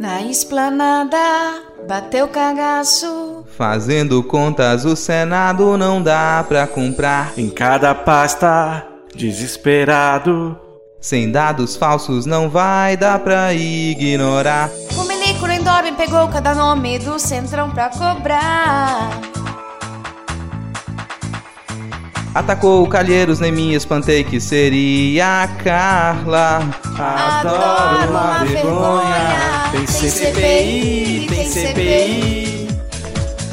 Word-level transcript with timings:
Na 0.00 0.22
esplanada, 0.22 1.18
bateu 1.86 2.26
cagaço. 2.26 3.44
Fazendo 3.54 4.22
contas, 4.22 4.86
o 4.86 4.96
Senado 4.96 5.76
não 5.76 6.02
dá 6.02 6.42
pra 6.48 6.66
comprar. 6.66 7.34
Em 7.36 7.50
cada 7.50 7.94
pasta, 7.94 8.82
desesperado. 9.14 10.58
Sem 10.98 11.30
dados 11.30 11.76
falsos 11.76 12.24
não 12.24 12.48
vai 12.48 12.96
dar 12.96 13.18
pra 13.18 13.52
ignorar. 13.52 14.70
O 14.96 15.04
Melico 15.04 15.44
Lendorme 15.44 15.92
pegou 15.92 16.28
cada 16.28 16.54
nome 16.54 16.98
do 16.98 17.18
Centrão 17.18 17.70
pra 17.70 17.90
cobrar. 17.90 19.29
Atacou 22.32 22.84
o 22.84 22.88
Calheiros, 22.88 23.40
nem 23.40 23.50
me 23.50 23.74
espantei 23.74 24.22
que 24.22 24.40
seria 24.40 25.42
a 25.42 25.48
Carla. 25.48 26.62
Adoro 26.96 28.10
uma 28.10 28.44
vergonha. 28.44 29.70
Tem 29.72 29.86
CPI, 29.86 31.26
tem 31.28 31.48
CPI. 31.48 32.68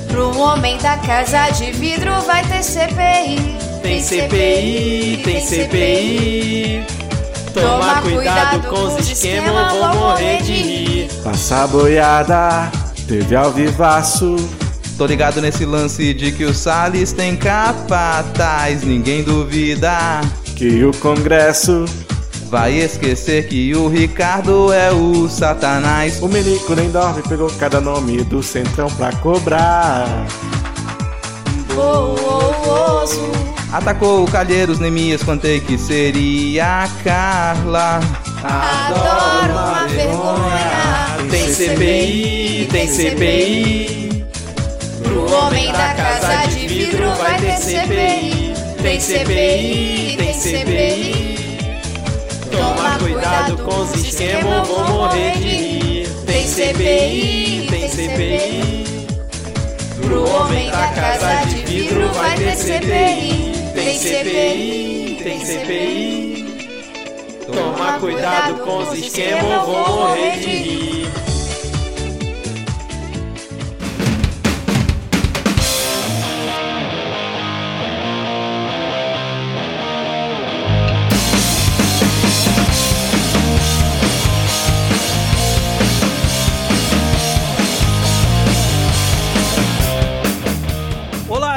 Pro 0.08 0.38
homem 0.40 0.78
da 0.78 0.96
casa 0.98 1.50
de 1.50 1.72
vidro 1.72 2.22
vai 2.22 2.44
ter 2.46 2.64
CPI. 2.64 3.58
Tem 3.82 4.00
CPI, 4.00 5.22
tem 5.24 5.42
CPI. 5.42 6.86
Toma 7.54 8.02
cuidado 8.02 8.68
com 8.68 8.96
os 8.96 9.10
esquemas, 9.10 9.74
vou 9.74 9.96
morrer 9.96 10.44
de 10.44 10.54
rir. 10.54 11.10
Passa 11.24 11.66
boiada, 11.66 12.72
teve 13.08 13.36
ao 13.36 13.52
vivaço. 13.52 14.36
Tô 14.98 15.06
ligado 15.06 15.40
nesse 15.42 15.64
lance 15.64 16.14
de 16.14 16.32
que 16.32 16.44
o 16.44 16.54
Salles 16.54 17.12
tem 17.12 17.36
capataz, 17.36 18.84
ninguém 18.84 19.24
duvida. 19.24 20.22
Que 20.56 20.84
o 20.84 20.92
Congresso, 20.98 21.86
Vai 22.50 22.76
esquecer 22.80 23.48
que 23.50 23.76
o 23.76 23.90
Ricardo 23.90 24.72
é 24.72 24.90
o 24.92 25.28
Satanás. 25.28 26.22
o 26.22 26.30
Melico 26.30 26.74
nem 26.76 26.90
dorme, 26.90 27.22
pegou 27.28 27.50
cada 27.60 27.82
nome 27.82 28.24
do 28.24 28.42
Centrão 28.42 28.90
pra 28.92 29.12
cobrar. 29.18 30.26
Oso. 31.76 33.30
Atacou 33.72 34.24
o 34.24 34.32
Calheiros, 34.32 34.80
nem 34.80 34.90
me 34.90 35.12
espantei 35.12 35.60
que 35.60 35.78
seria 35.78 36.84
a 36.84 36.88
Carla. 37.04 38.00
Adoro 38.44 39.54
uma 39.54 39.88
vergonha. 39.88 41.30
Tem 41.30 41.54
CPI, 41.54 42.70
tem 42.72 42.88
CPI. 42.88 44.17
Pro 45.18 45.34
homem 45.34 45.72
da 45.72 45.96
casa 45.96 46.48
de 46.48 46.68
vidro 46.68 47.10
vai 47.16 47.40
ter 47.40 47.58
CPI. 47.58 48.54
Tem 48.84 49.00
CPI, 49.00 50.16
tem 50.16 50.34
CPI. 50.34 51.70
Toma 52.52 53.00
cuidado 53.00 53.58
com 53.64 53.82
os 53.82 53.96
esquemas, 53.96 54.68
vou 54.68 54.88
morrer 54.88 55.32
de 55.32 55.40
rir. 55.40 56.08
Tem 56.28 56.48
CPI, 56.48 57.68
tem 57.68 57.90
CPI. 57.90 59.08
Pro 60.02 60.30
homem 60.30 60.70
da 60.70 60.88
casa 60.90 61.48
de 61.48 61.66
vidro 61.66 62.10
vai 62.10 62.38
ter 62.38 62.56
CPI. 62.56 63.72
Tem 63.74 63.98
CPI, 63.98 65.20
tem 65.24 65.40
CPI. 65.44 66.78
Toma 67.48 67.94
cuidado 68.00 68.54
com 68.64 68.78
os 68.84 68.94
esquemas, 68.94 69.66
vou 69.66 69.90
morrer 69.90 70.38
de 70.38 70.48
rir. 70.48 70.97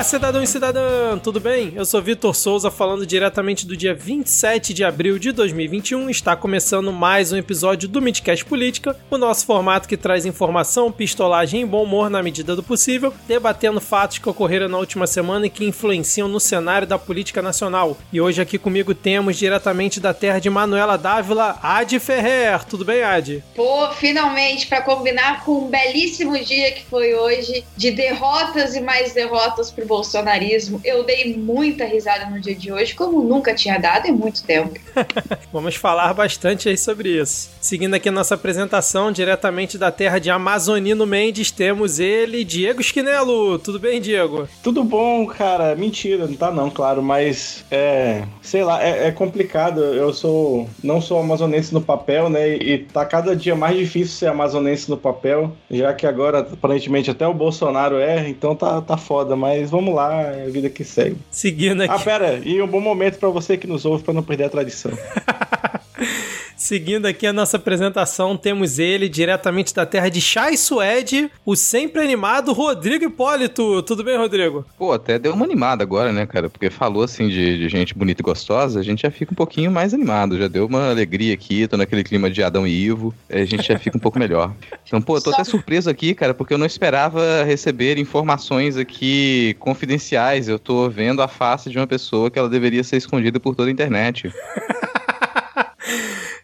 Olá, 0.01 0.05
cidadão 0.09 0.43
e 0.43 0.47
cidadã, 0.47 1.19
tudo 1.19 1.39
bem? 1.39 1.75
Eu 1.77 1.85
sou 1.85 2.01
Vitor 2.01 2.35
Souza, 2.35 2.71
falando 2.71 3.05
diretamente 3.05 3.67
do 3.67 3.77
dia 3.77 3.95
27 3.95 4.73
de 4.73 4.83
abril 4.83 5.19
de 5.19 5.31
2021. 5.31 6.09
Está 6.09 6.35
começando 6.35 6.91
mais 6.91 7.33
um 7.33 7.37
episódio 7.37 7.87
do 7.87 8.01
Midcast 8.01 8.43
Política, 8.47 8.97
o 9.11 9.19
nosso 9.19 9.45
formato 9.45 9.87
que 9.87 9.99
traz 9.99 10.25
informação, 10.25 10.91
pistolagem 10.91 11.61
e 11.61 11.67
bom 11.67 11.83
humor 11.83 12.09
na 12.09 12.23
medida 12.23 12.57
do 12.57 12.63
possível, 12.63 13.13
debatendo 13.29 13.79
fatos 13.79 14.17
que 14.17 14.27
ocorreram 14.27 14.71
na 14.71 14.79
última 14.79 15.07
semana 15.07 15.45
e 15.45 15.51
que 15.51 15.67
influenciam 15.67 16.29
no 16.29 16.41
cenário 16.41 16.89
da 16.89 16.99
política 16.99 17.43
nacional. 17.43 17.99
E 18.11 18.23
hoje 18.23 18.41
aqui 18.41 18.57
comigo 18.57 18.95
temos 18.95 19.37
diretamente 19.37 20.01
da 20.01 20.15
terra 20.15 20.39
de 20.39 20.49
Manuela 20.49 20.97
Dávila, 20.97 21.59
Adi 21.63 22.01
Ferrer. 22.01 22.65
Tudo 22.65 22.87
bem, 22.87 23.03
Adi? 23.03 23.45
Pô, 23.55 23.91
finalmente, 23.93 24.67
para 24.67 24.81
combinar 24.81 25.45
com 25.45 25.67
um 25.67 25.69
belíssimo 25.69 26.43
dia 26.43 26.73
que 26.73 26.87
foi 26.87 27.15
hoje, 27.15 27.63
de 27.77 27.91
derrotas 27.91 28.75
e 28.75 28.81
mais 28.81 29.13
derrotas 29.13 29.71
pro 29.71 29.90
bolsonarismo, 29.91 30.81
eu 30.85 31.03
dei 31.03 31.37
muita 31.37 31.85
risada 31.85 32.27
no 32.27 32.41
dia 32.41 32.55
de 32.55 32.73
hoje, 32.73 32.95
como 32.95 33.25
nunca 33.25 33.53
tinha 33.53 33.77
dado 33.77 34.07
em 34.07 34.13
muito 34.13 34.45
tempo. 34.45 34.79
Vamos 35.53 35.75
falar 35.75 36.15
bastante 36.15 36.69
aí 36.69 36.79
sobre 36.79 37.21
isso. 37.21 37.51
Seguindo 37.61 37.95
aqui 37.95 38.09
a 38.09 38.13
nossa 38.13 38.37
apresentação, 38.37 39.11
diretamente 39.11 39.77
da 39.77 39.91
terra 39.91 40.21
de 40.21 40.31
Amazonino 40.31 41.05
Mendes, 41.05 41.51
temos 41.51 41.99
ele, 41.99 42.45
Diego 42.45 42.81
Esquinelo. 42.81 43.59
Tudo 43.59 43.81
bem, 43.81 44.01
Diego? 44.01 44.49
Tudo 44.63 44.85
bom, 44.85 45.27
cara. 45.27 45.75
Mentira, 45.75 46.29
não 46.29 46.37
tá 46.37 46.53
não, 46.53 46.71
claro, 46.71 47.03
mas 47.03 47.65
é, 47.69 48.23
sei 48.41 48.63
lá, 48.63 48.81
é, 48.81 49.09
é 49.09 49.11
complicado. 49.11 49.81
Eu 49.81 50.13
sou 50.13 50.69
não 50.85 51.01
sou 51.01 51.19
amazonense 51.19 51.75
no 51.75 51.81
papel, 51.81 52.29
né? 52.29 52.55
E 52.55 52.79
tá 52.79 53.05
cada 53.05 53.35
dia 53.35 53.57
mais 53.57 53.77
difícil 53.77 54.17
ser 54.17 54.27
amazonense 54.29 54.89
no 54.89 54.97
papel, 54.97 55.53
já 55.69 55.93
que 55.93 56.07
agora 56.07 56.41
aparentemente 56.41 57.11
até 57.11 57.27
o 57.27 57.35
Bolsonaro 57.35 57.97
é, 57.97 58.29
então 58.29 58.55
tá 58.55 58.81
tá 58.81 58.97
foda, 58.97 59.35
mas 59.35 59.69
vamos 59.71 59.80
lá, 59.89 60.23
é 60.23 60.47
a 60.47 60.51
vida 60.51 60.69
que 60.69 60.85
segue. 60.85 61.17
Seguindo 61.31 61.83
aqui. 61.83 61.95
Ah, 61.95 61.99
pera, 61.99 62.41
e 62.45 62.61
um 62.61 62.67
bom 62.67 62.81
momento 62.81 63.19
pra 63.19 63.31
você 63.31 63.57
que 63.57 63.67
nos 63.67 63.85
ouve 63.85 64.05
pra 64.05 64.13
não 64.13 64.23
perder 64.23 64.45
a 64.45 64.49
tradição. 64.51 64.93
Seguindo 66.61 67.07
aqui 67.07 67.27
a 67.27 67.33
nossa 67.33 67.57
apresentação, 67.57 68.37
temos 68.37 68.79
ele, 68.79 69.09
diretamente 69.09 69.75
da 69.75 69.87
terra 69.87 70.11
de 70.11 70.21
Chai 70.21 70.59
Suede, 70.59 71.31
o 71.45 71.57
sempre 71.57 72.03
animado 72.03 72.53
Rodrigo 72.53 73.03
Hipólito. 73.03 73.83
Tudo 73.83 74.05
bem, 74.05 74.19
Rodrigo? 74.19 74.67
Pô, 74.77 74.93
até 74.93 75.19
deu 75.19 75.33
uma 75.33 75.47
animada 75.47 75.83
agora, 75.83 76.13
né, 76.13 76.27
cara? 76.27 76.51
Porque 76.51 76.69
falou 76.69 77.03
assim 77.03 77.29
de, 77.29 77.57
de 77.57 77.69
gente 77.71 77.95
bonita 77.95 78.21
e 78.21 78.23
gostosa, 78.23 78.79
a 78.79 78.83
gente 78.83 79.01
já 79.01 79.11
fica 79.11 79.33
um 79.33 79.35
pouquinho 79.35 79.71
mais 79.71 79.95
animado, 79.95 80.37
já 80.37 80.49
deu 80.49 80.67
uma 80.67 80.91
alegria 80.91 81.33
aqui, 81.33 81.67
tô 81.67 81.79
naquele 81.79 82.05
clima 82.05 82.31
de 82.31 82.43
Adão 82.43 82.67
e 82.67 82.71
Ivo, 82.71 83.15
a 83.31 83.43
gente 83.47 83.67
já 83.67 83.79
fica 83.79 83.97
um 83.97 84.01
pouco 84.01 84.19
melhor. 84.19 84.53
Então, 84.87 85.01
pô, 85.01 85.19
tô 85.19 85.31
até 85.31 85.45
surpreso 85.45 85.89
aqui, 85.89 86.15
cara, 86.15 86.35
porque 86.35 86.53
eu 86.53 86.59
não 86.59 86.67
esperava 86.67 87.43
receber 87.43 87.97
informações 87.97 88.77
aqui 88.77 89.57
confidenciais. 89.59 90.47
Eu 90.47 90.59
tô 90.59 90.91
vendo 90.91 91.23
a 91.23 91.27
face 91.27 91.71
de 91.71 91.79
uma 91.79 91.87
pessoa 91.87 92.31
que 92.31 92.39
ela 92.39 92.51
deveria 92.51 92.85
ser 92.85 92.99
escondida 92.99 93.41
por 93.41 93.55
toda 93.55 93.71
a 93.71 93.73
internet. 93.73 94.31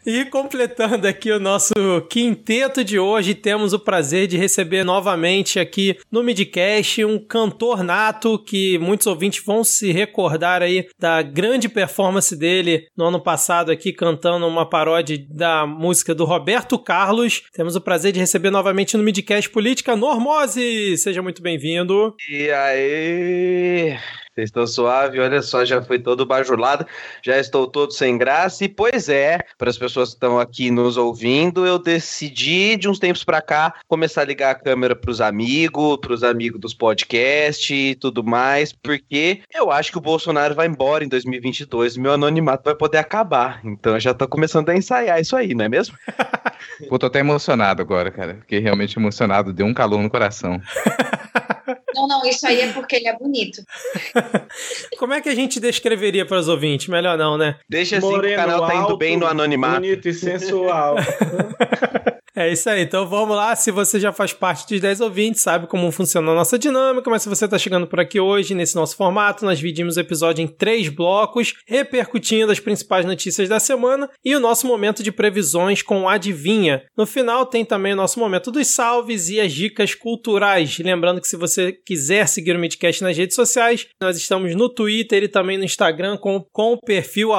E 0.06 0.24
completando 0.26 1.08
aqui 1.08 1.32
o 1.32 1.40
nosso 1.40 1.72
quinteto 2.08 2.84
de 2.84 2.96
hoje, 2.96 3.34
temos 3.34 3.72
o 3.72 3.78
prazer 3.80 4.28
de 4.28 4.36
receber 4.36 4.84
novamente 4.84 5.58
aqui 5.58 5.98
no 6.12 6.22
Midcast 6.22 7.04
um 7.04 7.18
cantor 7.18 7.82
nato 7.82 8.38
que 8.38 8.78
muitos 8.78 9.08
ouvintes 9.08 9.42
vão 9.44 9.64
se 9.64 9.90
recordar 9.90 10.62
aí 10.62 10.86
da 10.96 11.22
grande 11.22 11.68
performance 11.68 12.36
dele 12.36 12.86
no 12.96 13.06
ano 13.06 13.20
passado 13.20 13.72
aqui 13.72 13.92
cantando 13.92 14.46
uma 14.46 14.64
paródia 14.64 15.18
da 15.28 15.66
música 15.66 16.14
do 16.14 16.24
Roberto 16.24 16.78
Carlos. 16.78 17.42
Temos 17.52 17.74
o 17.74 17.80
prazer 17.80 18.12
de 18.12 18.20
receber 18.20 18.52
novamente 18.52 18.96
no 18.96 19.02
Midcast 19.02 19.50
Política 19.50 19.96
Normose. 19.96 20.96
Seja 20.98 21.20
muito 21.20 21.42
bem-vindo. 21.42 22.14
E 22.30 22.48
aí? 22.48 23.98
Vocês 24.36 24.50
estão 24.50 24.66
suave? 24.66 25.18
Olha 25.18 25.40
só, 25.40 25.64
já 25.64 25.80
foi 25.80 25.98
todo 25.98 26.26
bajulado, 26.26 26.86
já 27.22 27.38
estou 27.38 27.66
todo 27.66 27.90
sem 27.90 28.18
graça. 28.18 28.66
E 28.66 28.68
pois 28.68 29.08
é, 29.08 29.38
para 29.56 29.70
as 29.70 29.78
pessoas 29.78 30.10
que 30.10 30.16
estão 30.16 30.38
aqui 30.38 30.70
nos 30.70 30.98
ouvindo, 30.98 31.66
eu 31.66 31.78
decidi 31.78 32.76
de 32.76 32.86
uns 32.86 32.98
tempos 32.98 33.24
para 33.24 33.40
cá 33.40 33.72
começar 33.88 34.20
a 34.20 34.24
ligar 34.26 34.50
a 34.50 34.54
câmera 34.54 34.94
para 34.94 35.10
os 35.10 35.22
amigos, 35.22 35.96
para 36.02 36.12
os 36.12 36.22
amigos 36.22 36.60
dos 36.60 36.74
podcasts 36.74 37.70
e 37.70 37.94
tudo 37.94 38.22
mais, 38.22 38.74
porque 38.74 39.40
eu 39.54 39.70
acho 39.70 39.90
que 39.90 39.96
o 39.96 40.02
Bolsonaro 40.02 40.54
vai 40.54 40.66
embora 40.66 41.02
em 41.02 41.08
2022, 41.08 41.96
meu 41.96 42.12
anonimato 42.12 42.62
vai 42.62 42.74
poder 42.74 42.98
acabar. 42.98 43.62
Então 43.64 43.94
eu 43.94 44.00
já 44.00 44.12
tô 44.12 44.28
começando 44.28 44.68
a 44.68 44.76
ensaiar 44.76 45.18
isso 45.18 45.34
aí, 45.34 45.54
não 45.54 45.64
é 45.64 45.68
mesmo? 45.70 45.96
Pô, 46.90 46.98
tô 46.98 47.06
até 47.06 47.20
emocionado 47.20 47.80
agora, 47.80 48.10
cara. 48.10 48.36
Fiquei 48.42 48.58
realmente 48.58 48.98
emocionado, 48.98 49.50
deu 49.50 49.64
um 49.64 49.72
calor 49.72 50.02
no 50.02 50.10
coração. 50.10 50.60
Não, 51.94 52.06
não, 52.06 52.24
isso 52.24 52.46
aí 52.46 52.60
é 52.60 52.72
porque 52.72 52.96
ele 52.96 53.08
é 53.08 53.16
bonito. 53.16 53.62
Como 54.98 55.12
é 55.12 55.20
que 55.20 55.28
a 55.28 55.34
gente 55.34 55.60
descreveria 55.60 56.24
para 56.26 56.38
os 56.38 56.48
ouvintes? 56.48 56.88
Melhor 56.88 57.16
não, 57.16 57.36
né? 57.36 57.58
Deixa 57.68 57.98
assim 57.98 58.06
que 58.06 58.12
o 58.12 58.16
Moreno 58.16 58.36
canal 58.36 58.66
tá 58.66 58.74
indo 58.74 58.82
alto, 58.82 58.96
bem 58.96 59.16
no 59.16 59.26
anonimato. 59.26 59.80
Bonito 59.80 60.08
e 60.08 60.14
sensual. 60.14 60.96
É 62.36 62.52
isso 62.52 62.68
aí, 62.68 62.82
então 62.82 63.06
vamos 63.06 63.34
lá. 63.34 63.56
Se 63.56 63.70
você 63.70 63.98
já 63.98 64.12
faz 64.12 64.34
parte 64.34 64.68
dos 64.68 64.78
10 64.78 65.00
ouvintes, 65.00 65.40
sabe 65.40 65.66
como 65.66 65.90
funciona 65.90 66.32
a 66.32 66.34
nossa 66.34 66.58
dinâmica, 66.58 67.08
mas 67.08 67.22
se 67.22 67.30
você 67.30 67.46
está 67.46 67.56
chegando 67.56 67.86
por 67.86 67.98
aqui 67.98 68.20
hoje, 68.20 68.54
nesse 68.54 68.76
nosso 68.76 68.94
formato, 68.94 69.42
nós 69.42 69.56
dividimos 69.56 69.96
o 69.96 70.00
episódio 70.00 70.42
em 70.42 70.46
três 70.46 70.90
blocos, 70.90 71.54
repercutindo 71.66 72.52
as 72.52 72.60
principais 72.60 73.06
notícias 73.06 73.48
da 73.48 73.58
semana 73.58 74.10
e 74.22 74.36
o 74.36 74.40
nosso 74.40 74.66
momento 74.66 75.02
de 75.02 75.10
previsões 75.10 75.80
com 75.80 76.06
Adivinha. 76.06 76.84
No 76.94 77.06
final 77.06 77.46
tem 77.46 77.64
também 77.64 77.94
o 77.94 77.96
nosso 77.96 78.20
momento 78.20 78.50
dos 78.50 78.66
salves 78.66 79.30
e 79.30 79.40
as 79.40 79.50
dicas 79.50 79.94
culturais. 79.94 80.78
Lembrando 80.78 81.22
que 81.22 81.28
se 81.28 81.36
você 81.36 81.72
quiser 81.72 82.28
seguir 82.28 82.54
o 82.54 82.58
Midcast 82.58 83.02
nas 83.02 83.16
redes 83.16 83.34
sociais, 83.34 83.86
nós 83.98 84.14
estamos 84.18 84.54
no 84.54 84.68
Twitter 84.68 85.22
e 85.22 85.28
também 85.28 85.56
no 85.56 85.64
Instagram 85.64 86.18
com, 86.18 86.44
com 86.52 86.74
o 86.74 86.80
perfil 86.80 87.30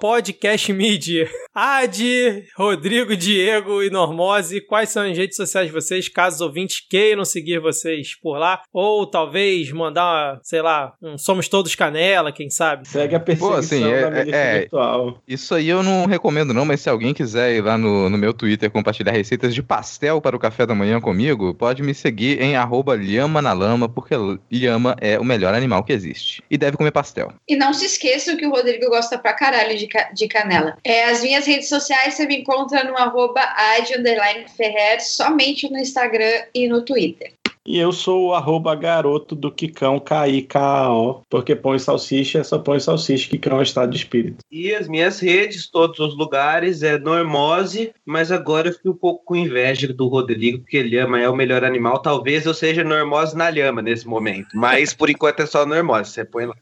podcastmedia. 0.00 1.28
Adi, 1.54 2.44
Rodrigo, 2.56 3.16
Diego 3.16 3.82
e 3.82 3.90
Normose, 3.90 4.45
quais 4.66 4.88
são 4.90 5.02
as 5.04 5.16
redes 5.16 5.36
sociais 5.36 5.66
de 5.68 5.72
vocês, 5.72 6.08
caso 6.08 6.36
os 6.36 6.40
ouvintes 6.40 6.80
queiram 6.88 7.24
seguir 7.24 7.58
vocês 7.60 8.14
por 8.20 8.38
lá, 8.38 8.62
ou 8.72 9.06
talvez 9.06 9.70
mandar, 9.70 10.38
sei 10.42 10.62
lá, 10.62 10.94
um 11.02 11.16
Somos 11.18 11.48
Todos 11.48 11.74
Canela, 11.74 12.32
quem 12.32 12.50
sabe? 12.50 12.86
Segue 12.88 13.14
a 13.14 13.20
perseguição 13.20 13.52
Pô, 13.52 13.58
assim, 13.58 13.84
é- 13.84 14.30
é- 14.30 14.58
virtual. 14.60 15.22
Isso 15.26 15.54
aí 15.54 15.68
eu 15.68 15.82
não 15.82 16.06
recomendo 16.06 16.52
não, 16.54 16.64
mas 16.64 16.80
se 16.80 16.88
alguém 16.88 17.12
quiser 17.14 17.54
ir 17.54 17.62
lá 17.62 17.76
no, 17.78 18.08
no 18.08 18.18
meu 18.18 18.32
Twitter 18.32 18.70
compartilhar 18.70 19.12
receitas 19.12 19.54
de 19.54 19.62
pastel 19.62 20.20
para 20.20 20.36
o 20.36 20.38
café 20.38 20.66
da 20.66 20.74
manhã 20.74 21.00
comigo, 21.00 21.54
pode 21.54 21.82
me 21.82 21.94
seguir 21.94 22.40
em 22.40 22.56
arroba 22.56 22.94
lhama 22.94 23.40
na 23.42 23.52
lama, 23.52 23.88
porque 23.88 24.14
lhama 24.50 24.96
é 25.00 25.18
o 25.18 25.24
melhor 25.24 25.54
animal 25.54 25.82
que 25.84 25.92
existe. 25.92 26.42
E 26.50 26.56
deve 26.56 26.76
comer 26.76 26.90
pastel. 26.90 27.32
E 27.48 27.56
não 27.56 27.72
se 27.72 27.84
esqueçam 27.86 28.36
que 28.36 28.46
o 28.46 28.50
Rodrigo 28.50 28.88
gosta 28.88 29.18
pra 29.18 29.32
caralho 29.32 29.76
de, 29.76 29.86
ca- 29.86 30.10
de 30.12 30.28
canela. 30.28 30.76
É, 30.84 31.04
as 31.06 31.22
minhas 31.22 31.46
redes 31.46 31.68
sociais 31.68 32.14
você 32.14 32.26
me 32.26 32.38
encontra 32.38 32.84
no 32.84 32.96
arroba 32.96 33.40
ad, 33.40 33.92
underline 33.98 34.35
Ferrer, 34.48 35.00
somente 35.00 35.68
no 35.70 35.78
Instagram 35.78 36.46
e 36.54 36.68
no 36.68 36.82
Twitter. 36.82 37.32
E 37.66 37.78
eu 37.78 37.90
sou 37.90 38.28
o 38.28 38.34
arroba 38.34 38.74
garoto 38.76 39.34
do 39.34 39.50
Kikão, 39.50 39.98
K-I-K-A-O, 39.98 41.22
porque 41.28 41.56
põe 41.56 41.78
salsicha, 41.80 42.44
só 42.44 42.58
põe 42.58 42.78
salsicha, 42.78 43.28
Kikão 43.28 43.58
é 43.58 43.64
estado 43.64 43.90
de 43.90 43.96
espírito. 43.96 44.44
E 44.50 44.72
as 44.72 44.86
minhas 44.86 45.18
redes, 45.18 45.68
todos 45.68 45.98
os 45.98 46.16
lugares, 46.16 46.84
é 46.84 46.96
Normose, 46.96 47.92
mas 48.04 48.30
agora 48.30 48.68
eu 48.68 48.72
fico 48.72 48.90
um 48.90 48.96
pouco 48.96 49.24
com 49.24 49.34
inveja 49.34 49.92
do 49.92 50.06
Rodrigo, 50.06 50.60
porque 50.60 50.80
lhama 50.80 51.20
é 51.20 51.28
o 51.28 51.34
melhor 51.34 51.64
animal. 51.64 51.98
Talvez 51.98 52.46
eu 52.46 52.54
seja 52.54 52.84
Normose 52.84 53.36
na 53.36 53.48
lhama 53.48 53.82
nesse 53.82 54.06
momento, 54.06 54.48
mas 54.54 54.94
por 54.94 55.10
enquanto 55.10 55.40
é 55.40 55.46
só 55.46 55.66
Normose, 55.66 56.12
você 56.12 56.24
põe 56.24 56.46
lá. 56.46 56.54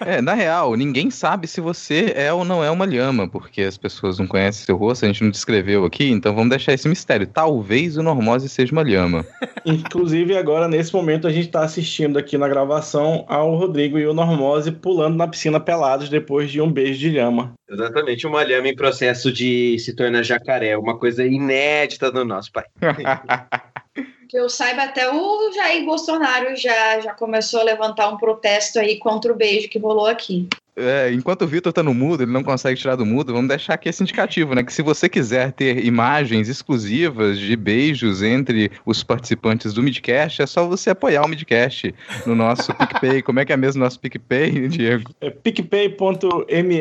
É, 0.00 0.20
na 0.20 0.34
real, 0.34 0.74
ninguém 0.74 1.10
sabe 1.10 1.46
se 1.46 1.60
você 1.60 2.12
é 2.16 2.32
ou 2.32 2.44
não 2.44 2.64
é 2.64 2.70
uma 2.70 2.84
lhama, 2.84 3.28
porque 3.28 3.62
as 3.62 3.76
pessoas 3.76 4.18
não 4.18 4.26
conhecem 4.26 4.64
seu 4.64 4.76
rosto, 4.76 5.04
a 5.04 5.08
gente 5.08 5.22
não 5.22 5.30
descreveu 5.30 5.84
aqui, 5.84 6.10
então 6.10 6.34
vamos 6.34 6.50
deixar 6.50 6.72
esse 6.72 6.88
mistério. 6.88 7.26
Talvez 7.26 7.96
o 7.96 8.02
Normose 8.02 8.48
seja 8.48 8.72
uma 8.72 8.82
lhama. 8.82 9.24
Inclusive, 9.64 10.39
agora, 10.40 10.66
nesse 10.66 10.92
momento, 10.92 11.26
a 11.26 11.30
gente 11.30 11.48
tá 11.48 11.62
assistindo 11.62 12.18
aqui 12.18 12.36
na 12.36 12.48
gravação 12.48 13.24
ao 13.28 13.54
Rodrigo 13.54 13.98
e 13.98 14.06
o 14.06 14.14
Normose 14.14 14.72
pulando 14.72 15.16
na 15.16 15.28
piscina 15.28 15.60
pelados 15.60 16.08
depois 16.08 16.50
de 16.50 16.60
um 16.60 16.70
beijo 16.70 16.98
de 16.98 17.10
lhama. 17.10 17.54
Exatamente, 17.68 18.26
uma 18.26 18.42
lhama 18.42 18.68
em 18.68 18.74
processo 18.74 19.32
de 19.32 19.78
se 19.78 19.94
tornar 19.94 20.22
jacaré, 20.22 20.76
uma 20.76 20.98
coisa 20.98 21.24
inédita 21.24 22.10
no 22.10 22.24
nosso 22.24 22.50
país. 22.52 22.68
Que 24.30 24.38
eu 24.38 24.48
saiba, 24.48 24.84
até 24.84 25.12
o 25.12 25.50
Jair 25.52 25.84
Bolsonaro 25.84 26.54
já, 26.54 27.00
já 27.00 27.12
começou 27.12 27.58
a 27.58 27.64
levantar 27.64 28.08
um 28.08 28.16
protesto 28.16 28.78
aí 28.78 28.96
contra 28.96 29.32
o 29.32 29.34
beijo 29.34 29.68
que 29.68 29.76
rolou 29.76 30.06
aqui. 30.06 30.48
É, 30.80 31.12
enquanto 31.12 31.42
o 31.42 31.46
Vitor 31.46 31.72
tá 31.72 31.82
no 31.82 31.94
mudo, 31.94 32.22
ele 32.22 32.32
não 32.32 32.42
consegue 32.42 32.80
tirar 32.80 32.96
do 32.96 33.06
mudo, 33.06 33.32
vamos 33.32 33.48
deixar 33.48 33.74
aqui 33.74 33.88
esse 33.88 34.02
indicativo, 34.02 34.54
né? 34.54 34.62
Que 34.62 34.72
se 34.72 34.82
você 34.82 35.08
quiser 35.08 35.52
ter 35.52 35.84
imagens 35.84 36.48
exclusivas 36.48 37.38
de 37.38 37.54
beijos 37.56 38.22
entre 38.22 38.70
os 38.84 39.02
participantes 39.02 39.72
do 39.72 39.82
Midcast, 39.82 40.42
é 40.42 40.46
só 40.46 40.66
você 40.66 40.90
apoiar 40.90 41.24
o 41.24 41.28
Midcast 41.28 41.94
no 42.26 42.34
nosso 42.34 42.74
PicPay. 42.74 43.22
Como 43.22 43.40
é 43.40 43.44
que 43.44 43.52
é 43.52 43.56
mesmo 43.56 43.80
o 43.80 43.84
nosso 43.84 44.00
PicPay, 44.00 44.68
Diego? 44.68 45.10
É 45.20 45.30
picpay.me 45.30 46.80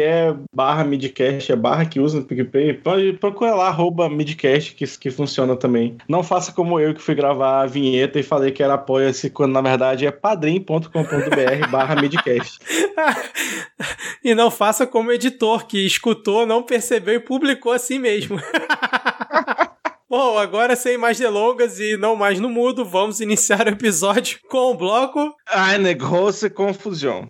barra 0.54 0.84
midcast, 0.84 1.52
é 1.52 1.56
barra 1.56 1.86
que 1.86 2.00
usa 2.00 2.20
no 2.20 2.26
PicPay. 2.26 2.74
Pode 2.74 3.14
procurar 3.14 3.56
lá, 3.56 3.68
arroba 3.68 4.10
midcast, 4.10 4.76
que, 4.76 4.86
que 4.86 5.12
funciona 5.12 5.56
também. 5.56 5.98
Não 6.08 6.24
faça 6.24 6.52
como 6.52 6.80
eu, 6.80 6.94
que 6.94 7.02
fui 7.02 7.16
gravar 7.16 7.62
a 7.62 7.66
vinheta 7.66 8.20
e 8.20 8.24
falei 8.24 8.52
que 8.52 8.64
era 8.64 8.76
apoia-se, 8.76 9.30
quando 9.30 9.54
na 9.54 9.62
verdade 9.62 10.06
é 10.06 10.12
padrim.com.br 10.12 11.68
barra 11.70 11.96
midcast. 11.96 12.60
E 14.24 14.36
não 14.36 14.52
faça 14.52 14.86
como 14.86 15.10
o 15.10 15.12
editor, 15.14 15.66
que 15.66 15.86
escutou, 15.86 16.46
não 16.46 16.62
percebeu 16.62 17.16
e 17.16 17.20
publicou 17.20 17.72
assim 17.72 17.98
mesmo. 18.00 18.40
Bom, 20.10 20.38
agora 20.38 20.76
sem 20.76 20.98
mais 20.98 21.20
delongas 21.20 21.80
e 21.80 21.96
não 21.96 22.16
mais 22.16 22.40
no 22.40 22.50
mudo, 22.50 22.84
vamos 22.84 23.20
iniciar 23.20 23.68
o 23.68 23.70
episódio 23.70 24.40
com 24.50 24.72
o 24.72 24.76
bloco. 24.76 25.36
Eine 25.48 25.94
große 25.94 26.50
Confusion. 26.50 27.28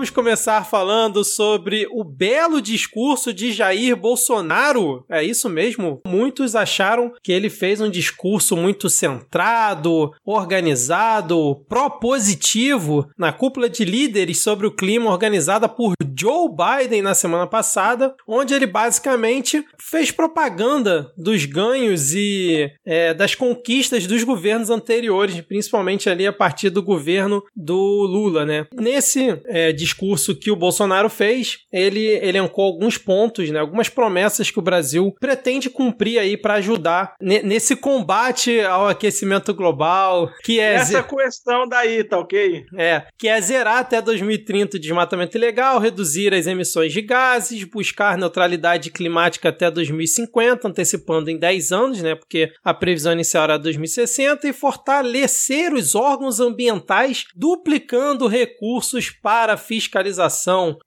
Vamos 0.00 0.08
começar 0.08 0.64
falando 0.64 1.22
sobre 1.22 1.86
o 1.92 2.02
belo 2.02 2.62
discurso 2.62 3.34
de 3.34 3.52
Jair 3.52 3.94
Bolsonaro. 3.94 5.04
É 5.10 5.22
isso 5.22 5.46
mesmo? 5.46 6.00
Muitos 6.06 6.56
acharam 6.56 7.12
que 7.22 7.30
ele 7.30 7.50
fez 7.50 7.82
um 7.82 7.90
discurso 7.90 8.56
muito 8.56 8.88
centrado, 8.88 10.10
organizado, 10.24 11.66
propositivo 11.68 13.10
na 13.18 13.30
cúpula 13.30 13.68
de 13.68 13.84
líderes 13.84 14.42
sobre 14.42 14.66
o 14.66 14.74
clima 14.74 15.10
organizada 15.10 15.68
por 15.68 15.92
Joe 16.18 16.48
Biden 16.48 17.02
na 17.02 17.14
semana 17.14 17.46
passada, 17.46 18.14
onde 18.26 18.54
ele 18.54 18.66
basicamente 18.66 19.62
fez 19.78 20.10
propaganda 20.10 21.12
dos 21.14 21.44
ganhos 21.44 22.14
e 22.14 22.70
é, 22.86 23.12
das 23.12 23.34
conquistas 23.34 24.06
dos 24.06 24.24
governos 24.24 24.70
anteriores, 24.70 25.38
principalmente 25.42 26.08
ali 26.08 26.26
a 26.26 26.32
partir 26.32 26.70
do 26.70 26.82
governo 26.82 27.42
do 27.54 27.74
Lula, 28.06 28.46
né? 28.46 28.66
Nesse 28.74 29.38
é, 29.44 29.72
discurso 29.72 29.89
que 29.92 30.50
o 30.50 30.56
Bolsonaro 30.56 31.08
fez, 31.08 31.58
ele 31.72 32.06
elencou 32.26 32.64
alguns 32.64 32.96
pontos, 32.98 33.50
né, 33.50 33.58
algumas 33.60 33.88
promessas 33.88 34.50
que 34.50 34.58
o 34.58 34.62
Brasil 34.62 35.14
pretende 35.20 35.68
cumprir 35.70 36.18
aí 36.18 36.36
para 36.36 36.54
ajudar 36.54 37.14
ne- 37.20 37.42
nesse 37.42 37.76
combate 37.76 38.60
ao 38.60 38.88
aquecimento 38.88 39.52
global, 39.54 40.30
que 40.44 40.58
é 40.60 40.74
Essa 40.74 41.02
questão 41.02 41.68
daí, 41.68 42.02
tá 42.04 42.18
ok? 42.18 42.64
é, 42.76 43.04
que 43.18 43.28
é 43.28 43.40
zerar 43.40 43.78
até 43.78 44.00
2030 44.00 44.76
o 44.76 44.80
desmatamento 44.80 45.36
ilegal, 45.36 45.78
reduzir 45.78 46.32
as 46.34 46.46
emissões 46.46 46.92
de 46.92 47.02
gases, 47.02 47.64
buscar 47.64 48.16
neutralidade 48.18 48.90
climática 48.90 49.48
até 49.48 49.70
2050, 49.70 50.68
antecipando 50.68 51.30
em 51.30 51.38
10 51.38 51.72
anos, 51.72 52.02
né? 52.02 52.14
Porque 52.14 52.50
a 52.64 52.72
previsão 52.74 53.12
inicial 53.12 53.44
era 53.44 53.58
2060, 53.58 54.48
e 54.48 54.52
fortalecer 54.52 55.72
os 55.72 55.94
órgãos 55.94 56.40
ambientais, 56.40 57.24
duplicando 57.34 58.26
recursos 58.26 59.10
para 59.10 59.56
fiscalização. 59.56 59.79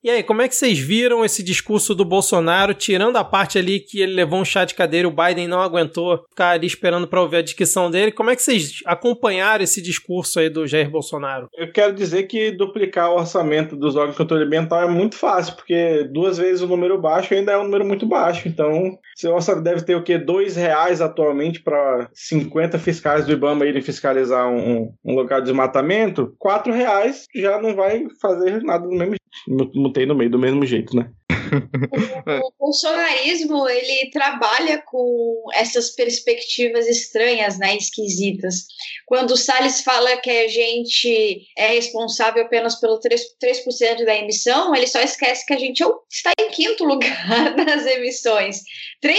E 0.04 0.10
aí, 0.10 0.24
como 0.24 0.42
é 0.42 0.48
que 0.48 0.56
vocês 0.56 0.80
viram 0.80 1.24
esse 1.24 1.44
discurso 1.44 1.96
do 1.96 2.06
Bolsonaro, 2.06 2.74
tirando 2.74 3.18
a 3.18 3.24
parte 3.24 3.58
ali 3.58 3.80
que 3.80 4.02
ele 4.02 4.14
levou 4.14 4.40
um 4.40 4.46
chá 4.46 4.66
de 4.66 4.76
cadeira, 4.76 5.08
o 5.08 5.12
Biden 5.12 5.48
não 5.48 5.62
aguentou 5.62 6.24
ficar 6.30 6.52
ali 6.52 6.68
esperando 6.68 7.08
para 7.08 7.22
ouvir 7.22 7.38
a 7.38 7.42
dicção 7.42 7.90
dele? 7.90 8.12
Como 8.12 8.30
é 8.30 8.36
que 8.36 8.42
vocês 8.44 8.80
acompanharam 8.86 9.64
esse 9.64 9.82
discurso 9.82 10.40
aí 10.40 10.50
do 10.50 10.68
Jair 10.68 10.90
Bolsonaro? 10.90 11.48
Eu 11.56 11.72
quero 11.72 11.94
dizer 11.94 12.24
que 12.24 12.52
duplicar 12.52 13.12
o 13.12 13.18
orçamento 13.18 13.76
dos 13.76 13.96
órgãos 13.96 14.16
de 14.16 14.18
controle 14.18 14.46
ambiental 14.46 14.82
é 14.82 14.88
muito 14.88 15.16
fácil, 15.16 15.56
porque 15.56 16.04
duas 16.12 16.38
vezes 16.38 16.62
o 16.62 16.68
número 16.68 17.00
baixo 17.00 17.34
ainda 17.34 17.52
é 17.52 17.58
um 17.58 17.64
número 17.64 17.86
muito 17.86 18.06
baixo. 18.06 18.48
Então, 18.48 18.98
seu 19.16 19.34
orçamento 19.34 19.64
deve 19.64 19.82
ter 19.84 19.96
o 19.96 20.04
quê? 20.04 20.18
Dois 20.18 20.56
reais 20.56 21.02
atualmente 21.02 21.62
para 21.62 22.10
50 22.14 22.80
fiscais 22.80 23.26
do 23.26 23.32
Ibama 23.32 23.66
irem 23.66 23.82
fiscalizar 23.82 24.48
um, 24.50 24.94
um 25.04 25.16
local 25.16 25.40
de 25.40 25.46
desmatamento. 25.46 26.34
Quatro 26.38 26.74
reais 26.74 27.28
já 27.36 27.62
não 27.62 27.76
vai 27.76 28.06
fazer 28.22 28.62
nada 28.64 28.83
do 28.84 28.96
mesmo 28.96 29.16
jeito. 29.16 29.80
Mutei 29.80 30.06
no 30.06 30.16
meio 30.16 30.30
do 30.30 30.40
mesmo 30.40 30.66
jeito, 30.66 30.96
né? 30.96 31.12
O, 31.54 32.54
bolsonarismo, 32.60 33.68
ele 33.68 34.10
trabalha 34.12 34.82
com 34.86 35.44
essas 35.54 35.92
perspectivas 35.92 36.88
estranhas, 36.88 37.58
né, 37.58 37.76
esquisitas. 37.76 38.66
Quando 39.06 39.32
o 39.32 39.38
Salles 39.38 39.82
fala 39.82 40.18
que 40.18 40.30
a 40.30 40.48
gente 40.48 41.46
é 41.58 41.68
responsável 41.68 42.44
apenas 42.44 42.80
pelo 42.80 43.00
3%, 43.00 43.20
3% 43.44 44.06
da 44.06 44.16
emissão, 44.16 44.76
ele 44.76 44.88
só 44.88 45.02
esquece 45.02 45.46
que 45.46 45.54
a 45.54 45.60
gente 45.60 45.84
é 45.84 45.88
está 46.12 46.32
em 46.40 46.50
quinto 46.50 46.84
lugar 46.84 47.56
das 47.66 47.86
emissões. 47.86 48.62
3% 49.04 49.16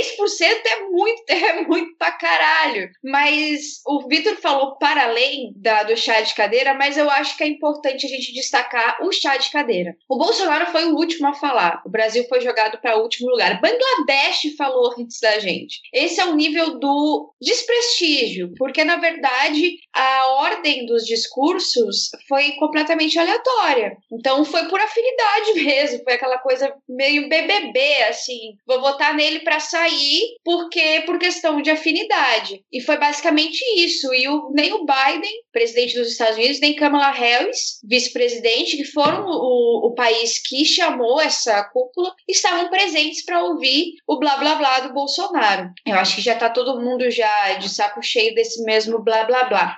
é 0.67 0.81
muito, 0.89 1.23
é 1.29 1.63
muito 1.63 1.97
pra 1.97 2.13
caralho. 2.13 2.91
Mas 3.03 3.81
o 3.87 4.07
Vitor 4.09 4.37
falou 4.37 4.77
para 4.77 5.05
além 5.05 5.53
da, 5.57 5.83
do 5.83 5.97
chá 5.97 6.21
de 6.21 6.35
cadeira, 6.35 6.75
mas 6.75 6.97
eu 6.97 7.09
acho 7.11 7.37
que 7.37 7.45
é 7.45 7.49
importante 7.49 8.07
a 8.07 8.09
gente 8.09 8.33
destacar 8.33 8.99
o 9.03 9.13
chá 9.13 9.37
de 9.37 9.51
cadeira. 9.51 9.95
O 10.09 10.17
Bolsonaro 10.17 10.67
foi 10.67 10.87
o 10.87 10.97
último 10.97 11.29
a 11.29 11.35
falar. 11.35 11.83
O 11.85 11.91
Brasil 11.91 12.24
Brasil 12.25 12.29
foi 12.29 12.41
jogado 12.41 12.79
para 12.79 12.97
último 12.97 13.31
lugar. 13.31 13.61
Bangladesh 13.61 14.55
falou 14.57 14.95
antes 14.99 15.21
da 15.21 15.39
gente. 15.39 15.81
Esse 15.93 16.21
é 16.21 16.25
o 16.25 16.35
nível 16.35 16.79
do 16.79 17.33
desprestígio, 17.41 18.53
porque 18.57 18.85
na 18.85 18.97
verdade 18.97 19.77
a 19.93 20.44
ordem 20.65 20.87
dos 20.87 21.05
discursos 21.05 22.09
foi 22.27 22.53
completamente 22.53 23.19
aleatória. 23.19 23.97
Então 24.11 24.45
foi 24.45 24.67
por 24.69 24.81
afinidade 24.81 25.55
mesmo, 25.63 26.03
foi 26.03 26.15
aquela 26.15 26.39
coisa 26.39 26.75
meio 26.89 27.29
BBB 27.29 28.03
assim. 28.05 28.57
Vou 28.67 28.81
votar 28.81 29.15
nele 29.15 29.41
para 29.41 29.61
sair 29.61 30.37
porque 30.43 31.03
por 31.05 31.19
questão 31.19 31.61
de 31.61 31.71
afinidade. 31.71 32.63
E 32.73 32.81
foi 32.81 32.97
basicamente 32.97 33.63
isso. 33.77 34.13
E 34.15 34.27
o, 34.29 34.51
nem 34.55 34.73
o 34.73 34.87
Biden, 34.87 35.33
presidente 35.53 35.99
dos 35.99 36.09
Estados 36.09 36.37
Unidos, 36.37 36.61
nem 36.61 36.75
Kamala 36.75 37.11
Harris, 37.11 37.81
vice-presidente, 37.85 38.77
que 38.77 38.85
foram 38.85 39.27
o, 39.27 39.89
o 39.89 39.95
país 39.95 40.41
que 40.43 40.65
chamou 40.65 41.21
essa 41.21 41.63
cúpula, 41.65 42.15
estavam 42.29 42.71
presentes 42.71 43.25
para 43.25 43.45
ouvir 43.45 43.95
o 44.07 44.19
blá 44.19 44.37
blá 44.37 44.55
blá 44.55 44.81
do 44.81 44.95
Bolsonaro. 44.95 45.71
Eu 45.87 45.97
acho 45.97 46.17
que 46.17 46.23
já 46.23 46.33
está 46.35 46.49
todo 46.49 46.81
mundo 46.81 47.11
já 47.11 47.55
de 47.55 47.69
saco 47.69 48.03
cheio 48.03 48.35
desse 48.35 48.63
mesmo 48.65 49.03
blá 49.03 49.25
blá 49.25 49.45
blá. 49.45 49.77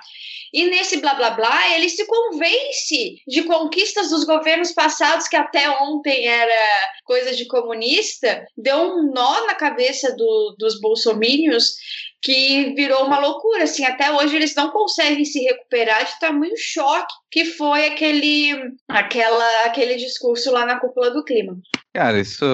E 0.53 0.65
nesse 0.65 0.97
blá 1.01 1.13
blá 1.13 1.31
blá, 1.31 1.75
ele 1.75 1.89
se 1.89 2.05
convence 2.05 3.21
de 3.27 3.43
conquistas 3.43 4.09
dos 4.09 4.23
governos 4.23 4.71
passados, 4.71 5.27
que 5.27 5.35
até 5.35 5.69
ontem 5.81 6.27
era 6.27 6.89
coisa 7.03 7.35
de 7.35 7.45
comunista, 7.47 8.45
deu 8.57 8.77
um 8.77 9.11
nó 9.13 9.45
na 9.45 9.55
cabeça 9.55 10.15
do, 10.15 10.55
dos 10.57 10.79
bolsomínios 10.79 11.75
que 12.21 12.73
virou 12.73 13.05
uma 13.05 13.19
loucura, 13.19 13.63
assim, 13.63 13.85
até 13.85 14.11
hoje 14.11 14.35
eles 14.35 14.55
não 14.55 14.71
conseguem 14.71 15.23
se 15.23 15.39
recuperar 15.39 16.03
de 16.03 16.19
tamanho 16.19 16.55
choque 16.57 17.13
que 17.29 17.45
foi 17.45 17.87
aquele, 17.87 18.53
aquela, 18.87 19.65
aquele 19.65 19.95
discurso 19.95 20.51
lá 20.51 20.65
na 20.65 20.79
cúpula 20.79 21.11
do 21.11 21.23
clima. 21.23 21.57
Cara, 21.93 22.19
isso, 22.19 22.45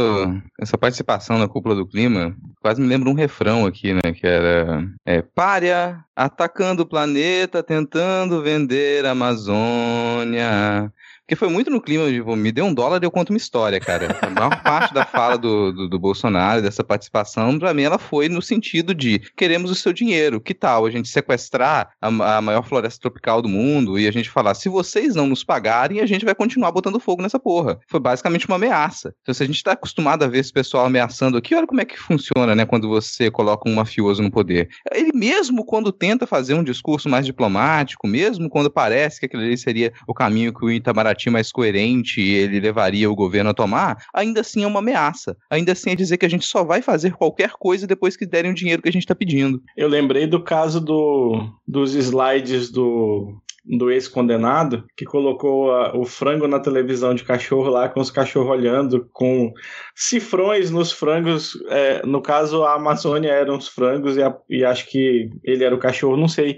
essa 0.62 0.77
participação 0.77 1.38
na 1.38 1.47
cúpula 1.47 1.75
do 1.75 1.88
clima 1.88 2.35
quase 2.63 2.82
me 2.82 2.88
lembra 2.88 3.10
um 3.10 3.13
refrão 3.13 3.65
aqui, 3.65 3.93
né? 3.93 4.13
Que 4.13 4.25
era 4.25 4.88
é, 5.05 5.22
Pária 5.22 6.01
atacando 6.15 6.84
o 6.84 6.86
planeta, 6.86 7.62
tentando 7.62 8.41
vender 8.41 9.05
a 9.05 9.12
Amazônia. 9.12 10.89
Porque 11.25 11.38
foi 11.38 11.48
muito 11.48 11.70
no 11.70 11.82
clima 11.82 12.12
de 12.12 12.22
me 12.22 12.51
deu 12.51 12.65
um 12.65 12.74
dólar, 12.74 13.00
deu 13.00 13.10
conta 13.10 13.32
uma 13.32 13.38
história, 13.38 13.80
cara. 13.80 14.18
A 14.22 14.30
maior 14.30 14.62
parte 14.62 14.94
da 14.94 15.06
fala 15.06 15.38
do, 15.38 15.72
do, 15.72 15.89
do 15.89 16.00
Bolsonaro, 16.00 16.62
dessa 16.62 16.84
participação, 16.84 17.58
pra 17.58 17.74
mim, 17.74 17.84
ela 17.84 17.98
foi 17.98 18.27
no 18.27 18.42
sentido 18.42 18.94
de 18.94 19.20
queremos 19.36 19.72
o 19.72 19.75
seu 19.75 19.94
dinheiro. 19.94 20.42
Que 20.42 20.53
tal 20.53 20.86
a 20.86 20.92
gente 20.92 21.08
sequestrar 21.08 21.92
a, 22.01 22.38
a 22.38 22.42
maior 22.42 22.63
floresta 22.63 23.00
tropical 23.01 23.42
do 23.42 23.48
mundo 23.48 23.98
e 23.98 24.06
a 24.06 24.12
gente 24.12 24.30
falar, 24.30 24.53
se 24.53 24.68
vocês 24.68 25.15
não 25.15 25.25
nos 25.25 25.46
pagarem, 25.46 26.01
a 26.01 26.06
gente 26.06 26.25
vai 26.25 26.36
continuar 26.36 26.74
botando 26.74 27.00
fogo 27.00 27.22
nessa 27.22 27.39
porra. 27.39 27.80
Foi 27.88 28.01
basicamente 28.01 28.46
uma 28.46 28.58
ameaça. 28.58 29.15
Então, 29.22 29.34
se 29.34 29.44
a 29.44 29.48
gente 29.48 29.63
tá 29.63 29.72
acostumado 29.72 30.24
a 30.24 30.27
ver 30.27 30.39
esse 30.39 30.51
pessoal 30.51 30.86
ameaçando 30.86 31.38
aqui, 31.38 31.56
olha 31.56 31.68
como 31.68 31.80
é 31.80 31.86
que 31.86 31.98
funciona, 31.98 32.53
né, 32.53 32.65
quando 32.65 32.89
você 32.89 33.32
coloca 33.32 33.70
um 33.70 33.75
mafioso 33.75 34.22
no 34.22 34.30
poder. 34.30 34.68
Ele 34.92 35.12
mesmo 35.13 35.65
quando 35.65 35.92
tenta 35.94 36.27
fazer 36.27 36.53
um 36.53 36.63
discurso 36.63 37.08
mais 37.08 37.25
diplomático, 37.25 38.08
mesmo 38.08 38.50
quando 38.50 38.70
parece 38.70 39.22
que 39.22 39.25
aquele 39.25 39.46
ali 39.46 39.58
seria 39.58 39.94
o 40.06 40.13
caminho 40.13 40.53
que 40.53 40.65
o 40.65 40.70
Itamaraty 40.72 41.12
mais 41.29 41.51
coerente 41.51 42.22
ele 42.22 42.60
levaria 42.60 43.10
o 43.10 43.15
governo 43.15 43.50
a 43.50 43.53
tomar, 43.53 43.98
ainda 44.13 44.41
assim 44.41 44.63
é 44.63 44.67
uma 44.67 44.79
ameaça. 44.79 45.36
Ainda 45.50 45.72
assim 45.72 45.91
é 45.91 45.96
dizer 45.96 46.17
que 46.17 46.25
a 46.25 46.29
gente 46.29 46.46
só 46.46 46.63
vai 46.63 46.82
fazer 46.82 47.13
qualquer 47.13 47.51
coisa 47.51 47.88
depois 47.88 48.17
que 48.17 48.25
derem 48.25 48.51
o 48.51 48.55
dinheiro 48.55 48.82
que 48.82 48.89
a 48.89 48.91
gente 48.91 49.03
está 49.03 49.15
pedindo. 49.15 49.62
Eu 49.77 49.88
lembrei 49.88 50.27
do 50.27 50.41
caso 50.41 50.79
do, 50.79 51.50
dos 51.67 51.93
slides 51.96 52.70
do 52.70 53.41
do 53.65 53.89
ex-condenado, 53.89 54.84
que 54.96 55.05
colocou 55.05 55.72
a, 55.72 55.96
o 55.96 56.03
frango 56.03 56.48
na 56.48 56.60
televisão 56.60 57.15
de 57.15 57.24
cachorro 57.24 57.70
lá, 57.70 57.88
com 57.88 58.01
os 58.01 58.12
cachorros 58.12 58.51
olhando, 58.51 59.08
com 59.13 59.53
cifrões 59.96 60.70
nos 60.70 60.91
frangos. 60.91 61.53
É, 61.70 62.05
no 62.05 62.22
caso, 62.22 62.63
a 62.63 62.75
Amazônia 62.75 63.29
eram 63.29 63.58
os 63.58 63.70
frangos 63.70 64.17
e, 64.17 64.22
a, 64.22 64.36
e 64.50 64.65
acho 64.65 64.89
que 64.89 65.29
ele 65.43 65.63
era 65.63 65.74
o 65.74 65.79
cachorro, 65.79 66.17
não 66.17 66.27
sei. 66.27 66.58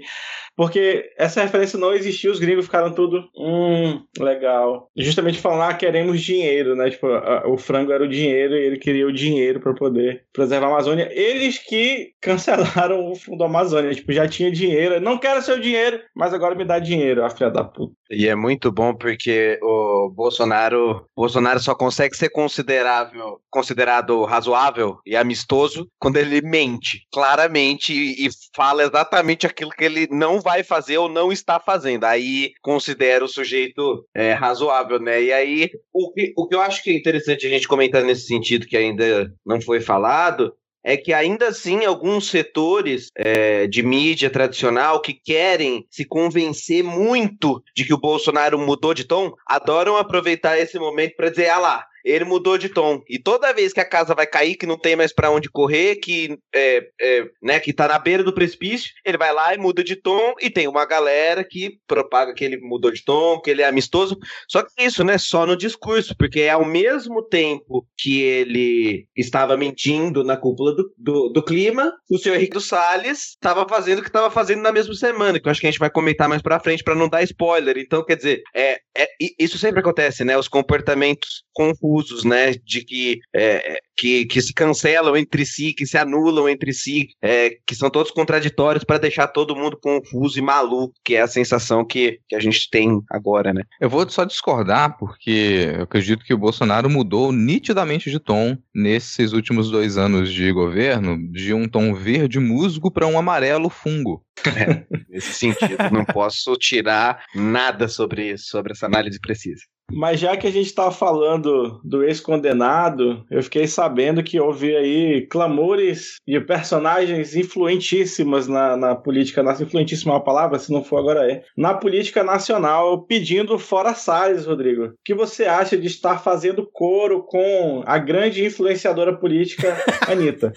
Porque 0.56 1.12
essa 1.18 1.42
referência 1.42 1.78
não 1.78 1.92
existia, 1.92 2.30
os 2.30 2.38
gringos 2.38 2.64
ficaram 2.64 2.92
tudo, 2.92 3.28
hum, 3.36 4.02
legal. 4.18 4.90
Justamente 4.96 5.38
falando, 5.38 5.62
ah, 5.62 5.74
queremos 5.74 6.22
dinheiro, 6.22 6.74
né? 6.74 6.90
Tipo, 6.90 7.08
a, 7.08 7.46
o 7.46 7.58
frango 7.58 7.92
era 7.92 8.02
o 8.02 8.08
dinheiro 8.08 8.54
e 8.54 8.64
ele 8.64 8.78
queria 8.78 9.06
o 9.06 9.12
dinheiro 9.12 9.60
para 9.60 9.74
poder 9.74 10.24
preservar 10.32 10.68
a 10.68 10.70
Amazônia. 10.70 11.10
Eles 11.12 11.58
que 11.58 12.12
cancelaram 12.22 13.10
o 13.10 13.14
fundo 13.14 13.44
Amazônia, 13.44 13.94
tipo, 13.94 14.12
já 14.12 14.26
tinha 14.26 14.50
dinheiro, 14.50 15.00
não 15.00 15.18
quero 15.18 15.42
seu 15.42 15.60
dinheiro, 15.60 16.00
mas 16.14 16.32
agora 16.32 16.54
me 16.54 16.64
dá 16.64 16.78
dinheiro, 16.78 17.24
a 17.24 17.28
filha 17.28 17.50
da 17.50 17.62
puta. 17.62 17.94
E 18.10 18.28
é 18.28 18.34
muito 18.34 18.70
bom 18.70 18.94
porque 18.94 19.58
o 19.62 20.10
Bolsonaro, 20.10 21.04
Bolsonaro 21.14 21.58
só 21.58 21.74
consegue 21.74 22.16
ser 22.16 22.30
considerável, 22.30 23.40
considerado 23.50 24.24
razoável 24.24 24.98
e 25.04 25.16
amistoso 25.16 25.88
quando 25.98 26.16
ele 26.16 26.40
mente 26.40 27.06
claramente 27.12 27.92
e, 27.92 28.26
e 28.26 28.30
fala 28.54 28.84
exatamente 28.84 29.46
aquilo 29.46 29.70
que 29.70 29.84
ele 29.84 30.08
não 30.10 30.40
vai 30.46 30.62
fazer 30.62 30.96
ou 30.96 31.08
não 31.08 31.32
está 31.32 31.58
fazendo. 31.58 32.04
Aí 32.04 32.52
considera 32.62 33.24
o 33.24 33.28
sujeito 33.28 34.06
é, 34.14 34.32
razoável, 34.32 35.00
né? 35.00 35.20
E 35.20 35.32
aí, 35.32 35.70
o 35.92 36.12
que, 36.12 36.32
o 36.36 36.46
que 36.46 36.54
eu 36.54 36.60
acho 36.60 36.84
que 36.84 36.90
é 36.90 36.94
interessante 36.94 37.44
a 37.44 37.50
gente 37.50 37.66
comentar 37.66 38.04
nesse 38.04 38.28
sentido 38.28 38.64
que 38.64 38.76
ainda 38.76 39.34
não 39.44 39.60
foi 39.60 39.80
falado 39.80 40.54
é 40.84 40.96
que 40.96 41.12
ainda 41.12 41.48
assim 41.48 41.84
alguns 41.84 42.30
setores 42.30 43.10
é, 43.16 43.66
de 43.66 43.82
mídia 43.82 44.30
tradicional 44.30 45.02
que 45.02 45.12
querem 45.12 45.84
se 45.90 46.04
convencer 46.04 46.84
muito 46.84 47.60
de 47.74 47.84
que 47.84 47.92
o 47.92 47.98
Bolsonaro 47.98 48.56
mudou 48.56 48.94
de 48.94 49.02
tom, 49.02 49.32
adoram 49.44 49.96
aproveitar 49.96 50.56
esse 50.56 50.78
momento 50.78 51.16
para 51.16 51.28
dizer, 51.28 51.48
ah 51.48 51.58
lá, 51.58 51.86
ele 52.06 52.24
mudou 52.24 52.56
de 52.56 52.68
tom. 52.68 53.02
E 53.08 53.18
toda 53.18 53.52
vez 53.52 53.72
que 53.72 53.80
a 53.80 53.84
casa 53.84 54.14
vai 54.14 54.26
cair, 54.26 54.54
que 54.54 54.64
não 54.64 54.78
tem 54.78 54.94
mais 54.94 55.12
para 55.12 55.30
onde 55.30 55.50
correr, 55.50 55.96
que 55.96 56.38
é, 56.54 56.86
é, 57.00 57.24
né, 57.42 57.58
que 57.58 57.72
tá 57.72 57.88
na 57.88 57.98
beira 57.98 58.22
do 58.22 58.32
precipício, 58.32 58.92
ele 59.04 59.18
vai 59.18 59.32
lá 59.32 59.52
e 59.52 59.58
muda 59.58 59.82
de 59.82 59.96
tom 59.96 60.34
e 60.40 60.48
tem 60.48 60.68
uma 60.68 60.86
galera 60.86 61.42
que 61.42 61.78
propaga 61.86 62.32
que 62.32 62.44
ele 62.44 62.58
mudou 62.58 62.92
de 62.92 63.04
tom, 63.04 63.40
que 63.40 63.50
ele 63.50 63.62
é 63.62 63.66
amistoso. 63.66 64.16
Só 64.48 64.62
que 64.62 64.70
isso, 64.78 65.02
né, 65.02 65.18
só 65.18 65.44
no 65.44 65.56
discurso, 65.56 66.14
porque 66.16 66.42
é 66.42 66.50
ao 66.50 66.64
mesmo 66.64 67.22
tempo 67.22 67.84
que 67.98 68.22
ele 68.22 69.08
estava 69.16 69.56
mentindo 69.56 70.22
na 70.22 70.36
cúpula 70.36 70.76
do, 70.76 70.94
do, 70.96 71.28
do 71.30 71.42
clima, 71.42 71.92
o 72.08 72.18
senhor 72.18 72.36
Henrique 72.36 72.60
Salles 72.60 73.30
estava 73.30 73.66
fazendo 73.68 73.98
o 73.98 74.02
que 74.02 74.08
estava 74.08 74.30
fazendo 74.30 74.62
na 74.62 74.70
mesma 74.70 74.94
semana, 74.94 75.40
que 75.40 75.48
eu 75.48 75.50
acho 75.50 75.60
que 75.60 75.66
a 75.66 75.70
gente 75.70 75.80
vai 75.80 75.90
comentar 75.90 76.28
mais 76.28 76.40
para 76.40 76.60
frente 76.60 76.84
para 76.84 76.94
não 76.94 77.08
dar 77.08 77.24
spoiler. 77.24 77.76
Então, 77.78 78.04
quer 78.04 78.16
dizer, 78.16 78.42
é, 78.54 78.78
é, 78.96 79.08
isso 79.38 79.58
sempre 79.58 79.80
acontece, 79.80 80.24
né? 80.24 80.38
Os 80.38 80.46
comportamentos 80.46 81.44
confusos, 81.52 81.95
né? 82.24 82.52
De 82.64 82.84
que, 82.84 83.20
é, 83.34 83.78
que, 83.96 84.26
que 84.26 84.40
se 84.40 84.52
cancelam 84.52 85.16
entre 85.16 85.44
si, 85.46 85.72
que 85.72 85.86
se 85.86 85.96
anulam 85.96 86.48
entre 86.48 86.72
si, 86.72 87.08
é, 87.22 87.56
que 87.66 87.74
são 87.74 87.90
todos 87.90 88.10
contraditórios 88.10 88.84
para 88.84 88.98
deixar 88.98 89.28
todo 89.28 89.56
mundo 89.56 89.78
confuso 89.80 90.38
e 90.38 90.42
maluco, 90.42 90.94
que 91.04 91.16
é 91.16 91.22
a 91.22 91.28
sensação 91.28 91.84
que, 91.84 92.20
que 92.28 92.36
a 92.36 92.40
gente 92.40 92.68
tem 92.70 93.00
agora, 93.10 93.52
né? 93.52 93.62
Eu 93.80 93.88
vou 93.88 94.08
só 94.08 94.24
discordar, 94.24 94.96
porque 94.98 95.72
eu 95.76 95.82
acredito 95.82 96.24
que 96.24 96.34
o 96.34 96.38
Bolsonaro 96.38 96.90
mudou 96.90 97.32
nitidamente 97.32 98.10
de 98.10 98.18
tom 98.18 98.56
nesses 98.74 99.32
últimos 99.32 99.70
dois 99.70 99.96
anos 99.96 100.32
de 100.32 100.50
governo, 100.52 101.18
de 101.32 101.54
um 101.54 101.68
tom 101.68 101.94
verde 101.94 102.38
musgo 102.38 102.90
para 102.90 103.06
um 103.06 103.18
amarelo 103.18 103.70
fungo. 103.70 104.24
É, 104.44 104.84
nesse 105.08 105.32
sentido, 105.32 105.90
não 105.90 106.04
posso 106.04 106.54
tirar 106.56 107.24
nada 107.34 107.88
sobre 107.88 108.32
isso, 108.32 108.46
sobre 108.46 108.72
essa 108.72 108.86
análise 108.86 109.18
precisa. 109.20 109.62
Mas 109.92 110.18
já 110.20 110.36
que 110.36 110.46
a 110.46 110.50
gente 110.50 110.66
está 110.66 110.90
falando 110.90 111.80
do 111.84 112.02
ex-condenado, 112.02 113.24
eu 113.30 113.42
fiquei 113.42 113.66
sabendo 113.66 114.22
que 114.22 114.40
houve 114.40 114.74
aí 114.76 115.26
clamores 115.28 116.16
de 116.26 116.40
personagens 116.40 117.36
influentíssimas 117.36 118.48
na, 118.48 118.76
na 118.76 118.94
política 118.94 119.42
nacional. 119.42 119.66
Influentíssima 119.68 120.12
é 120.12 120.16
uma 120.16 120.24
palavra, 120.24 120.58
se 120.58 120.72
não 120.72 120.84
for 120.84 120.98
agora 120.98 121.30
é. 121.30 121.42
Na 121.56 121.74
política 121.74 122.22
nacional, 122.22 123.02
pedindo 123.02 123.58
fora 123.58 123.94
Salles, 123.94 124.44
Rodrigo. 124.44 124.86
O 124.86 124.94
que 125.04 125.14
você 125.14 125.44
acha 125.44 125.76
de 125.76 125.86
estar 125.86 126.18
fazendo 126.18 126.68
coro 126.70 127.22
com 127.22 127.82
a 127.86 127.98
grande 127.98 128.44
influenciadora 128.44 129.16
política 129.16 129.76
Anitta? 130.08 130.52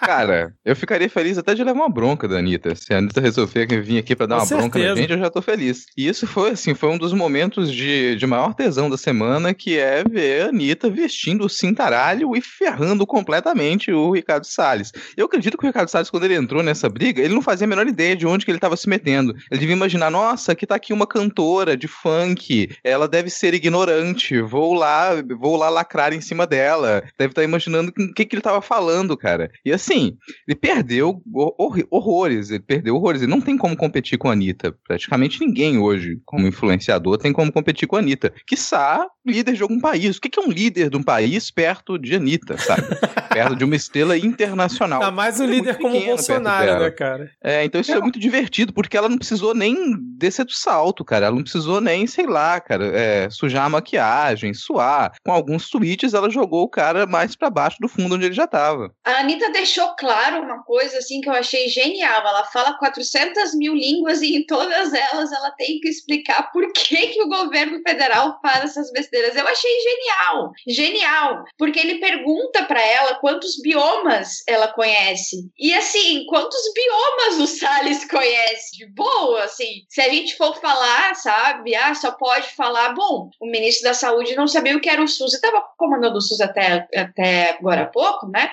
Cara, 0.00 0.54
eu 0.64 0.76
ficaria 0.76 1.08
feliz 1.08 1.38
até 1.38 1.54
de 1.54 1.64
levar 1.64 1.80
uma 1.80 1.88
bronca 1.88 2.28
da 2.28 2.38
Anitta. 2.38 2.74
Se 2.74 2.92
a 2.92 2.98
Anitta 2.98 3.20
resolver 3.20 3.66
vir 3.82 3.98
aqui 3.98 4.14
pra 4.14 4.26
dar 4.26 4.36
Com 4.36 4.40
uma 4.42 4.46
certeza. 4.46 4.68
bronca 4.68 4.88
na 4.88 4.96
gente, 4.96 5.12
eu 5.12 5.18
já 5.18 5.30
tô 5.30 5.42
feliz. 5.42 5.86
E 5.96 6.08
isso 6.08 6.26
foi, 6.26 6.50
assim, 6.50 6.74
foi 6.74 6.88
um 6.90 6.98
dos 6.98 7.12
momentos 7.12 7.72
de, 7.72 8.16
de 8.16 8.26
maior 8.26 8.54
tesão 8.54 8.88
da 8.88 8.96
semana, 8.96 9.54
que 9.54 9.78
é 9.78 10.02
ver 10.04 10.42
a 10.42 10.48
Anitta 10.48 10.90
vestindo 10.90 11.44
o 11.44 11.48
cintaralho 11.48 12.34
e 12.36 12.40
ferrando 12.40 13.06
completamente 13.06 13.92
o 13.92 14.10
Ricardo 14.12 14.44
Salles. 14.44 14.92
Eu 15.16 15.26
acredito 15.26 15.56
que 15.56 15.64
o 15.64 15.66
Ricardo 15.66 15.88
Salles, 15.88 16.10
quando 16.10 16.24
ele 16.24 16.34
entrou 16.34 16.62
nessa 16.62 16.88
briga, 16.88 17.22
ele 17.22 17.34
não 17.34 17.42
fazia 17.42 17.66
a 17.66 17.68
menor 17.68 17.86
ideia 17.86 18.16
de 18.16 18.26
onde 18.26 18.44
que 18.44 18.50
ele 18.50 18.58
tava 18.58 18.76
se 18.76 18.88
metendo. 18.88 19.34
Ele 19.50 19.60
devia 19.60 19.76
imaginar, 19.76 20.10
nossa, 20.10 20.52
aqui 20.52 20.66
tá 20.66 20.74
aqui 20.74 20.92
uma 20.92 21.06
cantora 21.06 21.76
de 21.76 21.88
funk, 21.88 22.70
ela 22.82 23.08
deve 23.08 23.30
ser 23.30 23.54
ignorante, 23.54 24.40
vou 24.40 24.74
lá, 24.74 25.10
vou 25.38 25.56
lá 25.56 25.68
lacrar 25.68 26.12
em 26.12 26.20
cima 26.20 26.46
dela. 26.46 27.02
Deve 27.18 27.32
estar 27.32 27.42
tá 27.42 27.44
imaginando 27.44 27.92
o 27.96 28.14
que, 28.14 28.24
que 28.24 28.34
ele 28.34 28.42
tava 28.42 28.60
falando, 28.60 29.16
cara. 29.16 29.50
E 29.64 29.72
assim, 29.72 29.87
assim, 29.88 30.16
ele 30.46 30.54
perdeu 30.54 31.22
hor 31.34 31.76
horrores, 31.90 32.50
ele 32.50 32.60
perdeu 32.60 32.94
horrores. 32.96 33.22
Ele 33.22 33.30
não 33.30 33.40
tem 33.40 33.56
como 33.56 33.76
competir 33.76 34.18
com 34.18 34.28
a 34.28 34.32
Anitta. 34.32 34.74
Praticamente 34.86 35.40
ninguém 35.40 35.78
hoje, 35.78 36.20
como 36.24 36.46
influenciador, 36.46 37.18
tem 37.18 37.32
como 37.32 37.52
competir 37.52 37.88
com 37.88 37.96
a 37.96 38.00
Anitta. 38.00 38.32
Quiçá, 38.46 39.06
líder 39.26 39.54
de 39.54 39.62
algum 39.62 39.80
país. 39.80 40.16
O 40.16 40.20
que 40.20 40.38
é 40.38 40.42
um 40.42 40.50
líder 40.50 40.90
de 40.90 40.96
um 40.96 41.02
país 41.02 41.50
perto 41.50 41.98
de 41.98 42.14
Anitta, 42.14 42.58
sabe? 42.58 42.82
perto 43.28 43.56
de 43.56 43.64
uma 43.64 43.76
estrela 43.76 44.16
internacional. 44.16 45.00
Tá 45.00 45.10
mais 45.10 45.38
um 45.38 45.44
é 45.44 45.46
líder 45.46 45.78
como 45.78 45.96
o 45.96 46.04
Bolsonaro, 46.04 46.80
né, 46.80 46.90
cara? 46.90 47.30
É, 47.42 47.64
então 47.64 47.80
isso 47.80 47.92
é. 47.92 47.96
é 47.96 48.00
muito 48.00 48.18
divertido, 48.18 48.72
porque 48.72 48.96
ela 48.96 49.08
não 49.08 49.18
precisou 49.18 49.54
nem 49.54 49.96
descer 50.16 50.44
do 50.44 50.52
salto, 50.52 51.04
cara. 51.04 51.26
Ela 51.26 51.36
não 51.36 51.42
precisou 51.42 51.80
nem, 51.80 52.06
sei 52.06 52.26
lá, 52.26 52.60
cara, 52.60 52.86
é, 52.86 53.30
sujar 53.30 53.66
a 53.66 53.68
maquiagem, 53.68 54.52
suar. 54.54 55.12
Com 55.24 55.32
alguns 55.32 55.68
tweets, 55.70 56.14
ela 56.14 56.30
jogou 56.30 56.64
o 56.64 56.68
cara 56.68 57.06
mais 57.06 57.36
para 57.36 57.50
baixo 57.50 57.76
do 57.80 57.88
fundo 57.88 58.14
onde 58.14 58.26
ele 58.26 58.34
já 58.34 58.46
tava. 58.46 58.92
A 59.04 59.20
Anitta 59.20 59.50
deixou 59.52 59.77
claro 59.96 60.42
uma 60.42 60.62
coisa, 60.62 60.98
assim, 60.98 61.20
que 61.20 61.28
eu 61.28 61.32
achei 61.32 61.68
genial. 61.68 62.26
Ela 62.26 62.44
fala 62.44 62.78
400 62.78 63.54
mil 63.54 63.74
línguas 63.74 64.22
e 64.22 64.36
em 64.36 64.46
todas 64.46 64.92
elas 64.92 65.32
ela 65.32 65.50
tem 65.52 65.80
que 65.80 65.88
explicar 65.88 66.50
por 66.52 66.70
que, 66.72 67.08
que 67.08 67.22
o 67.22 67.28
governo 67.28 67.80
federal 67.86 68.38
faz 68.42 68.64
essas 68.64 68.90
besteiras. 68.92 69.36
Eu 69.36 69.46
achei 69.46 69.70
genial, 69.80 70.52
genial, 70.66 71.44
porque 71.56 71.78
ele 71.78 71.98
pergunta 71.98 72.64
para 72.64 72.80
ela 72.80 73.16
quantos 73.16 73.60
biomas 73.60 74.42
ela 74.46 74.68
conhece. 74.68 75.50
E 75.58 75.74
assim, 75.74 76.24
quantos 76.26 76.60
biomas 76.74 77.40
o 77.40 77.46
Salles 77.46 78.04
conhece? 78.08 78.76
De 78.76 78.86
boa, 78.86 79.44
assim. 79.44 79.84
Se 79.88 80.00
a 80.00 80.08
gente 80.08 80.36
for 80.36 80.58
falar, 80.60 81.14
sabe, 81.14 81.74
ah, 81.74 81.94
só 81.94 82.12
pode 82.12 82.48
falar, 82.54 82.94
bom, 82.94 83.30
o 83.40 83.46
ministro 83.46 83.84
da 83.84 83.94
Saúde 83.94 84.36
não 84.36 84.46
sabia 84.46 84.76
o 84.76 84.80
que 84.80 84.88
era 84.88 85.02
o 85.02 85.08
SUS, 85.08 85.34
estava 85.34 85.62
comandando 85.76 86.18
o 86.18 86.20
SUS 86.20 86.40
até, 86.40 86.86
até 86.94 87.50
agora 87.50 87.82
há 87.82 87.86
pouco, 87.86 88.28
né? 88.28 88.50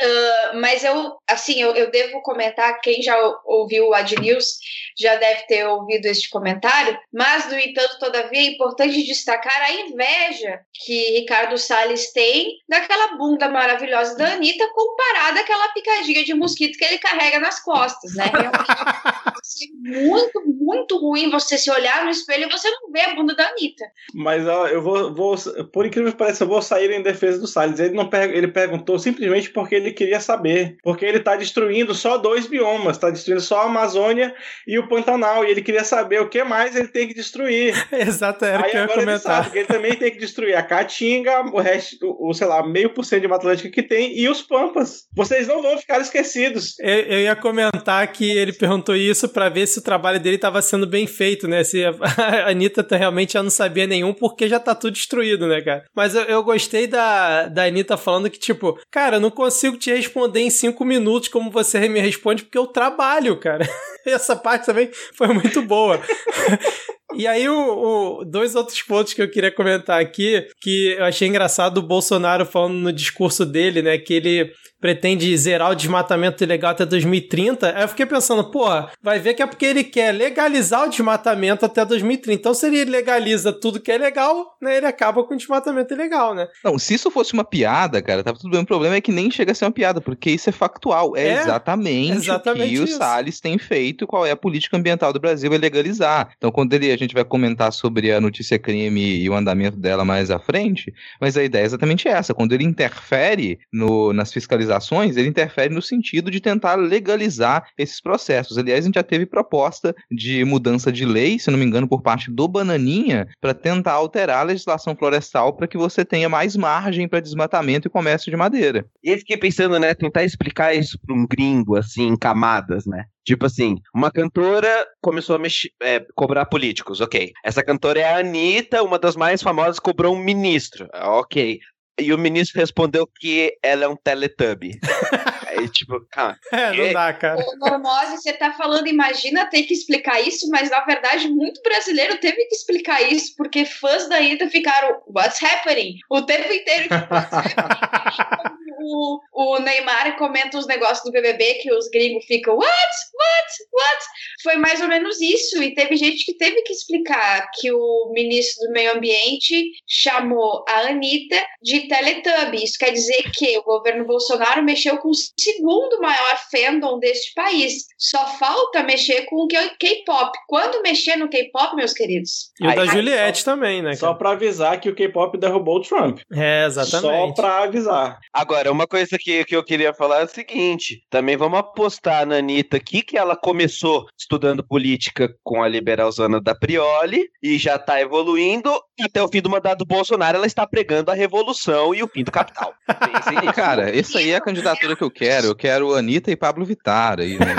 Uh, 0.00 0.60
mas 0.60 0.67
eu, 0.84 1.16
assim, 1.28 1.60
eu, 1.60 1.74
eu 1.74 1.90
devo 1.90 2.20
comentar, 2.22 2.80
quem 2.80 3.02
já 3.02 3.16
ouviu 3.44 3.88
o 3.88 3.94
Ad 3.94 4.14
News 4.20 4.58
já 4.98 5.14
deve 5.16 5.42
ter 5.46 5.66
ouvido 5.66 6.06
este 6.06 6.28
comentário, 6.28 6.98
mas, 7.12 7.48
no 7.48 7.58
entanto, 7.58 7.98
todavia, 7.98 8.40
é 8.40 8.52
importante 8.52 9.04
destacar 9.04 9.62
a 9.62 9.72
inveja 9.72 10.60
que 10.84 11.20
Ricardo 11.20 11.56
Salles 11.56 12.12
tem 12.12 12.56
daquela 12.68 13.16
bunda 13.16 13.48
maravilhosa 13.48 14.16
da 14.16 14.32
Anitta 14.32 14.68
comparada 14.74 15.40
àquela 15.40 15.68
picadinha 15.68 16.24
de 16.24 16.34
mosquito 16.34 16.76
que 16.76 16.84
ele 16.84 16.98
carrega 16.98 17.38
nas 17.38 17.62
costas, 17.62 18.14
né? 18.14 18.24
É 18.26 19.98
muito, 20.04 20.42
muito 20.46 20.98
ruim 20.98 21.30
você 21.30 21.56
se 21.56 21.70
olhar 21.70 22.04
no 22.04 22.10
espelho 22.10 22.46
e 22.46 22.50
você 22.50 22.68
não 22.70 22.90
vê 22.92 23.00
a 23.00 23.14
bunda 23.14 23.34
da 23.34 23.48
Anitta. 23.48 23.84
Mas 24.14 24.46
ó, 24.46 24.66
eu 24.66 24.82
vou, 24.82 25.14
vou 25.14 25.36
por 25.72 25.86
incrível 25.86 26.12
que 26.12 26.18
pareça, 26.18 26.44
eu 26.44 26.48
vou 26.48 26.60
sair 26.60 26.90
em 26.90 27.02
defesa 27.02 27.38
do 27.38 27.46
Salles. 27.46 27.80
Ele 27.80 27.94
não 27.94 28.08
ele 28.12 28.48
perguntou 28.48 28.98
simplesmente 28.98 29.50
porque 29.50 29.74
ele 29.74 29.92
queria 29.92 30.20
saber. 30.20 30.57
Porque 30.82 31.04
ele 31.04 31.18
está 31.18 31.36
destruindo 31.36 31.94
só 31.94 32.16
dois 32.16 32.46
biomas, 32.46 32.96
está 32.96 33.10
destruindo 33.10 33.40
só 33.40 33.62
a 33.62 33.66
Amazônia 33.66 34.34
e 34.66 34.78
o 34.78 34.88
Pantanal. 34.88 35.44
E 35.44 35.50
ele 35.50 35.62
queria 35.62 35.84
saber 35.84 36.20
o 36.20 36.28
que 36.28 36.42
mais 36.44 36.76
ele 36.76 36.88
tem 36.88 37.08
que 37.08 37.14
destruir. 37.14 37.74
Exato, 37.92 38.44
era 38.44 38.64
Aí 38.64 38.70
que 38.70 38.76
eu 38.76 38.82
ia 38.82 38.88
comentar. 38.88 39.08
Ele 39.08 39.18
sabe 39.18 39.50
que 39.50 39.58
ele 39.58 39.66
também 39.66 39.96
tem 39.96 40.10
que 40.10 40.18
destruir 40.18 40.56
a 40.56 40.62
Caatinga, 40.62 41.40
o 41.52 41.60
resto, 41.60 42.16
o, 42.18 42.32
sei 42.32 42.46
lá, 42.46 42.66
meio 42.66 42.90
por 42.90 43.04
cento 43.04 43.22
de 43.22 43.28
Mata 43.28 43.48
Atlântica 43.48 43.70
que 43.70 43.82
tem 43.82 44.16
e 44.18 44.28
os 44.28 44.42
Pampas. 44.42 45.06
Vocês 45.14 45.46
não 45.48 45.62
vão 45.62 45.78
ficar 45.78 46.00
esquecidos. 46.00 46.78
Eu, 46.80 46.88
eu 46.88 47.20
ia 47.20 47.36
comentar 47.36 48.06
que 48.12 48.30
ele 48.30 48.52
perguntou 48.52 48.94
isso 48.94 49.28
para 49.28 49.48
ver 49.48 49.66
se 49.66 49.78
o 49.78 49.82
trabalho 49.82 50.20
dele 50.20 50.36
estava 50.36 50.60
sendo 50.60 50.86
bem 50.86 51.06
feito, 51.06 51.48
né? 51.48 51.64
Se 51.64 51.84
a, 51.84 51.94
a 52.46 52.50
Anitta 52.50 52.82
tá, 52.82 52.96
realmente 52.96 53.32
já 53.32 53.42
não 53.42 53.50
sabia 53.50 53.86
nenhum, 53.86 54.12
porque 54.12 54.48
já 54.48 54.60
tá 54.60 54.74
tudo 54.74 54.92
destruído, 54.92 55.46
né, 55.46 55.60
cara? 55.62 55.84
Mas 55.94 56.14
eu, 56.14 56.22
eu 56.22 56.42
gostei 56.42 56.86
da, 56.86 57.46
da 57.46 57.64
Anitta 57.64 57.96
falando 57.96 58.30
que, 58.30 58.38
tipo, 58.38 58.78
cara, 58.90 59.16
eu 59.16 59.20
não 59.20 59.30
consigo 59.30 59.76
te 59.76 59.92
responder 59.92 60.40
em 60.40 60.47
cinco 60.50 60.84
minutos 60.84 61.28
como 61.28 61.50
você 61.50 61.88
me 61.88 62.00
responde, 62.00 62.44
porque 62.44 62.58
eu 62.58 62.66
trabalho, 62.66 63.38
cara. 63.38 63.68
Essa 64.06 64.36
parte 64.36 64.66
também 64.66 64.90
foi 65.14 65.28
muito 65.28 65.62
boa. 65.62 66.00
E 67.14 67.26
aí, 67.26 67.48
o, 67.48 68.20
o, 68.20 68.24
dois 68.24 68.54
outros 68.54 68.82
pontos 68.82 69.14
que 69.14 69.22
eu 69.22 69.30
queria 69.30 69.50
comentar 69.50 69.98
aqui, 69.98 70.46
que 70.60 70.94
eu 70.98 71.04
achei 71.06 71.26
engraçado 71.26 71.78
o 71.78 71.82
Bolsonaro 71.82 72.44
falando 72.44 72.74
no 72.74 72.92
discurso 72.92 73.46
dele, 73.46 73.80
né? 73.80 73.96
Que 73.96 74.12
ele 74.12 74.52
pretende 74.80 75.36
zerar 75.36 75.70
o 75.70 75.74
desmatamento 75.74 76.42
ilegal 76.42 76.70
até 76.70 76.86
2030. 76.86 77.76
Aí 77.76 77.82
eu 77.82 77.88
fiquei 77.88 78.06
pensando, 78.06 78.44
pô, 78.50 78.66
vai 79.02 79.18
ver 79.18 79.34
que 79.34 79.42
é 79.42 79.46
porque 79.46 79.66
ele 79.66 79.84
quer 79.84 80.12
legalizar 80.12 80.86
o 80.86 80.90
desmatamento 80.90 81.64
até 81.64 81.84
2030. 81.84 82.40
Então, 82.40 82.54
se 82.54 82.66
ele 82.66 82.84
legaliza 82.84 83.52
tudo 83.52 83.80
que 83.80 83.90
é 83.90 83.98
legal, 83.98 84.56
né, 84.62 84.76
ele 84.76 84.86
acaba 84.86 85.24
com 85.24 85.34
o 85.34 85.36
desmatamento 85.36 85.92
ilegal, 85.92 86.34
né? 86.34 86.46
Não, 86.64 86.78
se 86.78 86.94
isso 86.94 87.10
fosse 87.10 87.32
uma 87.32 87.44
piada, 87.44 88.00
cara, 88.00 88.22
tava 88.22 88.38
tudo 88.38 88.50
bem. 88.50 88.60
O 88.60 88.66
problema 88.66 88.96
é 88.96 89.00
que 89.00 89.12
nem 89.12 89.30
chega 89.30 89.52
a 89.52 89.54
ser 89.54 89.64
uma 89.64 89.72
piada, 89.72 90.00
porque 90.00 90.30
isso 90.30 90.48
é 90.48 90.52
factual. 90.52 91.16
É, 91.16 91.28
é 91.28 91.40
exatamente, 91.40 92.12
exatamente 92.12 92.66
o 92.66 92.84
que 92.84 92.90
isso. 92.90 92.94
o 92.94 92.98
Salles 92.98 93.40
tem 93.40 93.58
feito, 93.58 94.06
qual 94.06 94.24
é 94.24 94.30
a 94.30 94.36
política 94.36 94.76
ambiental 94.76 95.12
do 95.12 95.20
Brasil, 95.20 95.52
é 95.52 95.58
legalizar. 95.58 96.30
Então, 96.36 96.52
quando 96.52 96.72
ele, 96.74 96.92
a 96.92 96.96
gente 96.96 97.14
vai 97.14 97.24
comentar 97.24 97.72
sobre 97.72 98.12
a 98.12 98.20
notícia 98.20 98.58
crime 98.58 99.18
e 99.18 99.28
o 99.28 99.34
andamento 99.34 99.76
dela 99.76 100.04
mais 100.04 100.30
à 100.30 100.38
frente, 100.38 100.92
mas 101.20 101.36
a 101.36 101.42
ideia 101.42 101.62
é 101.62 101.66
exatamente 101.66 102.06
essa. 102.06 102.32
Quando 102.32 102.52
ele 102.52 102.64
interfere 102.64 103.58
no, 103.72 104.12
nas 104.12 104.32
fiscalizações 104.32 104.67
fiscalizações, 104.68 105.16
ele 105.16 105.28
interfere 105.28 105.74
no 105.74 105.80
sentido 105.80 106.30
de 106.30 106.40
tentar 106.40 106.74
legalizar 106.76 107.68
esses 107.76 108.00
processos. 108.00 108.58
Aliás, 108.58 108.84
a 108.84 108.86
gente 108.86 108.96
já 108.96 109.02
teve 109.02 109.26
proposta 109.26 109.94
de 110.10 110.44
mudança 110.44 110.92
de 110.92 111.04
lei, 111.04 111.38
se 111.38 111.50
não 111.50 111.58
me 111.58 111.64
engano, 111.64 111.88
por 111.88 112.02
parte 112.02 112.30
do 112.30 112.46
Bananinha, 112.46 113.26
para 113.40 113.54
tentar 113.54 113.92
alterar 113.92 114.40
a 114.40 114.44
legislação 114.44 114.94
florestal 114.94 115.54
para 115.54 115.66
que 115.66 115.78
você 115.78 116.04
tenha 116.04 116.28
mais 116.28 116.54
margem 116.56 117.08
para 117.08 117.20
desmatamento 117.20 117.88
e 117.88 117.90
comércio 117.90 118.30
de 118.30 118.36
madeira. 118.36 118.84
E 119.02 119.10
eu 119.10 119.18
fiquei 119.18 119.36
pensando, 119.36 119.78
né, 119.78 119.94
tentar 119.94 120.24
explicar 120.24 120.74
isso 120.74 120.98
para 121.04 121.14
um 121.14 121.26
gringo, 121.26 121.76
assim, 121.76 122.06
em 122.06 122.16
camadas, 122.16 122.86
né? 122.86 123.04
Tipo 123.24 123.44
assim, 123.44 123.76
uma 123.94 124.10
cantora 124.10 124.86
começou 125.02 125.36
a 125.36 125.38
mexer, 125.38 125.70
é, 125.82 126.02
cobrar 126.14 126.46
políticos, 126.46 127.02
ok. 127.02 127.30
Essa 127.44 127.62
cantora 127.62 128.00
é 128.00 128.04
a 128.04 128.18
Anitta, 128.20 128.82
uma 128.82 128.98
das 128.98 129.16
mais 129.16 129.42
famosas, 129.42 129.78
cobrou 129.78 130.14
um 130.14 130.18
ministro, 130.18 130.88
ok. 130.94 131.60
E 131.98 132.12
o 132.12 132.18
ministro 132.18 132.60
respondeu 132.60 133.06
que 133.06 133.56
ela 133.62 133.84
é 133.84 133.88
um 133.88 133.96
Teletubby. 133.96 134.78
Aí, 135.58 135.68
tipo, 135.68 136.00
cara. 136.10 136.38
É, 136.52 136.72
não 136.72 136.92
dá, 136.92 137.12
cara. 137.12 137.44
Normose, 137.58 138.16
você 138.16 138.32
tá 138.32 138.52
falando, 138.52 138.88
imagina 138.88 139.46
ter 139.46 139.62
que 139.62 139.74
explicar 139.74 140.20
isso, 140.20 140.48
mas 140.50 140.70
na 140.70 140.80
verdade, 140.84 141.28
muito 141.28 141.60
brasileiro 141.62 142.18
teve 142.18 142.44
que 142.46 142.54
explicar 142.54 143.00
isso, 143.02 143.34
porque 143.36 143.64
fãs 143.64 144.08
da 144.08 144.20
Ida 144.20 144.48
ficaram, 144.48 145.00
what's 145.06 145.42
happening? 145.42 145.98
O 146.10 146.22
tempo 146.22 146.52
inteiro, 146.52 146.84
tipo, 146.84 147.14
what's 147.14 147.32
happening? 147.32 148.58
o, 148.80 149.20
o 149.32 149.58
Neymar 149.58 150.16
comenta 150.16 150.58
os 150.58 150.66
negócios 150.66 151.04
do 151.04 151.12
BBB 151.12 151.54
que 151.54 151.72
os 151.72 151.88
gringos 151.88 152.24
ficam, 152.24 152.54
what? 152.54 152.68
What? 152.68 153.52
What? 153.72 154.04
Foi 154.42 154.56
mais 154.56 154.80
ou 154.80 154.88
menos 154.88 155.20
isso, 155.20 155.62
e 155.62 155.74
teve 155.74 155.96
gente 155.96 156.24
que 156.24 156.34
teve 156.34 156.62
que 156.62 156.72
explicar 156.72 157.50
que 157.54 157.72
o 157.72 158.10
ministro 158.12 158.66
do 158.66 158.72
Meio 158.72 158.94
Ambiente 158.94 159.72
chamou 159.86 160.64
a 160.68 160.88
Anitta 160.88 161.36
de 161.62 161.88
Teletubby. 161.88 162.62
Isso 162.62 162.78
quer 162.78 162.92
dizer 162.92 163.30
que 163.32 163.58
o 163.58 163.62
governo 163.62 164.04
Bolsonaro 164.04 164.62
mexeu 164.62 164.98
com 164.98 165.08
o 165.08 165.14
segundo 165.48 166.00
maior 166.00 166.38
fandom 166.50 166.98
deste 166.98 167.32
país. 167.34 167.86
Só 167.96 168.26
falta 168.38 168.82
mexer 168.82 169.22
com 169.26 169.44
o 169.44 169.48
K-pop. 169.48 170.38
Quando 170.46 170.82
mexer 170.82 171.16
no 171.16 171.28
K-pop, 171.28 171.74
meus 171.74 171.92
queridos? 171.92 172.50
E 172.60 172.66
o 172.66 172.74
da 172.74 172.86
Juliette 172.86 173.42
só, 173.42 173.52
também, 173.52 173.82
né? 173.82 173.94
Só 173.94 174.14
pra 174.14 174.30
avisar 174.30 174.80
que 174.80 174.88
o 174.88 174.94
K-pop 174.94 175.38
derrubou 175.38 175.76
o 175.76 175.82
Trump. 175.82 176.20
É, 176.32 176.66
exatamente. 176.66 177.00
Só 177.00 177.32
pra 177.32 177.64
avisar. 177.64 178.18
Agora, 178.32 178.70
uma 178.70 178.86
coisa 178.86 179.16
que, 179.18 179.44
que 179.44 179.56
eu 179.56 179.64
queria 179.64 179.94
falar 179.94 180.20
é 180.20 180.24
o 180.24 180.28
seguinte: 180.28 181.02
também 181.10 181.36
vamos 181.36 181.58
apostar 181.58 182.26
na 182.26 182.36
Anitta 182.36 182.76
aqui, 182.76 183.02
que 183.02 183.16
ela 183.16 183.36
começou 183.36 184.06
estudando 184.18 184.66
política 184.66 185.34
com 185.42 185.62
a 185.62 185.68
liberalzana 185.68 186.40
da 186.40 186.54
Prioli 186.54 187.28
e 187.42 187.58
já 187.58 187.78
tá 187.78 188.00
evoluindo. 188.00 188.70
Até 189.00 189.22
o 189.22 189.28
fim 189.28 189.40
do 189.40 189.50
mandato 189.50 189.78
do 189.78 189.86
Bolsonaro, 189.86 190.36
ela 190.36 190.46
está 190.46 190.66
pregando 190.66 191.10
a 191.10 191.14
revolução 191.14 191.94
e 191.94 192.02
o 192.02 192.08
fim 192.08 192.24
do 192.24 192.32
capital. 192.32 192.74
Cara, 193.54 193.96
essa 193.96 194.18
aí 194.18 194.30
é 194.30 194.36
a 194.36 194.40
candidatura 194.40 194.96
que 194.96 195.04
eu 195.04 195.10
quero. 195.10 195.37
Eu 195.46 195.54
quero 195.54 195.94
Anitta 195.94 196.30
e 196.30 196.36
Pablo 196.36 196.64
Vittar 196.64 197.20
aí, 197.20 197.38
né? 197.38 197.54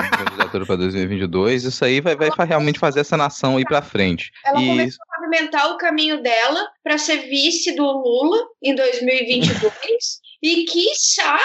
candidatura 0.50 0.66
para 0.66 0.76
2022. 0.76 1.64
Isso 1.64 1.84
aí 1.84 2.00
vai, 2.00 2.16
vai 2.16 2.30
realmente 2.46 2.78
fazer 2.78 3.00
essa 3.00 3.16
nação 3.16 3.58
ir 3.58 3.64
para 3.64 3.82
frente. 3.82 4.32
Ela 4.44 4.60
e... 4.60 4.66
começou 4.66 5.02
a 5.02 5.16
pavimentar 5.16 5.70
o 5.70 5.78
caminho 5.78 6.22
dela 6.22 6.68
para 6.82 6.98
ser 6.98 7.28
vice 7.28 7.74
do 7.74 7.84
Lula 7.84 8.38
em 8.62 8.74
2022. 8.74 10.20
E 10.42 10.64
quiçá, 10.64 11.38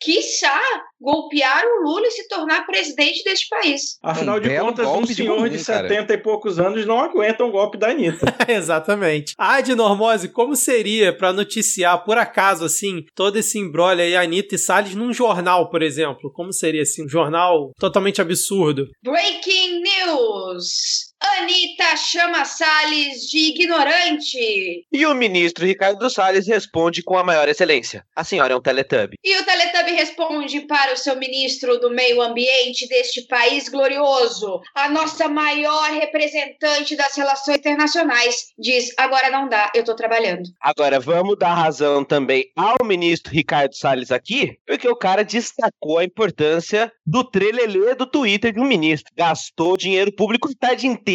quiçá, 0.00 0.60
golpear 1.00 1.64
o 1.64 1.82
Lula 1.84 2.06
e 2.06 2.10
se 2.10 2.28
tornar 2.28 2.66
presidente 2.66 3.24
deste 3.24 3.48
país. 3.48 3.98
Afinal 4.02 4.38
de 4.38 4.56
contas, 4.58 4.86
um 4.86 5.06
senhor 5.06 5.48
de, 5.48 5.56
de 5.56 5.64
70 5.64 6.12
e 6.12 6.18
poucos 6.18 6.58
anos 6.58 6.86
não 6.86 7.00
aguenta 7.00 7.44
um 7.44 7.50
golpe 7.50 7.78
da 7.78 7.90
Anitta. 7.90 8.26
Exatamente. 8.46 9.34
Ah, 9.38 9.60
de 9.60 9.74
Normose, 9.74 10.28
como 10.28 10.54
seria 10.54 11.16
para 11.16 11.32
noticiar, 11.32 12.04
por 12.04 12.18
acaso, 12.18 12.64
assim, 12.64 13.04
todo 13.14 13.38
esse 13.38 13.58
embrolho 13.58 14.00
aí, 14.00 14.14
Anitta 14.14 14.54
e 14.54 14.58
Salles, 14.58 14.94
num 14.94 15.12
jornal, 15.12 15.70
por 15.70 15.82
exemplo? 15.82 16.30
Como 16.32 16.52
seria, 16.52 16.82
assim, 16.82 17.04
um 17.04 17.08
jornal 17.08 17.72
totalmente 17.78 18.20
absurdo? 18.20 18.88
Breaking 19.02 19.82
News! 19.82 21.11
Anitta 21.38 21.96
chama 21.96 22.44
Salles 22.44 23.28
de 23.28 23.38
ignorante. 23.38 24.84
E 24.92 25.06
o 25.06 25.14
ministro 25.14 25.64
Ricardo 25.64 26.10
Salles 26.10 26.46
responde 26.46 27.02
com 27.02 27.16
a 27.16 27.24
maior 27.24 27.48
excelência. 27.48 28.04
A 28.14 28.24
senhora 28.24 28.52
é 28.52 28.56
um 28.56 28.60
teletubbie. 28.60 29.18
E 29.22 29.36
o 29.38 29.44
Teletubb 29.44 29.92
responde 29.92 30.60
para 30.62 30.92
o 30.92 30.96
seu 30.96 31.16
ministro 31.16 31.78
do 31.78 31.90
meio 31.90 32.20
ambiente 32.20 32.88
deste 32.88 33.22
país 33.22 33.68
glorioso, 33.68 34.60
a 34.74 34.88
nossa 34.88 35.28
maior 35.28 35.90
representante 35.90 36.96
das 36.96 37.14
relações 37.16 37.58
internacionais, 37.58 38.46
diz: 38.58 38.92
agora 38.96 39.30
não 39.30 39.48
dá, 39.48 39.70
eu 39.74 39.84
tô 39.84 39.94
trabalhando. 39.94 40.42
Agora, 40.60 40.98
vamos 40.98 41.38
dar 41.38 41.54
razão 41.54 42.04
também 42.04 42.50
ao 42.56 42.84
ministro 42.84 43.32
Ricardo 43.32 43.74
Salles 43.74 44.10
aqui, 44.10 44.58
porque 44.66 44.88
o 44.88 44.96
cara 44.96 45.24
destacou 45.24 45.98
a 45.98 46.04
importância 46.04 46.92
do 47.06 47.22
trelelê 47.24 47.94
do 47.94 48.06
Twitter 48.06 48.52
de 48.52 48.60
um 48.60 48.64
ministro. 48.64 49.12
Gastou 49.16 49.76
dinheiro 49.76 50.12
público 50.12 50.48
a 50.48 50.66
tarde 50.66 50.86
inteira 50.86 51.11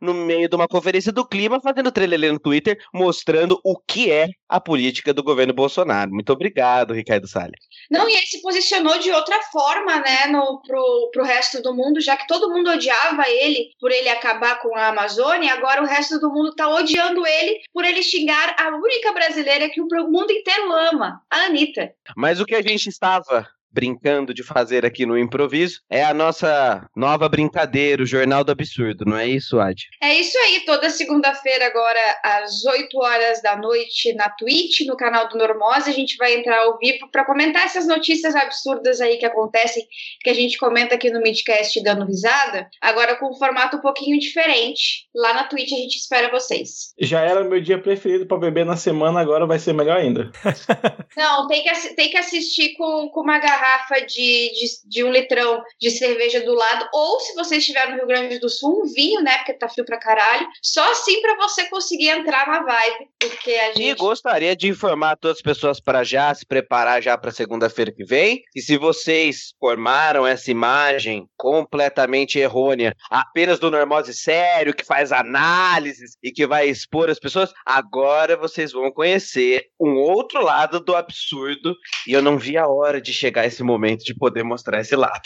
no 0.00 0.14
meio 0.14 0.48
de 0.48 0.56
uma 0.56 0.68
conferência 0.68 1.12
do 1.12 1.26
clima, 1.26 1.60
fazendo 1.60 1.92
trelelê 1.92 2.30
no 2.32 2.38
Twitter, 2.38 2.78
mostrando 2.92 3.60
o 3.64 3.76
que 3.78 4.10
é 4.10 4.28
a 4.48 4.60
política 4.60 5.12
do 5.12 5.22
governo 5.22 5.52
Bolsonaro. 5.52 6.10
Muito 6.10 6.32
obrigado, 6.32 6.94
Ricardo 6.94 7.28
Salles. 7.28 7.60
Não, 7.90 8.08
e 8.08 8.12
ele 8.12 8.26
se 8.26 8.42
posicionou 8.42 8.98
de 8.98 9.10
outra 9.10 9.40
forma, 9.52 10.00
né, 10.00 10.26
no, 10.26 10.60
pro, 10.66 11.10
pro 11.12 11.24
resto 11.24 11.62
do 11.62 11.74
mundo, 11.74 12.00
já 12.00 12.16
que 12.16 12.26
todo 12.26 12.50
mundo 12.50 12.70
odiava 12.70 13.28
ele 13.28 13.70
por 13.78 13.90
ele 13.90 14.08
acabar 14.08 14.60
com 14.60 14.76
a 14.76 14.88
Amazônia, 14.88 15.52
agora 15.52 15.82
o 15.82 15.86
resto 15.86 16.18
do 16.18 16.30
mundo 16.30 16.54
tá 16.54 16.68
odiando 16.68 17.26
ele 17.26 17.60
por 17.72 17.84
ele 17.84 18.02
xingar 18.02 18.56
a 18.58 18.68
única 18.76 19.12
brasileira 19.12 19.68
que 19.68 19.80
o 19.80 19.86
mundo 20.10 20.30
inteiro 20.30 20.72
ama, 20.72 21.20
a 21.30 21.46
Anitta. 21.46 21.92
Mas 22.16 22.40
o 22.40 22.44
que 22.44 22.54
a 22.54 22.62
gente 22.62 22.88
estava 22.88 23.46
brincando 23.72 24.34
de 24.34 24.42
fazer 24.42 24.84
aqui 24.84 25.06
no 25.06 25.18
improviso 25.18 25.80
é 25.88 26.04
a 26.04 26.12
nossa 26.12 26.86
nova 26.96 27.28
brincadeira, 27.28 28.02
o 28.02 28.06
Jornal 28.06 28.44
do 28.44 28.52
Absurdo, 28.52 29.04
não 29.06 29.16
é 29.16 29.26
isso, 29.26 29.60
Ad? 29.60 29.82
É 30.02 30.14
isso 30.14 30.36
aí, 30.38 30.60
toda 30.66 30.90
segunda-feira, 30.90 31.66
agora 31.66 32.00
às 32.22 32.64
8 32.64 32.98
horas 32.98 33.42
da 33.42 33.56
noite, 33.56 34.12
na 34.14 34.28
Twitch, 34.30 34.80
no 34.86 34.96
canal 34.96 35.28
do 35.28 35.38
Normose, 35.38 35.88
a 35.88 35.92
gente 35.92 36.16
vai 36.16 36.34
entrar 36.34 36.58
ao 36.60 36.78
vivo 36.78 37.08
para 37.10 37.24
comentar 37.24 37.64
essas 37.64 37.86
notícias 37.86 38.34
absurdas 38.34 39.00
aí 39.00 39.16
que 39.16 39.26
acontecem, 39.26 39.84
que 40.20 40.30
a 40.30 40.34
gente 40.34 40.58
comenta 40.58 40.94
aqui 40.94 41.10
no 41.10 41.20
Midcast 41.20 41.80
dando 41.82 42.04
risada, 42.04 42.68
agora 42.80 43.16
com 43.16 43.30
um 43.30 43.38
formato 43.38 43.76
um 43.76 43.80
pouquinho 43.80 44.18
diferente. 44.18 45.08
Lá 45.14 45.32
na 45.32 45.44
Twitch 45.44 45.72
a 45.72 45.76
gente 45.76 45.96
espera 45.96 46.30
vocês. 46.30 46.92
Já 46.98 47.20
era 47.20 47.44
meu 47.44 47.60
dia 47.60 47.80
preferido 47.80 48.26
pra 48.26 48.36
beber 48.36 48.66
na 48.66 48.76
semana, 48.76 49.20
agora 49.20 49.46
vai 49.46 49.58
ser 49.58 49.72
melhor 49.72 49.98
ainda. 49.98 50.30
Não, 51.16 51.46
tem 51.46 51.62
que, 51.62 51.94
tem 51.94 52.10
que 52.10 52.16
assistir 52.16 52.74
com, 52.74 53.08
com 53.08 53.20
uma 53.20 53.38
garrafa 53.38 53.59
de, 54.06 54.50
de, 54.52 54.88
de 54.88 55.04
um 55.04 55.10
litrão 55.10 55.62
de 55.80 55.90
cerveja 55.90 56.40
do 56.40 56.54
lado, 56.54 56.88
ou 56.92 57.20
se 57.20 57.34
você 57.34 57.56
estiver 57.56 57.88
no 57.88 57.96
Rio 57.96 58.06
Grande 58.06 58.38
do 58.38 58.48
Sul, 58.48 58.82
um 58.84 58.92
vinho, 58.92 59.20
né? 59.22 59.38
Porque 59.38 59.54
tá 59.54 59.68
frio 59.68 59.84
pra 59.84 59.98
caralho. 59.98 60.46
Só 60.62 60.90
assim 60.92 61.20
pra 61.20 61.36
você 61.36 61.68
conseguir 61.68 62.08
entrar 62.08 62.46
na 62.46 62.62
vibe. 62.62 63.08
Porque 63.18 63.50
a 63.52 63.70
E 63.70 63.74
gente. 63.74 63.98
gostaria 63.98 64.56
de 64.56 64.68
informar 64.68 65.16
todas 65.16 65.38
as 65.38 65.42
pessoas 65.42 65.80
para 65.80 66.04
já 66.04 66.34
se 66.34 66.46
preparar 66.46 67.02
já 67.02 67.16
para 67.16 67.30
segunda-feira 67.30 67.92
que 67.92 68.04
vem. 68.04 68.42
E 68.54 68.60
se 68.60 68.76
vocês 68.76 69.54
formaram 69.58 70.26
essa 70.26 70.50
imagem 70.50 71.26
completamente 71.36 72.38
errônea, 72.38 72.94
apenas 73.10 73.58
do 73.58 73.70
Normose 73.70 74.14
sério, 74.14 74.74
que 74.74 74.84
faz 74.84 75.12
análises 75.12 76.16
e 76.22 76.30
que 76.30 76.46
vai 76.46 76.68
expor 76.68 77.10
as 77.10 77.18
pessoas, 77.18 77.52
agora 77.64 78.36
vocês 78.36 78.72
vão 78.72 78.90
conhecer 78.90 79.66
um 79.80 79.94
outro 79.96 80.42
lado 80.42 80.80
do 80.80 80.94
absurdo. 80.94 81.74
E 82.06 82.12
eu 82.12 82.22
não 82.22 82.38
vi 82.38 82.56
a 82.56 82.66
hora 82.68 83.00
de 83.00 83.12
chegar 83.12 83.46
esse 83.50 83.62
momento 83.62 84.04
de 84.04 84.14
poder 84.14 84.42
mostrar 84.42 84.80
esse 84.80 84.96
lado. 84.96 85.20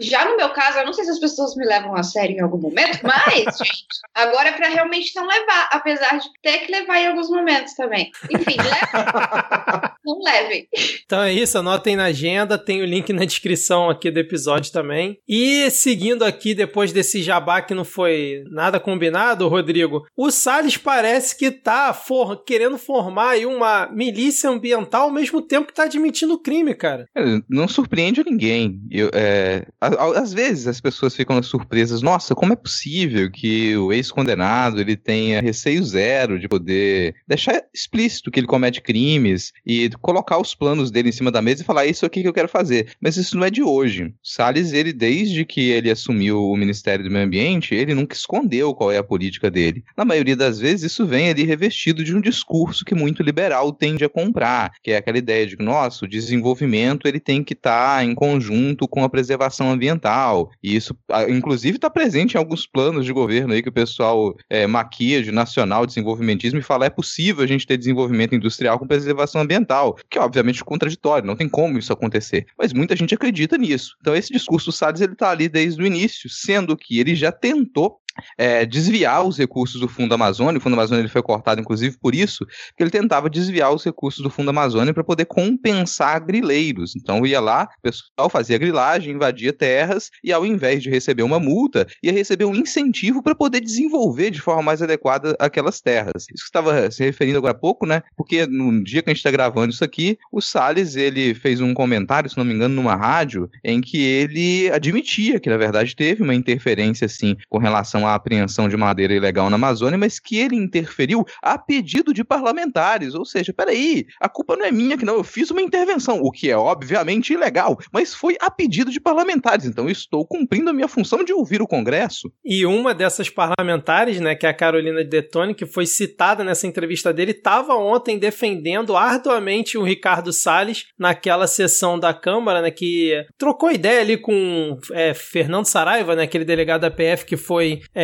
Já 0.00 0.24
no 0.24 0.36
meu 0.36 0.50
caso, 0.50 0.78
eu 0.78 0.84
não 0.86 0.92
sei 0.92 1.04
se 1.04 1.10
as 1.10 1.18
pessoas 1.18 1.54
me 1.56 1.64
levam 1.66 1.94
a 1.96 2.02
sério 2.02 2.36
em 2.36 2.40
algum 2.42 2.58
momento, 2.58 3.00
mas, 3.02 3.56
gente, 3.58 3.84
agora 4.14 4.48
é 4.50 4.52
pra 4.52 4.68
realmente 4.68 5.12
não 5.16 5.26
levar, 5.26 5.68
apesar 5.72 6.18
de 6.18 6.26
ter 6.42 6.58
que 6.58 6.72
levar 6.72 7.00
em 7.00 7.08
alguns 7.08 7.28
momentos 7.30 7.74
também. 7.74 8.10
Enfim, 8.30 8.56
leva. 8.56 9.94
não 10.04 10.18
levem. 10.22 10.66
Então 11.04 11.22
é 11.22 11.32
isso, 11.32 11.58
anotem 11.58 11.96
na 11.96 12.04
agenda, 12.04 12.58
tem 12.58 12.82
o 12.82 12.86
link 12.86 13.12
na 13.12 13.24
descrição 13.24 13.88
aqui 13.88 14.10
do 14.10 14.18
episódio 14.20 14.72
também. 14.72 15.18
E 15.28 15.70
seguindo 15.70 16.24
aqui, 16.24 16.54
depois 16.54 16.92
desse 16.92 17.22
jabá 17.22 17.62
que 17.62 17.74
não 17.74 17.84
foi 17.84 18.42
nada 18.50 18.80
combinado, 18.80 19.48
Rodrigo, 19.48 20.04
o 20.16 20.30
Salles 20.30 20.76
parece 20.76 21.36
que 21.36 21.50
tá 21.50 21.92
for- 21.92 22.42
querendo 22.44 22.78
formar 22.78 23.30
aí 23.30 23.46
uma 23.46 23.86
milícia 23.92 24.48
ambiental 24.50 25.02
ao 25.02 25.10
mesmo 25.10 25.40
tempo 25.42 25.68
que 25.68 25.74
tá 25.74 25.84
admitindo 25.84 26.34
o 26.34 26.38
crime, 26.42 26.74
cara. 26.74 27.06
É, 27.16 27.22
Não 27.60 27.68
surpreende 27.68 28.24
ninguém. 28.24 28.80
Eu, 28.90 29.10
é, 29.12 29.66
às 29.80 30.32
vezes 30.32 30.66
as 30.66 30.80
pessoas 30.80 31.14
ficam 31.14 31.40
surpresas. 31.42 32.00
Nossa, 32.00 32.34
como 32.34 32.54
é 32.54 32.56
possível 32.56 33.30
que 33.30 33.76
o 33.76 33.92
ex-condenado 33.92 34.80
ele 34.80 34.96
tenha 34.96 35.42
receio 35.42 35.84
zero 35.84 36.38
de 36.38 36.48
poder 36.48 37.14
deixar 37.28 37.62
explícito 37.74 38.30
que 38.30 38.40
ele 38.40 38.46
comete 38.46 38.80
crimes 38.80 39.52
e 39.66 39.90
colocar 40.00 40.38
os 40.38 40.54
planos 40.54 40.90
dele 40.90 41.10
em 41.10 41.12
cima 41.12 41.30
da 41.30 41.42
mesa 41.42 41.60
e 41.60 41.64
falar 41.64 41.84
"É 41.84 41.90
isso 41.90 42.06
aqui 42.06 42.22
que 42.22 42.28
eu 42.28 42.32
quero 42.32 42.48
fazer. 42.48 42.92
Mas 42.98 43.18
isso 43.18 43.36
não 43.36 43.44
é 43.44 43.50
de 43.50 43.62
hoje. 43.62 44.14
Salles, 44.22 44.72
ele 44.72 44.92
desde 44.92 45.44
que 45.44 45.70
ele 45.70 45.90
assumiu 45.90 46.42
o 46.42 46.56
Ministério 46.56 47.04
do 47.04 47.10
Meio 47.10 47.26
Ambiente, 47.26 47.74
ele 47.74 47.94
nunca 47.94 48.14
escondeu 48.14 48.74
qual 48.74 48.90
é 48.90 48.96
a 48.96 49.04
política 49.04 49.50
dele. 49.50 49.84
Na 49.96 50.04
maioria 50.06 50.36
das 50.36 50.58
vezes 50.58 50.92
isso 50.92 51.06
vem 51.06 51.28
ali 51.28 51.44
revestido 51.44 52.02
de 52.02 52.16
um 52.16 52.20
discurso 52.22 52.86
que 52.86 52.94
muito 52.94 53.22
liberal 53.22 53.70
tende 53.70 54.02
a 54.02 54.08
comprar, 54.08 54.72
que 54.82 54.92
é 54.92 54.96
aquela 54.96 55.18
ideia 55.18 55.46
de 55.46 55.58
que, 55.58 55.62
nossa, 55.62 56.06
o 56.06 56.08
desenvolvimento 56.08 57.06
ele 57.06 57.20
tem 57.20 57.44
que 57.44 57.49
estar 57.54 58.04
em 58.04 58.14
conjunto 58.14 58.88
com 58.88 59.04
a 59.04 59.08
preservação 59.08 59.70
ambiental. 59.70 60.50
E 60.62 60.74
isso, 60.74 60.96
inclusive, 61.28 61.76
está 61.76 61.90
presente 61.90 62.34
em 62.34 62.38
alguns 62.38 62.66
planos 62.66 63.04
de 63.04 63.12
governo 63.12 63.52
aí 63.52 63.62
que 63.62 63.68
o 63.68 63.72
pessoal 63.72 64.34
é, 64.48 64.66
maquia 64.66 65.22
de 65.22 65.32
nacional 65.32 65.86
desenvolvimentismo 65.86 66.58
e 66.58 66.62
fala 66.62 66.86
é 66.86 66.90
possível 66.90 67.44
a 67.44 67.46
gente 67.46 67.66
ter 67.66 67.76
desenvolvimento 67.76 68.34
industrial 68.34 68.78
com 68.78 68.86
preservação 68.86 69.40
ambiental, 69.40 69.96
que 70.08 70.18
é 70.18 70.20
obviamente 70.20 70.64
contraditório, 70.64 71.26
não 71.26 71.36
tem 71.36 71.48
como 71.48 71.78
isso 71.78 71.92
acontecer. 71.92 72.46
Mas 72.58 72.72
muita 72.72 72.96
gente 72.96 73.14
acredita 73.14 73.58
nisso. 73.58 73.96
Então 74.00 74.14
esse 74.14 74.32
discurso 74.32 74.72
Salles 74.72 75.00
ele 75.00 75.12
está 75.12 75.30
ali 75.30 75.48
desde 75.48 75.82
o 75.82 75.86
início, 75.86 76.28
sendo 76.30 76.76
que 76.76 76.98
ele 76.98 77.14
já 77.14 77.32
tentou 77.32 77.99
é, 78.36 78.64
desviar 78.64 79.26
os 79.26 79.38
recursos 79.38 79.80
do 79.80 79.88
Fundo 79.88 80.14
Amazônia. 80.14 80.58
O 80.58 80.60
Fundo 80.60 80.74
Amazônia 80.74 81.02
ele 81.02 81.08
foi 81.08 81.22
cortado, 81.22 81.60
inclusive, 81.60 81.96
por 81.98 82.14
isso, 82.14 82.46
que 82.76 82.82
ele 82.82 82.90
tentava 82.90 83.30
desviar 83.30 83.72
os 83.72 83.84
recursos 83.84 84.22
do 84.22 84.30
Fundo 84.30 84.50
Amazônia 84.50 84.94
para 84.94 85.04
poder 85.04 85.24
compensar 85.24 86.24
grileiros. 86.24 86.94
Então 86.96 87.26
ia 87.26 87.40
lá, 87.40 87.68
o 87.78 87.82
pessoal 87.82 88.28
fazia 88.30 88.58
grilagem, 88.58 89.14
invadia 89.14 89.52
terras, 89.52 90.10
e 90.22 90.32
ao 90.32 90.44
invés 90.44 90.82
de 90.82 90.90
receber 90.90 91.22
uma 91.22 91.38
multa, 91.38 91.86
ia 92.02 92.12
receber 92.12 92.44
um 92.44 92.54
incentivo 92.54 93.22
para 93.22 93.34
poder 93.34 93.60
desenvolver 93.60 94.30
de 94.30 94.40
forma 94.40 94.62
mais 94.62 94.82
adequada 94.82 95.36
aquelas 95.38 95.80
terras. 95.80 96.26
Isso 96.32 96.44
que 96.44 96.48
estava 96.48 96.90
se 96.90 97.04
referindo 97.04 97.38
agora 97.38 97.52
há 97.52 97.58
pouco, 97.58 97.86
né? 97.86 98.02
Porque 98.16 98.46
no 98.46 98.82
dia 98.82 99.02
que 99.02 99.10
a 99.10 99.12
gente 99.12 99.18
está 99.18 99.30
gravando 99.30 99.72
isso 99.72 99.84
aqui, 99.84 100.18
o 100.32 100.40
Salles 100.40 100.96
ele 100.96 101.34
fez 101.34 101.60
um 101.60 101.74
comentário, 101.74 102.28
se 102.30 102.36
não 102.36 102.44
me 102.44 102.54
engano, 102.54 102.74
numa 102.74 102.94
rádio, 102.94 103.50
em 103.64 103.80
que 103.80 104.02
ele 104.02 104.70
admitia 104.70 105.40
que, 105.40 105.50
na 105.50 105.56
verdade, 105.56 105.94
teve 105.94 106.22
uma 106.22 106.34
interferência, 106.34 107.04
assim, 107.04 107.36
com 107.48 107.58
relação 107.58 108.06
à 108.06 108.09
apreensão 108.14 108.68
de 108.68 108.76
madeira 108.76 109.14
ilegal 109.14 109.48
na 109.50 109.56
Amazônia, 109.56 109.98
mas 109.98 110.18
que 110.18 110.38
ele 110.38 110.56
interferiu 110.56 111.24
a 111.42 111.58
pedido 111.58 112.12
de 112.12 112.24
parlamentares. 112.24 113.14
Ou 113.14 113.24
seja, 113.24 113.52
peraí, 113.52 114.06
a 114.20 114.28
culpa 114.28 114.56
não 114.56 114.64
é 114.64 114.70
minha 114.70 114.96
que 114.96 115.04
não, 115.04 115.14
eu 115.14 115.24
fiz 115.24 115.50
uma 115.50 115.62
intervenção, 115.62 116.20
o 116.20 116.30
que 116.30 116.50
é 116.50 116.56
obviamente 116.56 117.32
ilegal, 117.32 117.78
mas 117.92 118.14
foi 118.14 118.36
a 118.40 118.50
pedido 118.50 118.90
de 118.90 119.00
parlamentares. 119.00 119.66
Então 119.66 119.88
estou 119.88 120.26
cumprindo 120.26 120.70
a 120.70 120.72
minha 120.72 120.88
função 120.88 121.24
de 121.24 121.32
ouvir 121.32 121.62
o 121.62 121.66
Congresso. 121.66 122.30
E 122.44 122.64
uma 122.66 122.94
dessas 122.94 123.28
parlamentares, 123.28 124.20
né, 124.20 124.34
que 124.34 124.46
é 124.46 124.48
a 124.48 124.54
Carolina 124.54 125.04
Detone, 125.04 125.54
que 125.54 125.66
foi 125.66 125.86
citada 125.86 126.44
nessa 126.44 126.66
entrevista 126.66 127.12
dele, 127.12 127.32
estava 127.32 127.74
ontem 127.74 128.18
defendendo 128.18 128.96
arduamente 128.96 129.78
o 129.78 129.82
Ricardo 129.82 130.32
Salles 130.32 130.86
naquela 130.98 131.46
sessão 131.46 131.98
da 131.98 132.12
Câmara, 132.14 132.62
né, 132.62 132.70
que 132.70 133.24
trocou 133.38 133.70
ideia 133.70 134.00
ali 134.00 134.16
com 134.16 134.78
é, 134.92 135.14
Fernando 135.14 135.66
Saraiva, 135.66 136.14
né, 136.14 136.24
aquele 136.24 136.44
delegado 136.44 136.82
da 136.82 136.90
PF 136.90 137.24
que 137.24 137.36
foi 137.36 137.80
é, 137.94 137.99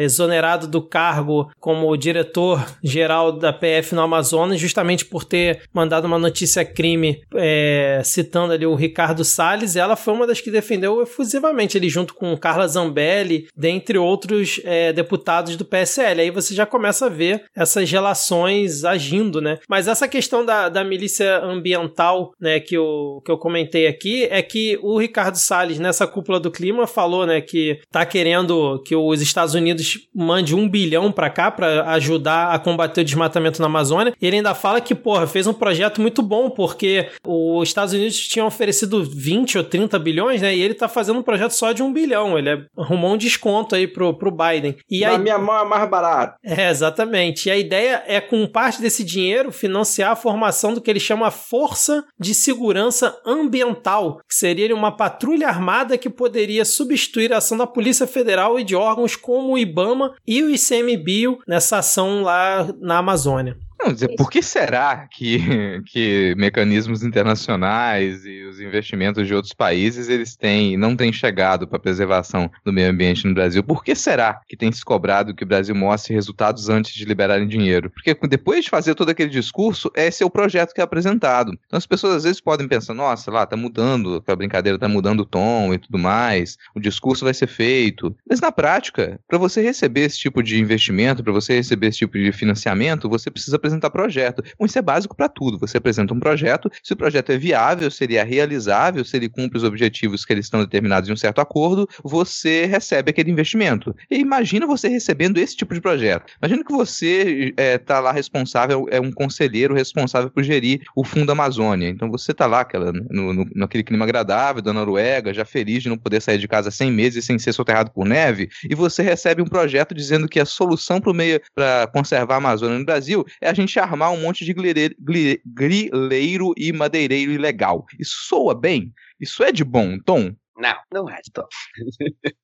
exonerado 0.00 0.66
do 0.66 0.82
cargo 0.82 1.50
como 1.58 1.96
diretor-geral 1.96 3.32
da 3.32 3.52
PF 3.52 3.94
no 3.94 4.02
Amazonas, 4.02 4.60
justamente 4.60 5.04
por 5.04 5.24
ter 5.24 5.62
mandado 5.72 6.06
uma 6.06 6.18
notícia 6.18 6.64
crime 6.64 7.20
é, 7.34 8.00
citando 8.04 8.52
ali 8.52 8.66
o 8.66 8.74
Ricardo 8.74 9.24
Salles. 9.24 9.76
Ela 9.76 9.96
foi 9.96 10.14
uma 10.14 10.26
das 10.26 10.40
que 10.40 10.50
defendeu 10.50 11.02
efusivamente, 11.02 11.76
ele 11.76 11.88
junto 11.88 12.14
com 12.14 12.36
Carla 12.36 12.66
Zambelli, 12.68 13.48
dentre 13.56 13.98
outros 13.98 14.60
é, 14.64 14.92
deputados 14.92 15.56
do 15.56 15.64
PSL. 15.64 16.20
Aí 16.20 16.30
você 16.30 16.54
já 16.54 16.66
começa 16.66 17.06
a 17.06 17.08
ver 17.08 17.44
essas 17.54 17.90
relações 17.90 18.84
agindo, 18.84 19.40
né? 19.40 19.58
Mas 19.68 19.88
essa 19.88 20.08
questão 20.08 20.44
da, 20.44 20.68
da 20.68 20.84
milícia 20.84 21.38
ambiental, 21.42 22.32
né, 22.40 22.60
que 22.60 22.76
eu, 22.76 23.22
que 23.24 23.30
eu 23.30 23.38
comentei 23.38 23.86
aqui, 23.86 24.24
é 24.30 24.42
que 24.42 24.78
o 24.82 24.98
Ricardo 24.98 25.36
Salles, 25.36 25.78
nessa 25.78 26.06
cúpula 26.06 26.40
do 26.40 26.50
clima, 26.50 26.86
falou, 26.86 27.26
né, 27.26 27.40
que 27.40 27.80
tá 27.90 28.04
querendo 28.04 28.82
que 28.84 28.94
os 28.94 29.20
Estados 29.30 29.54
Unidos 29.54 29.98
mande 30.14 30.54
um 30.54 30.68
bilhão 30.68 31.10
para 31.10 31.30
cá 31.30 31.50
para 31.50 31.90
ajudar 31.92 32.52
a 32.52 32.58
combater 32.58 33.00
o 33.00 33.04
desmatamento 33.04 33.60
na 33.60 33.66
Amazônia. 33.66 34.14
E 34.20 34.26
ele 34.26 34.36
ainda 34.36 34.54
fala 34.54 34.80
que, 34.80 34.94
porra, 34.94 35.26
fez 35.26 35.46
um 35.46 35.52
projeto 35.52 36.00
muito 36.00 36.22
bom, 36.22 36.50
porque 36.50 37.08
os 37.26 37.68
Estados 37.68 37.94
Unidos 37.94 38.18
tinham 38.18 38.46
oferecido 38.46 39.02
20 39.04 39.58
ou 39.58 39.64
30 39.64 39.98
bilhões, 39.98 40.42
né? 40.42 40.54
E 40.54 40.60
ele 40.60 40.74
tá 40.74 40.88
fazendo 40.88 41.18
um 41.18 41.22
projeto 41.22 41.52
só 41.52 41.72
de 41.72 41.82
um 41.82 41.92
bilhão. 41.92 42.38
Ele 42.38 42.66
arrumou 42.76 43.14
um 43.14 43.16
desconto 43.16 43.74
aí 43.74 43.86
pro, 43.86 44.14
pro 44.14 44.30
Biden. 44.30 44.76
E 44.90 45.00
Na 45.00 45.18
minha 45.18 45.38
mão 45.38 45.58
é 45.60 45.64
mais 45.64 45.88
barato. 45.88 46.36
É, 46.44 46.70
exatamente. 46.70 47.46
E 47.46 47.50
a 47.50 47.56
ideia 47.56 48.02
é, 48.06 48.20
com 48.20 48.46
parte 48.46 48.80
desse 48.80 49.04
dinheiro, 49.04 49.52
financiar 49.52 50.12
a 50.12 50.16
formação 50.16 50.74
do 50.74 50.80
que 50.80 50.90
ele 50.90 51.00
chama 51.00 51.30
Força 51.30 52.04
de 52.18 52.34
Segurança 52.34 53.18
Ambiental, 53.24 54.20
que 54.28 54.34
seria 54.34 54.74
uma 54.74 54.96
patrulha 54.96 55.48
armada 55.48 55.98
que 55.98 56.10
poderia 56.10 56.64
substituir 56.64 57.32
a 57.32 57.38
ação 57.38 57.56
da 57.56 57.66
Polícia 57.66 58.06
Federal 58.06 58.58
e 58.58 58.64
de 58.64 58.76
órgãos 58.76 59.16
como 59.20 59.52
o 59.52 59.58
IBAMA 59.58 60.14
e 60.26 60.42
o 60.42 60.50
ICMBio 60.50 61.38
nessa 61.46 61.78
ação 61.78 62.22
lá 62.22 62.68
na 62.80 62.98
Amazônia. 62.98 63.56
Não, 63.82 63.94
dizer, 63.94 64.14
por 64.14 64.30
que 64.30 64.42
será 64.42 65.08
que, 65.10 65.80
que 65.86 66.34
mecanismos 66.36 67.02
internacionais 67.02 68.26
e 68.26 68.42
os 68.42 68.60
investimentos 68.60 69.26
de 69.26 69.34
outros 69.34 69.54
países 69.54 70.08
eles 70.08 70.36
têm, 70.36 70.76
não 70.76 70.94
têm 70.94 71.12
chegado 71.12 71.66
para 71.66 71.78
a 71.78 71.80
preservação 71.80 72.50
do 72.64 72.72
meio 72.72 72.90
ambiente 72.90 73.26
no 73.26 73.32
Brasil? 73.32 73.62
Por 73.62 73.82
que 73.82 73.94
será 73.94 74.40
que 74.46 74.56
tem 74.56 74.70
se 74.70 74.84
cobrado 74.84 75.34
que 75.34 75.44
o 75.44 75.46
Brasil 75.46 75.74
mostre 75.74 76.14
resultados 76.14 76.68
antes 76.68 76.92
de 76.92 77.04
liberarem 77.06 77.48
dinheiro? 77.48 77.90
Porque 77.90 78.14
depois 78.28 78.64
de 78.64 78.70
fazer 78.70 78.94
todo 78.94 79.08
aquele 79.08 79.30
discurso, 79.30 79.90
esse 79.94 80.22
é 80.22 80.26
o 80.26 80.30
projeto 80.30 80.74
que 80.74 80.80
é 80.80 80.84
apresentado. 80.84 81.58
Então 81.66 81.78
as 81.78 81.86
pessoas 81.86 82.16
às 82.16 82.24
vezes 82.24 82.40
podem 82.40 82.68
pensar, 82.68 82.92
nossa, 82.92 83.30
lá 83.30 83.46
tá 83.46 83.56
mudando, 83.56 84.22
a 84.26 84.36
brincadeira 84.36 84.78
tá 84.78 84.88
mudando 84.88 85.20
o 85.20 85.26
tom 85.26 85.72
e 85.72 85.78
tudo 85.78 85.98
mais, 85.98 86.58
o 86.74 86.80
discurso 86.80 87.24
vai 87.24 87.32
ser 87.32 87.46
feito. 87.46 88.14
Mas 88.28 88.40
na 88.40 88.52
prática, 88.52 89.18
para 89.26 89.38
você 89.38 89.62
receber 89.62 90.02
esse 90.02 90.18
tipo 90.18 90.42
de 90.42 90.60
investimento, 90.60 91.24
para 91.24 91.32
você 91.32 91.54
receber 91.54 91.88
esse 91.88 91.98
tipo 91.98 92.18
de 92.18 92.30
financiamento, 92.30 93.08
você 93.08 93.30
precisa 93.30 93.56
apresentar 93.56 93.69
apresentar 93.70 93.90
projeto. 93.90 94.42
Bom, 94.58 94.66
isso 94.66 94.78
é 94.78 94.82
básico 94.82 95.16
para 95.16 95.28
tudo. 95.28 95.58
Você 95.58 95.78
apresenta 95.78 96.12
um 96.12 96.20
projeto, 96.20 96.70
se 96.82 96.92
o 96.92 96.96
projeto 96.96 97.30
é 97.30 97.38
viável, 97.38 97.90
se 97.90 98.04
ele 98.04 98.16
é 98.16 98.22
realizável, 98.22 99.04
se 99.04 99.16
ele 99.16 99.28
cumpre 99.28 99.56
os 99.56 99.64
objetivos 99.64 100.24
que 100.24 100.32
eles 100.32 100.46
estão 100.46 100.60
determinados 100.60 101.08
em 101.08 101.12
um 101.12 101.16
certo 101.16 101.40
acordo, 101.40 101.88
você 102.02 102.66
recebe 102.66 103.10
aquele 103.10 103.30
investimento. 103.30 103.94
E 104.10 104.18
imagina 104.18 104.66
você 104.66 104.88
recebendo 104.88 105.38
esse 105.38 105.56
tipo 105.56 105.74
de 105.74 105.80
projeto. 105.80 106.32
Imagina 106.42 106.64
que 106.64 106.72
você 106.72 107.52
está 107.56 107.62
é, 107.62 107.78
tá 107.78 108.00
lá 108.00 108.12
responsável, 108.12 108.86
é 108.90 109.00
um 109.00 109.12
conselheiro 109.12 109.74
responsável 109.74 110.30
por 110.30 110.42
gerir 110.42 110.82
o 110.94 111.04
Fundo 111.04 111.32
Amazônia. 111.32 111.88
Então 111.88 112.10
você 112.10 112.32
está 112.32 112.46
lá 112.46 112.60
aquela, 112.60 112.92
no, 112.92 113.32
no, 113.32 113.46
naquele 113.54 113.84
clima 113.84 114.04
agradável 114.04 114.62
da 114.62 114.72
Noruega, 114.72 115.32
já 115.32 115.44
feliz 115.44 115.82
de 115.82 115.88
não 115.88 115.98
poder 115.98 116.20
sair 116.20 116.38
de 116.38 116.48
casa 116.48 116.70
100 116.70 116.92
meses 116.92 117.24
sem 117.24 117.38
ser 117.38 117.52
soterrado 117.52 117.90
por 117.90 118.06
neve, 118.06 118.48
e 118.68 118.74
você 118.74 119.02
recebe 119.02 119.42
um 119.42 119.46
projeto 119.46 119.94
dizendo 119.94 120.28
que 120.28 120.40
a 120.40 120.44
solução 120.44 121.00
para 121.00 121.12
meio 121.12 121.40
para 121.54 121.86
conservar 121.92 122.34
a 122.34 122.38
Amazônia 122.38 122.78
no 122.78 122.84
Brasil 122.84 123.24
é 123.40 123.48
a 123.48 123.54
gente 123.60 123.78
armar 123.78 124.12
um 124.12 124.20
monte 124.20 124.44
de 124.44 124.52
grileiro 124.52 126.54
e 126.56 126.72
madeireiro 126.72 127.32
ilegal. 127.32 127.84
Isso 127.98 128.16
soa 128.28 128.54
bem? 128.54 128.92
Isso 129.20 129.42
é 129.42 129.52
de 129.52 129.64
bom 129.64 129.98
tom? 129.98 130.34
Não, 130.56 130.76
não 130.92 131.08
é 131.08 131.20
de 131.22 131.30
tom. 131.32 131.46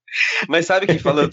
Mas 0.49 0.67
sabe 0.67 0.87
que 0.87 0.99
falando, 0.99 1.33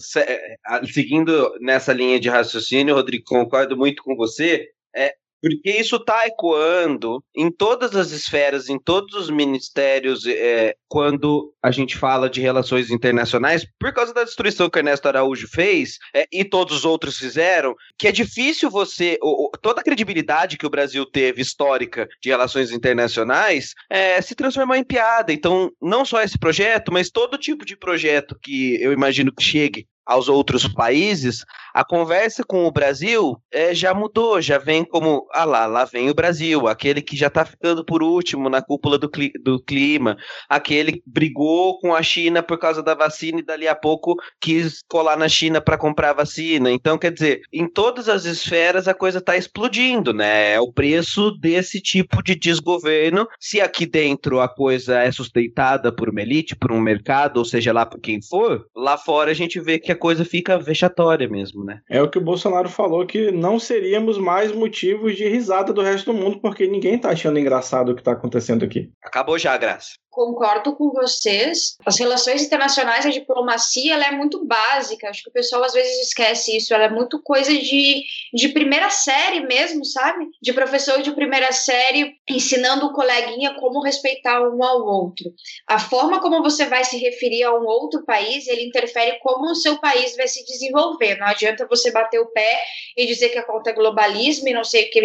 seguindo 0.92 1.58
nessa 1.62 1.94
linha 1.94 2.20
de 2.20 2.30
raciocínio, 2.30 2.96
Rodrigo, 2.96 3.24
concordo 3.26 3.78
muito 3.78 4.04
com 4.04 4.16
você. 4.16 4.68
É, 4.96 5.16
porque 5.44 5.72
isso 5.72 5.98
está 5.98 6.26
ecoando 6.26 7.22
em 7.36 7.52
todas 7.52 7.94
as 7.98 8.12
esferas, 8.12 8.70
em 8.70 8.80
todos 8.80 9.14
os 9.14 9.30
ministérios, 9.30 10.26
é, 10.26 10.74
quando 10.88 11.54
a 11.62 11.70
gente 11.70 11.98
fala 11.98 12.30
de 12.30 12.40
relações 12.40 12.90
internacionais, 12.90 13.68
por 13.78 13.92
causa 13.92 14.14
da 14.14 14.24
destruição 14.24 14.70
que 14.70 14.80
Ernesto 14.80 15.06
Araújo 15.06 15.46
fez 15.50 15.98
é, 16.16 16.26
e 16.32 16.46
todos 16.46 16.78
os 16.78 16.86
outros 16.86 17.18
fizeram, 17.18 17.76
que 18.00 18.08
é 18.08 18.12
difícil 18.14 18.70
você. 18.70 19.20
toda 19.62 19.82
a 19.82 19.84
credibilidade 19.84 20.58
que 20.58 20.66
o 20.66 20.70
Brasil 20.70 21.06
teve 21.06 21.42
histórica 21.42 22.08
de 22.22 22.30
relações 22.30 22.72
internacionais 22.72 23.74
é, 23.90 24.22
se 24.22 24.36
transformar 24.36 24.78
em 24.78 24.84
piada. 24.84 25.34
Então, 25.34 25.70
não 25.82 26.06
só 26.06 26.22
esse 26.22 26.40
projeto, 26.40 26.90
mas 26.94 27.10
todo 27.10 27.38
tipo 27.38 27.66
de 27.66 27.76
projeto 27.76 28.40
que 28.42 28.82
eu 28.82 28.94
imagino 28.94 29.34
que 29.34 29.44
chegue 29.44 29.88
aos 30.06 30.28
outros 30.28 30.68
países, 30.68 31.46
a 31.74 31.84
conversa 31.84 32.44
com 32.44 32.66
o 32.66 32.72
Brasil 32.72 33.36
é, 33.52 33.74
já 33.74 33.94
mudou, 33.94 34.42
já 34.42 34.58
vem 34.58 34.84
como, 34.86 35.28
ah 35.32 35.46
lá, 35.46 35.66
lá 35.66 35.86
vem 35.86 36.10
o 36.10 36.14
Brasil, 36.14 36.68
aquele 36.68 37.02
que 37.02 37.16
já 37.16 37.28
está 37.28 37.44
ficando 37.44 37.84
por 37.84 38.04
último 38.04 38.50
na 38.50 38.62
cúpula 38.62 38.98
do, 38.98 39.10
cli 39.10 39.32
do 39.44 39.62
clima, 39.62 40.18
aquele 40.48 40.94
que 40.94 41.04
brigou 41.06 41.80
com 41.80 41.94
a 41.96 42.04
China 42.04 42.44
por 42.44 42.58
causa 42.58 42.84
da 42.84 42.94
vacina 42.94 43.40
e 43.40 43.44
dali 43.44 43.68
a 43.68 43.76
pouco 43.76 44.16
quis 44.40 44.82
colar 44.88 45.18
na 45.18 45.28
China 45.28 45.60
para 45.62 45.78
comprar 45.78 46.14
vacina. 46.14 46.72
Então, 46.72 46.98
quer 46.98 47.12
dizer, 47.12 47.42
em 47.52 47.68
todas 47.68 48.08
as 48.08 48.26
esferas 48.26 48.88
a 48.88 48.94
coisa 48.94 49.20
está 49.20 49.36
explodindo, 49.36 50.14
né? 50.14 50.54
É 50.54 50.60
o 50.60 50.72
preço 50.72 51.32
desse 51.40 51.82
tipo 51.82 52.22
de 52.22 52.36
desgoverno. 52.36 53.28
Se 53.40 53.60
aqui 53.60 53.86
dentro 53.86 54.40
a 54.40 54.48
coisa 54.48 55.00
é 55.00 55.12
sustentada 55.12 55.92
por 55.92 56.10
uma 56.10 56.22
elite, 56.22 56.56
por 56.56 56.72
um 56.72 56.80
mercado, 56.80 57.38
ou 57.38 57.46
seja 57.46 57.74
lá 57.74 57.86
por 57.86 58.00
quem 58.00 58.22
for, 58.22 58.66
lá 58.76 58.98
fora 58.98 59.32
a 59.32 59.34
gente 59.34 59.60
vê 59.60 59.80
que 59.80 59.92
a 59.92 59.96
coisa 59.96 60.24
fica 60.24 60.60
vexatória 60.60 61.28
mesmo, 61.28 61.63
né? 61.64 61.82
É 61.90 62.02
o 62.02 62.10
que 62.10 62.18
o 62.18 62.24
Bolsonaro 62.24 62.70
falou, 62.70 63.06
que 63.06 63.32
não 63.32 63.60
seríamos 63.60 64.18
mais 64.18 64.52
motivos 64.52 65.16
de 65.16 65.28
risada 65.28 65.74
do 65.74 65.82
resto 65.82 66.12
do 66.12 66.20
mundo, 66.20 66.40
porque 66.40 66.68
ninguém 66.68 66.98
tá 66.98 67.10
achando 67.10 67.40
engraçado 67.40 67.90
o 67.90 67.96
que 67.96 68.04
tá 68.04 68.12
acontecendo 68.12 68.64
aqui. 68.64 68.92
Acabou 69.04 69.38
já, 69.38 69.58
Graça 69.58 70.03
concordo 70.14 70.76
com 70.76 70.92
vocês. 70.92 71.76
As 71.86 71.98
relações 71.98 72.44
internacionais, 72.44 73.06
a 73.06 73.10
diplomacia, 73.10 73.94
ela 73.94 74.06
é 74.06 74.12
muito 74.12 74.46
básica. 74.46 75.10
Acho 75.10 75.24
que 75.24 75.30
o 75.30 75.34
pessoal 75.34 75.64
às 75.64 75.74
vezes 75.74 76.08
esquece 76.08 76.56
isso. 76.56 76.74
Ela 76.74 76.86
é 76.86 76.90
muito 76.90 77.22
coisa 77.22 77.52
de, 77.52 78.04
de 78.34 78.50
primeira 78.50 78.90
série 78.90 79.42
mesmo, 79.42 79.84
sabe? 79.84 80.28
De 80.42 80.54
professor 80.54 81.02
de 81.02 81.12
primeira 81.12 81.52
série 81.52 82.16
ensinando 82.30 82.86
o 82.86 82.94
coleguinha 82.94 83.56
como 83.56 83.84
respeitar 83.84 84.42
um 84.42 84.64
ao 84.64 84.86
outro. 84.86 85.34
A 85.68 85.80
forma 85.80 86.22
como 86.22 86.42
você 86.42 86.66
vai 86.66 86.84
se 86.84 86.98
referir 86.98 87.44
a 87.44 87.54
um 87.54 87.66
outro 87.66 88.06
país, 88.06 88.48
ele 88.48 88.66
interfere 88.66 89.20
como 89.20 89.52
o 89.52 89.56
seu 89.56 89.80
país 89.80 90.16
vai 90.16 90.28
se 90.28 90.46
desenvolver. 90.46 91.18
Não 91.18 91.28
adianta 91.28 91.68
você 91.68 91.92
bater 91.92 92.20
o 92.20 92.28
pé 92.28 92.62
e 92.96 93.06
dizer 93.06 93.30
que 93.30 93.38
a 93.40 93.46
conta 93.46 93.72
é 93.72 93.74
globalismo 93.74 94.48
e 94.48 94.54
não 94.54 94.64
sei 94.64 94.88
o 94.88 94.92
que, 94.92 95.02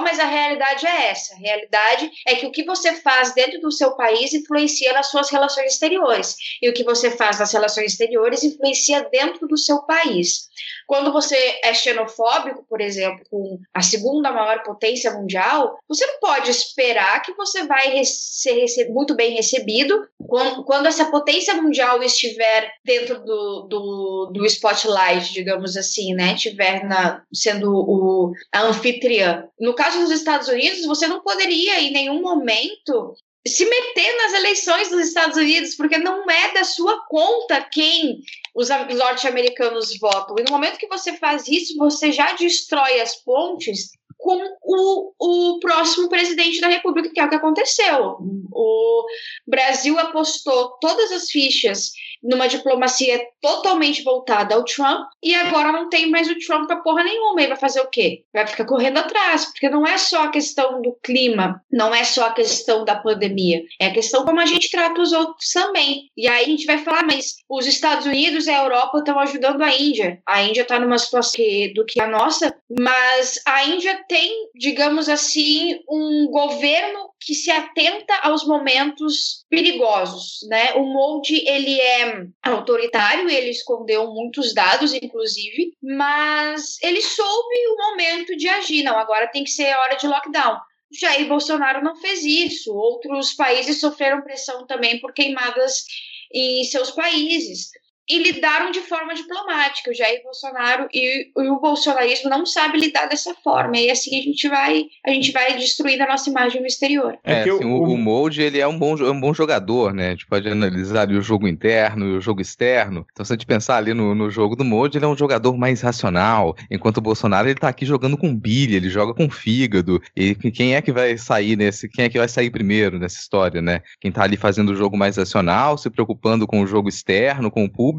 mas 0.00 0.18
a 0.18 0.26
realidade 0.26 0.86
é 0.86 1.08
essa. 1.08 1.34
A 1.34 1.38
realidade 1.38 2.10
é 2.26 2.34
que 2.34 2.46
o 2.46 2.52
que 2.52 2.64
você 2.64 2.92
faz 2.94 3.34
dentro 3.34 3.45
dentro 3.46 3.60
do 3.60 3.72
seu 3.72 3.92
país 3.92 4.34
influencia 4.34 4.92
nas 4.92 5.08
suas 5.08 5.30
relações 5.30 5.72
exteriores. 5.72 6.36
E 6.60 6.68
o 6.68 6.74
que 6.74 6.84
você 6.84 7.10
faz 7.10 7.38
nas 7.38 7.52
relações 7.52 7.92
exteriores 7.92 8.42
influencia 8.42 9.08
dentro 9.10 9.46
do 9.46 9.56
seu 9.56 9.82
país. 9.82 10.48
Quando 10.86 11.12
você 11.12 11.36
é 11.62 11.74
xenofóbico, 11.74 12.64
por 12.68 12.80
exemplo, 12.80 13.24
com 13.30 13.58
a 13.74 13.82
segunda 13.82 14.32
maior 14.32 14.62
potência 14.62 15.12
mundial, 15.12 15.78
você 15.88 16.06
não 16.06 16.20
pode 16.20 16.50
esperar 16.50 17.22
que 17.22 17.34
você 17.34 17.64
vai 17.64 18.04
ser 18.04 18.88
muito 18.90 19.14
bem 19.14 19.34
recebido 19.34 20.06
quando, 20.26 20.86
essa 20.86 21.10
potência 21.10 21.54
mundial 21.54 22.02
estiver 22.02 22.72
dentro 22.84 23.24
do, 23.24 23.62
do, 23.62 24.30
do 24.32 24.46
spotlight, 24.46 25.32
digamos 25.32 25.76
assim, 25.76 26.14
né? 26.14 26.34
Estiver 26.34 26.84
na, 26.84 27.22
sendo 27.32 27.72
o, 27.72 28.32
a 28.52 28.62
anfitriã. 28.62 29.44
No 29.58 29.74
caso 29.74 30.00
dos 30.00 30.10
Estados 30.10 30.48
Unidos, 30.48 30.84
você 30.86 31.06
não 31.06 31.22
poderia 31.22 31.80
em 31.80 31.92
nenhum 31.92 32.20
momento 32.20 33.14
se 33.46 33.64
meter 33.64 34.16
nas 34.16 34.34
eleições 34.34 34.88
dos 34.88 35.06
Estados 35.06 35.36
Unidos, 35.36 35.74
porque 35.74 35.98
não 35.98 36.28
é 36.30 36.52
da 36.52 36.64
sua 36.64 37.00
conta 37.06 37.60
quem 37.60 38.20
os 38.54 38.68
norte-americanos 38.68 39.98
votam. 39.98 40.36
E 40.38 40.42
no 40.42 40.50
momento 40.50 40.78
que 40.78 40.88
você 40.88 41.16
faz 41.16 41.46
isso, 41.46 41.76
você 41.76 42.10
já 42.10 42.32
destrói 42.32 43.00
as 43.00 43.16
pontes 43.16 43.92
com 44.18 44.40
o, 44.62 45.12
o 45.18 45.60
próximo 45.60 46.08
presidente 46.08 46.60
da 46.60 46.68
República, 46.68 47.10
que 47.12 47.20
é 47.20 47.24
o 47.24 47.28
que 47.28 47.34
aconteceu. 47.34 48.16
O 48.50 49.06
Brasil 49.46 49.98
apostou 49.98 50.70
todas 50.80 51.12
as 51.12 51.30
fichas 51.30 51.92
numa 52.22 52.48
diplomacia 52.48 53.20
totalmente 53.40 54.02
voltada 54.02 54.54
ao 54.54 54.64
Trump, 54.64 55.08
e 55.22 55.34
agora 55.34 55.72
não 55.72 55.88
tem 55.88 56.10
mais 56.10 56.28
o 56.30 56.38
Trump 56.38 56.66
pra 56.66 56.76
porra 56.76 57.04
nenhuma. 57.04 57.42
E 57.42 57.46
vai 57.46 57.56
fazer 57.56 57.80
o 57.80 57.88
quê? 57.88 58.24
Vai 58.32 58.46
ficar 58.46 58.64
correndo 58.64 58.98
atrás, 58.98 59.46
porque 59.46 59.68
não 59.68 59.86
é 59.86 59.98
só 59.98 60.24
a 60.24 60.30
questão 60.30 60.80
do 60.80 60.96
clima, 61.02 61.60
não 61.70 61.94
é 61.94 62.04
só 62.04 62.26
a 62.26 62.32
questão 62.32 62.84
da 62.84 62.96
pandemia, 62.96 63.62
é 63.80 63.86
a 63.86 63.92
questão 63.92 64.24
como 64.24 64.40
a 64.40 64.46
gente 64.46 64.70
trata 64.70 65.00
os 65.00 65.12
outros 65.12 65.50
também. 65.50 66.10
E 66.16 66.28
aí 66.28 66.44
a 66.44 66.48
gente 66.48 66.66
vai 66.66 66.78
falar, 66.78 67.04
mas 67.04 67.36
os 67.48 67.66
Estados 67.66 68.06
Unidos 68.06 68.46
e 68.46 68.50
a 68.50 68.62
Europa 68.62 68.98
estão 68.98 69.18
ajudando 69.18 69.62
a 69.62 69.74
Índia. 69.74 70.20
A 70.26 70.42
Índia 70.42 70.62
está 70.62 70.78
numa 70.78 70.98
situação 70.98 71.34
que, 71.36 71.72
do 71.74 71.84
que 71.84 72.00
a 72.00 72.06
nossa, 72.06 72.54
mas 72.78 73.40
a 73.46 73.64
Índia 73.64 74.04
tem, 74.08 74.48
digamos 74.54 75.08
assim, 75.08 75.80
um 75.88 76.28
governo 76.30 77.10
que 77.20 77.34
se 77.34 77.50
atenta 77.50 78.14
aos 78.22 78.46
momentos 78.46 79.44
perigosos, 79.50 80.38
né? 80.48 80.74
O 80.74 80.84
Molde, 80.84 81.42
ele 81.46 81.80
é 81.80 82.05
autoritário, 82.42 83.28
ele 83.28 83.50
escondeu 83.50 84.12
muitos 84.12 84.54
dados, 84.54 84.92
inclusive, 84.92 85.72
mas 85.82 86.76
ele 86.82 87.02
soube 87.02 87.56
o 87.68 87.76
momento 87.76 88.36
de 88.36 88.48
agir. 88.48 88.82
Não, 88.82 88.98
agora 88.98 89.28
tem 89.28 89.44
que 89.44 89.50
ser 89.50 89.74
hora 89.76 89.96
de 89.96 90.06
lockdown. 90.06 90.58
Jair 90.92 91.26
Bolsonaro 91.28 91.82
não 91.82 91.96
fez 91.96 92.24
isso. 92.24 92.74
Outros 92.74 93.34
países 93.34 93.80
sofreram 93.80 94.22
pressão 94.22 94.66
também 94.66 95.00
por 95.00 95.12
queimadas 95.12 95.84
em 96.32 96.64
seus 96.64 96.90
países. 96.90 97.70
E 98.08 98.22
lidaram 98.22 98.70
de 98.70 98.80
forma 98.80 99.14
diplomática. 99.14 99.90
O 99.90 99.94
Jair 99.94 100.22
Bolsonaro 100.22 100.88
e, 100.92 101.30
e, 101.36 101.48
o 101.48 101.60
bolsonarismo 101.60 102.30
não 102.30 102.46
sabe 102.46 102.78
lidar 102.78 103.06
dessa 103.06 103.34
forma. 103.34 103.76
E 103.78 103.90
assim 103.90 104.18
a 104.18 104.22
gente 104.22 104.48
vai, 104.48 104.84
a 105.04 105.10
gente 105.10 105.32
vai 105.32 105.56
destruindo 105.56 106.02
a 106.04 106.06
nossa 106.06 106.30
imagem 106.30 106.60
no 106.60 106.66
exterior. 106.66 107.18
É, 107.24 107.40
assim, 107.40 107.50
o, 107.50 107.82
o, 107.82 107.98
Molde 107.98 108.42
ele 108.42 108.60
é 108.60 108.66
um 108.66 108.78
bom, 108.78 108.96
é 108.96 109.10
um 109.10 109.20
bom 109.20 109.34
jogador, 109.34 109.92
né? 109.92 110.08
A 110.08 110.10
gente 110.10 110.26
pode 110.26 110.48
analisar 110.48 111.02
ali 111.02 111.16
o 111.16 111.22
jogo 111.22 111.48
interno 111.48 112.06
e 112.06 112.16
o 112.16 112.20
jogo 112.20 112.40
externo. 112.40 113.06
Então, 113.12 113.24
se 113.24 113.32
a 113.32 113.36
gente 113.36 113.46
pensar 113.46 113.76
ali 113.76 113.92
no, 113.92 114.14
no 114.14 114.30
jogo 114.30 114.54
do 114.54 114.64
Molde, 114.64 114.98
ele 114.98 115.04
é 115.04 115.08
um 115.08 115.16
jogador 115.16 115.56
mais 115.56 115.80
racional, 115.80 116.56
enquanto 116.70 116.98
o 116.98 117.02
Bolsonaro 117.02 117.48
ele 117.48 117.58
tá 117.58 117.68
aqui 117.68 117.84
jogando 117.84 118.16
com 118.16 118.34
bilha, 118.34 118.76
ele 118.76 118.88
joga 118.88 119.14
com 119.14 119.28
fígado. 119.28 120.00
E 120.14 120.34
quem 120.34 120.76
é 120.76 120.82
que 120.82 120.92
vai 120.92 121.18
sair 121.18 121.56
nesse, 121.56 121.88
quem 121.88 122.04
é 122.04 122.08
que 122.08 122.18
vai 122.18 122.28
sair 122.28 122.50
primeiro 122.50 122.98
nessa 122.98 123.18
história, 123.18 123.60
né? 123.60 123.82
Quem 124.00 124.12
tá 124.12 124.22
ali 124.22 124.36
fazendo 124.36 124.70
o 124.70 124.76
jogo 124.76 124.96
mais 124.96 125.16
racional, 125.16 125.76
se 125.76 125.90
preocupando 125.90 126.46
com 126.46 126.60
o 126.60 126.66
jogo 126.66 126.88
externo, 126.88 127.50
com 127.50 127.64
o 127.64 127.70
público, 127.70 127.95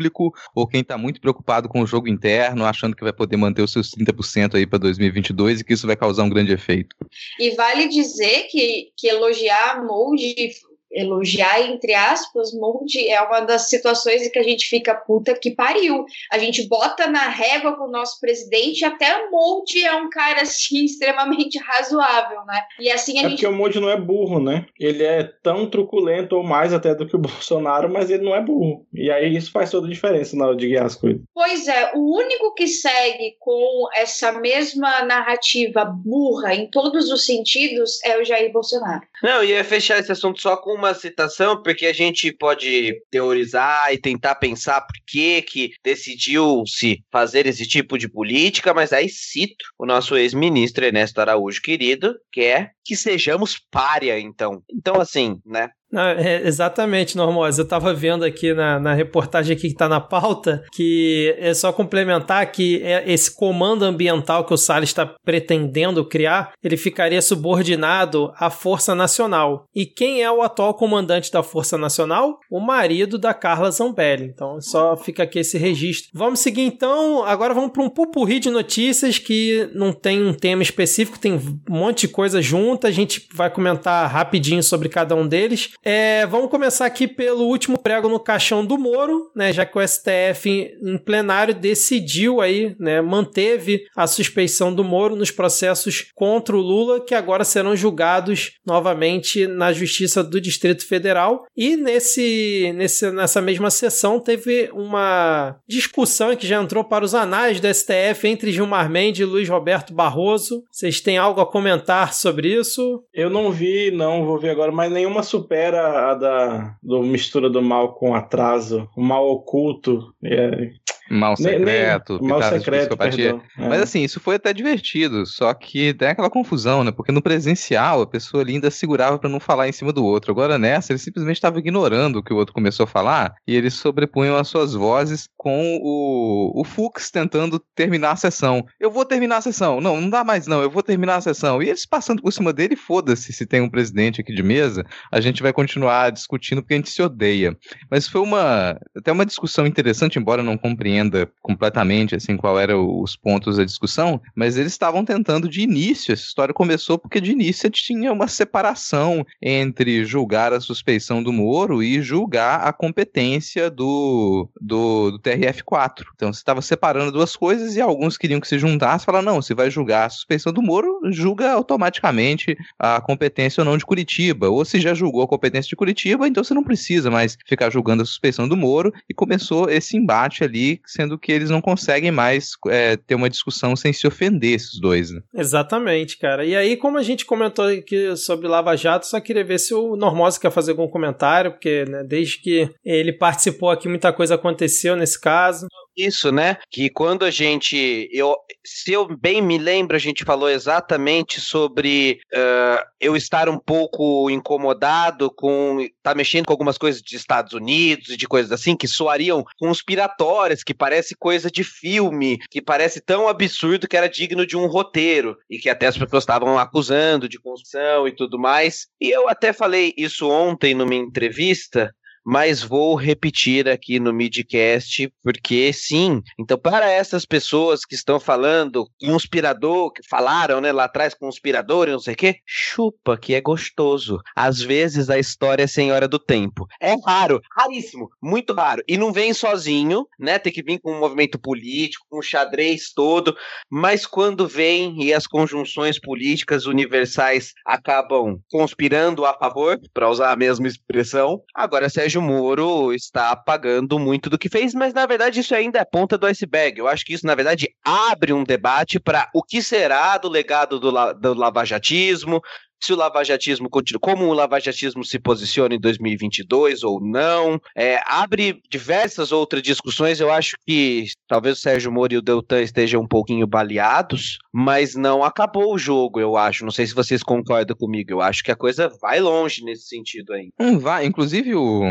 ou 0.55 0.67
quem 0.67 0.83
tá 0.83 0.97
muito 0.97 1.19
preocupado 1.19 1.67
com 1.67 1.81
o 1.81 1.87
jogo 1.87 2.07
interno, 2.07 2.65
achando 2.65 2.95
que 2.95 3.03
vai 3.03 3.13
poder 3.13 3.37
manter 3.37 3.61
os 3.61 3.71
seus 3.71 3.91
30% 3.91 4.55
aí 4.55 4.65
para 4.65 4.79
2022 4.79 5.61
e 5.61 5.63
que 5.63 5.73
isso 5.73 5.87
vai 5.87 5.95
causar 5.95 6.23
um 6.23 6.29
grande 6.29 6.53
efeito. 6.53 6.95
E 7.39 7.51
vale 7.51 7.87
dizer 7.87 8.47
que, 8.49 8.91
que 8.95 9.07
elogiar 9.07 9.83
Molde 9.83 10.51
elogiar, 10.91 11.61
entre 11.61 11.93
aspas, 11.93 12.53
Mold 12.53 13.07
é 13.07 13.21
uma 13.21 13.41
das 13.41 13.69
situações 13.69 14.21
em 14.23 14.31
que 14.31 14.39
a 14.39 14.43
gente 14.43 14.67
fica 14.67 14.95
puta 14.95 15.37
que 15.37 15.51
pariu. 15.51 16.05
A 16.31 16.37
gente 16.37 16.67
bota 16.67 17.07
na 17.07 17.29
régua 17.29 17.75
com 17.77 17.85
o 17.85 17.91
nosso 17.91 18.19
presidente, 18.19 18.85
até 18.85 19.29
Mold 19.29 19.83
é 19.83 19.95
um 19.95 20.09
cara 20.09 20.41
assim 20.41 20.83
extremamente 20.85 21.59
razoável, 21.59 22.45
né? 22.45 22.61
E 22.79 22.89
assim 22.89 23.17
a 23.17 23.21
é 23.21 23.29
gente. 23.29 23.31
porque 23.31 23.47
o 23.47 23.53
Mold 23.53 23.79
não 23.79 23.89
é 23.89 23.99
burro, 23.99 24.39
né? 24.39 24.65
Ele 24.79 25.03
é 25.03 25.23
tão 25.43 25.69
truculento 25.69 26.35
ou 26.35 26.43
mais 26.43 26.73
até 26.73 26.95
do 26.95 27.07
que 27.07 27.15
o 27.15 27.19
Bolsonaro, 27.27 27.91
mas 27.91 28.09
ele 28.09 28.23
não 28.23 28.35
é 28.35 28.41
burro. 28.41 28.85
E 28.93 29.11
aí 29.11 29.35
isso 29.35 29.51
faz 29.51 29.69
toda 29.69 29.87
a 29.87 29.89
diferença 29.89 30.35
na 30.35 30.47
hora 30.47 30.55
de 30.55 30.67
guiar 30.67 30.85
as 30.85 30.95
coisas. 30.95 31.21
Pois 31.33 31.67
é, 31.67 31.91
o 31.95 32.15
único 32.15 32.53
que 32.53 32.67
segue 32.67 33.35
com 33.39 33.87
essa 33.95 34.31
mesma 34.31 35.03
narrativa 35.03 35.85
burra 35.85 36.55
em 36.55 36.69
todos 36.69 37.11
os 37.11 37.25
sentidos 37.25 38.03
é 38.05 38.19
o 38.19 38.23
Jair 38.23 38.51
Bolsonaro. 38.51 39.01
Não, 39.21 39.43
ia 39.43 39.63
fechar 39.63 39.99
esse 39.99 40.11
assunto 40.11 40.41
só 40.41 40.55
com 40.57 40.76
uma 40.77 40.93
citação, 40.93 41.61
porque 41.61 41.85
a 41.85 41.93
gente 41.93 42.31
pode 42.31 43.01
teorizar 43.09 43.91
e 43.93 43.97
tentar 43.97 44.35
pensar 44.35 44.81
por 44.81 44.95
que 45.05 45.41
que 45.41 45.71
decidiu-se 45.83 47.03
fazer 47.11 47.45
esse 47.47 47.67
tipo 47.67 47.97
de 47.97 48.07
política, 48.07 48.73
mas 48.73 48.93
aí 48.93 49.09
cito 49.09 49.65
o 49.77 49.85
nosso 49.85 50.15
ex-ministro 50.15 50.85
Ernesto 50.85 51.19
Araújo 51.19 51.61
querido, 51.61 52.15
que 52.31 52.41
é 52.41 52.71
que 52.87 52.95
sejamos 52.95 53.59
párea, 53.69 54.17
então. 54.17 54.63
Então, 54.71 55.01
assim, 55.01 55.41
né? 55.45 55.69
é, 55.93 56.47
exatamente, 56.47 57.15
Normose. 57.15 57.59
Eu 57.59 57.63
estava 57.63 57.93
vendo 57.93 58.25
aqui 58.25 58.53
na, 58.53 58.79
na 58.79 58.93
reportagem 58.93 59.55
aqui 59.55 59.67
que 59.67 59.73
está 59.73 59.87
na 59.87 60.01
pauta 60.01 60.63
que 60.73 61.35
é 61.37 61.53
só 61.53 61.71
complementar 61.71 62.51
que 62.51 62.81
é 62.83 63.03
esse 63.11 63.33
comando 63.33 63.83
ambiental 63.83 64.45
que 64.45 64.53
o 64.53 64.57
Salles 64.57 64.89
está 64.89 65.05
pretendendo 65.23 66.05
criar, 66.05 66.51
ele 66.63 66.77
ficaria 66.77 67.21
subordinado 67.21 68.31
à 68.35 68.49
Força 68.49 68.93
Nacional. 68.93 69.65
E 69.73 69.85
quem 69.85 70.21
é 70.21 70.31
o 70.31 70.41
atual 70.41 70.73
comandante 70.73 71.31
da 71.31 71.41
Força 71.41 71.77
Nacional? 71.77 72.39
O 72.51 72.59
marido 72.59 73.17
da 73.17 73.33
Carla 73.33 73.71
Zambelli. 73.71 74.25
Então 74.25 74.59
só 74.61 74.97
fica 74.97 75.23
aqui 75.23 75.39
esse 75.39 75.57
registro. 75.57 76.11
Vamos 76.13 76.39
seguir 76.39 76.63
então. 76.63 77.23
Agora 77.23 77.53
vamos 77.53 77.71
para 77.71 77.83
um 77.83 77.89
pupurri 77.89 78.39
de 78.39 78.49
notícias 78.49 79.17
que 79.17 79.69
não 79.73 79.93
tem 79.93 80.21
um 80.23 80.33
tema 80.33 80.61
específico, 80.61 81.19
tem 81.19 81.33
um 81.33 81.59
monte 81.69 82.01
de 82.01 82.13
coisa 82.13 82.41
junta. 82.77 82.87
A 82.87 82.91
gente 82.91 83.27
vai 83.33 83.49
comentar 83.49 84.09
rapidinho 84.09 84.61
sobre 84.61 84.87
cada 84.87 85.15
um 85.15 85.27
deles. 85.27 85.71
É, 85.83 86.25
vamos 86.27 86.49
começar 86.49 86.85
aqui 86.85 87.07
pelo 87.07 87.45
último 87.45 87.77
prego 87.77 88.07
no 88.07 88.19
caixão 88.19 88.65
do 88.65 88.77
Moro, 88.77 89.31
né, 89.35 89.51
já 89.51 89.65
que 89.65 89.77
o 89.77 89.85
STF 89.85 90.49
em, 90.49 90.93
em 90.93 90.97
plenário 90.97 91.53
decidiu 91.53 92.39
aí, 92.39 92.75
né, 92.79 93.01
manteve 93.01 93.85
a 93.95 94.05
suspeição 94.05 94.73
do 94.73 94.83
Moro 94.83 95.15
nos 95.15 95.31
processos 95.31 96.05
contra 96.13 96.55
o 96.55 96.61
Lula, 96.61 97.03
que 97.03 97.15
agora 97.15 97.43
serão 97.43 97.75
julgados 97.75 98.53
novamente 98.65 99.47
na 99.47 99.73
Justiça 99.73 100.23
do 100.23 100.39
Distrito 100.39 100.85
Federal. 100.85 101.45
E 101.55 101.75
nesse, 101.75 102.71
nesse, 102.75 103.09
nessa 103.11 103.41
mesma 103.41 103.71
sessão 103.71 104.19
teve 104.19 104.69
uma 104.73 105.55
discussão 105.67 106.35
que 106.35 106.47
já 106.47 106.61
entrou 106.61 106.83
para 106.83 107.05
os 107.05 107.15
anais 107.15 107.59
do 107.59 107.73
STF 107.73 108.27
entre 108.27 108.51
Gilmar 108.51 108.89
Mendes 108.89 109.21
e 109.21 109.25
Luiz 109.25 109.49
Roberto 109.49 109.93
Barroso. 109.93 110.63
Vocês 110.71 111.01
têm 111.01 111.17
algo 111.17 111.41
a 111.41 111.45
comentar 111.45 112.13
sobre 112.13 112.53
isso? 112.53 112.66
Eu 113.13 113.29
não 113.29 113.51
vi, 113.51 113.91
não, 113.91 114.25
vou 114.25 114.39
ver 114.39 114.49
agora, 114.49 114.71
mas 114.71 114.91
nenhuma 114.91 115.23
supera 115.23 116.11
a 116.11 116.13
da 116.13 116.75
do 116.81 117.01
mistura 117.03 117.49
do 117.49 117.61
mal 117.61 117.93
com 117.93 118.15
atraso, 118.15 118.89
o 118.95 119.01
mal 119.01 119.27
oculto. 119.27 120.13
É, 120.23 120.71
Mal 121.09 121.37
secreto, 121.37 122.19
nem, 122.19 122.29
mal 122.29 122.43
secreto, 122.43 122.97
perdão, 122.97 123.41
é. 123.57 123.69
Mas 123.69 123.81
assim, 123.81 124.03
isso 124.03 124.19
foi 124.19 124.35
até 124.35 124.51
divertido, 124.51 125.25
só 125.25 125.53
que 125.53 125.93
tem 125.93 126.09
aquela 126.09 126.29
confusão, 126.29 126.83
né? 126.83 126.91
Porque 126.91 127.11
no 127.11 127.21
presencial 127.21 128.01
a 128.01 128.07
pessoa 128.07 128.43
ali 128.43 128.55
ainda 128.55 128.69
segurava 128.69 129.17
para 129.17 129.29
não 129.29 129.39
falar 129.39 129.69
em 129.69 129.71
cima 129.71 129.93
do 129.93 130.03
outro. 130.03 130.31
Agora 130.31 130.57
nessa, 130.57 130.91
ele 130.91 130.99
simplesmente 130.99 131.37
estava 131.37 131.59
ignorando 131.59 132.17
o 132.17 132.23
que 132.23 132.33
o 132.33 132.35
outro 132.35 132.53
começou 132.53 132.83
a 132.83 132.87
falar 132.87 133.35
e 133.47 133.55
eles 133.55 133.75
sobrepunham 133.75 134.35
as 134.35 134.49
suas 134.49 134.73
vozes 134.73 135.29
com 135.37 135.79
o, 135.81 136.59
o 136.59 136.63
Fux 136.65 137.09
tentando 137.09 137.59
terminar 137.73 138.11
a 138.11 138.17
sessão. 138.17 138.65
Eu 138.79 138.91
vou 138.91 139.05
terminar 139.05 139.37
a 139.37 139.41
sessão. 139.41 139.79
Não, 139.79 140.01
não 140.01 140.09
dá 140.09 140.23
mais 140.23 140.45
não, 140.45 140.61
eu 140.61 140.69
vou 140.69 140.83
terminar 140.83 141.17
a 141.17 141.21
sessão. 141.21 141.61
E 141.63 141.69
eles 141.69 141.85
passando 141.85 142.21
por 142.21 142.33
cima 142.33 142.51
dele, 142.57 142.75
foda-se 142.75 143.31
se 143.31 143.45
tem 143.45 143.61
um 143.61 143.69
presidente 143.69 144.19
aqui 144.19 144.33
de 144.33 144.43
mesa, 144.43 144.85
a 145.11 145.21
gente 145.21 145.41
vai 145.41 145.53
continuar 145.53 146.11
discutindo 146.11 146.61
porque 146.61 146.73
a 146.73 146.77
gente 146.77 146.89
se 146.89 147.01
odeia. 147.01 147.55
Mas 147.89 148.07
foi 148.07 148.21
uma 148.21 148.77
até 148.95 149.11
uma 149.11 149.25
discussão 149.25 149.65
interessante, 149.65 150.19
embora 150.19 150.43
não 150.43 150.57
compreenda 150.57 151.29
completamente 151.41 152.15
assim 152.15 152.35
qual 152.35 152.59
eram 152.59 153.01
os 153.01 153.15
pontos 153.15 153.57
da 153.57 153.63
discussão, 153.63 154.19
mas 154.35 154.57
eles 154.57 154.71
estavam 154.71 155.05
tentando 155.05 155.47
de 155.47 155.61
início. 155.61 156.11
Essa 156.11 156.23
história 156.23 156.53
começou 156.53 156.97
porque 156.97 157.21
de 157.21 157.31
início 157.31 157.69
tinha 157.69 158.11
uma 158.11 158.27
separação 158.27 159.25
entre 159.41 160.03
julgar 160.03 160.51
a 160.51 160.59
suspeição 160.59 161.21
do 161.21 161.31
Moro 161.31 161.83
e 161.83 162.01
julgar 162.01 162.61
a 162.61 162.73
competência 162.73 163.69
do, 163.69 164.49
do, 164.59 165.11
do 165.11 165.19
TRF4. 165.19 166.05
Então 166.15 166.33
você 166.33 166.39
estava 166.39 166.61
separando 166.61 167.11
duas 167.11 167.35
coisas 167.35 167.75
e 167.75 167.81
alguns 167.81 168.17
queriam 168.17 168.39
que 168.39 168.47
se 168.47 168.57
juntasse, 168.57 169.05
falaram 169.05 169.25
não, 169.25 169.41
se 169.41 169.53
vai 169.53 169.69
julgar 169.69 170.07
a 170.07 170.09
suspeição 170.09 170.51
do 170.51 170.61
Moro, 170.61 170.99
julga 171.11 171.51
automaticamente 171.51 172.36
a 172.77 173.01
competência 173.01 173.61
ou 173.61 173.65
não 173.65 173.77
de 173.77 173.85
Curitiba. 173.85 174.49
Ou 174.49 174.63
se 174.65 174.79
já 174.79 174.93
julgou 174.93 175.23
a 175.23 175.27
competência 175.27 175.69
de 175.69 175.75
Curitiba, 175.75 176.27
então 176.27 176.43
você 176.43 176.53
não 176.53 176.63
precisa 176.63 177.09
mais 177.09 177.37
ficar 177.45 177.69
julgando 177.69 178.03
a 178.03 178.05
suspeição 178.05 178.47
do 178.47 178.57
Moro. 178.57 178.91
E 179.09 179.13
começou 179.13 179.69
esse 179.69 179.97
embate 179.97 180.43
ali 180.43 180.81
sendo 180.85 181.17
que 181.17 181.31
eles 181.31 181.49
não 181.49 181.61
conseguem 181.61 182.11
mais 182.11 182.51
é, 182.67 182.97
ter 182.97 183.15
uma 183.15 183.29
discussão 183.29 183.75
sem 183.75 183.93
se 183.93 184.07
ofender 184.07 184.55
esses 184.55 184.79
dois. 184.79 185.11
Né? 185.11 185.21
Exatamente, 185.35 186.17
cara. 186.17 186.45
E 186.45 186.55
aí, 186.55 186.77
como 186.77 186.97
a 186.97 187.03
gente 187.03 187.25
comentou 187.25 187.65
aqui 187.65 188.15
sobre 188.15 188.47
Lava 188.47 188.75
Jato, 188.75 189.07
só 189.07 189.19
queria 189.19 189.43
ver 189.43 189.59
se 189.59 189.73
o 189.73 189.95
Normosa 189.95 190.39
quer 190.39 190.51
fazer 190.51 190.71
algum 190.71 190.87
comentário, 190.87 191.51
porque 191.51 191.85
né, 191.85 192.03
desde 192.03 192.41
que 192.41 192.69
ele 192.83 193.13
participou 193.13 193.69
aqui, 193.69 193.87
muita 193.87 194.13
coisa 194.13 194.35
aconteceu 194.35 194.95
nesse 194.95 195.19
caso 195.19 195.67
isso, 195.97 196.31
né? 196.31 196.57
Que 196.69 196.89
quando 196.89 197.25
a 197.25 197.31
gente. 197.31 198.07
Eu, 198.11 198.35
se 198.63 198.93
eu 198.93 199.07
bem 199.17 199.41
me 199.41 199.57
lembro, 199.57 199.95
a 199.95 199.99
gente 199.99 200.23
falou 200.23 200.49
exatamente 200.49 201.41
sobre 201.41 202.19
uh, 202.33 202.85
eu 202.99 203.15
estar 203.15 203.49
um 203.49 203.57
pouco 203.57 204.29
incomodado 204.29 205.31
com. 205.31 205.87
tá 206.03 206.13
mexendo 206.13 206.45
com 206.45 206.53
algumas 206.53 206.77
coisas 206.77 207.01
dos 207.01 207.13
Estados 207.13 207.53
Unidos 207.53 208.09
e 208.09 208.17
de 208.17 208.27
coisas 208.27 208.51
assim 208.51 208.75
que 208.75 208.87
soariam 208.87 209.43
conspiratórias, 209.57 210.63
que 210.63 210.73
parece 210.73 211.15
coisa 211.15 211.49
de 211.49 211.63
filme, 211.63 212.37
que 212.49 212.61
parece 212.61 213.01
tão 213.01 213.27
absurdo 213.27 213.87
que 213.87 213.97
era 213.97 214.07
digno 214.07 214.45
de 214.45 214.55
um 214.55 214.67
roteiro, 214.67 215.37
e 215.49 215.57
que 215.57 215.69
até 215.69 215.87
as 215.87 215.97
pessoas 215.97 216.23
estavam 216.23 216.59
acusando 216.59 217.27
de 217.27 217.39
construção 217.39 218.07
e 218.07 218.11
tudo 218.11 218.37
mais. 218.37 218.87
E 219.01 219.09
eu 219.09 219.27
até 219.27 219.51
falei 219.51 219.93
isso 219.97 220.29
ontem 220.29 220.73
numa 220.73 220.95
entrevista 220.95 221.93
mas 222.29 222.61
vou 222.61 222.93
repetir 222.93 223.69
aqui 223.69 224.01
no 224.01 224.11
midcast, 224.11 225.09
porque 225.23 225.71
sim. 225.71 226.21
Então, 226.37 226.57
para 226.57 226.91
essas 226.91 227.25
pessoas 227.25 227.85
que 227.85 227.95
estão 227.95 228.19
falando 228.19 228.85
conspirador, 228.99 229.93
que 229.93 230.05
falaram, 230.05 230.59
né, 230.59 230.73
lá 230.73 230.83
atrás, 230.83 231.13
conspirador 231.13 231.87
e 231.87 231.93
não 231.93 231.99
sei 231.99 232.15
o 232.15 232.17
quê, 232.17 232.35
chupa 232.45 233.17
que 233.17 233.33
é 233.33 233.39
gostoso. 233.39 234.19
Às 234.35 234.59
vezes 234.59 235.09
a 235.09 235.17
história 235.17 235.63
é 235.63 235.67
senhora 235.67 236.05
do 236.05 236.19
tempo. 236.19 236.67
É 236.81 236.97
raro, 237.05 237.41
raríssimo, 237.49 238.09
muito 238.21 238.53
raro. 238.53 238.83
E 238.89 238.97
não 238.97 239.13
vem 239.13 239.33
sozinho, 239.33 240.05
né? 240.19 240.37
Tem 240.37 240.51
que 240.51 240.61
vir 240.61 240.81
com 240.81 240.91
um 240.91 240.99
movimento 240.99 241.39
político, 241.39 242.05
com 242.09 242.19
um 242.19 242.21
xadrez 242.21 242.91
todo, 242.93 243.37
mas 243.71 244.05
quando 244.05 244.45
vem 244.45 245.01
e 245.01 245.13
as 245.13 245.25
conjunções 245.25 245.97
políticas 245.97 246.65
universais 246.65 247.53
acabam 247.65 248.37
conspirando 248.51 249.25
a 249.25 249.33
favor, 249.33 249.79
para 249.93 250.09
usar 250.09 250.33
a 250.33 250.35
mesma 250.35 250.67
expressão, 250.67 251.41
agora 251.55 251.87
Sérgio 251.87 252.16
Sérgio 252.17 252.21
Moro 252.21 252.93
está 252.93 253.35
pagando 253.35 253.99
muito 253.99 254.29
do 254.29 254.37
que 254.37 254.49
fez, 254.49 254.73
mas 254.73 254.93
na 254.93 255.05
verdade 255.05 255.39
isso 255.39 255.53
ainda 255.53 255.79
é 255.79 255.85
ponta 255.85 256.17
do 256.17 256.25
iceberg. 256.25 256.79
Eu 256.79 256.87
acho 256.87 257.05
que 257.05 257.13
isso, 257.13 257.25
na 257.25 257.35
verdade, 257.35 257.69
abre 257.83 258.33
um 258.33 258.43
debate 258.43 258.99
para 258.99 259.29
o 259.33 259.43
que 259.43 259.61
será 259.61 260.17
do 260.17 260.27
legado 260.27 260.79
do, 260.79 260.89
la 260.89 261.13
do 261.13 261.33
lavajatismo, 261.33 262.41
se 262.81 262.93
o 262.93 262.95
lavajatismo 262.95 263.69
continua, 263.69 263.99
como 263.99 264.25
o 264.25 264.33
lavajatismo 264.33 265.03
se 265.03 265.19
posiciona 265.19 265.75
em 265.75 265.79
2022 265.79 266.83
ou 266.83 267.01
não, 267.01 267.59
é, 267.75 268.01
abre 268.05 268.61
diversas 268.69 269.31
outras 269.31 269.61
discussões. 269.61 270.19
Eu 270.19 270.31
acho 270.31 270.55
que 270.65 271.05
talvez 271.27 271.57
o 271.57 271.61
Sérgio 271.61 271.91
Moro 271.91 272.13
e 272.13 272.17
o 272.17 272.21
Deltan 272.21 272.61
estejam 272.61 273.01
um 273.01 273.07
pouquinho 273.07 273.47
baleados, 273.47 274.37
mas 274.53 274.95
não 274.95 275.23
acabou 275.23 275.73
o 275.73 275.77
jogo, 275.77 276.19
eu 276.19 276.37
acho. 276.37 276.63
Não 276.63 276.71
sei 276.71 276.85
se 276.85 276.95
vocês 276.95 277.23
concordam 277.23 277.75
comigo. 277.75 278.11
Eu 278.11 278.21
acho 278.21 278.43
que 278.43 278.51
a 278.51 278.55
coisa 278.55 278.89
vai 279.01 279.19
longe 279.19 279.63
nesse 279.63 279.87
sentido 279.87 280.33
aí. 280.33 280.49
Hum, 280.59 280.79
vai, 280.79 281.05
inclusive 281.05 281.55
o, 281.55 281.83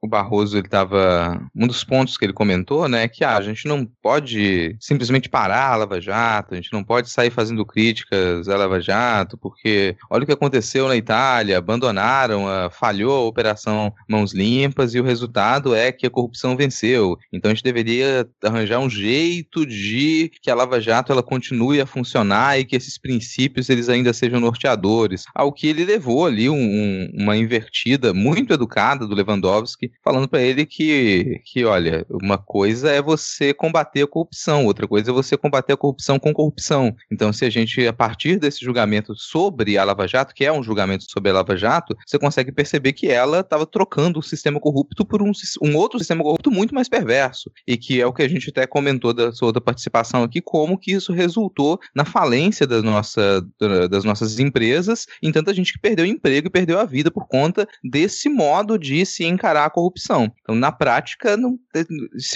o 0.00 0.08
Barroso 0.08 0.56
ele 0.56 0.66
estava 0.66 1.40
um 1.54 1.66
dos 1.66 1.82
pontos 1.82 2.16
que 2.16 2.24
ele 2.24 2.32
comentou, 2.32 2.88
né, 2.88 3.08
que 3.08 3.24
ah, 3.24 3.36
a 3.36 3.42
gente 3.42 3.66
não 3.66 3.84
pode 3.84 4.76
simplesmente 4.80 5.28
parar 5.28 5.72
a 5.72 5.76
Lava 5.76 6.00
Jato, 6.00 6.54
a 6.54 6.56
gente 6.56 6.72
não 6.72 6.84
pode 6.84 7.10
sair 7.10 7.30
fazendo 7.30 7.66
críticas 7.66 8.48
à 8.48 8.56
Lava 8.56 8.80
Jato, 8.80 9.36
porque 9.36 9.96
olha 10.10 10.22
o 10.22 10.26
que 10.26 10.32
aconteceu 10.32 10.86
na 10.88 10.96
Itália, 10.96 11.58
abandonaram, 11.58 12.48
a, 12.48 12.70
falhou 12.70 13.24
a 13.24 13.28
operação 13.28 13.92
Mãos 14.08 14.32
Limpas 14.32 14.94
e 14.94 15.00
o 15.00 15.04
resultado 15.04 15.74
é 15.74 15.90
que 15.90 16.06
a 16.06 16.10
corrupção 16.10 16.56
venceu. 16.56 17.18
Então 17.32 17.50
a 17.50 17.54
gente 17.54 17.64
deveria 17.64 18.28
arranjar 18.42 18.78
um 18.78 18.90
jeito 18.90 19.66
de 19.66 20.30
que 20.40 20.50
a 20.50 20.54
Lava 20.54 20.80
Jato 20.80 21.12
ela 21.12 21.22
continue 21.22 21.80
a 21.80 21.86
funcionar 21.86 22.58
e 22.58 22.64
que 22.64 22.76
esses 22.76 22.98
princípios 22.98 23.68
eles 23.68 23.88
ainda 23.88 24.12
sejam 24.12 24.40
norteadores. 24.40 25.24
Ao 25.34 25.52
que 25.52 25.66
ele 25.66 25.84
levou 25.84 26.26
ali 26.26 26.48
um, 26.48 26.54
um, 26.54 27.10
uma 27.14 27.36
invertida 27.36 28.14
muito 28.14 28.52
educada 28.52 29.06
do 29.06 29.14
Lewandowski 29.14 29.87
falando 30.02 30.28
para 30.28 30.40
ele 30.40 30.66
que, 30.66 31.40
que, 31.44 31.64
olha, 31.64 32.06
uma 32.10 32.38
coisa 32.38 32.90
é 32.90 33.00
você 33.00 33.52
combater 33.52 34.02
a 34.02 34.06
corrupção, 34.06 34.66
outra 34.66 34.86
coisa 34.86 35.10
é 35.10 35.14
você 35.14 35.36
combater 35.36 35.72
a 35.72 35.76
corrupção 35.76 36.18
com 36.18 36.32
corrupção. 36.32 36.94
Então, 37.10 37.32
se 37.32 37.44
a 37.44 37.50
gente, 37.50 37.86
a 37.86 37.92
partir 37.92 38.38
desse 38.38 38.64
julgamento 38.64 39.14
sobre 39.14 39.78
a 39.78 39.84
Lava 39.84 40.06
Jato, 40.06 40.34
que 40.34 40.44
é 40.44 40.52
um 40.52 40.62
julgamento 40.62 41.04
sobre 41.08 41.30
a 41.30 41.34
Lava 41.34 41.56
Jato, 41.56 41.96
você 42.06 42.18
consegue 42.18 42.52
perceber 42.52 42.92
que 42.92 43.08
ela 43.08 43.40
estava 43.40 43.66
trocando 43.66 44.18
o 44.18 44.22
sistema 44.22 44.60
corrupto 44.60 45.04
por 45.04 45.22
um, 45.22 45.32
um 45.62 45.76
outro 45.76 45.98
sistema 45.98 46.22
corrupto 46.22 46.50
muito 46.50 46.74
mais 46.74 46.88
perverso. 46.88 47.50
E 47.66 47.76
que 47.76 48.00
é 48.00 48.06
o 48.06 48.12
que 48.12 48.22
a 48.22 48.28
gente 48.28 48.50
até 48.50 48.66
comentou 48.66 49.12
da 49.12 49.32
sua 49.32 49.46
outra 49.46 49.60
participação 49.60 50.22
aqui, 50.22 50.40
como 50.40 50.78
que 50.78 50.92
isso 50.92 51.12
resultou 51.12 51.78
na 51.94 52.04
falência 52.04 52.66
da 52.66 52.82
nossa, 52.82 53.46
das 53.90 54.04
nossas 54.04 54.38
empresas, 54.38 55.06
em 55.22 55.32
tanta 55.32 55.54
gente 55.54 55.72
que 55.72 55.78
perdeu 55.78 56.06
emprego 56.06 56.48
e 56.48 56.50
perdeu 56.50 56.78
a 56.78 56.84
vida 56.84 57.10
por 57.10 57.26
conta 57.26 57.66
desse 57.82 58.28
modo 58.28 58.78
de 58.78 59.04
se 59.04 59.24
encarar 59.24 59.64
a 59.64 59.70
corrupção. 59.78 60.32
Então, 60.42 60.54
na 60.54 60.72
prática, 60.72 61.36
não, 61.36 61.58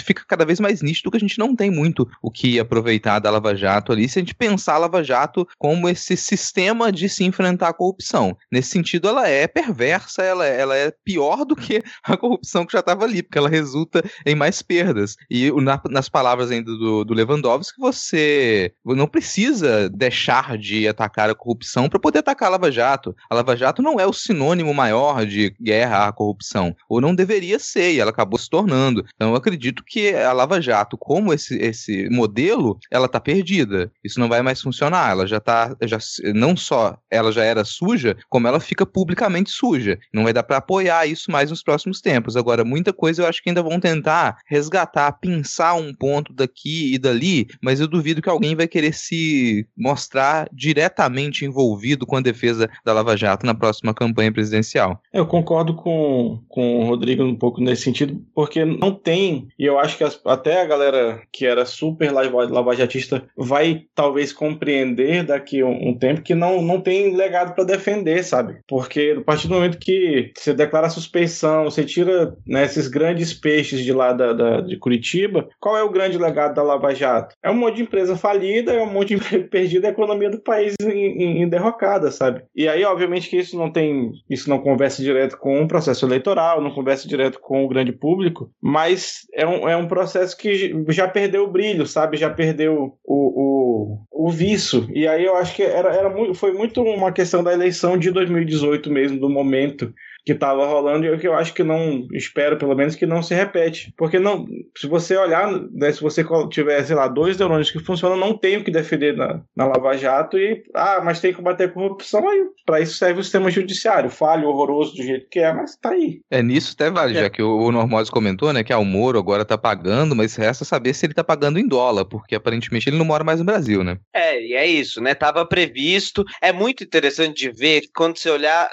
fica 0.05 0.25
cada 0.27 0.45
vez 0.45 0.61
mais 0.61 0.81
nítido 0.81 1.11
que 1.11 1.17
a 1.17 1.21
gente 1.21 1.39
não 1.39 1.57
tem 1.57 1.71
muito 1.71 2.09
o 2.23 2.31
que 2.31 2.61
aproveitar 2.61 3.19
da 3.19 3.31
Lava 3.31 3.55
Jato 3.55 3.93
ali, 3.93 4.09
se 4.09 4.19
a 4.19 4.23
gente 4.23 4.35
pensar 4.35 4.75
a 4.75 4.79
Lava 4.79 5.03
Jato 5.03 5.47
como 5.59 5.89
esse 5.89 6.17
sistema 6.17 6.93
de 6.93 7.09
se 7.09 7.25
enfrentar 7.25 7.69
a 7.69 7.73
corrupção. 7.75 8.37
Nesse 8.51 8.71
sentido, 8.71 9.09
ela 9.09 9.29
é 9.29 9.47
perversa, 9.47 10.23
ela, 10.23 10.47
ela 10.47 10.77
é 10.77 10.93
pior 11.05 11.45
do 11.45 11.57
que 11.57 11.83
a 12.05 12.17
corrupção 12.17 12.65
que 12.65 12.73
já 12.73 12.81
estava 12.81 13.05
ali, 13.05 13.23
porque 13.23 13.39
ela 13.39 13.49
resulta 13.49 14.03
em 14.25 14.35
mais 14.35 14.63
perdas. 14.63 15.17
E 15.29 15.51
na, 15.61 15.81
nas 15.91 16.09
palavras 16.09 16.51
ainda 16.51 16.71
do, 16.71 17.05
do 17.05 17.15
Lewandowski, 17.15 17.81
você 17.81 18.73
não 18.85 19.09
precisa 19.09 19.89
deixar 19.89 20.57
de 20.57 20.87
atacar 20.87 21.29
a 21.29 21.35
corrupção 21.35 21.89
para 21.89 21.99
poder 21.99 22.21
atacar 22.21 22.49
a 22.49 22.53
Lava 22.53 22.71
Jato. 22.71 23.15
A 23.29 23.35
Lava 23.35 23.57
Jato 23.57 23.83
não 23.83 23.99
é 23.99 24.07
o 24.07 24.13
sinônimo 24.13 24.73
maior 24.73 25.27
de 25.27 25.55
guerra 25.61 26.07
à 26.07 26.13
corrupção, 26.13 26.77
ou 26.89 27.01
não 27.01 27.15
deveria 27.15 27.32
deveria 27.33 27.59
ser, 27.59 27.95
e 27.95 28.01
ela 28.01 28.11
acabou 28.11 28.39
se 28.39 28.49
tornando. 28.49 29.05
Então 29.15 29.31
eu 29.31 29.37
acredito 29.37 29.83
que 29.87 30.15
a 30.15 30.33
Lava 30.33 30.61
Jato, 30.61 30.99
como 30.99 31.33
esse, 31.33 31.57
esse 31.57 32.09
modelo, 32.11 32.79
ela 32.91 33.09
tá 33.09 33.19
perdida. 33.19 33.91
Isso 34.05 34.21
não 34.21 34.29
vai 34.29 34.43
mais 34.43 34.61
funcionar. 34.61 35.11
Ela 35.11 35.27
já 35.27 35.41
tá, 35.41 35.75
já, 35.83 35.99
não 36.35 36.57
só 36.57 36.97
ela 37.11 37.33
já 37.33 37.43
era 37.43 37.65
suja, 37.65 38.17
como 38.29 38.47
ela 38.47 38.61
fica 38.61 38.85
publicamente 38.85 39.51
suja. 39.51 39.99
Não 40.13 40.25
vai 40.25 40.33
dar 40.33 40.43
para 40.43 40.59
apoiar 40.59 41.07
isso 41.07 41.31
mais 41.31 41.51
nos 41.51 41.63
próximos 41.63 42.01
tempos. 42.01 42.37
Agora, 42.37 42.65
muita 42.65 42.93
coisa 42.93 43.23
eu 43.23 43.27
acho 43.27 43.43
que 43.43 43.49
ainda 43.49 43.63
vão 43.63 43.81
tentar 43.81 44.39
resgatar, 44.47 45.13
pensar 45.13 45.75
um 45.75 45.95
ponto 45.95 46.33
daqui 46.33 46.95
e 46.95 46.99
dali, 46.99 47.47
mas 47.63 47.81
eu 47.81 47.89
duvido 47.89 48.21
que 48.21 48.29
alguém 48.29 48.55
vai 48.55 48.69
querer 48.69 48.93
se 48.93 49.67
mostrar 49.77 50.49
diretamente 50.53 51.45
envolvido 51.45 52.07
com 52.07 52.17
a 52.17 52.21
defesa 52.21 52.69
da 52.85 52.93
Lava 52.93 53.17
Jato 53.17 53.47
na 53.47 53.55
próxima 53.55 53.95
campanha 53.95 54.33
presidencial. 54.33 55.01
Eu 55.13 55.27
concordo 55.27 55.75
com, 55.75 56.41
com 56.49 56.81
o 56.81 56.87
Rodrigo 56.87 57.22
um 57.23 57.37
pouco 57.37 57.61
nesse 57.61 57.83
sentido, 57.83 58.21
porque 58.35 58.65
não 58.65 58.93
tem, 58.93 59.49
e 59.59 59.65
eu 59.65 59.79
acho 59.79 59.97
que 59.97 60.05
as, 60.05 60.21
até 60.25 60.61
a 60.61 60.67
galera 60.67 61.23
que 61.33 61.47
era 61.47 61.65
super 61.65 62.11
lavajatista 62.13 63.25
vai 63.37 63.83
talvez 63.95 64.33
compreender 64.33 65.25
daqui 65.25 65.63
um, 65.63 65.91
um 65.91 65.99
tempo 65.99 66.23
que 66.23 66.35
não, 66.35 66.63
não 66.63 66.81
tem 66.81 67.15
legado 67.15 67.55
para 67.55 67.65
defender, 67.65 68.25
sabe? 68.25 68.59
Porque 68.69 69.17
a 69.19 69.23
partir 69.23 69.49
do 69.49 69.55
momento 69.55 69.79
que 69.79 70.33
você 70.37 70.53
declara 70.53 70.91
suspeição, 70.91 71.65
você 71.65 71.85
tira 71.85 72.35
né, 72.47 72.65
esses 72.65 72.89
grandes 72.89 73.33
peixes 73.35 73.85
de 73.85 73.93
lá 73.93 74.13
da, 74.13 74.33
da, 74.33 74.61
de 74.61 74.77
Curitiba, 74.77 75.49
qual 75.61 75.77
é 75.77 75.83
o 75.83 75.91
grande 75.91 76.19
legado 76.19 76.55
da 76.55 76.63
Lava 76.63 76.95
Jato? 76.95 77.35
É 77.43 77.51
um 77.51 77.55
monte 77.55 77.77
de 77.77 77.83
empresa 77.83 78.17
falida, 78.17 78.73
é 78.73 78.83
um 78.83 78.93
monte 78.93 79.09
de 79.09 79.15
emprego 79.23 79.49
perdido, 79.49 79.87
a 79.87 79.91
economia 79.91 80.31
do 80.31 80.41
país 80.41 80.75
em, 80.83 81.43
em, 81.43 81.49
derrocada, 81.49 82.11
sabe? 82.11 82.43
E 82.55 82.69
aí, 82.69 82.85
obviamente, 82.85 83.29
que 83.29 83.37
isso 83.37 83.57
não 83.57 83.71
tem, 83.71 84.13
isso 84.29 84.49
não 84.49 84.59
conversa 84.59 85.03
direto 85.03 85.37
com 85.39 85.61
um 85.61 85.67
processo 85.67 86.05
eleitoral, 86.07 86.61
não 86.61 86.71
conversa 86.71 87.09
direto 87.17 87.39
com 87.39 87.65
o 87.65 87.69
grande 87.69 87.93
público, 87.93 88.51
mas 88.61 89.27
é 89.35 89.47
um, 89.47 89.69
é 89.69 89.77
um 89.77 89.87
processo 89.87 90.37
que 90.37 90.75
já 90.89 91.07
perdeu 91.07 91.45
o 91.45 91.51
brilho, 91.51 91.87
sabe? 91.87 92.17
Já 92.17 92.31
perdeu 92.31 92.99
o, 93.05 93.99
o, 94.15 94.27
o 94.27 94.31
vício. 94.31 94.89
E 94.93 95.07
aí 95.07 95.25
eu 95.25 95.37
acho 95.37 95.55
que 95.55 95.63
era, 95.63 95.95
era 95.95 96.09
muito, 96.09 96.35
foi 96.35 96.53
muito 96.53 96.83
uma 96.83 97.13
questão 97.13 97.43
da 97.43 97.53
eleição 97.53 97.99
de 97.99 98.11
2018 98.11 98.91
mesmo, 98.91 99.21
do 99.21 99.29
momento 99.29 99.93
que 100.25 100.33
estava 100.33 100.67
rolando 100.67 101.07
e 101.07 101.19
que 101.19 101.27
eu 101.27 101.35
acho 101.35 101.53
que 101.53 101.63
não, 101.63 102.07
espero 102.13 102.57
pelo 102.57 102.75
menos 102.75 102.95
que 102.95 103.07
não 103.07 103.23
se 103.23 103.35
repete. 103.35 103.93
Porque 103.97 104.19
não, 104.19 104.47
se 104.77 104.87
você 104.87 105.17
olhar, 105.17 105.51
né, 105.73 105.93
se 105.93 106.01
você 106.01 106.25
tiver, 106.49 106.83
sei 106.85 106.95
lá, 106.95 107.09
dois 107.09 107.37
neurônios 107.37 107.71
que 107.71 107.81
funcionam, 107.81 108.17
não 108.17 108.37
tem 108.37 108.57
o 108.57 108.65
que 108.65 108.71
defender 108.71 109.17
na, 109.17 109.43
na 109.57 109.67
Lava 109.67 109.97
Jato 109.97 110.39
e, 110.39 110.63
ah, 110.75 111.01
mas 111.05 111.21
tem 111.21 111.33
que 111.33 111.39
combater 111.39 111.65
a 111.65 111.69
corrupção, 111.69 112.29
aí 112.29 112.45
para 112.65 112.81
isso 112.81 112.97
serve 112.97 113.21
o 113.21 113.23
sistema 113.25 113.51
judiciário, 113.51 114.11
falho, 114.11 114.49
horroroso 114.49 114.95
do 114.95 115.03
jeito 115.03 115.29
que 115.29 115.41
é, 115.41 115.53
mas 115.53 115.77
tá 115.77 115.91
aí. 115.91 116.21
É 116.31 116.43
nisso 116.43 116.75
até 116.75 116.91
vale, 116.91 117.17
é. 117.17 117.23
já 117.23 117.31
que 117.31 117.43
o, 117.43 117.59
o 117.59 117.73
Normose 117.73 118.11
comentou, 118.11 118.53
né, 118.53 118.63
que 118.63 118.73
ah, 118.73 118.79
o 118.79 118.85
Moro 118.85 119.19
agora 119.19 119.45
tá 119.45 119.59
pagando, 119.59 120.15
mas 120.15 120.37
resta 120.37 120.65
saber 120.65 120.95
se 120.95 121.05
ele 121.05 121.15
tá 121.15 121.25
pagando 121.25 121.59
em 121.59 121.67
dólar, 121.67 122.05
porque 122.05 122.35
aparentemente 122.35 122.89
ele 122.89 122.99
não 122.99 123.05
mora 123.05 123.25
mais 123.25 123.41
no 123.41 123.45
Brasil, 123.45 123.83
né? 123.83 123.99
É, 124.15 124.41
e 124.41 124.55
é 124.55 124.67
isso, 124.67 125.01
né, 125.01 125.15
tava 125.15 125.45
previsto, 125.45 126.25
é 126.41 126.53
muito 126.53 126.85
interessante 126.85 127.35
de 127.35 127.51
ver 127.51 127.81
que 127.83 127.91
quando 127.93 128.17
você 128.17 128.31
olhar 128.31 128.71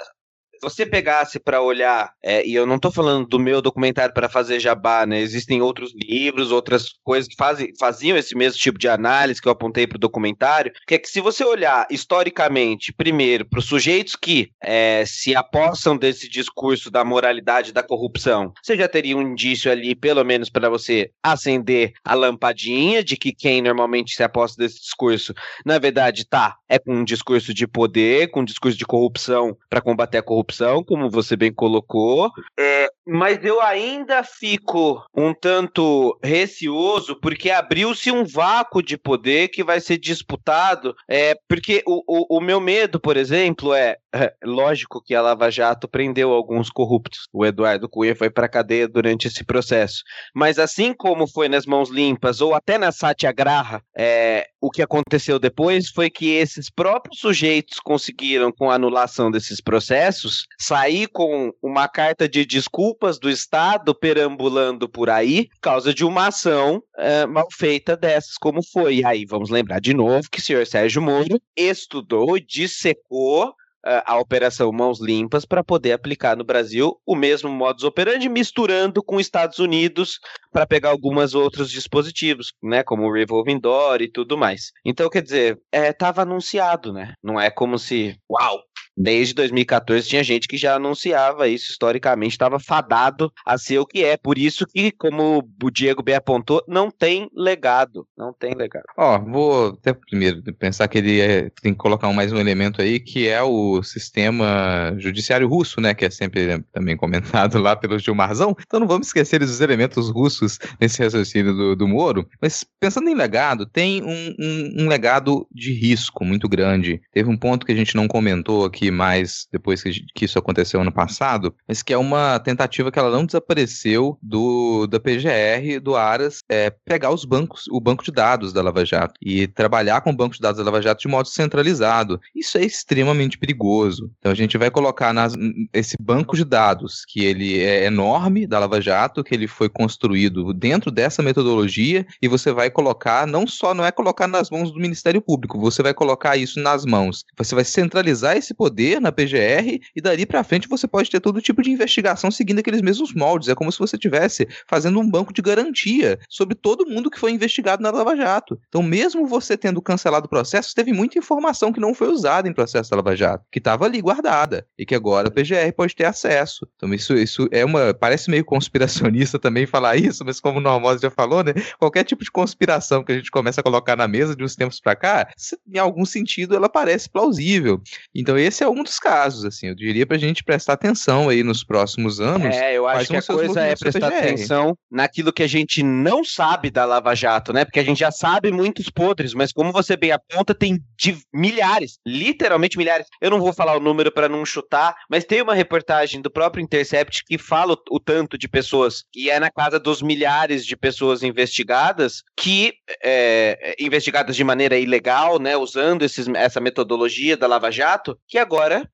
você 0.62 0.84
pegasse 0.84 1.38
para 1.40 1.62
olhar, 1.62 2.12
é, 2.22 2.46
e 2.46 2.54
eu 2.54 2.66
não 2.66 2.76
estou 2.76 2.92
falando 2.92 3.26
do 3.26 3.38
meu 3.38 3.62
documentário 3.62 4.12
para 4.12 4.28
fazer 4.28 4.60
jabá, 4.60 5.06
né? 5.06 5.20
Existem 5.20 5.62
outros 5.62 5.92
livros, 5.94 6.52
outras 6.52 6.90
coisas 7.02 7.28
que 7.28 7.36
fazem, 7.36 7.72
faziam 7.78 8.16
esse 8.16 8.36
mesmo 8.36 8.58
tipo 8.58 8.78
de 8.78 8.88
análise 8.88 9.40
que 9.40 9.48
eu 9.48 9.52
apontei 9.52 9.86
para 9.86 9.96
o 9.96 10.00
documentário, 10.00 10.72
que 10.86 10.94
é 10.94 10.98
que 10.98 11.08
se 11.08 11.20
você 11.20 11.44
olhar 11.44 11.86
historicamente, 11.90 12.92
primeiro, 12.92 13.44
para 13.48 13.58
os 13.58 13.66
sujeitos 13.66 14.14
que 14.16 14.50
é, 14.62 15.04
se 15.06 15.34
apossam 15.34 15.96
desse 15.96 16.28
discurso 16.28 16.90
da 16.90 17.04
moralidade 17.04 17.72
da 17.72 17.82
corrupção, 17.82 18.52
você 18.62 18.76
já 18.76 18.88
teria 18.88 19.16
um 19.16 19.22
indício 19.22 19.70
ali, 19.70 19.94
pelo 19.94 20.24
menos 20.24 20.50
para 20.50 20.68
você 20.68 21.10
acender 21.22 21.92
a 22.04 22.14
lampadinha 22.14 23.02
de 23.02 23.16
que 23.16 23.32
quem 23.32 23.62
normalmente 23.62 24.14
se 24.14 24.22
aposta 24.22 24.62
desse 24.62 24.80
discurso, 24.80 25.32
na 25.64 25.78
verdade, 25.78 26.26
tá, 26.26 26.56
é 26.68 26.78
com 26.78 26.96
um 26.96 27.04
discurso 27.04 27.54
de 27.54 27.66
poder, 27.66 28.30
com 28.30 28.40
um 28.40 28.44
discurso 28.44 28.76
de 28.76 28.84
corrupção 28.84 29.56
para 29.68 29.80
combater 29.80 30.18
a 30.18 30.22
corrupção 30.22 30.49
opção, 30.50 30.84
como 30.84 31.08
você 31.08 31.36
bem 31.36 31.52
colocou. 31.52 32.30
É, 32.58 32.88
mas 33.06 33.42
eu 33.44 33.60
ainda 33.62 34.22
fico 34.22 35.02
um 35.14 35.32
tanto 35.32 36.18
receoso 36.22 37.16
porque 37.20 37.50
abriu-se 37.50 38.10
um 38.10 38.24
vácuo 38.24 38.82
de 38.82 38.98
poder 38.98 39.48
que 39.48 39.64
vai 39.64 39.80
ser 39.80 39.96
disputado. 39.96 40.94
É, 41.08 41.34
porque 41.48 41.82
o, 41.86 42.02
o, 42.06 42.38
o 42.38 42.40
meu 42.40 42.60
medo, 42.60 43.00
por 43.00 43.16
exemplo, 43.16 43.72
é, 43.72 43.96
é, 44.12 44.34
lógico 44.44 45.02
que 45.02 45.14
a 45.14 45.22
Lava 45.22 45.50
Jato 45.50 45.88
prendeu 45.88 46.32
alguns 46.32 46.68
corruptos. 46.70 47.28
O 47.32 47.46
Eduardo 47.46 47.88
Cunha 47.88 48.14
foi 48.14 48.30
para 48.30 48.48
cadeia 48.48 48.88
durante 48.88 49.28
esse 49.28 49.44
processo. 49.44 50.02
Mas 50.34 50.58
assim 50.58 50.92
como 50.92 51.26
foi 51.26 51.48
nas 51.48 51.66
mãos 51.66 51.90
limpas 51.90 52.40
ou 52.40 52.54
até 52.54 52.76
na 52.76 52.90
Satyagraha, 52.92 53.82
é, 53.96 54.48
o 54.60 54.70
que 54.70 54.82
aconteceu 54.82 55.38
depois 55.38 55.88
foi 55.88 56.10
que 56.10 56.30
esses 56.30 56.68
próprios 56.70 57.20
sujeitos 57.20 57.78
conseguiram, 57.78 58.52
com 58.52 58.70
a 58.70 58.74
anulação 58.74 59.30
desses 59.30 59.60
processos, 59.60 60.46
sair 60.58 61.06
com 61.08 61.52
uma 61.62 61.88
carta 61.88 62.28
de 62.28 62.44
desculpas 62.44 63.18
do 63.18 63.30
Estado 63.30 63.94
perambulando 63.94 64.88
por 64.88 65.08
aí, 65.08 65.48
por 65.48 65.60
causa 65.60 65.94
de 65.94 66.04
uma 66.04 66.28
ação 66.28 66.82
é, 66.98 67.26
mal 67.26 67.46
feita 67.52 67.96
dessas, 67.96 68.36
como 68.36 68.60
foi. 68.62 68.96
E 68.96 69.04
aí, 69.04 69.24
vamos 69.24 69.50
lembrar 69.50 69.80
de 69.80 69.94
novo 69.94 70.28
que 70.30 70.40
o 70.40 70.42
senhor 70.42 70.66
Sérgio 70.66 71.00
Moro 71.00 71.40
estudou, 71.56 72.38
dissecou 72.38 73.54
a 73.84 74.18
Operação 74.18 74.70
Mãos 74.72 75.00
Limpas 75.00 75.44
para 75.44 75.64
poder 75.64 75.92
aplicar 75.92 76.36
no 76.36 76.44
Brasil 76.44 77.00
o 77.06 77.16
mesmo 77.16 77.50
modus 77.50 77.84
operandi, 77.84 78.28
misturando 78.28 79.02
com 79.02 79.20
Estados 79.20 79.58
Unidos 79.58 80.18
para 80.52 80.66
pegar 80.66 80.90
alguns 80.90 81.34
outros 81.34 81.70
dispositivos, 81.70 82.52
né, 82.62 82.82
como 82.82 83.04
o 83.04 83.12
Revolving 83.12 83.58
Door 83.58 84.02
e 84.02 84.10
tudo 84.10 84.36
mais. 84.36 84.70
Então, 84.84 85.08
quer 85.08 85.22
dizer, 85.22 85.58
estava 85.72 86.22
é, 86.22 86.24
anunciado, 86.24 86.92
né? 86.92 87.14
Não 87.22 87.40
é 87.40 87.50
como 87.50 87.78
se, 87.78 88.16
uau, 88.30 88.60
Desde 88.96 89.34
2014 89.34 90.08
tinha 90.08 90.22
gente 90.22 90.46
que 90.48 90.56
já 90.56 90.74
anunciava 90.74 91.48
isso, 91.48 91.70
historicamente 91.70 92.32
estava 92.32 92.58
fadado 92.58 93.32
a 93.46 93.56
ser 93.56 93.78
o 93.78 93.86
que 93.86 94.04
é. 94.04 94.16
Por 94.16 94.36
isso 94.38 94.66
que, 94.66 94.90
como 94.92 95.42
o 95.62 95.70
Diego 95.70 96.02
bem 96.02 96.14
apontou, 96.14 96.62
não 96.68 96.90
tem 96.90 97.28
legado. 97.34 98.06
Não 98.16 98.32
tem 98.32 98.54
legado. 98.54 98.84
Ó, 98.96 99.18
vou 99.18 99.68
até 99.68 99.92
primeiro 99.92 100.42
pensar 100.54 100.88
que 100.88 100.98
ele 100.98 101.20
é- 101.20 101.50
tem 101.62 101.72
que 101.72 101.78
colocar 101.78 102.12
mais 102.12 102.32
um 102.32 102.38
elemento 102.38 102.82
aí, 102.82 103.00
que 103.00 103.28
é 103.28 103.42
o 103.42 103.82
sistema 103.82 104.94
judiciário 104.98 105.48
russo, 105.48 105.80
né? 105.80 105.94
Que 105.94 106.04
é 106.04 106.10
sempre 106.10 106.62
também 106.72 106.96
comentado 106.96 107.58
lá 107.58 107.76
pelo 107.76 107.98
Gilmarzão. 107.98 108.54
Então 108.66 108.80
não 108.80 108.86
vamos 108.86 109.06
esquecer 109.06 109.38
dos 109.40 109.60
elementos 109.60 110.10
russos 110.10 110.58
nesse 110.80 111.02
raciocínio 111.02 111.54
do, 111.54 111.76
do 111.76 111.88
Moro. 111.88 112.28
Mas 112.40 112.64
pensando 112.78 113.08
em 113.08 113.14
legado, 113.14 113.66
tem 113.66 114.02
um, 114.02 114.34
um- 114.38 114.84
um 114.84 114.88
legado 114.88 115.46
de 115.52 115.72
risco 115.72 116.24
muito 116.24 116.48
grande. 116.48 117.00
Teve 117.12 117.30
um 117.30 117.36
ponto 117.36 117.64
que 117.64 117.72
a 117.72 117.76
gente 117.76 117.94
não 117.94 118.08
comentou 118.08 118.64
aqui 118.64 118.79
mais 118.88 119.48
depois 119.50 119.82
que, 119.82 119.90
que 120.14 120.24
isso 120.24 120.38
aconteceu 120.38 120.80
ano 120.80 120.92
passado, 120.92 121.52
mas 121.66 121.82
que 121.82 121.92
é 121.92 121.98
uma 121.98 122.38
tentativa 122.38 122.92
que 122.92 122.98
ela 122.98 123.10
não 123.10 123.26
desapareceu 123.26 124.16
do 124.22 124.86
da 124.86 125.00
PGR, 125.00 125.80
do 125.82 125.96
Aras, 125.96 126.44
é 126.48 126.70
pegar 126.70 127.10
os 127.10 127.24
bancos, 127.24 127.64
o 127.70 127.80
banco 127.80 128.04
de 128.04 128.12
dados 128.12 128.52
da 128.52 128.62
Lava 128.62 128.84
Jato 128.84 129.14
e 129.20 129.48
trabalhar 129.48 130.00
com 130.02 130.10
o 130.10 130.16
banco 130.16 130.34
de 130.34 130.40
dados 130.40 130.58
da 130.58 130.64
Lava 130.64 130.80
Jato 130.80 131.02
de 131.02 131.08
modo 131.08 131.28
centralizado. 131.28 132.20
Isso 132.34 132.56
é 132.56 132.64
extremamente 132.64 133.36
perigoso. 133.38 134.10
Então 134.18 134.30
a 134.30 134.34
gente 134.34 134.56
vai 134.56 134.70
colocar 134.70 135.12
nas, 135.12 135.34
esse 135.72 135.96
banco 136.00 136.36
de 136.36 136.44
dados, 136.44 137.04
que 137.06 137.24
ele 137.24 137.58
é 137.60 137.86
enorme 137.86 138.46
da 138.46 138.58
Lava 138.58 138.80
Jato, 138.80 139.24
que 139.24 139.34
ele 139.34 139.48
foi 139.48 139.68
construído 139.68 140.52
dentro 140.54 140.90
dessa 140.90 141.22
metodologia, 141.22 142.06
e 142.22 142.28
você 142.28 142.52
vai 142.52 142.70
colocar, 142.70 143.26
não 143.26 143.46
só, 143.46 143.74
não 143.74 143.84
é 143.84 143.90
colocar 143.90 144.28
nas 144.28 144.50
mãos 144.50 144.70
do 144.70 144.80
Ministério 144.80 145.20
Público, 145.20 145.58
você 145.58 145.82
vai 145.82 145.94
colocar 145.94 146.36
isso 146.36 146.60
nas 146.60 146.84
mãos. 146.84 147.24
Você 147.36 147.54
vai 147.54 147.64
centralizar 147.64 148.36
esse 148.36 148.54
poder 148.54 148.69
na 149.00 149.12
PGR 149.12 149.80
e 149.94 150.00
dali 150.00 150.24
pra 150.24 150.44
frente 150.44 150.68
você 150.68 150.86
pode 150.86 151.10
ter 151.10 151.20
todo 151.20 151.40
tipo 151.40 151.62
de 151.62 151.70
investigação 151.70 152.30
seguindo 152.30 152.60
aqueles 152.60 152.82
mesmos 152.82 153.12
moldes. 153.14 153.48
É 153.48 153.54
como 153.54 153.70
se 153.70 153.78
você 153.78 153.96
estivesse 153.96 154.48
fazendo 154.66 154.98
um 155.00 155.08
banco 155.08 155.32
de 155.32 155.42
garantia 155.42 156.18
sobre 156.28 156.54
todo 156.54 156.86
mundo 156.86 157.10
que 157.10 157.18
foi 157.18 157.32
investigado 157.32 157.82
na 157.82 157.90
Lava 157.90 158.16
Jato. 158.16 158.60
Então, 158.68 158.82
mesmo 158.82 159.26
você 159.26 159.56
tendo 159.56 159.82
cancelado 159.82 160.26
o 160.26 160.28
processo, 160.28 160.74
teve 160.74 160.92
muita 160.92 161.18
informação 161.18 161.72
que 161.72 161.80
não 161.80 161.94
foi 161.94 162.08
usada 162.08 162.48
em 162.48 162.52
processo 162.52 162.90
da 162.90 162.96
Lava 162.96 163.16
Jato, 163.16 163.44
que 163.50 163.58
estava 163.58 163.84
ali 163.84 164.00
guardada 164.00 164.66
e 164.78 164.86
que 164.86 164.94
agora 164.94 165.28
a 165.28 165.30
PGR 165.30 165.72
pode 165.76 165.94
ter 165.94 166.04
acesso. 166.04 166.66
Então, 166.76 166.92
isso, 166.94 167.14
isso 167.14 167.48
é 167.50 167.64
uma. 167.64 167.94
Parece 167.94 168.30
meio 168.30 168.44
conspiracionista 168.44 169.38
também 169.40 169.66
falar 169.66 169.96
isso, 169.96 170.24
mas 170.24 170.40
como 170.40 170.58
o 170.58 170.62
Normosa 170.62 171.00
já 171.02 171.10
falou, 171.10 171.42
né? 171.42 171.52
Qualquer 171.78 172.04
tipo 172.04 172.24
de 172.24 172.30
conspiração 172.30 173.04
que 173.04 173.12
a 173.12 173.16
gente 173.16 173.30
começa 173.30 173.60
a 173.60 173.64
colocar 173.64 173.96
na 173.96 174.08
mesa 174.08 174.34
de 174.34 174.44
uns 174.44 174.56
tempos 174.56 174.80
pra 174.80 174.96
cá, 174.96 175.28
em 175.66 175.78
algum 175.78 176.04
sentido 176.04 176.54
ela 176.54 176.68
parece 176.68 177.08
plausível. 177.08 177.80
Então, 178.14 178.38
esse 178.38 178.59
é 178.62 178.68
um 178.68 178.82
dos 178.82 178.98
casos, 178.98 179.44
assim. 179.44 179.68
Eu 179.68 179.74
diria 179.74 180.06
pra 180.06 180.18
gente 180.18 180.42
prestar 180.44 180.74
atenção 180.74 181.28
aí 181.28 181.42
nos 181.42 181.64
próximos 181.64 182.20
anos. 182.20 182.54
É, 182.54 182.76
eu 182.76 182.86
acho 182.86 183.08
que 183.08 183.16
a 183.16 183.22
coisa 183.22 183.60
é 183.60 183.76
prestar 183.76 184.08
atenção 184.08 184.76
naquilo 184.90 185.32
que 185.32 185.42
a 185.42 185.46
gente 185.46 185.82
não 185.82 186.24
sabe 186.24 186.70
da 186.70 186.84
Lava 186.84 187.14
Jato, 187.14 187.52
né? 187.52 187.64
Porque 187.64 187.80
a 187.80 187.84
gente 187.84 188.00
já 188.00 188.10
sabe 188.10 188.50
muitos 188.50 188.88
podres, 188.88 189.34
mas 189.34 189.52
como 189.52 189.72
você 189.72 189.96
bem 189.96 190.12
aponta, 190.12 190.54
tem 190.54 190.80
de 190.96 191.16
milhares, 191.32 191.98
literalmente 192.06 192.76
milhares. 192.76 193.06
Eu 193.20 193.30
não 193.30 193.40
vou 193.40 193.52
falar 193.52 193.76
o 193.76 193.80
número 193.80 194.12
para 194.12 194.28
não 194.28 194.44
chutar, 194.44 194.94
mas 195.08 195.24
tem 195.24 195.42
uma 195.42 195.54
reportagem 195.54 196.20
do 196.20 196.30
próprio 196.30 196.62
Intercept 196.62 197.24
que 197.26 197.38
fala 197.38 197.74
o, 197.74 197.96
o 197.96 198.00
tanto 198.00 198.36
de 198.36 198.48
pessoas, 198.48 199.04
e 199.14 199.30
é 199.30 199.38
na 199.40 199.50
casa 199.50 199.78
dos 199.78 200.02
milhares 200.02 200.64
de 200.66 200.76
pessoas 200.76 201.22
investigadas, 201.22 202.22
que 202.36 202.74
é, 203.02 203.74
investigadas 203.78 204.36
de 204.36 204.44
maneira 204.44 204.78
ilegal, 204.78 205.38
né? 205.38 205.56
Usando 205.56 206.02
esses, 206.02 206.28
essa 206.28 206.60
metodologia 206.60 207.36
da 207.36 207.46
Lava 207.46 207.70
Jato, 207.70 208.18
que 208.28 208.38
agora, 208.38 208.49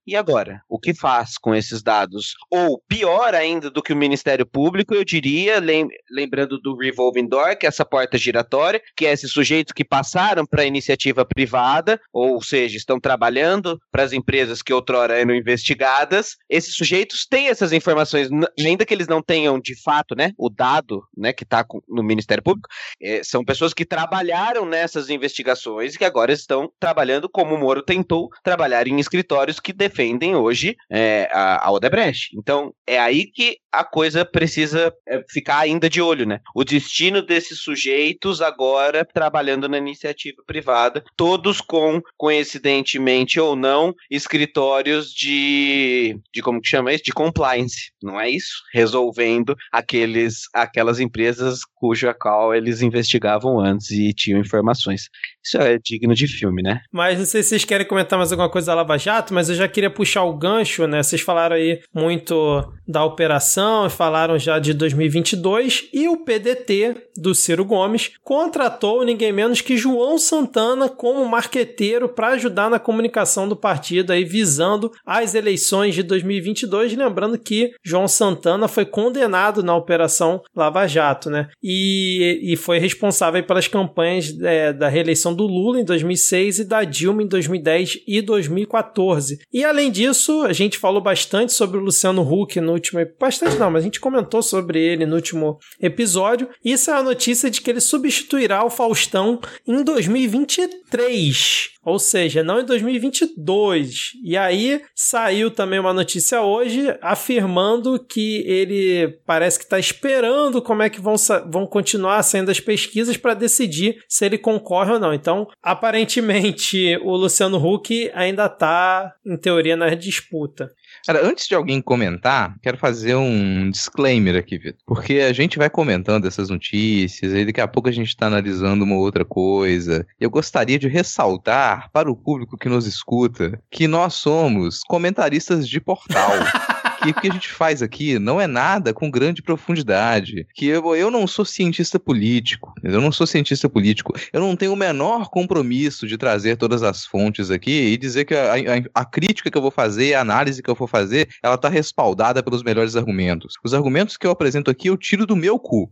e 0.06 0.14
agora? 0.14 0.60
O 0.68 0.78
que 0.78 0.92
faz 0.92 1.38
com 1.38 1.54
esses 1.54 1.82
dados? 1.82 2.34
Ou 2.50 2.78
pior 2.86 3.34
ainda 3.34 3.70
do 3.70 3.82
que 3.82 3.92
o 3.92 3.96
Ministério 3.96 4.44
Público, 4.44 4.94
eu 4.94 5.04
diria, 5.04 5.58
lem- 5.60 5.88
lembrando 6.10 6.60
do 6.60 6.76
revolving 6.76 7.26
door, 7.26 7.56
que 7.56 7.64
é 7.64 7.68
essa 7.68 7.84
porta 7.84 8.18
giratória, 8.18 8.82
que 8.96 9.06
é 9.06 9.12
esses 9.12 9.32
sujeitos 9.32 9.72
que 9.72 9.84
passaram 9.84 10.44
para 10.44 10.62
a 10.62 10.66
iniciativa 10.66 11.24
privada, 11.24 12.00
ou 12.12 12.42
seja, 12.42 12.76
estão 12.76 13.00
trabalhando 13.00 13.80
para 13.90 14.02
as 14.02 14.12
empresas 14.12 14.60
que 14.62 14.72
outrora 14.72 15.18
eram 15.18 15.34
investigadas. 15.34 16.36
Esses 16.50 16.74
sujeitos 16.74 17.26
têm 17.26 17.48
essas 17.48 17.72
informações, 17.72 18.28
ainda 18.58 18.84
que 18.84 18.92
eles 18.92 19.08
não 19.08 19.22
tenham 19.22 19.58
de 19.58 19.80
fato, 19.82 20.14
né, 20.14 20.32
o 20.36 20.50
dado, 20.50 21.02
né, 21.16 21.32
que 21.32 21.44
está 21.44 21.64
no 21.88 22.02
Ministério 22.02 22.42
Público, 22.42 22.68
eh, 23.00 23.22
são 23.24 23.44
pessoas 23.44 23.72
que 23.72 23.84
trabalharam 23.84 24.66
nessas 24.66 25.08
investigações 25.08 25.94
e 25.94 25.98
que 25.98 26.04
agora 26.04 26.32
estão 26.32 26.70
trabalhando 26.78 27.28
como 27.28 27.54
o 27.54 27.58
Moro 27.58 27.82
tentou 27.82 28.28
trabalhar 28.42 28.86
em 28.86 28.98
escritórios 29.46 29.60
que 29.60 29.72
defendem 29.72 30.34
hoje 30.34 30.76
eh, 30.90 31.28
a, 31.32 31.70
Odebrecht. 31.70 32.30
Então, 32.36 32.72
é 32.86 32.98
aí 32.98 33.26
que 33.26 33.58
a 33.72 33.84
coisa 33.84 34.24
precisa 34.24 34.92
eh, 35.06 35.22
ficar 35.28 35.58
ainda 35.58 35.88
de 35.88 36.00
olho, 36.00 36.26
né? 36.26 36.40
O 36.54 36.64
destino 36.64 37.22
desses 37.22 37.60
sujeitos 37.60 38.40
agora 38.40 39.04
trabalhando 39.04 39.68
na 39.68 39.78
iniciativa 39.78 40.42
privada, 40.46 41.02
todos 41.16 41.60
com, 41.60 42.00
coincidentemente 42.16 43.38
ou 43.38 43.54
não, 43.54 43.94
escritórios 44.10 45.12
de, 45.12 46.18
de 46.32 46.42
como 46.42 46.60
que 46.60 46.68
chama 46.68 46.92
isso? 46.92 47.04
De 47.04 47.12
compliance, 47.12 47.92
não 48.02 48.20
é 48.20 48.30
isso? 48.30 48.62
Resolvendo 48.72 49.54
aqueles, 49.72 50.42
aquelas 50.54 51.00
empresas 51.00 51.60
cuja 51.74 52.14
qual 52.14 52.54
eles 52.54 52.82
investigavam 52.82 53.60
antes 53.60 53.90
e 53.90 54.12
tinham 54.12 54.40
informações. 54.40 55.08
Isso 55.46 55.58
é 55.58 55.78
digno 55.78 56.12
de 56.12 56.26
filme, 56.26 56.60
né? 56.60 56.80
Mas 56.90 57.18
não 57.20 57.24
sei 57.24 57.40
se 57.40 57.50
vocês 57.50 57.64
querem 57.64 57.86
comentar 57.86 58.18
mais 58.18 58.32
alguma 58.32 58.50
coisa 58.50 58.66
da 58.66 58.74
Lava 58.74 58.98
Jato, 58.98 59.32
mas 59.32 59.48
eu 59.48 59.54
já 59.54 59.68
queria 59.68 59.88
puxar 59.88 60.24
o 60.24 60.36
gancho, 60.36 60.88
né? 60.88 61.00
Vocês 61.00 61.22
falaram 61.22 61.54
aí 61.54 61.80
muito 61.94 62.64
da 62.86 63.04
operação, 63.04 63.88
falaram 63.88 64.36
já 64.40 64.58
de 64.58 64.74
2022 64.74 65.88
e 65.92 66.08
o 66.08 66.16
PDT 66.16 66.96
do 67.16 67.32
Ciro 67.32 67.64
Gomes 67.64 68.12
contratou 68.24 69.04
ninguém 69.04 69.32
menos 69.32 69.60
que 69.60 69.76
João 69.76 70.18
Santana 70.18 70.88
como 70.88 71.24
marqueteiro 71.24 72.08
para 72.08 72.28
ajudar 72.28 72.68
na 72.68 72.80
comunicação 72.80 73.48
do 73.48 73.54
partido 73.54 74.12
aí 74.12 74.24
visando 74.24 74.90
as 75.04 75.34
eleições 75.34 75.94
de 75.94 76.02
2022, 76.02 76.96
lembrando 76.96 77.38
que 77.38 77.72
João 77.84 78.08
Santana 78.08 78.66
foi 78.66 78.84
condenado 78.84 79.62
na 79.62 79.76
operação 79.76 80.42
Lava 80.54 80.88
Jato, 80.88 81.30
né? 81.30 81.48
E, 81.62 82.40
e 82.42 82.56
foi 82.56 82.78
responsável 82.78 83.42
pelas 83.44 83.68
campanhas 83.68 84.36
é, 84.42 84.72
da 84.72 84.88
reeleição 84.88 85.35
do 85.36 85.46
Lula 85.46 85.80
em 85.80 85.84
2006 85.84 86.60
e 86.60 86.64
da 86.64 86.82
Dilma 86.82 87.22
em 87.22 87.28
2010 87.28 88.00
e 88.06 88.22
2014. 88.22 89.38
E 89.52 89.64
além 89.64 89.90
disso, 89.90 90.42
a 90.42 90.52
gente 90.52 90.78
falou 90.78 91.00
bastante 91.00 91.52
sobre 91.52 91.78
o 91.78 91.82
Luciano 91.82 92.22
Huck 92.22 92.60
no 92.60 92.72
último. 92.72 93.00
Bastante 93.20 93.56
não, 93.56 93.70
mas 93.70 93.82
a 93.82 93.84
gente 93.84 94.00
comentou 94.00 94.42
sobre 94.42 94.80
ele 94.80 95.06
no 95.06 95.16
último 95.16 95.58
episódio. 95.80 96.48
Isso 96.64 96.90
é 96.90 96.94
a 96.94 97.02
notícia 97.02 97.50
de 97.50 97.60
que 97.60 97.70
ele 97.70 97.80
substituirá 97.80 98.64
o 98.64 98.70
Faustão 98.70 99.38
em 99.66 99.84
2023. 99.84 101.75
Ou 101.86 102.00
seja, 102.00 102.42
não 102.42 102.58
em 102.58 102.64
2022. 102.64 104.14
E 104.20 104.36
aí 104.36 104.82
saiu 104.92 105.52
também 105.52 105.78
uma 105.78 105.92
notícia 105.92 106.42
hoje 106.42 106.92
afirmando 107.00 107.96
que 107.96 108.42
ele 108.44 109.20
parece 109.24 109.56
que 109.56 109.64
está 109.64 109.78
esperando 109.78 110.60
como 110.60 110.82
é 110.82 110.90
que 110.90 111.00
vão, 111.00 111.14
vão 111.48 111.64
continuar 111.64 112.20
sendo 112.24 112.50
as 112.50 112.58
pesquisas 112.58 113.16
para 113.16 113.34
decidir 113.34 114.02
se 114.08 114.26
ele 114.26 114.36
concorre 114.36 114.94
ou 114.94 114.98
não. 114.98 115.14
Então, 115.14 115.46
aparentemente, 115.62 116.98
o 117.04 117.14
Luciano 117.14 117.64
Huck 117.64 118.10
ainda 118.14 118.46
está, 118.46 119.14
em 119.24 119.36
teoria, 119.36 119.76
na 119.76 119.90
disputa. 119.94 120.72
Cara, 121.06 121.24
antes 121.24 121.46
de 121.46 121.54
alguém 121.54 121.80
comentar, 121.80 122.56
quero 122.60 122.76
fazer 122.76 123.14
um 123.14 123.70
disclaimer 123.70 124.36
aqui, 124.36 124.58
Vitor. 124.58 124.80
Porque 124.84 125.20
a 125.20 125.32
gente 125.32 125.56
vai 125.56 125.70
comentando 125.70 126.26
essas 126.26 126.48
notícias, 126.48 127.32
aí 127.32 127.44
daqui 127.44 127.60
a 127.60 127.68
pouco 127.68 127.88
a 127.88 127.92
gente 127.92 128.08
está 128.08 128.26
analisando 128.26 128.84
uma 128.84 128.96
outra 128.96 129.24
coisa. 129.24 130.06
Eu 130.18 130.28
gostaria 130.28 130.78
de 130.78 130.88
ressaltar 130.88 131.90
para 131.92 132.10
o 132.10 132.16
público 132.16 132.58
que 132.58 132.68
nos 132.68 132.86
escuta 132.86 133.60
que 133.70 133.86
nós 133.86 134.14
somos 134.14 134.80
comentaristas 134.80 135.68
de 135.68 135.80
portal. 135.80 136.30
que 137.02 137.10
o 137.10 137.14
que 137.14 137.28
a 137.28 137.32
gente 137.32 137.48
faz 137.52 137.82
aqui 137.82 138.18
não 138.18 138.40
é 138.40 138.46
nada 138.46 138.92
com 138.92 139.10
grande 139.10 139.42
profundidade. 139.42 140.46
Que 140.54 140.66
eu, 140.66 140.94
eu 140.96 141.10
não 141.10 141.26
sou 141.26 141.44
cientista 141.44 141.98
político, 141.98 142.72
eu 142.82 143.00
não 143.00 143.12
sou 143.12 143.26
cientista 143.26 143.68
político, 143.68 144.14
eu 144.32 144.40
não 144.40 144.56
tenho 144.56 144.72
o 144.72 144.76
menor 144.76 145.28
compromisso 145.30 146.06
de 146.06 146.16
trazer 146.16 146.56
todas 146.56 146.82
as 146.82 147.04
fontes 147.04 147.50
aqui 147.50 147.70
e 147.92 147.96
dizer 147.96 148.24
que 148.24 148.34
a, 148.34 148.54
a- 148.54 149.02
a 149.02 149.04
crítica 149.04 149.50
que 149.50 149.56
eu 149.58 149.62
vou 149.62 149.70
fazer, 149.70 150.14
a 150.14 150.20
análise 150.20 150.62
que 150.62 150.70
eu 150.70 150.74
vou 150.74 150.88
fazer, 150.88 151.28
ela 151.42 151.58
tá 151.58 151.68
respaldada 151.68 152.42
pelos 152.42 152.62
melhores 152.62 152.96
argumentos. 152.96 153.54
Os 153.64 153.74
argumentos 153.74 154.16
que 154.16 154.26
eu 154.26 154.30
apresento 154.30 154.70
aqui 154.70 154.88
eu 154.88 154.96
tiro 154.96 155.26
do 155.26 155.36
meu 155.36 155.58
cu. 155.58 155.90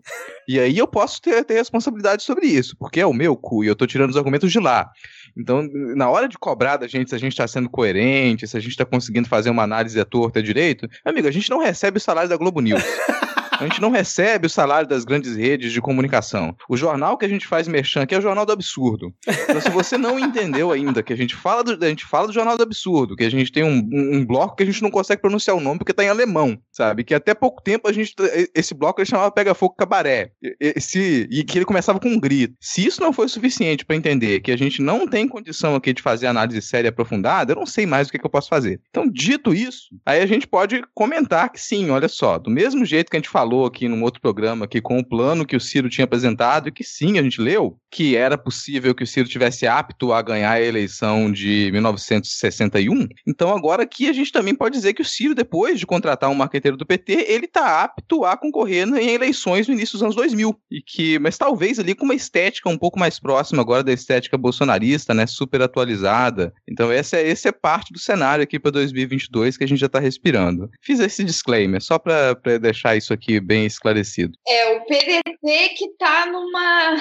E 0.49 0.59
aí 0.59 0.77
eu 0.79 0.87
posso 0.87 1.21
ter, 1.21 1.45
ter 1.45 1.55
responsabilidade 1.55 2.23
sobre 2.23 2.47
isso, 2.47 2.77
porque 2.79 3.01
é 3.01 3.07
o 3.07 3.13
meu 3.13 3.37
cu 3.37 3.65
e 3.65 3.67
eu 3.67 3.77
tô 3.77 3.87
tirando 3.87 4.11
os 4.11 4.17
argumentos 4.17 4.51
de 4.53 4.59
lá. 4.61 4.91
Então, 5.37 5.69
na 5.73 6.09
hora 6.09 6.29
de 6.29 6.39
cobrar 6.39 6.77
da 6.77 6.87
gente 6.87 7.11
se 7.11 7.15
a 7.15 7.19
gente 7.19 7.33
está 7.33 7.47
sendo 7.47 7.69
coerente, 7.69 8.47
se 8.47 8.57
a 8.57 8.61
gente 8.61 8.71
está 8.71 8.85
conseguindo 8.85 9.29
fazer 9.29 9.51
uma 9.51 9.63
análise 9.63 9.99
à 9.99 10.05
torta 10.05 10.39
à 10.39 10.43
direito, 10.43 10.89
amigo, 11.05 11.27
a 11.27 11.31
gente 11.31 11.51
não 11.51 11.59
recebe 11.59 11.99
o 11.99 12.01
salário 12.01 12.31
da 12.31 12.37
Globo 12.37 12.61
News. 12.61 12.83
A 13.59 13.65
gente 13.65 13.81
não 13.81 13.91
recebe 13.91 14.47
o 14.47 14.51
salário 14.51 14.89
das 14.89 15.05
grandes 15.05 15.37
redes 15.37 15.73
de 15.73 15.81
comunicação. 15.81 16.57
O 16.69 16.77
jornal 16.77 17.17
que 17.17 17.25
a 17.25 17.29
gente 17.29 17.47
faz 17.47 17.69
merchan 17.69 18.03
aqui 18.03 18.15
é 18.15 18.19
o 18.19 18.23
Jornal 18.23 18.45
do 18.45 18.53
Absurdo. 18.53 19.13
Então, 19.27 19.61
se 19.61 19.71
você 19.71 19.97
não 19.97 20.19
entendeu 20.19 20.73
ainda 20.73 21.03
que 21.03 21.13
a 21.13 21.17
gente 21.17 21.35
fala 21.35 21.63
do, 21.63 21.85
a 21.85 21.89
gente 21.89 22.05
fala 22.05 22.27
do 22.27 22.33
Jornal 22.33 22.57
do 22.57 22.63
Absurdo, 22.63 23.17
que 23.17 23.25
a 23.25 23.31
gente 23.31 23.53
tem 23.53 23.63
um, 23.63 23.79
um, 23.93 24.17
um 24.17 24.27
bloco 24.27 24.57
que 24.57 24.63
a 24.63 24.67
gente 24.67 24.83
não 24.83 24.91
consegue 24.91 25.23
pronunciar 25.23 25.57
o 25.57 25.61
nome 25.61 25.79
porque 25.79 25.93
tá 25.93 26.05
em 26.05 26.09
alemão, 26.09 26.59
sabe? 26.73 27.05
Que 27.05 27.15
até 27.15 27.35
pouco 27.35 27.63
tempo 27.63 27.89
a 27.89 27.93
gente. 27.93 28.15
Esse 28.55 28.75
bloco 28.75 29.01
ele 29.01 29.09
chamava 29.09 29.31
Pega 29.31 29.55
Fogo 29.55 29.75
Cabaré. 29.75 30.33
Esse, 30.61 31.29
e 31.31 31.45
que 31.45 31.59
ele 31.59 31.65
começava 31.65 32.01
com 32.01 32.09
um 32.09 32.21
grito. 32.21 32.55
Se 32.61 32.85
isso 32.85 33.01
não 33.01 33.13
foi 33.13 33.29
suficiente 33.29 33.85
para 33.85 33.97
entender 33.97 34.41
que 34.41 34.53
a 34.53 34.57
gente 34.57 34.83
não 34.83 35.07
tem 35.07 35.29
condição 35.29 35.75
aqui 35.75 35.93
de 35.93 36.03
fazer 36.03 36.27
análise 36.27 36.61
séria 36.63 36.89
e 36.89 36.91
aprofundada, 36.91 37.53
eu 37.53 37.57
não 37.57 37.67
sei 37.67 37.87
mais 37.87 38.09
o 38.09 38.13
que, 38.13 38.19
que 38.19 38.27
eu 38.27 38.31
posso 38.31 38.49
fazer. 38.49 38.81
Então, 38.91 39.09
dito 39.09 39.55
isso, 39.55 39.89
aí 40.05 40.21
a 40.21 40.27
gente 40.27 40.47
pode 40.47 40.83
comentar 40.95 41.51
que 41.51 41.61
sim, 41.61 41.91
olha 41.91 42.09
só, 42.09 42.39
do 42.39 42.51
mesmo 42.51 42.85
jeito 42.85 43.11
que 43.11 43.17
a 43.17 43.21
gente 43.21 43.29
falou 43.29 43.54
aqui 43.65 43.89
num 43.89 44.03
outro 44.03 44.21
programa 44.21 44.65
aqui 44.65 44.81
com 44.81 44.99
o 44.99 45.05
plano 45.05 45.47
que 45.47 45.57
o 45.57 45.61
Ciro 45.61 45.89
tinha 45.89 46.05
apresentado 46.05 46.69
e 46.69 46.73
que 46.73 46.83
sim, 46.83 47.19
a 47.19 47.23
gente 47.23 47.41
leu, 47.41 47.79
que 47.91 48.17
era 48.17 48.37
possível 48.37 48.95
que 48.95 49.05
o 49.05 49.07
Ciro 49.07 49.29
tivesse 49.29 49.67
apto 49.67 50.13
a 50.13 50.21
ganhar 50.21 50.51
a 50.51 50.61
eleição 50.61 51.31
de 51.31 51.71
1961. 51.73 53.07
Então 53.27 53.51
agora 53.57 53.83
aqui 53.83 54.09
a 54.09 54.13
gente 54.13 54.33
também 54.33 54.55
pode 54.55 54.75
dizer 54.75 54.95
que 54.95 55.03
o 55.03 55.05
Ciro, 55.05 55.35
depois 55.35 55.79
de 55.79 55.87
contratar 55.87 56.31
um 56.31 56.35
marqueteiro 56.35 56.77
do 56.77 56.87
PT, 56.87 57.27
ele 57.29 57.45
está 57.45 57.85
apto 57.85 58.25
a 58.25 58.37
concorrer 58.37 58.89
em 58.89 59.11
eleições 59.11 59.69
no 59.69 59.75
início 59.75 59.93
dos 59.93 60.03
anos 60.03 60.17
2000. 60.17 60.59
E 60.71 60.81
que, 60.81 61.19
mas 61.19 61.39
talvez 61.39 61.79
ali 61.79 61.95
com 61.95 62.05
uma 62.05 62.15
estética 62.15 62.69
um 62.69 62.79
pouco 62.79 62.99
mais 62.99 63.21
próxima 63.21 63.63
agora 63.63 63.85
da 63.85 63.93
estética 63.93 64.37
bolsonarista, 64.37 65.15
né, 65.15 65.27
super 65.27 65.63
atualizada. 65.63 66.53
Então 66.69 66.91
essa 66.91 67.17
é, 67.17 67.29
esse 67.29 67.47
é 67.47 67.53
parte 67.53 67.93
do 67.93 67.99
cenário 67.99 68.43
aqui 68.43 68.59
para 68.59 68.71
2022 68.73 69.57
que 69.57 69.65
a 69.65 69.69
gente 69.69 69.79
já 69.79 69.87
está 69.87 69.99
respirando. 69.99 70.71
Fiz 70.81 71.01
esse 71.01 71.23
disclaimer 71.23 71.83
só 71.83 71.99
para 71.99 72.35
deixar 72.61 72.97
isso 72.97 73.13
aqui 73.13 73.34
bem 73.41 73.67
esclarecido. 73.67 74.37
É, 74.47 74.77
o 74.77 74.85
PDT 74.85 75.69
que 75.77 75.89
tá 75.99 76.27
numa. 76.27 76.97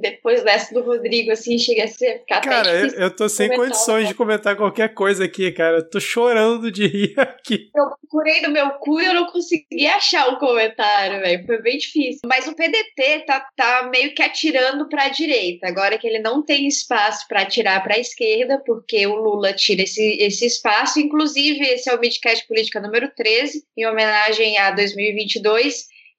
Depois 0.00 0.42
dessa 0.42 0.74
do 0.74 0.82
Rodrigo, 0.82 1.30
assim, 1.30 1.58
chega 1.58 1.84
a 1.84 1.88
ser. 1.88 2.20
Ficar 2.20 2.40
cara, 2.40 2.70
eu, 2.70 2.88
eu 2.88 3.16
tô 3.16 3.28
sem 3.28 3.48
condições 3.48 4.08
de 4.08 4.14
comentar 4.14 4.56
qualquer 4.56 4.94
coisa 4.94 5.24
aqui, 5.24 5.50
cara. 5.52 5.78
Eu 5.78 5.90
tô 5.90 6.00
chorando 6.00 6.70
de 6.70 6.86
rir 6.86 7.14
aqui. 7.18 7.70
Eu 7.74 7.86
procurei 8.00 8.42
no 8.42 8.50
meu 8.50 8.70
cu 8.72 9.00
e 9.00 9.06
eu 9.06 9.14
não 9.14 9.26
consegui 9.26 9.86
achar 9.86 10.28
o 10.28 10.36
um 10.36 10.38
comentário, 10.38 11.20
velho. 11.20 11.46
Foi 11.46 11.62
bem 11.62 11.78
difícil. 11.78 12.20
Mas 12.26 12.46
o 12.46 12.54
PDT 12.54 13.24
tá, 13.26 13.46
tá 13.56 13.88
meio 13.90 14.14
que 14.14 14.22
atirando 14.22 14.88
pra 14.88 15.08
direita. 15.08 15.68
Agora 15.68 15.98
que 15.98 16.06
ele 16.06 16.18
não 16.18 16.42
tem 16.42 16.66
espaço 16.66 17.26
para 17.28 17.42
atirar 17.42 17.82
pra 17.82 17.98
esquerda, 17.98 18.62
porque 18.64 19.06
o 19.06 19.16
Lula 19.16 19.52
tira 19.52 19.82
esse, 19.82 20.16
esse 20.20 20.46
espaço. 20.46 21.00
Inclusive, 21.00 21.64
esse 21.64 21.88
é 21.88 21.94
o 21.94 22.00
Midcast 22.00 22.46
Política 22.46 22.80
número 22.80 23.10
13, 23.14 23.64
em 23.76 23.86
homenagem 23.86 24.58
a 24.58 24.70
2022 24.70 25.51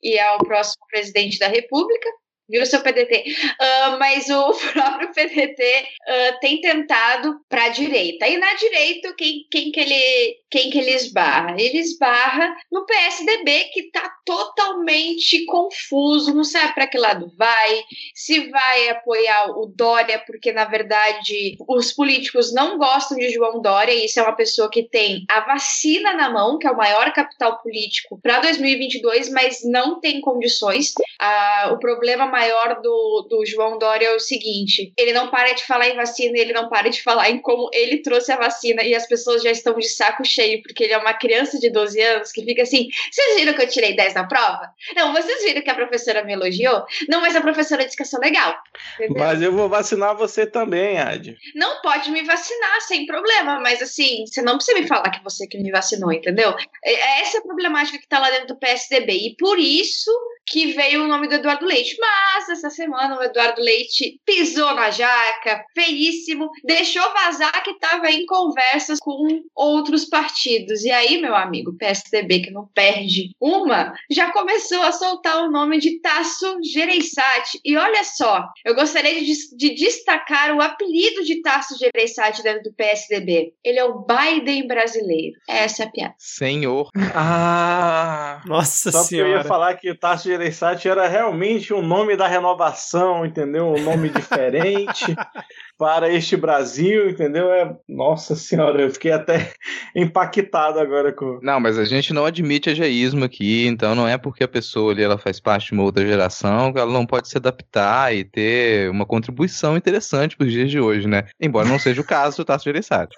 e 0.01 0.19
ao 0.19 0.39
próximo 0.39 0.85
presidente 0.87 1.39
da 1.39 1.47
República 1.47 2.09
viu, 2.53 2.65
seu 2.67 2.81
PDT? 2.81 3.23
Uh, 3.25 3.55
ah, 3.59 3.97
mas 3.99 4.29
o 4.29 4.53
próprio 4.71 5.11
PDT 5.11 5.63
uh, 5.63 5.85
ah, 6.07 6.37
tem 6.39 6.61
tentado 6.61 7.39
para 7.49 7.65
a 7.65 7.69
direita. 7.69 8.27
E 8.27 8.37
na 8.37 8.53
direita, 8.53 9.13
quem, 9.17 9.47
quem, 9.49 9.71
que 9.71 9.79
ele, 9.79 10.37
quem 10.51 10.69
que 10.69 10.77
ele 10.77 10.91
esbarra? 10.91 11.55
Ele 11.57 11.79
esbarra 11.79 12.55
no 12.71 12.85
PSDB, 12.85 13.69
que 13.73 13.81
está 13.81 14.07
totalmente 14.23 15.45
confuso, 15.45 16.33
não 16.33 16.43
sabe 16.43 16.73
para 16.75 16.87
que 16.87 16.97
lado 16.97 17.31
vai, 17.37 17.83
se 18.13 18.49
vai 18.49 18.89
apoiar 18.89 19.57
o 19.57 19.65
Dória, 19.65 20.19
porque 20.25 20.51
na 20.51 20.65
verdade 20.65 21.55
os 21.67 21.91
políticos 21.91 22.53
não 22.53 22.77
gostam 22.77 23.17
de 23.17 23.29
João 23.29 23.61
Dória, 23.61 23.91
e 23.91 24.05
isso 24.05 24.19
é 24.19 24.23
uma 24.23 24.35
pessoa 24.35 24.69
que 24.69 24.83
tem 24.83 25.25
a 25.29 25.39
vacina 25.41 26.13
na 26.13 26.29
mão, 26.29 26.57
que 26.59 26.67
é 26.67 26.71
o 26.71 26.77
maior 26.77 27.11
capital 27.13 27.59
político 27.61 28.19
para 28.21 28.39
2022, 28.41 29.29
mas 29.29 29.61
não 29.63 29.99
tem 29.99 30.21
condições. 30.21 30.93
Uh, 31.21 31.73
o 31.73 31.79
problema 31.79 32.25
maior 32.27 32.42
do, 32.81 33.27
do 33.29 33.45
João 33.45 33.77
Dória 33.77 34.07
é 34.07 34.15
o 34.15 34.19
seguinte: 34.19 34.93
ele 34.97 35.13
não 35.13 35.29
para 35.29 35.53
de 35.53 35.63
falar 35.65 35.87
em 35.87 35.95
vacina, 35.95 36.37
ele 36.37 36.53
não 36.53 36.69
para 36.69 36.89
de 36.89 37.01
falar 37.01 37.29
em 37.29 37.39
como 37.39 37.69
ele 37.73 38.01
trouxe 38.01 38.31
a 38.31 38.37
vacina 38.37 38.83
e 38.83 38.95
as 38.95 39.07
pessoas 39.07 39.41
já 39.41 39.51
estão 39.51 39.77
de 39.77 39.87
saco 39.87 40.25
cheio, 40.25 40.61
porque 40.61 40.83
ele 40.83 40.93
é 40.93 40.97
uma 40.97 41.13
criança 41.13 41.59
de 41.59 41.69
12 41.69 42.01
anos 42.01 42.31
que 42.31 42.43
fica 42.43 42.63
assim: 42.63 42.87
vocês 43.11 43.35
viram 43.35 43.53
que 43.53 43.61
eu 43.61 43.67
tirei 43.67 43.95
10 43.95 44.13
na 44.13 44.27
prova? 44.27 44.71
Não, 44.95 45.13
vocês 45.13 45.43
viram 45.43 45.61
que 45.61 45.69
a 45.69 45.75
professora 45.75 46.23
me 46.23 46.33
elogiou? 46.33 46.85
Não, 47.07 47.21
mas 47.21 47.35
a 47.35 47.41
professora 47.41 47.83
disse 47.83 47.97
que 47.97 48.03
eu 48.03 48.07
sou 48.07 48.19
legal. 48.19 48.55
Entendeu? 48.95 49.23
Mas 49.23 49.41
eu 49.41 49.51
vou 49.51 49.69
vacinar 49.69 50.15
você 50.15 50.45
também, 50.45 50.99
Ad. 50.99 51.37
Não 51.55 51.81
pode 51.81 52.11
me 52.11 52.23
vacinar 52.23 52.81
sem 52.81 53.05
problema, 53.05 53.59
mas 53.59 53.81
assim, 53.81 54.25
você 54.25 54.41
não 54.41 54.55
precisa 54.55 54.79
me 54.79 54.87
falar 54.87 55.09
que 55.09 55.23
você 55.23 55.47
que 55.47 55.57
me 55.57 55.71
vacinou, 55.71 56.11
entendeu? 56.11 56.55
Essa 56.83 57.37
é 57.37 57.39
a 57.39 57.43
problemática 57.43 57.97
que 57.97 58.07
tá 58.07 58.19
lá 58.19 58.29
dentro 58.29 58.47
do 58.47 58.57
PSDB. 58.57 59.13
E 59.13 59.35
por 59.37 59.59
isso 59.59 60.11
que 60.45 60.73
veio 60.73 61.03
o 61.03 61.07
nome 61.07 61.27
do 61.27 61.35
Eduardo 61.35 61.65
Leite. 61.65 61.95
Mas 61.99 62.22
essa 62.49 62.69
semana 62.69 63.17
o 63.17 63.23
Eduardo 63.23 63.61
Leite 63.61 64.19
pisou 64.25 64.73
na 64.73 64.89
jaca, 64.91 65.65
feíssimo, 65.73 66.49
deixou 66.63 67.03
vazar 67.13 67.63
que 67.63 67.71
estava 67.71 68.09
em 68.09 68.25
conversas 68.25 68.99
com 68.99 69.41
outros 69.55 70.05
partidos. 70.05 70.83
E 70.83 70.91
aí, 70.91 71.21
meu 71.21 71.35
amigo, 71.35 71.77
PSDB 71.77 72.41
que 72.41 72.51
não 72.51 72.67
perde 72.73 73.31
uma, 73.39 73.93
já 74.09 74.31
começou 74.31 74.81
a 74.81 74.91
soltar 74.91 75.43
o 75.43 75.51
nome 75.51 75.79
de 75.79 75.99
Tasso 75.99 76.57
Gereissati. 76.63 77.59
E 77.63 77.75
olha 77.77 78.03
só, 78.03 78.47
eu 78.65 78.75
gostaria 78.75 79.23
de, 79.23 79.33
de 79.55 79.75
destacar 79.75 80.55
o 80.55 80.61
apelido 80.61 81.23
de 81.23 81.41
Tasso 81.41 81.77
Gereissati 81.77 82.43
dentro 82.43 82.63
do 82.63 82.73
PSDB. 82.73 83.53
Ele 83.63 83.79
é 83.79 83.83
o 83.83 84.05
Biden 84.05 84.67
brasileiro. 84.67 85.37
Essa 85.47 85.83
é 85.83 85.85
a 85.85 85.91
piada. 85.91 86.15
Senhor. 86.17 86.89
Ah! 87.15 88.41
Nossa 88.45 88.91
Só 88.91 89.03
senhora. 89.03 89.29
eu 89.29 89.37
ia 89.37 89.43
falar 89.43 89.75
que 89.75 89.93
Tasso 89.93 90.25
Gereissati 90.29 90.87
era 90.87 91.07
realmente 91.07 91.73
o 91.73 91.81
nome 91.81 92.12
da 92.15 92.27
renovação, 92.27 93.25
entendeu? 93.25 93.67
Um 93.67 93.83
nome 93.83 94.09
diferente 94.09 95.15
para 95.77 96.09
este 96.09 96.35
Brasil, 96.37 97.09
entendeu? 97.09 97.51
É, 97.51 97.75
nossa 97.87 98.35
senhora, 98.35 98.81
eu 98.81 98.89
fiquei 98.89 99.11
até 99.11 99.53
impactado 99.95 100.79
agora 100.79 101.11
com. 101.11 101.39
Não, 101.41 101.59
mas 101.59 101.77
a 101.77 101.85
gente 101.85 102.13
não 102.13 102.25
admite 102.25 102.69
ageísmo 102.69 103.25
aqui, 103.25 103.67
então 103.67 103.95
não 103.95 104.07
é 104.07 104.17
porque 104.17 104.43
a 104.43 104.47
pessoa 104.47 104.91
ali 104.91 105.03
ela 105.03 105.17
faz 105.17 105.39
parte 105.39 105.67
de 105.67 105.73
uma 105.73 105.83
outra 105.83 106.05
geração 106.05 106.71
que 106.71 106.79
ela 106.79 106.91
não 106.91 107.05
pode 107.05 107.27
se 107.27 107.37
adaptar 107.37 108.13
e 108.15 108.23
ter 108.23 108.89
uma 108.89 109.05
contribuição 109.05 109.75
interessante 109.77 110.37
para 110.37 110.45
os 110.45 110.51
dias 110.51 110.69
de 110.69 110.79
hoje, 110.79 111.07
né? 111.07 111.25
Embora 111.39 111.67
não 111.67 111.79
seja 111.79 112.01
o 112.01 112.05
caso 112.05 112.37
do 112.37 112.45
Tasso 112.45 112.65
Gereissati. 112.65 113.15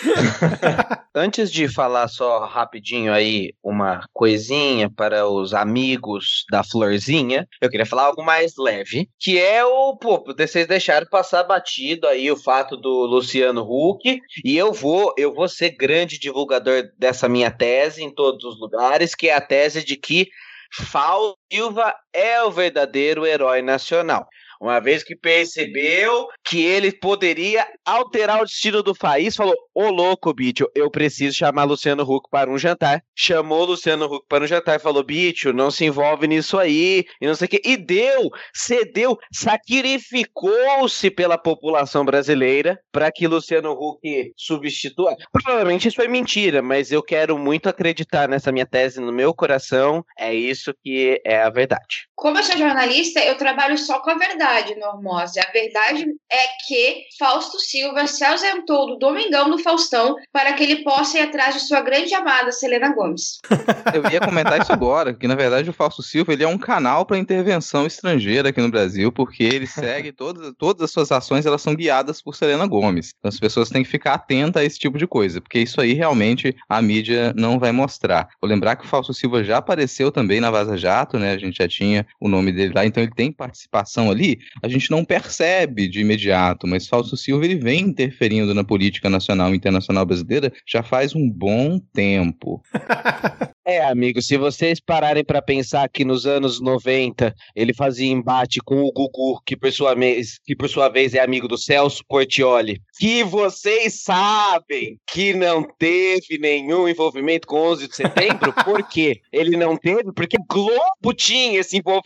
Antes 1.14 1.50
de 1.50 1.68
falar 1.68 2.08
só 2.08 2.44
rapidinho 2.44 3.12
aí 3.12 3.52
uma 3.62 4.04
coisinha 4.12 4.90
para 4.90 5.26
os 5.26 5.52
amigos 5.52 6.44
da 6.50 6.62
Florzinha, 6.62 7.48
eu 7.60 7.68
queria 7.68 7.86
falar 7.86 8.04
algo 8.04 8.22
mais 8.22 8.54
leve, 8.56 9.08
que 9.18 9.38
é 9.38 9.64
o, 9.64 9.96
pô, 9.96 10.24
vocês 10.36 10.66
deixaram 10.66 11.06
passar 11.10 11.44
batido 11.44 12.06
aí 12.06 12.30
o 12.30 12.36
fato 12.36 12.76
do 12.76 13.06
Luciano 13.06 13.62
Huck, 13.62 14.20
e 14.44 14.56
eu 14.56 14.72
vou, 14.72 15.12
eu 15.16 15.34
vou 15.34 15.48
ser 15.48 15.70
grande 15.70 16.18
divulgador 16.18 16.84
dessa 16.98 17.28
minha 17.28 17.50
tese 17.50 18.02
em 18.02 18.14
todos 18.14 18.44
os 18.44 18.60
lugares, 18.60 19.14
que 19.14 19.28
é 19.28 19.34
a 19.34 19.40
tese 19.40 19.84
de 19.84 19.96
que 19.96 20.28
Fal 20.72 21.34
Silva 21.52 21.92
é 22.12 22.42
o 22.44 22.50
verdadeiro 22.50 23.26
herói 23.26 23.60
nacional 23.60 24.28
uma 24.60 24.78
vez 24.78 25.02
que 25.02 25.16
percebeu 25.16 26.28
que 26.44 26.62
ele 26.62 26.92
poderia 26.92 27.66
alterar 27.84 28.42
o 28.42 28.44
destino 28.44 28.82
do 28.82 28.94
país, 28.94 29.34
falou: 29.34 29.56
Ô 29.74 29.88
louco, 29.88 30.34
bicho, 30.34 30.68
eu 30.74 30.90
preciso 30.90 31.36
chamar 31.36 31.64
Luciano 31.64 32.02
Huck 32.02 32.28
para 32.30 32.50
um 32.50 32.58
jantar. 32.58 33.02
Chamou 33.16 33.64
Luciano 33.64 34.04
Huck 34.04 34.26
para 34.28 34.44
um 34.44 34.46
jantar 34.46 34.76
e 34.76 34.82
falou: 34.82 35.02
bicho, 35.02 35.52
não 35.52 35.70
se 35.70 35.86
envolve 35.86 36.26
nisso 36.26 36.58
aí, 36.58 37.06
e 37.20 37.26
não 37.26 37.34
sei 37.34 37.46
o 37.46 37.48
quê. 37.48 37.62
E 37.64 37.76
deu, 37.76 38.28
cedeu, 38.54 39.18
sacrificou-se 39.32 41.10
pela 41.10 41.38
população 41.38 42.04
brasileira 42.04 42.78
para 42.92 43.10
que 43.10 43.26
Luciano 43.26 43.72
Huck 43.72 44.32
substitua. 44.36 45.16
Provavelmente 45.32 45.88
isso 45.88 46.02
é 46.02 46.08
mentira, 46.08 46.60
mas 46.60 46.92
eu 46.92 47.02
quero 47.02 47.38
muito 47.38 47.68
acreditar 47.68 48.28
nessa 48.28 48.52
minha 48.52 48.66
tese 48.66 49.00
no 49.00 49.12
meu 49.12 49.32
coração. 49.32 50.04
É 50.18 50.34
isso 50.34 50.74
que 50.82 51.20
é 51.24 51.40
a 51.40 51.48
verdade. 51.48 52.09
Como 52.20 52.36
eu 52.36 52.42
sou 52.42 52.58
jornalista, 52.58 53.18
eu 53.20 53.34
trabalho 53.34 53.78
só 53.78 53.98
com 54.00 54.10
a 54.10 54.14
verdade, 54.14 54.74
Normose. 54.74 55.40
A 55.40 55.50
verdade 55.50 56.04
é 56.30 56.42
que 56.66 57.06
Fausto 57.18 57.58
Silva 57.58 58.06
se 58.06 58.22
ausentou 58.22 58.88
do 58.88 58.98
Domingão 58.98 59.48
do 59.48 59.56
Faustão 59.56 60.16
para 60.30 60.52
que 60.52 60.62
ele 60.62 60.84
possa 60.84 61.16
ir 61.16 61.22
atrás 61.22 61.54
de 61.54 61.60
sua 61.62 61.80
grande 61.80 62.14
amada 62.14 62.52
Selena 62.52 62.94
Gomes. 62.94 63.38
Eu 63.94 64.02
ia 64.12 64.20
comentar 64.20 64.60
isso 64.60 64.70
agora, 64.70 65.14
que 65.14 65.26
na 65.26 65.34
verdade 65.34 65.70
o 65.70 65.72
Fausto 65.72 66.02
Silva 66.02 66.34
ele 66.34 66.44
é 66.44 66.46
um 66.46 66.58
canal 66.58 67.06
para 67.06 67.16
intervenção 67.16 67.86
estrangeira 67.86 68.50
aqui 68.50 68.60
no 68.60 68.70
Brasil, 68.70 69.10
porque 69.10 69.42
ele 69.42 69.64
segue 69.66 70.12
todas, 70.12 70.52
todas 70.58 70.82
as 70.82 70.90
suas 70.90 71.10
ações, 71.10 71.46
elas 71.46 71.62
são 71.62 71.74
guiadas 71.74 72.20
por 72.20 72.36
Selena 72.36 72.66
Gomes. 72.66 73.14
Então 73.18 73.30
as 73.30 73.40
pessoas 73.40 73.70
têm 73.70 73.82
que 73.82 73.88
ficar 73.88 74.12
atentas 74.12 74.60
a 74.60 74.64
esse 74.66 74.78
tipo 74.78 74.98
de 74.98 75.06
coisa, 75.06 75.40
porque 75.40 75.58
isso 75.58 75.80
aí 75.80 75.94
realmente 75.94 76.54
a 76.68 76.82
mídia 76.82 77.32
não 77.34 77.58
vai 77.58 77.72
mostrar. 77.72 78.28
Vou 78.42 78.50
lembrar 78.50 78.76
que 78.76 78.84
o 78.84 78.88
Fausto 78.88 79.14
Silva 79.14 79.42
já 79.42 79.56
apareceu 79.56 80.12
também 80.12 80.38
na 80.38 80.50
Vaza 80.50 80.76
Jato, 80.76 81.18
né? 81.18 81.32
A 81.32 81.38
gente 81.38 81.56
já 81.56 81.66
tinha 81.66 82.06
o 82.20 82.28
nome 82.28 82.52
dele 82.52 82.72
lá, 82.74 82.86
então 82.86 83.02
ele 83.02 83.12
tem 83.14 83.32
participação 83.32 84.10
ali. 84.10 84.38
A 84.62 84.68
gente 84.68 84.90
não 84.90 85.04
percebe 85.04 85.88
de 85.88 86.00
imediato, 86.00 86.66
mas 86.66 86.86
Fausto 86.86 87.16
Silva 87.16 87.44
ele 87.44 87.56
vem 87.56 87.80
interferindo 87.80 88.54
na 88.54 88.64
política 88.64 89.10
nacional 89.10 89.52
e 89.52 89.56
internacional 89.56 90.06
brasileira 90.06 90.52
já 90.66 90.82
faz 90.82 91.14
um 91.14 91.28
bom 91.28 91.78
tempo. 91.92 92.62
É, 93.70 93.84
amigo, 93.84 94.20
se 94.20 94.36
vocês 94.36 94.80
pararem 94.80 95.22
pra 95.22 95.40
pensar 95.40 95.88
que 95.88 96.04
nos 96.04 96.26
anos 96.26 96.60
90 96.60 97.32
ele 97.54 97.72
fazia 97.72 98.10
embate 98.10 98.58
com 98.58 98.82
o 98.82 98.90
Gugu, 98.90 99.40
que 99.46 99.56
por 99.56 99.70
sua 99.70 99.94
vez, 99.94 100.40
que 100.44 100.56
por 100.56 100.68
sua 100.68 100.88
vez 100.88 101.14
é 101.14 101.20
amigo 101.20 101.46
do 101.46 101.56
Celso 101.56 102.02
Portioli, 102.08 102.80
que 102.98 103.22
vocês 103.22 104.02
sabem 104.02 104.98
que 105.06 105.34
não 105.34 105.62
teve 105.62 106.38
nenhum 106.40 106.88
envolvimento 106.88 107.46
com 107.46 107.58
11 107.58 107.86
de 107.86 107.94
setembro, 107.94 108.52
por 108.64 108.82
quê? 108.88 109.20
Ele 109.30 109.56
não 109.56 109.76
teve 109.76 110.12
porque 110.16 110.36
Globo 110.48 111.14
tinha 111.14 111.60
esse 111.60 111.76
envolvimento 111.76 111.99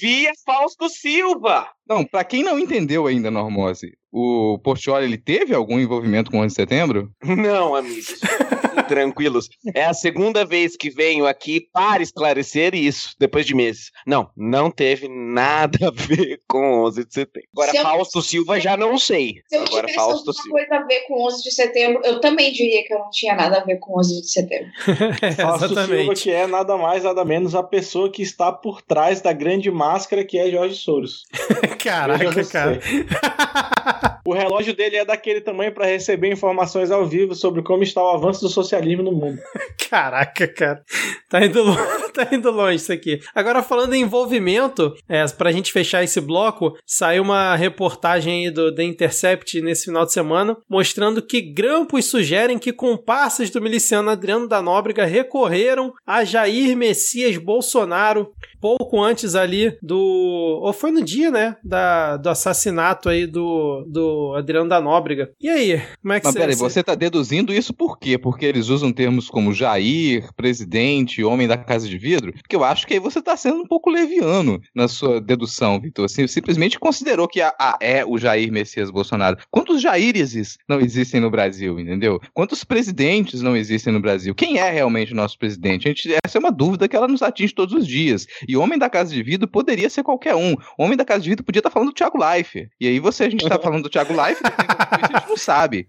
via 0.00 0.32
Fausto 0.44 0.88
Silva. 0.88 1.68
Não, 1.88 2.04
pra 2.04 2.24
quem 2.24 2.42
não 2.42 2.58
entendeu 2.58 3.06
ainda, 3.06 3.30
Normose, 3.30 3.92
o 4.10 4.58
Portioli, 4.62 5.06
ele 5.06 5.18
teve 5.18 5.54
algum 5.54 5.78
envolvimento 5.78 6.30
com 6.30 6.38
o 6.38 6.40
11 6.40 6.48
de 6.48 6.54
setembro? 6.54 7.10
Não, 7.24 7.74
amigos. 7.74 8.20
Tranquilos. 8.82 9.48
É 9.74 9.84
a 9.84 9.94
segunda 9.94 10.44
vez 10.44 10.76
que 10.76 10.90
venho 10.90 11.26
aqui 11.26 11.60
para 11.72 12.02
esclarecer 12.02 12.74
isso, 12.74 13.14
depois 13.18 13.46
de 13.46 13.54
meses. 13.54 13.90
Não, 14.06 14.30
não 14.36 14.70
teve 14.70 15.08
nada 15.08 15.88
a 15.88 15.90
ver 15.90 16.40
com 16.48 16.84
11 16.84 17.04
de 17.04 17.14
setembro. 17.14 17.48
Agora, 17.54 17.70
Se 17.70 17.76
eu- 17.78 17.82
Fausto 17.82 18.22
Silva 18.22 18.60
já 18.60 18.76
não 18.76 18.98
sei. 18.98 19.42
Se 19.48 19.56
eu 19.56 19.62
Agora, 19.62 19.80
tivesse 19.86 19.94
Fausto 19.94 20.16
alguma 20.30 20.32
Silva. 20.34 20.50
coisa 20.58 20.74
a 20.76 20.86
ver 20.86 21.00
com 21.06 21.26
11 21.26 21.42
de 21.42 21.50
setembro, 21.52 22.00
eu 22.04 22.20
também 22.20 22.52
diria 22.52 22.84
que 22.84 22.92
eu 22.94 22.98
não 22.98 23.10
tinha 23.10 23.34
nada 23.34 23.58
a 23.58 23.64
ver 23.64 23.78
com 23.78 23.98
11 23.98 24.20
de 24.22 24.30
setembro. 24.30 24.70
Fausto 25.36 25.68
Silva, 25.68 25.82
Exatamente. 25.82 26.22
que 26.22 26.30
é 26.30 26.46
nada 26.46 26.76
mais, 26.76 27.04
nada 27.04 27.24
menos 27.24 27.54
a 27.54 27.62
pessoa 27.62 28.10
que 28.10 28.22
está 28.22 28.52
por 28.52 28.82
trás 28.82 29.20
da 29.20 29.32
grande 29.32 29.70
máscara 29.70 30.24
que 30.24 30.38
é 30.38 30.50
Jorge 30.50 30.74
Soros. 30.76 31.24
Caraca, 31.82 32.44
cara. 32.46 32.80
O 34.24 34.32
relógio 34.32 34.74
dele 34.74 34.96
é 34.96 35.04
daquele 35.04 35.40
tamanho 35.40 35.72
para 35.72 35.86
receber 35.86 36.30
informações 36.32 36.90
ao 36.90 37.04
vivo 37.06 37.34
sobre 37.34 37.62
como 37.62 37.82
está 37.82 38.00
o 38.02 38.10
avanço 38.10 38.40
do 38.40 38.48
socialismo 38.48 39.02
no 39.02 39.12
mundo. 39.12 39.38
Caraca, 39.90 40.46
cara. 40.48 40.82
Tá 41.28 41.44
indo, 41.44 41.62
lo- 41.62 41.76
tá 42.14 42.28
indo 42.32 42.50
longe 42.50 42.76
isso 42.76 42.92
aqui. 42.92 43.20
Agora, 43.34 43.62
falando 43.62 43.94
em 43.94 44.02
envolvimento, 44.02 44.94
é, 45.08 45.24
pra 45.26 45.50
gente 45.52 45.72
fechar 45.72 46.02
esse 46.04 46.20
bloco, 46.20 46.72
saiu 46.86 47.22
uma 47.22 47.54
reportagem 47.56 48.46
aí 48.46 48.50
do 48.50 48.74
The 48.74 48.84
Intercept 48.84 49.60
nesse 49.60 49.86
final 49.86 50.06
de 50.06 50.12
semana, 50.12 50.56
mostrando 50.68 51.20
que 51.20 51.40
grampos 51.40 52.04
sugerem 52.06 52.58
que 52.58 52.72
comparsas 52.72 53.50
do 53.50 53.60
miliciano 53.60 54.08
Adriano 54.10 54.48
da 54.48 54.62
Nóbrega 54.62 55.04
recorreram 55.04 55.92
a 56.06 56.24
Jair 56.24 56.76
Messias 56.76 57.36
Bolsonaro 57.36 58.32
pouco 58.60 59.02
antes 59.02 59.34
ali 59.34 59.76
do. 59.82 59.98
Ou 60.62 60.72
foi 60.72 60.90
no 60.92 61.02
dia, 61.02 61.30
né? 61.30 61.56
Da, 61.64 62.16
do 62.16 62.28
assassinato 62.28 63.08
aí 63.08 63.26
do, 63.26 63.84
do 63.90 64.11
Adriano 64.36 64.68
da 64.68 64.80
Nóbrega. 64.80 65.30
E 65.40 65.48
aí? 65.48 65.80
Como 66.00 66.12
é 66.12 66.20
que 66.20 66.26
Mas 66.26 66.34
peraí, 66.34 66.54
cê- 66.54 66.60
você 66.62 66.82
tá 66.82 66.94
deduzindo 66.94 67.52
isso 67.52 67.72
por 67.74 67.98
quê? 67.98 68.16
Porque 68.18 68.44
eles 68.46 68.68
usam 68.68 68.92
termos 68.92 69.28
como 69.28 69.52
Jair, 69.52 70.28
presidente, 70.36 71.22
homem 71.24 71.48
da 71.48 71.56
casa 71.56 71.88
de 71.88 71.96
vidro? 71.98 72.32
Porque 72.32 72.54
eu 72.56 72.64
acho 72.64 72.86
que 72.86 72.94
aí 72.94 73.00
você 73.00 73.20
tá 73.22 73.36
sendo 73.36 73.58
um 73.62 73.66
pouco 73.66 73.90
leviano 73.90 74.60
na 74.74 74.88
sua 74.88 75.20
dedução, 75.20 75.80
Vitor. 75.80 76.08
Você 76.08 76.26
simplesmente 76.28 76.78
considerou 76.78 77.26
que 77.28 77.40
a, 77.40 77.52
a- 77.58 77.78
é 77.80 78.04
o 78.04 78.18
Jair 78.18 78.52
Messias 78.52 78.90
Bolsonaro. 78.90 79.36
Quantos 79.50 79.80
Jaires 79.80 80.56
não 80.68 80.80
existem 80.80 81.20
no 81.20 81.30
Brasil, 81.30 81.78
entendeu? 81.78 82.20
Quantos 82.32 82.64
presidentes 82.64 83.40
não 83.42 83.56
existem 83.56 83.92
no 83.92 84.00
Brasil? 84.00 84.34
Quem 84.34 84.58
é 84.58 84.70
realmente 84.70 85.12
o 85.12 85.16
nosso 85.16 85.38
presidente? 85.38 85.86
A 85.86 85.90
gente, 85.90 86.12
essa 86.24 86.38
é 86.38 86.40
uma 86.40 86.52
dúvida 86.52 86.88
que 86.88 86.96
ela 86.96 87.08
nos 87.08 87.22
atinge 87.22 87.54
todos 87.54 87.74
os 87.74 87.86
dias. 87.86 88.26
E 88.48 88.56
homem 88.56 88.78
da 88.78 88.88
casa 88.90 89.12
de 89.14 89.22
vidro 89.22 89.46
poderia 89.48 89.88
ser 89.90 90.02
qualquer 90.02 90.34
um. 90.34 90.54
Homem 90.78 90.96
da 90.96 91.04
casa 91.04 91.22
de 91.22 91.30
vidro 91.30 91.44
podia 91.44 91.60
estar 91.60 91.70
falando 91.70 91.88
do 91.90 91.94
Thiago 91.94 92.18
Life. 92.18 92.68
E 92.80 92.86
aí 92.86 92.98
você, 92.98 93.24
a 93.24 93.30
gente 93.30 93.46
tá 93.48 93.58
falando 93.62 93.82
do 93.84 93.88
Thiago 93.90 94.01
Life, 94.10 94.40
a 94.44 95.18
gente 95.18 95.28
não 95.28 95.36
sabe. 95.36 95.88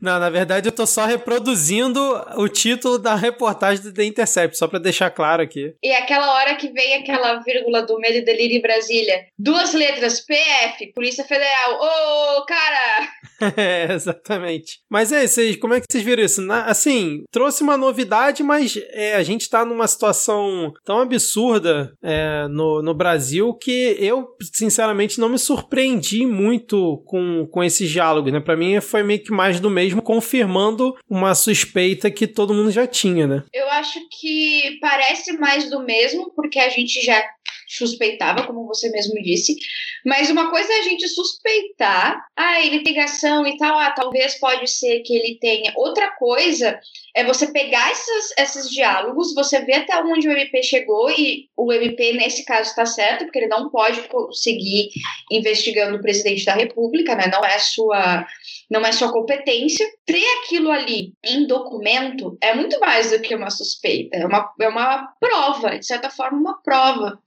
Não, 0.00 0.18
na 0.18 0.30
verdade 0.30 0.68
eu 0.68 0.72
tô 0.72 0.86
só 0.86 1.06
reproduzindo 1.06 2.00
o 2.36 2.48
título 2.48 2.98
da 2.98 3.14
reportagem 3.14 3.82
do 3.82 3.92
The 3.92 4.04
Intercept, 4.04 4.56
só 4.56 4.66
pra 4.68 4.78
deixar 4.78 5.10
claro 5.10 5.42
aqui. 5.42 5.74
E 5.82 5.92
aquela 5.92 6.34
hora 6.34 6.54
que 6.56 6.68
vem 6.68 6.94
aquela 6.94 7.40
vírgula 7.40 7.82
do 7.82 7.98
Medo 7.98 8.18
e 8.18 8.24
Delírio 8.24 8.56
em 8.56 8.62
Brasília. 8.62 9.26
Duas 9.38 9.72
letras, 9.74 10.20
PF, 10.20 10.92
Polícia 10.94 11.24
Federal. 11.24 11.74
Ô, 11.80 12.44
cara! 12.44 13.08
é, 13.56 13.92
exatamente. 13.92 14.80
Mas 14.90 15.12
é, 15.12 15.26
vocês, 15.26 15.56
como 15.56 15.74
é 15.74 15.80
que 15.80 15.86
vocês 15.90 16.04
viram 16.04 16.22
isso? 16.22 16.42
Na- 16.42 16.64
assim, 16.64 17.22
trouxe 17.30 17.62
uma 17.62 17.76
novidade, 17.76 18.42
mas 18.42 18.78
é, 18.90 19.14
a 19.14 19.22
gente 19.22 19.48
tá 19.48 19.64
numa 19.64 19.86
situação 19.86 20.72
tão 20.84 21.00
absurda 21.00 21.92
é, 22.02 22.46
no, 22.48 22.82
no 22.82 22.94
Brasil 22.94 23.54
que 23.54 23.96
eu, 23.98 24.28
sinceramente, 24.54 25.20
não 25.20 25.28
me 25.28 25.38
surpreendi 25.38 26.26
muito 26.26 27.02
com, 27.06 27.37
com 27.46 27.62
esse 27.62 27.86
diálogo, 27.86 28.30
né? 28.30 28.40
Pra 28.40 28.56
mim 28.56 28.80
foi 28.80 29.02
meio 29.02 29.22
que 29.22 29.30
mais 29.30 29.60
do 29.60 29.70
mesmo, 29.70 30.02
confirmando 30.02 30.96
uma 31.08 31.34
suspeita 31.34 32.10
que 32.10 32.26
todo 32.26 32.54
mundo 32.54 32.70
já 32.70 32.86
tinha, 32.86 33.26
né? 33.26 33.44
Eu 33.52 33.68
acho 33.70 34.00
que 34.20 34.78
parece 34.80 35.32
mais 35.38 35.70
do 35.70 35.80
mesmo, 35.80 36.32
porque 36.34 36.58
a 36.58 36.68
gente 36.68 37.04
já 37.04 37.22
suspeitava, 37.68 38.46
como 38.46 38.66
você 38.66 38.88
mesmo 38.90 39.14
disse. 39.22 39.54
Mas 40.04 40.30
uma 40.30 40.50
coisa 40.50 40.72
é 40.72 40.78
a 40.78 40.82
gente 40.82 41.06
suspeitar, 41.08 42.24
ah, 42.34 42.64
ele 42.64 42.82
tem 42.82 42.98
e 42.98 43.56
tal, 43.58 43.78
ah, 43.78 43.90
talvez 43.90 44.38
pode 44.40 44.68
ser 44.68 45.00
que 45.00 45.14
ele 45.14 45.38
tenha. 45.38 45.72
Outra 45.76 46.10
coisa 46.12 46.80
é 47.14 47.24
você 47.24 47.52
pegar 47.52 47.92
esses, 47.92 48.32
esses 48.38 48.70
diálogos, 48.70 49.34
você 49.34 49.60
ver 49.60 49.74
até 49.74 50.02
onde 50.02 50.28
o 50.28 50.32
MP 50.32 50.62
chegou, 50.62 51.10
e 51.10 51.48
o 51.56 51.72
MP, 51.72 52.12
nesse 52.14 52.44
caso, 52.44 52.70
está 52.70 52.86
certo, 52.86 53.24
porque 53.24 53.38
ele 53.38 53.48
não 53.48 53.70
pode 53.70 54.02
seguir 54.32 54.88
investigando 55.30 55.96
o 55.96 56.00
presidente 56.00 56.44
da 56.44 56.54
República, 56.54 57.14
né? 57.14 57.26
Não 57.30 57.44
é 57.44 57.58
sua 57.58 58.26
não 58.70 58.80
é 58.82 58.92
sua 58.92 59.12
competência. 59.12 59.86
Ter 60.04 60.24
aquilo 60.40 60.70
ali 60.70 61.14
em 61.24 61.46
documento 61.46 62.36
é 62.42 62.54
muito 62.54 62.78
mais 62.80 63.10
do 63.10 63.20
que 63.20 63.34
uma 63.34 63.50
suspeita, 63.50 64.16
é 64.16 64.26
uma, 64.26 64.52
é 64.60 64.68
uma 64.68 65.08
prova, 65.20 65.78
de 65.78 65.86
certa 65.86 66.10
forma, 66.10 66.38
uma 66.38 66.62
prova. 66.62 67.18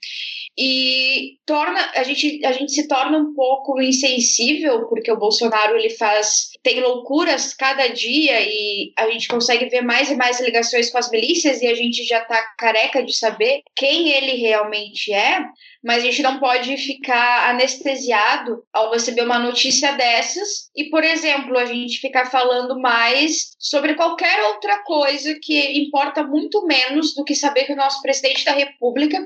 E 0.58 1.38
torna 1.46 1.80
a 1.96 2.04
gente, 2.04 2.46
a 2.46 2.52
gente 2.52 2.74
se 2.74 2.88
torna 2.88 3.18
um 3.18 3.34
pouco 3.34 3.82
insensível, 3.82 4.88
porque 4.88 5.12
o 5.12 5.18
Bolsonaro 5.18 5.78
ele 5.78 5.90
faz 5.90 6.52
tem 6.64 6.80
loucuras 6.80 7.54
cada 7.54 7.88
dia 7.88 8.40
e 8.42 8.94
a 8.98 9.10
gente 9.10 9.28
consegue 9.28 9.66
ver 9.66 9.82
mais 9.82 10.12
e 10.12 10.16
mais 10.16 10.40
ligações 10.40 10.92
com 10.92 10.98
as 10.98 11.10
milícias 11.10 11.62
e 11.62 11.68
a 11.68 11.74
gente 11.74 12.04
já 12.06 12.22
tá 12.22 12.40
careca 12.58 13.04
de 13.04 13.14
saber 13.14 13.62
quem 13.76 14.10
ele 14.10 14.34
realmente 14.34 15.12
é, 15.12 15.40
mas 15.84 16.04
a 16.04 16.06
gente 16.06 16.22
não 16.22 16.40
pode 16.40 16.78
ficar 16.78 17.50
anestesiado 17.50 18.64
ao 18.72 18.92
receber 18.92 19.24
uma 19.24 19.40
notícia 19.40 19.94
dessas 19.94 20.70
e, 20.76 20.90
por 20.90 21.04
exemplo, 21.04 21.58
a 21.58 21.66
gente 21.66 22.00
ficar 22.00 22.30
falando 22.30 22.80
mais 22.80 23.52
sobre 23.58 23.96
qualquer 23.96 24.44
outra 24.50 24.84
coisa 24.84 25.36
que 25.42 25.80
importa 25.80 26.24
muito 26.24 26.66
menos 26.66 27.16
do 27.16 27.24
que 27.24 27.34
saber 27.34 27.66
que 27.66 27.74
o 27.74 27.78
nosso 27.78 28.02
presidente 28.02 28.46
da 28.46 28.52
República 28.52 29.26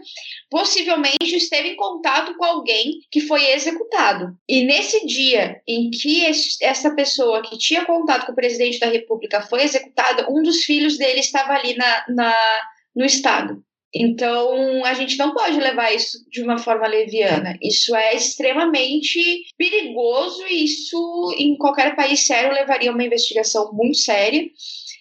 possivelmente 0.50 1.15
esteve 1.22 1.70
em 1.70 1.76
contato 1.76 2.36
com 2.38 2.46
alguém 2.46 3.00
que 3.12 3.22
foi 3.22 3.52
executado. 3.52 4.36
E 4.48 4.64
nesse 4.64 5.06
dia 5.06 5.62
em 5.68 5.90
que 5.90 6.24
esse, 6.24 6.64
essa 6.64 6.94
pessoa 6.96 7.42
que 7.42 7.58
tinha 7.58 7.86
contato 7.86 8.26
com 8.26 8.32
o 8.32 8.36
presidente 8.36 8.80
da 8.80 8.88
República 8.88 9.42
foi 9.42 9.64
executada, 9.64 10.28
um 10.30 10.42
dos 10.42 10.64
filhos 10.64 10.98
dele 10.98 11.20
estava 11.20 11.54
ali 11.54 11.76
na, 11.76 12.06
na 12.10 12.36
no 12.96 13.06
estado. 13.06 13.62
Então, 13.98 14.84
a 14.84 14.94
gente 14.94 15.18
não 15.18 15.34
pode 15.34 15.58
levar 15.58 15.94
isso 15.94 16.18
de 16.30 16.44
uma 16.44 16.58
forma 16.58 16.86
leviana. 16.86 17.58
Isso 17.62 17.96
é 17.96 18.14
extremamente 18.14 19.46
perigoso 19.58 20.46
e 20.50 20.66
isso, 20.66 21.34
em 21.38 21.56
qualquer 21.56 21.96
país 21.96 22.26
sério, 22.26 22.54
levaria 22.54 22.92
uma 22.92 23.06
investigação 23.06 23.72
muito 23.72 23.98
séria. 23.98 24.46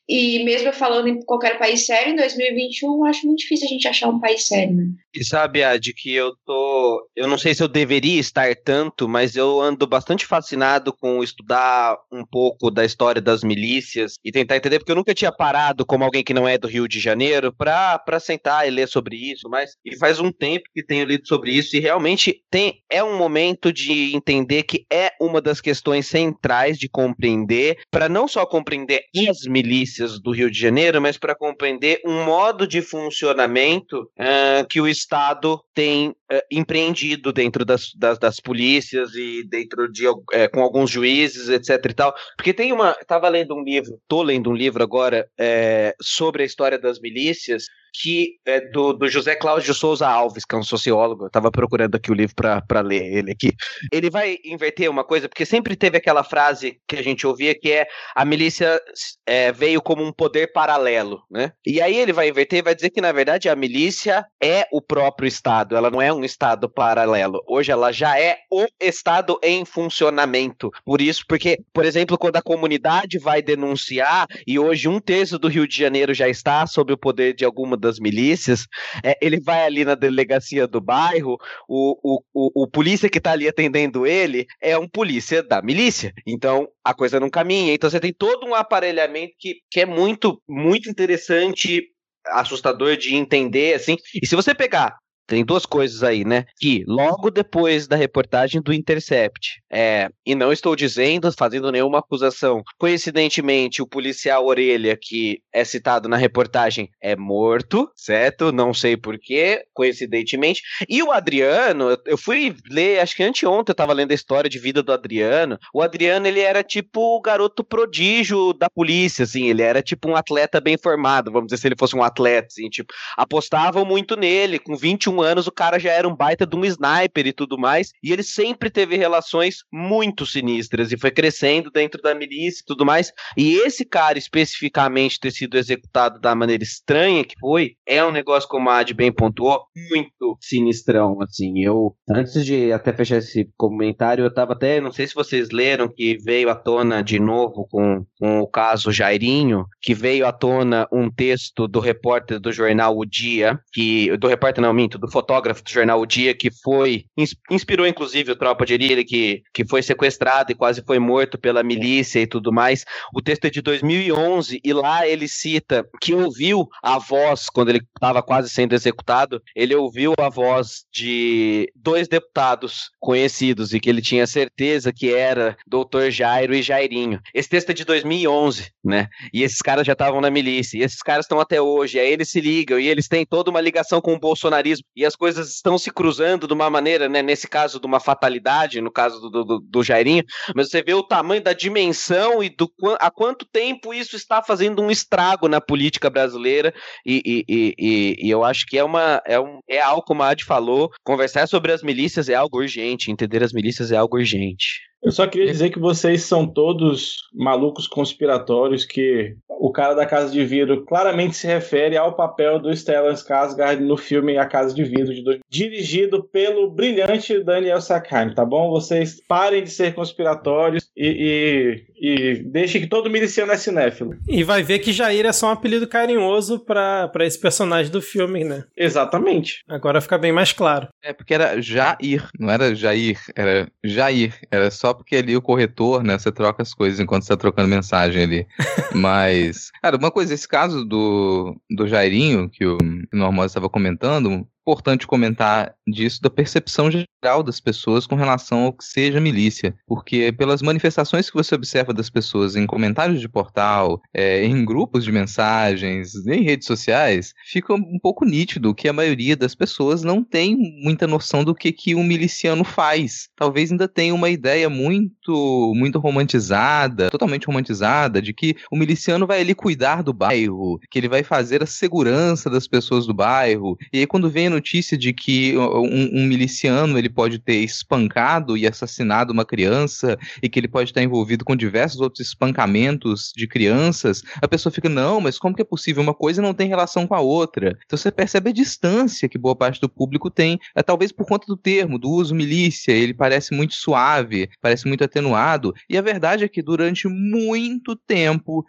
E 0.08 0.44
mesmo 0.44 0.72
falando 0.72 1.08
em 1.08 1.20
qualquer 1.24 1.58
país 1.58 1.86
sério, 1.86 2.12
em 2.12 2.16
2021, 2.16 3.04
acho 3.06 3.26
muito 3.26 3.38
difícil 3.38 3.66
a 3.66 3.70
gente 3.70 3.88
achar 3.88 4.08
um 4.08 4.20
país 4.20 4.46
sério, 4.46 4.74
né? 4.74 4.86
E 5.14 5.24
sabe, 5.24 5.62
Ad, 5.62 5.92
que 5.94 6.12
eu 6.12 6.32
tô. 6.44 7.08
Eu 7.16 7.26
não 7.26 7.38
sei 7.38 7.54
se 7.54 7.62
eu 7.62 7.68
deveria 7.68 8.20
estar 8.20 8.54
tanto, 8.56 9.08
mas 9.08 9.34
eu 9.34 9.60
ando 9.60 9.86
bastante 9.86 10.26
fascinado 10.26 10.92
com 10.92 11.22
estudar 11.22 11.96
um 12.12 12.24
pouco 12.24 12.70
da 12.70 12.84
história 12.84 13.22
das 13.22 13.42
milícias 13.42 14.16
e 14.22 14.30
tentar 14.30 14.56
entender, 14.56 14.78
porque 14.78 14.92
eu 14.92 14.96
nunca 14.96 15.14
tinha 15.14 15.32
parado 15.32 15.86
como 15.86 16.04
alguém 16.04 16.22
que 16.22 16.34
não 16.34 16.46
é 16.46 16.58
do 16.58 16.68
Rio 16.68 16.86
de 16.86 17.00
Janeiro 17.00 17.52
pra 17.52 18.00
sentar 18.20 18.66
e 18.66 18.70
ler 18.70 18.88
sobre 18.88 19.16
isso, 19.16 19.48
mas 19.48 19.70
e 19.84 19.96
faz 19.96 20.20
um 20.20 20.30
tempo 20.30 20.64
que 20.74 20.84
tenho 20.84 21.06
lido 21.06 21.26
sobre 21.26 21.52
isso 21.52 21.76
e 21.76 21.80
realmente 21.80 22.42
tem, 22.50 22.80
é 22.90 23.02
um 23.02 23.16
momento 23.16 23.72
de 23.72 24.14
entender 24.14 24.64
que 24.64 24.84
é 24.92 25.12
uma 25.20 25.40
das 25.40 25.60
questões 25.60 26.06
centrais 26.06 26.78
de 26.78 26.88
compreender, 26.88 27.78
para 27.90 28.08
não 28.08 28.28
só 28.28 28.44
compreender 28.44 29.02
as 29.28 29.42
milícias 29.46 29.93
do 30.22 30.30
Rio 30.30 30.50
de 30.50 30.58
Janeiro, 30.58 31.00
mas 31.00 31.16
para 31.16 31.34
compreender 31.34 32.00
um 32.04 32.24
modo 32.24 32.66
de 32.66 32.82
funcionamento 32.82 34.02
uh, 34.18 34.66
que 34.68 34.80
o 34.80 34.88
Estado 34.88 35.62
tem 35.74 36.08
uh, 36.08 36.40
empreendido 36.50 37.32
dentro 37.32 37.64
das, 37.64 37.92
das, 37.94 38.18
das, 38.18 38.40
polícias 38.40 39.14
e 39.14 39.44
dentro 39.48 39.90
de 39.90 40.06
uh, 40.08 40.22
com 40.52 40.60
alguns 40.60 40.90
juízes, 40.90 41.48
etc 41.48 41.84
e 41.90 41.94
tal. 41.94 42.14
Porque 42.36 42.52
tem 42.52 42.72
uma. 42.72 42.96
Estava 43.00 43.28
lendo 43.28 43.54
um 43.54 43.62
livro, 43.62 43.98
tô 44.08 44.22
lendo 44.22 44.50
um 44.50 44.54
livro 44.54 44.82
agora 44.82 45.28
é, 45.38 45.94
sobre 46.00 46.42
a 46.42 46.46
história 46.46 46.78
das 46.78 47.00
milícias. 47.00 47.66
Que 47.94 48.38
é 48.44 48.60
do, 48.60 48.92
do 48.92 49.08
José 49.08 49.36
Cláudio 49.36 49.72
Souza 49.72 50.08
Alves, 50.08 50.44
que 50.44 50.54
é 50.54 50.58
um 50.58 50.64
sociólogo. 50.64 51.26
Eu 51.26 51.30
tava 51.30 51.50
procurando 51.50 51.94
aqui 51.94 52.10
o 52.10 52.14
livro 52.14 52.34
para 52.34 52.80
ler 52.80 53.04
ele 53.04 53.30
aqui. 53.30 53.52
Ele 53.92 54.10
vai 54.10 54.38
inverter 54.44 54.90
uma 54.90 55.04
coisa, 55.04 55.28
porque 55.28 55.46
sempre 55.46 55.76
teve 55.76 55.96
aquela 55.96 56.24
frase 56.24 56.80
que 56.88 56.96
a 56.96 57.02
gente 57.02 57.24
ouvia 57.24 57.54
que 57.54 57.70
é 57.70 57.86
a 58.14 58.24
milícia 58.24 58.80
é, 59.24 59.52
veio 59.52 59.80
como 59.80 60.04
um 60.04 60.12
poder 60.12 60.52
paralelo, 60.52 61.22
né? 61.30 61.52
E 61.64 61.80
aí 61.80 61.96
ele 61.96 62.12
vai 62.12 62.28
inverter 62.28 62.58
e 62.58 62.62
vai 62.62 62.74
dizer 62.74 62.90
que, 62.90 63.00
na 63.00 63.12
verdade, 63.12 63.48
a 63.48 63.54
milícia 63.54 64.26
é 64.42 64.66
o 64.72 64.82
próprio 64.82 65.28
Estado, 65.28 65.76
ela 65.76 65.90
não 65.90 66.02
é 66.02 66.12
um 66.12 66.24
Estado 66.24 66.68
paralelo. 66.68 67.42
Hoje 67.46 67.70
ela 67.70 67.92
já 67.92 68.18
é 68.18 68.38
o 68.50 68.66
Estado 68.80 69.38
em 69.42 69.64
funcionamento. 69.64 70.70
Por 70.84 71.00
isso, 71.00 71.24
porque, 71.28 71.60
por 71.72 71.84
exemplo, 71.84 72.18
quando 72.18 72.36
a 72.36 72.42
comunidade 72.42 73.18
vai 73.18 73.40
denunciar, 73.40 74.26
e 74.46 74.58
hoje 74.58 74.88
um 74.88 74.98
terço 74.98 75.38
do 75.38 75.48
Rio 75.48 75.68
de 75.68 75.76
Janeiro 75.76 76.12
já 76.12 76.28
está 76.28 76.66
sob 76.66 76.92
o 76.92 76.98
poder 76.98 77.34
de 77.34 77.44
alguma 77.44 77.76
das 77.84 77.98
milícias, 77.98 78.66
é, 79.02 79.16
ele 79.20 79.40
vai 79.40 79.64
ali 79.64 79.84
na 79.84 79.94
delegacia 79.94 80.66
do 80.66 80.80
bairro, 80.80 81.38
o, 81.68 81.98
o, 82.02 82.22
o, 82.34 82.62
o 82.64 82.66
polícia 82.66 83.08
que 83.08 83.18
está 83.18 83.32
ali 83.32 83.46
atendendo 83.46 84.06
ele 84.06 84.46
é 84.60 84.76
um 84.76 84.88
polícia 84.88 85.42
da 85.42 85.62
milícia. 85.62 86.12
Então, 86.26 86.68
a 86.82 86.92
coisa 86.92 87.20
não 87.20 87.30
caminha. 87.30 87.72
Então, 87.72 87.88
você 87.88 88.00
tem 88.00 88.12
todo 88.12 88.46
um 88.46 88.54
aparelhamento 88.54 89.34
que, 89.38 89.56
que 89.70 89.80
é 89.80 89.86
muito, 89.86 90.40
muito 90.48 90.88
interessante 90.88 91.82
assustador 92.26 92.96
de 92.96 93.14
entender, 93.14 93.74
assim. 93.74 93.96
E 94.20 94.26
se 94.26 94.34
você 94.34 94.54
pegar 94.54 94.96
tem 95.26 95.44
duas 95.44 95.64
coisas 95.64 96.02
aí, 96.02 96.24
né? 96.24 96.44
Que 96.58 96.84
logo 96.86 97.30
depois 97.30 97.86
da 97.86 97.96
reportagem 97.96 98.60
do 98.60 98.72
Intercept, 98.72 99.62
é, 99.74 100.08
e 100.26 100.34
não 100.34 100.52
estou 100.52 100.76
dizendo, 100.76 101.32
fazendo 101.32 101.70
nenhuma 101.70 101.98
acusação, 101.98 102.62
coincidentemente, 102.78 103.80
o 103.80 103.86
policial 103.86 104.44
Orelha, 104.46 104.96
que 105.00 105.40
é 105.52 105.64
citado 105.64 106.08
na 106.08 106.16
reportagem, 106.16 106.90
é 107.00 107.16
morto, 107.16 107.90
certo? 107.96 108.52
Não 108.52 108.74
sei 108.74 108.96
porquê, 108.96 109.64
coincidentemente. 109.72 110.62
E 110.88 111.02
o 111.02 111.12
Adriano, 111.12 111.96
eu 112.06 112.18
fui 112.18 112.54
ler, 112.70 113.00
acho 113.00 113.16
que 113.16 113.22
anteontem 113.22 113.72
eu 113.72 113.76
tava 113.76 113.92
lendo 113.92 114.12
a 114.12 114.14
história 114.14 114.50
de 114.50 114.58
vida 114.58 114.82
do 114.82 114.92
Adriano. 114.92 115.58
O 115.72 115.82
Adriano, 115.82 116.26
ele 116.26 116.40
era 116.40 116.62
tipo 116.62 117.16
o 117.16 117.20
garoto 117.20 117.64
prodígio 117.64 118.52
da 118.52 118.68
polícia, 118.68 119.24
assim, 119.24 119.48
ele 119.48 119.62
era 119.62 119.82
tipo 119.82 120.08
um 120.08 120.16
atleta 120.16 120.60
bem 120.60 120.76
formado, 120.76 121.30
vamos 121.30 121.46
dizer, 121.48 121.60
se 121.60 121.68
ele 121.68 121.76
fosse 121.78 121.96
um 121.96 122.02
atleta, 122.02 122.48
assim, 122.50 122.68
tipo, 122.68 122.92
apostavam 123.16 123.84
muito 123.84 124.16
nele, 124.16 124.58
com 124.58 124.76
21 124.76 125.04
21 125.04 125.22
anos, 125.22 125.46
o 125.46 125.52
cara 125.52 125.78
já 125.78 125.90
era 125.90 126.08
um 126.08 126.14
baita 126.14 126.46
de 126.46 126.56
um 126.56 126.64
sniper 126.64 127.26
e 127.26 127.32
tudo 127.32 127.58
mais. 127.58 127.92
E 128.02 128.12
ele 128.12 128.22
sempre 128.22 128.70
teve 128.70 128.96
relações 128.96 129.63
muito 129.72 130.24
sinistras 130.24 130.92
e 130.92 130.98
foi 130.98 131.10
crescendo 131.10 131.70
dentro 131.70 132.00
da 132.00 132.14
milícia 132.14 132.62
e 132.62 132.66
tudo 132.66 132.84
mais. 132.86 133.12
E 133.36 133.56
esse 133.66 133.84
cara, 133.84 134.18
especificamente, 134.18 135.18
ter 135.18 135.30
sido 135.30 135.58
executado 135.58 136.20
da 136.20 136.34
maneira 136.34 136.62
estranha 136.62 137.24
que 137.24 137.34
foi, 137.38 137.76
é 137.86 138.04
um 138.04 138.12
negócio, 138.12 138.48
como 138.48 138.70
a 138.70 138.78
Ad 138.78 138.94
bem 138.94 139.12
pontuou, 139.12 139.64
muito 139.90 140.38
sinistrão. 140.40 141.20
Assim, 141.22 141.60
eu, 141.62 141.94
antes 142.08 142.44
de 142.44 142.72
até 142.72 142.92
fechar 142.92 143.18
esse 143.18 143.48
comentário, 143.56 144.24
eu 144.24 144.32
tava 144.32 144.52
até, 144.52 144.80
não 144.80 144.92
sei 144.92 145.06
se 145.06 145.14
vocês 145.14 145.50
leram, 145.50 145.88
que 145.88 146.16
veio 146.18 146.48
à 146.50 146.54
tona 146.54 147.02
de 147.02 147.18
novo 147.18 147.66
com, 147.70 148.04
com 148.18 148.40
o 148.40 148.46
caso 148.46 148.92
Jairinho, 148.92 149.66
que 149.80 149.94
veio 149.94 150.26
à 150.26 150.32
tona 150.32 150.86
um 150.92 151.10
texto 151.10 151.66
do 151.66 151.80
repórter 151.80 152.38
do 152.38 152.52
jornal 152.52 152.96
O 152.96 153.04
Dia, 153.04 153.58
que, 153.72 154.16
do 154.16 154.28
repórter 154.28 154.62
não, 154.62 154.72
minto, 154.72 154.98
do 154.98 155.10
fotógrafo 155.10 155.62
do 155.62 155.70
jornal 155.70 156.00
O 156.00 156.06
Dia, 156.06 156.34
que 156.34 156.50
foi, 156.62 157.04
inspirou 157.50 157.86
inclusive 157.86 158.32
o 158.32 158.36
Tropa 158.36 158.64
de 158.64 158.74
Elite, 158.74 159.04
que, 159.04 159.42
que 159.54 159.64
foi 159.64 159.82
sequestrado 159.82 160.50
e 160.50 160.54
quase 160.54 160.82
foi 160.84 160.98
morto 160.98 161.38
pela 161.38 161.62
milícia 161.62 162.20
e 162.20 162.26
tudo 162.26 162.52
mais. 162.52 162.84
O 163.14 163.22
texto 163.22 163.44
é 163.44 163.50
de 163.50 163.62
2011 163.62 164.60
e 164.62 164.72
lá 164.72 165.06
ele 165.06 165.28
cita 165.28 165.86
que 166.00 166.12
ouviu 166.12 166.66
a 166.82 166.98
voz, 166.98 167.46
quando 167.48 167.68
ele 167.68 167.80
estava 167.94 168.22
quase 168.22 168.50
sendo 168.50 168.74
executado, 168.74 169.40
ele 169.54 169.74
ouviu 169.74 170.12
a 170.18 170.28
voz 170.28 170.84
de 170.92 171.70
dois 171.74 172.08
deputados 172.08 172.90
conhecidos 172.98 173.72
e 173.72 173.78
que 173.78 173.88
ele 173.88 174.02
tinha 174.02 174.26
certeza 174.26 174.92
que 174.92 175.14
era 175.14 175.56
Doutor 175.66 176.10
Jairo 176.10 176.54
e 176.54 176.62
Jairinho. 176.62 177.20
Esse 177.32 177.48
texto 177.48 177.70
é 177.70 177.74
de 177.74 177.84
2011, 177.84 178.70
né? 178.82 179.06
E 179.32 179.42
esses 179.42 179.58
caras 179.58 179.86
já 179.86 179.92
estavam 179.92 180.20
na 180.20 180.30
milícia, 180.30 180.78
e 180.78 180.82
esses 180.82 181.00
caras 181.00 181.24
estão 181.24 181.38
até 181.38 181.60
hoje, 181.60 181.98
aí 182.00 182.12
eles 182.12 182.30
se 182.30 182.40
ligam 182.40 182.80
e 182.80 182.88
eles 182.88 183.06
têm 183.06 183.24
toda 183.24 183.50
uma 183.50 183.60
ligação 183.60 184.00
com 184.00 184.14
o 184.14 184.18
bolsonarismo 184.18 184.84
e 184.96 185.04
as 185.04 185.14
coisas 185.14 185.50
estão 185.54 185.78
se 185.78 185.90
cruzando 185.90 186.48
de 186.48 186.52
uma 186.52 186.68
maneira, 186.68 187.08
né, 187.08 187.22
nesse 187.22 187.46
caso 187.46 187.78
de 187.78 187.86
uma 187.86 188.00
fatalidade, 188.00 188.80
no 188.80 188.90
caso 188.90 189.30
do, 189.30 189.43
do, 189.44 189.60
do 189.60 189.82
Jairinho, 189.82 190.24
mas 190.54 190.68
você 190.70 190.82
vê 190.82 190.94
o 190.94 191.02
tamanho 191.02 191.42
da 191.42 191.52
dimensão 191.52 192.42
e 192.42 192.48
do 192.48 192.70
há 192.98 193.10
quanto 193.10 193.44
tempo 193.44 193.92
isso 193.92 194.16
está 194.16 194.42
fazendo 194.42 194.82
um 194.82 194.90
estrago 194.90 195.48
na 195.48 195.60
política 195.60 196.10
brasileira 196.10 196.74
e, 197.04 197.44
e, 197.48 197.74
e, 197.78 198.26
e 198.26 198.30
eu 198.30 198.44
acho 198.44 198.66
que 198.66 198.78
é 198.78 198.84
uma 198.84 199.22
é, 199.26 199.38
um, 199.38 199.60
é 199.68 199.80
algo 199.80 200.02
como 200.02 200.22
a 200.22 200.30
Ad 200.30 200.44
falou, 200.44 200.90
conversar 201.02 201.46
sobre 201.46 201.72
as 201.72 201.82
milícias 201.82 202.28
é 202.28 202.34
algo 202.34 202.58
urgente, 202.58 203.10
entender 203.10 203.42
as 203.42 203.52
milícias 203.52 203.92
é 203.92 203.96
algo 203.96 204.16
urgente. 204.16 204.80
Eu 205.04 205.12
só 205.12 205.26
queria 205.26 205.52
dizer 205.52 205.68
que 205.68 205.78
vocês 205.78 206.22
são 206.22 206.46
todos 206.46 207.28
malucos 207.34 207.86
conspiratórios 207.86 208.86
que 208.86 209.36
o 209.48 209.70
cara 209.70 209.94
da 209.94 210.06
Casa 210.06 210.32
de 210.32 210.44
Vidro 210.44 210.84
claramente 210.84 211.36
se 211.36 211.46
refere 211.46 211.96
ao 211.96 212.14
papel 212.14 212.58
do 212.58 212.74
Stellan 212.74 213.12
Skarsgård 213.12 213.80
no 213.80 213.96
filme 213.96 214.38
A 214.38 214.46
Casa 214.46 214.74
de 214.74 214.82
Vidro, 214.82 215.14
de 215.14 215.22
dois, 215.22 215.40
dirigido 215.48 216.24
pelo 216.24 216.70
brilhante 216.70 217.42
Daniel 217.44 217.80
Sackheim, 217.80 218.34
tá 218.34 218.44
bom? 218.44 218.70
Vocês 218.70 219.20
parem 219.28 219.62
de 219.62 219.70
ser 219.70 219.94
conspiratórios 219.94 220.88
e, 220.96 221.84
e, 222.00 222.10
e 222.10 222.42
deixem 222.44 222.80
que 222.80 222.86
todo 222.86 223.10
miliciano 223.10 223.52
é 223.52 223.56
cinéfilo. 223.56 224.16
E 224.26 224.42
vai 224.42 224.62
ver 224.62 224.78
que 224.78 224.92
Jair 224.92 225.26
é 225.26 225.32
só 225.32 225.48
um 225.48 225.52
apelido 225.52 225.86
carinhoso 225.86 226.60
para 226.60 227.10
esse 227.20 227.38
personagem 227.38 227.92
do 227.92 228.00
filme, 228.00 228.42
né? 228.42 228.64
Exatamente. 228.76 229.62
Agora 229.68 230.00
fica 230.00 230.16
bem 230.16 230.32
mais 230.32 230.52
claro. 230.52 230.88
É 231.02 231.12
porque 231.12 231.34
era 231.34 231.60
Jair, 231.60 232.28
não 232.38 232.50
era 232.50 232.74
Jair, 232.74 233.18
era 233.36 233.68
Jair. 233.84 234.34
Era 234.50 234.70
só 234.70 234.93
porque 234.94 235.16
ali 235.16 235.36
o 235.36 235.42
corretor, 235.42 236.02
né? 236.02 236.18
Você 236.18 236.32
troca 236.32 236.62
as 236.62 236.72
coisas 236.72 237.00
enquanto 237.00 237.24
você 237.24 237.28
tá 237.30 237.36
trocando 237.36 237.68
mensagem 237.68 238.22
ali. 238.22 238.46
Mas, 238.94 239.70
cara, 239.82 239.96
uma 239.96 240.10
coisa, 240.10 240.32
esse 240.32 240.48
caso 240.48 240.84
do, 240.84 241.60
do 241.70 241.86
Jairinho, 241.86 242.48
que 242.48 242.64
o 242.64 242.78
Normal 243.12 243.46
estava 243.46 243.68
comentando, 243.68 244.46
importante 244.64 245.06
comentar 245.06 245.74
disso 245.86 246.22
da 246.22 246.30
percepção 246.30 246.90
geral 246.90 247.42
das 247.42 247.60
pessoas 247.60 248.06
com 248.06 248.16
relação 248.16 248.64
ao 248.64 248.72
que 248.72 248.84
seja 248.84 249.20
milícia, 249.20 249.74
porque 249.86 250.32
pelas 250.32 250.62
manifestações 250.62 251.28
que 251.28 251.36
você 251.36 251.54
observa 251.54 251.92
das 251.92 252.08
pessoas 252.08 252.56
em 252.56 252.66
comentários 252.66 253.20
de 253.20 253.28
portal, 253.28 254.00
é, 254.12 254.44
em 254.44 254.64
grupos 254.64 255.04
de 255.04 255.12
mensagens, 255.12 256.14
em 256.26 256.42
redes 256.42 256.66
sociais, 256.66 257.34
fica 257.44 257.74
um 257.74 257.98
pouco 258.00 258.24
nítido 258.24 258.74
que 258.74 258.88
a 258.88 258.92
maioria 258.92 259.36
das 259.36 259.54
pessoas 259.54 260.02
não 260.02 260.24
tem 260.24 260.56
muita 260.56 261.06
noção 261.06 261.44
do 261.44 261.54
que, 261.54 261.70
que 261.70 261.94
um 261.94 262.02
miliciano 262.02 262.64
faz. 262.64 263.28
Talvez 263.36 263.70
ainda 263.70 263.86
tenha 263.86 264.14
uma 264.14 264.30
ideia 264.30 264.70
muito, 264.70 265.72
muito 265.76 265.98
romantizada, 265.98 267.10
totalmente 267.10 267.46
romantizada, 267.46 268.22
de 268.22 268.32
que 268.32 268.56
o 268.70 268.76
miliciano 268.76 269.26
vai 269.26 269.40
ali 269.40 269.54
cuidar 269.54 270.02
do 270.02 270.12
bairro, 270.12 270.78
que 270.90 270.98
ele 270.98 271.08
vai 271.08 271.22
fazer 271.22 271.62
a 271.62 271.66
segurança 271.66 272.48
das 272.48 272.66
pessoas 272.66 273.06
do 273.06 273.12
bairro, 273.12 273.76
e 273.92 273.98
aí 273.98 274.06
quando 274.06 274.30
vem 274.30 274.53
notícia 274.54 274.96
de 274.96 275.12
que 275.12 275.56
um, 275.56 276.20
um, 276.20 276.26
miliciano 276.26 276.98
ele 276.98 277.08
pode 277.08 277.38
ter 277.38 277.56
espancado 277.56 278.56
e 278.56 278.66
assassinado 278.66 279.32
uma 279.32 279.44
criança 279.44 280.18
e 280.42 280.48
que 280.48 280.58
ele 280.58 280.68
pode 280.68 280.90
estar 280.90 281.02
envolvido 281.02 281.44
com 281.44 281.56
diversos 281.56 282.00
outros 282.00 282.26
espancamentos 282.26 283.32
de 283.36 283.46
crianças, 283.46 284.22
a 284.40 284.48
pessoa 284.48 284.72
fica, 284.72 284.88
não, 284.88 285.20
mas 285.20 285.38
como 285.38 285.54
que 285.54 285.62
é 285.62 285.64
possível? 285.64 286.02
Uma 286.02 286.14
coisa 286.14 286.40
não 286.40 286.54
tem 286.54 286.68
relação 286.68 287.06
com 287.06 287.14
a 287.14 287.20
outra. 287.20 287.76
Então 287.84 287.96
você 287.96 288.10
percebe 288.10 288.50
a 288.50 288.52
distância 288.52 289.28
que 289.28 289.38
boa 289.38 289.56
parte 289.56 289.80
do 289.80 289.88
público 289.88 290.30
tem, 290.30 290.58
é, 290.74 290.82
talvez 290.82 291.12
por 291.12 291.26
conta 291.26 291.46
do 291.46 291.56
termo, 291.56 291.98
do 291.98 292.10
uso 292.10 292.34
milícia, 292.34 292.92
ele 292.92 293.14
parece 293.14 293.54
muito 293.54 293.74
suave, 293.74 294.48
parece 294.60 294.86
muito 294.86 295.04
atenuado, 295.04 295.74
e 295.88 295.98
a 295.98 296.02
verdade 296.02 296.44
é 296.44 296.48
que 296.48 296.62
durante 296.62 297.08
muito 297.08 297.96
tempo 297.96 298.64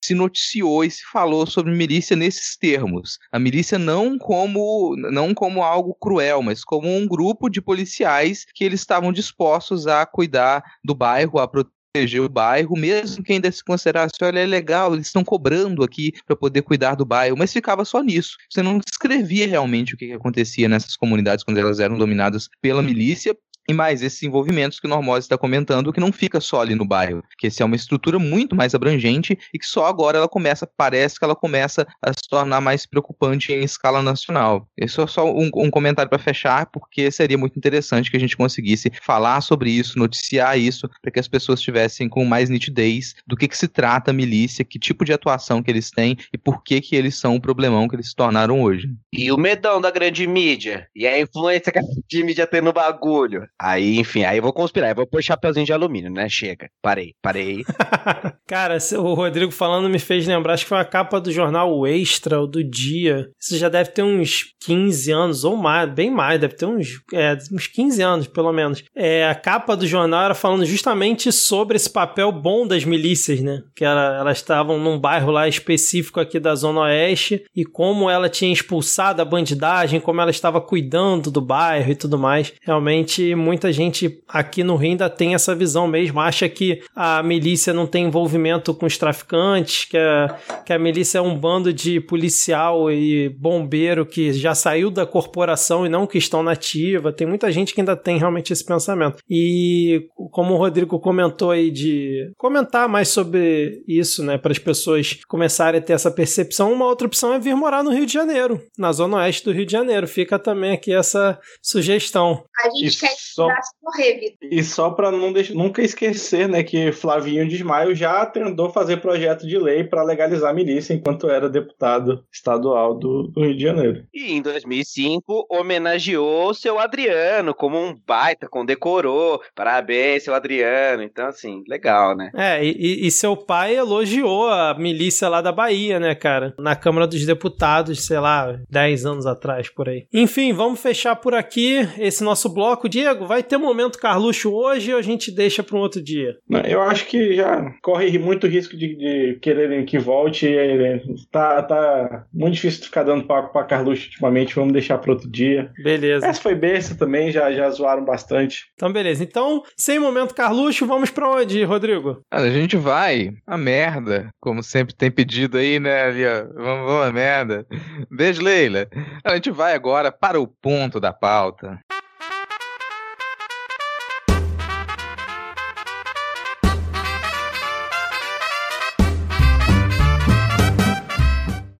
se 0.00 0.14
noticiou 0.14 0.84
e 0.84 0.90
se 0.90 1.02
falou 1.12 1.46
sobre 1.46 1.72
milícia 1.72 2.16
nesses 2.16 2.56
termos. 2.56 3.18
A 3.30 3.38
milícia 3.38 3.78
não 3.78 4.18
como 4.18 4.96
não 4.96 5.25
não 5.26 5.34
como 5.34 5.62
algo 5.62 5.94
cruel, 5.94 6.42
mas 6.42 6.64
como 6.64 6.88
um 6.88 7.06
grupo 7.06 7.48
de 7.48 7.60
policiais 7.60 8.46
que 8.54 8.64
eles 8.64 8.80
estavam 8.80 9.12
dispostos 9.12 9.86
a 9.86 10.06
cuidar 10.06 10.62
do 10.84 10.94
bairro, 10.94 11.38
a 11.38 11.48
proteger 11.48 12.20
o 12.20 12.28
bairro, 12.28 12.76
mesmo 12.76 13.24
que 13.24 13.32
ainda 13.32 13.50
se 13.50 13.64
considerasse, 13.64 14.14
olha, 14.22 14.40
é 14.40 14.46
legal, 14.46 14.94
eles 14.94 15.06
estão 15.06 15.24
cobrando 15.24 15.82
aqui 15.82 16.12
para 16.26 16.36
poder 16.36 16.62
cuidar 16.62 16.94
do 16.94 17.04
bairro, 17.04 17.36
mas 17.36 17.52
ficava 17.52 17.84
só 17.84 18.02
nisso. 18.02 18.36
Você 18.50 18.62
não 18.62 18.78
descrevia 18.78 19.48
realmente 19.48 19.94
o 19.94 19.96
que, 19.96 20.06
que 20.06 20.12
acontecia 20.12 20.68
nessas 20.68 20.96
comunidades 20.96 21.44
quando 21.44 21.58
elas 21.58 21.80
eram 21.80 21.96
dominadas 21.96 22.48
pela 22.60 22.82
milícia, 22.82 23.36
E 23.68 23.74
mais, 23.74 24.02
esses 24.02 24.22
envolvimentos 24.22 24.78
que 24.78 24.86
o 24.86 24.90
Normose 24.90 25.24
está 25.24 25.36
comentando, 25.36 25.92
que 25.92 26.00
não 26.00 26.12
fica 26.12 26.40
só 26.40 26.60
ali 26.60 26.74
no 26.74 26.86
bairro, 26.86 27.22
que 27.36 27.48
esse 27.48 27.62
é 27.62 27.64
uma 27.64 27.74
estrutura 27.74 28.18
muito 28.18 28.54
mais 28.54 28.74
abrangente 28.74 29.36
e 29.52 29.58
que 29.58 29.66
só 29.66 29.86
agora 29.86 30.18
ela 30.18 30.28
começa, 30.28 30.68
parece 30.76 31.18
que 31.18 31.24
ela 31.24 31.34
começa 31.34 31.86
a 32.00 32.12
se 32.12 32.28
tornar 32.28 32.60
mais 32.60 32.86
preocupante 32.86 33.52
em 33.52 33.64
escala 33.64 34.02
nacional. 34.02 34.68
Esse 34.76 35.00
é 35.00 35.06
só 35.06 35.28
um, 35.28 35.50
um 35.54 35.70
comentário 35.70 36.08
para 36.08 36.18
fechar, 36.18 36.66
porque 36.66 37.10
seria 37.10 37.36
muito 37.36 37.58
interessante 37.58 38.10
que 38.10 38.16
a 38.16 38.20
gente 38.20 38.36
conseguisse 38.36 38.90
falar 39.02 39.40
sobre 39.40 39.70
isso, 39.70 39.98
noticiar 39.98 40.58
isso, 40.58 40.88
para 41.02 41.10
que 41.10 41.18
as 41.18 41.28
pessoas 41.28 41.60
tivessem 41.60 42.08
com 42.08 42.24
mais 42.24 42.48
nitidez 42.48 43.16
do 43.26 43.36
que, 43.36 43.48
que 43.48 43.56
se 43.56 43.66
trata 43.66 44.10
a 44.10 44.14
milícia, 44.14 44.64
que 44.64 44.78
tipo 44.78 45.04
de 45.04 45.12
atuação 45.12 45.62
que 45.62 45.70
eles 45.70 45.90
têm 45.90 46.16
e 46.32 46.38
por 46.38 46.62
que, 46.62 46.80
que 46.80 46.94
eles 46.94 47.16
são 47.16 47.34
o 47.34 47.40
problemão 47.40 47.88
que 47.88 47.96
eles 47.96 48.10
se 48.10 48.14
tornaram 48.14 48.62
hoje. 48.62 48.88
E 49.12 49.32
o 49.32 49.36
medão 49.36 49.80
da 49.80 49.90
grande 49.90 50.26
mídia? 50.26 50.88
E 50.94 51.06
a 51.06 51.18
influência 51.20 51.72
que 51.72 51.78
a 51.78 51.82
grande 51.82 52.24
mídia 52.24 52.46
tem 52.46 52.60
no 52.60 52.72
bagulho? 52.72 53.48
Aí, 53.58 53.98
enfim, 53.98 54.24
aí 54.24 54.38
eu 54.38 54.42
vou 54.42 54.52
conspirar, 54.52 54.90
eu 54.90 54.94
vou 54.94 55.06
pôr 55.06 55.22
chapeuzinho 55.22 55.64
de 55.64 55.72
alumínio, 55.72 56.10
né? 56.10 56.28
Chega. 56.28 56.68
Parei, 56.82 57.14
parei. 57.22 57.64
Cara, 58.46 58.76
o 58.98 59.14
Rodrigo 59.14 59.50
falando 59.50 59.88
me 59.88 59.98
fez 59.98 60.26
lembrar, 60.26 60.54
acho 60.54 60.64
que 60.64 60.68
foi 60.68 60.78
a 60.78 60.84
capa 60.84 61.20
do 61.20 61.32
jornal 61.32 61.86
Extra, 61.86 62.38
ou 62.40 62.46
do 62.46 62.62
Dia. 62.62 63.28
Isso 63.40 63.56
já 63.56 63.68
deve 63.68 63.90
ter 63.90 64.02
uns 64.02 64.44
15 64.62 65.10
anos, 65.10 65.44
ou 65.44 65.56
mais, 65.56 65.90
bem 65.90 66.10
mais, 66.10 66.40
deve 66.40 66.54
ter 66.54 66.66
uns, 66.66 67.00
é, 67.12 67.36
uns 67.52 67.66
15 67.66 68.02
anos, 68.02 68.26
pelo 68.26 68.52
menos. 68.52 68.84
É, 68.94 69.26
a 69.26 69.34
capa 69.34 69.76
do 69.76 69.86
jornal 69.86 70.24
era 70.24 70.34
falando 70.34 70.64
justamente 70.64 71.32
sobre 71.32 71.76
esse 71.76 71.88
papel 71.90 72.30
bom 72.30 72.66
das 72.66 72.84
milícias, 72.84 73.40
né? 73.40 73.62
Que 73.74 73.84
era, 73.84 74.18
elas 74.20 74.38
estavam 74.38 74.78
num 74.78 74.98
bairro 74.98 75.30
lá 75.30 75.48
específico 75.48 76.20
aqui 76.20 76.38
da 76.38 76.54
Zona 76.54 76.82
Oeste 76.82 77.44
e 77.54 77.64
como 77.64 78.10
ela 78.10 78.28
tinha 78.28 78.52
expulsado 78.52 79.22
a 79.22 79.24
bandidagem, 79.24 80.00
como 80.00 80.20
ela 80.20 80.30
estava 80.30 80.60
cuidando 80.60 81.30
do 81.30 81.40
bairro 81.40 81.90
e 81.90 81.96
tudo 81.96 82.18
mais. 82.18 82.52
Realmente, 82.62 83.34
muita 83.46 83.72
gente 83.72 84.20
aqui 84.28 84.64
no 84.64 84.74
Rio 84.74 84.90
ainda 84.90 85.08
tem 85.08 85.34
essa 85.34 85.54
visão 85.54 85.86
mesmo, 85.86 86.20
acha 86.20 86.48
que 86.48 86.82
a 86.94 87.22
milícia 87.22 87.72
não 87.72 87.86
tem 87.86 88.06
envolvimento 88.06 88.74
com 88.74 88.86
os 88.86 88.98
traficantes, 88.98 89.84
que 89.84 89.96
a, 89.96 90.36
que 90.64 90.72
a 90.72 90.78
milícia 90.78 91.18
é 91.18 91.22
um 91.22 91.38
bando 91.38 91.72
de 91.72 92.00
policial 92.00 92.90
e 92.90 93.28
bombeiro 93.28 94.04
que 94.04 94.32
já 94.32 94.54
saiu 94.54 94.90
da 94.90 95.06
corporação 95.06 95.86
e 95.86 95.88
não 95.88 96.06
que 96.06 96.18
estão 96.18 96.42
nativa. 96.42 97.12
Tem 97.12 97.26
muita 97.26 97.52
gente 97.52 97.72
que 97.72 97.80
ainda 97.80 97.96
tem 97.96 98.18
realmente 98.18 98.52
esse 98.52 98.64
pensamento. 98.64 99.18
E 99.30 100.08
como 100.32 100.54
o 100.54 100.56
Rodrigo 100.56 100.98
comentou 100.98 101.52
aí 101.52 101.70
de 101.70 102.32
comentar 102.36 102.88
mais 102.88 103.08
sobre 103.08 103.82
isso, 103.86 104.24
né, 104.24 104.36
para 104.36 104.52
as 104.52 104.58
pessoas 104.58 105.18
começarem 105.28 105.80
a 105.80 105.82
ter 105.82 105.92
essa 105.92 106.10
percepção, 106.10 106.72
uma 106.72 106.86
outra 106.86 107.06
opção 107.06 107.32
é 107.32 107.38
vir 107.38 107.54
morar 107.54 107.84
no 107.84 107.92
Rio 107.92 108.06
de 108.06 108.12
Janeiro, 108.12 108.60
na 108.76 108.92
zona 108.92 109.18
oeste 109.18 109.44
do 109.44 109.52
Rio 109.52 109.66
de 109.66 109.72
Janeiro. 109.72 110.08
Fica 110.08 110.38
também 110.38 110.72
aqui 110.72 110.92
essa 110.92 111.38
sugestão. 111.62 112.44
A 112.64 112.70
gente 112.70 112.96
E 112.96 113.00
quer 113.00 113.14
só- 113.36 113.48
Vitor. 113.48 114.36
E 114.42 114.62
só 114.64 114.90
para 114.90 115.10
não 115.10 115.32
deixar, 115.32 115.54
nunca 115.54 115.82
esquecer, 115.82 116.48
né, 116.48 116.62
que 116.62 116.90
Flavinho 116.92 117.48
Desmaio 117.48 117.94
já 117.94 118.24
tentou 118.26 118.70
fazer 118.70 118.98
projeto 118.98 119.46
de 119.46 119.58
lei 119.58 119.84
para 119.84 120.02
legalizar 120.02 120.50
a 120.50 120.54
milícia 120.54 120.92
enquanto 120.94 121.28
era 121.30 121.48
deputado 121.48 122.24
estadual 122.32 122.94
do, 122.94 123.24
do 123.28 123.40
Rio 123.44 123.56
de 123.56 123.62
Janeiro. 123.62 124.04
E 124.12 124.32
em 124.32 124.42
2005 124.42 125.46
homenageou 125.50 126.50
o 126.50 126.54
seu 126.54 126.78
Adriano 126.78 127.54
como 127.54 127.78
um 127.78 127.94
baita, 128.06 128.48
condecorou. 128.48 129.40
Parabéns, 129.54 130.24
seu 130.24 130.34
Adriano. 130.34 131.02
Então, 131.02 131.26
assim, 131.26 131.62
legal, 131.68 132.16
né? 132.16 132.30
É, 132.34 132.64
e- 132.64 132.76
e, 132.76 133.06
e 133.06 133.10
seu 133.10 133.36
pai 133.36 133.76
elogiou 133.76 134.48
a 134.48 134.74
milícia 134.78 135.28
lá 135.28 135.40
da 135.40 135.52
Bahia, 135.52 135.98
né, 136.00 136.14
cara? 136.14 136.54
Na 136.58 136.74
Câmara 136.76 137.06
dos 137.06 137.24
Deputados, 137.24 138.04
sei 138.06 138.18
lá, 138.18 138.58
10 138.70 139.04
anos 139.06 139.26
atrás, 139.26 139.68
por 139.68 139.88
aí. 139.88 140.06
Enfim, 140.12 140.52
vamos 140.52 140.80
fechar 140.80 141.16
por 141.16 141.34
aqui 141.34 141.78
esse 141.98 142.22
nosso 142.22 142.48
bloco. 142.48 142.88
Diego, 142.88 143.25
vai 143.26 143.42
ter 143.42 143.56
momento 143.58 143.98
Carluxo 143.98 144.52
hoje 144.52 144.92
ou 144.92 144.98
a 144.98 145.02
gente 145.02 145.30
deixa 145.30 145.62
para 145.62 145.76
um 145.76 145.80
outro 145.80 146.02
dia? 146.02 146.36
Não, 146.48 146.60
Eu 146.60 146.80
acho 146.82 147.06
que 147.06 147.34
já 147.34 147.70
corre 147.82 148.18
muito 148.18 148.46
risco 148.46 148.76
de, 148.76 148.96
de 148.96 149.38
quererem 149.40 149.84
que 149.84 149.98
volte. 149.98 150.46
é, 150.48 151.00
Tá, 151.30 151.62
tá 151.62 152.24
muito 152.32 152.54
difícil 152.54 152.80
de 152.80 152.86
ficar 152.86 153.02
dando 153.02 153.26
papo 153.26 153.52
pra 153.52 153.64
Carluxo 153.64 154.06
ultimamente. 154.06 154.54
Vamos 154.54 154.72
deixar 154.72 154.98
para 154.98 155.12
outro 155.12 155.30
dia. 155.30 155.70
Beleza. 155.82 156.26
Essa 156.26 156.40
foi 156.40 156.54
besta 156.54 156.94
também, 156.94 157.30
já, 157.30 157.52
já 157.52 157.68
zoaram 157.70 158.04
bastante. 158.04 158.66
Então, 158.74 158.92
beleza. 158.92 159.22
Então, 159.22 159.62
sem 159.76 159.98
momento 159.98 160.34
Carluxo, 160.34 160.86
vamos 160.86 161.10
pra 161.10 161.28
onde, 161.28 161.62
Rodrigo? 161.64 162.20
Cara, 162.30 162.44
a 162.44 162.50
gente 162.50 162.76
vai 162.76 163.32
a 163.46 163.56
merda, 163.58 164.30
como 164.40 164.62
sempre 164.62 164.94
tem 164.94 165.10
pedido 165.10 165.58
aí, 165.58 165.78
né, 165.80 166.02
ali, 166.04 166.24
ó. 166.26 166.44
Vamos, 166.54 166.86
vamos 166.86 167.06
a 167.06 167.12
merda. 167.12 167.66
Beijo, 168.10 168.42
Leila. 168.42 168.86
A 169.24 169.34
gente 169.34 169.50
vai 169.50 169.74
agora 169.74 170.12
para 170.12 170.40
o 170.40 170.46
ponto 170.46 171.00
da 171.00 171.12
pauta. 171.12 171.78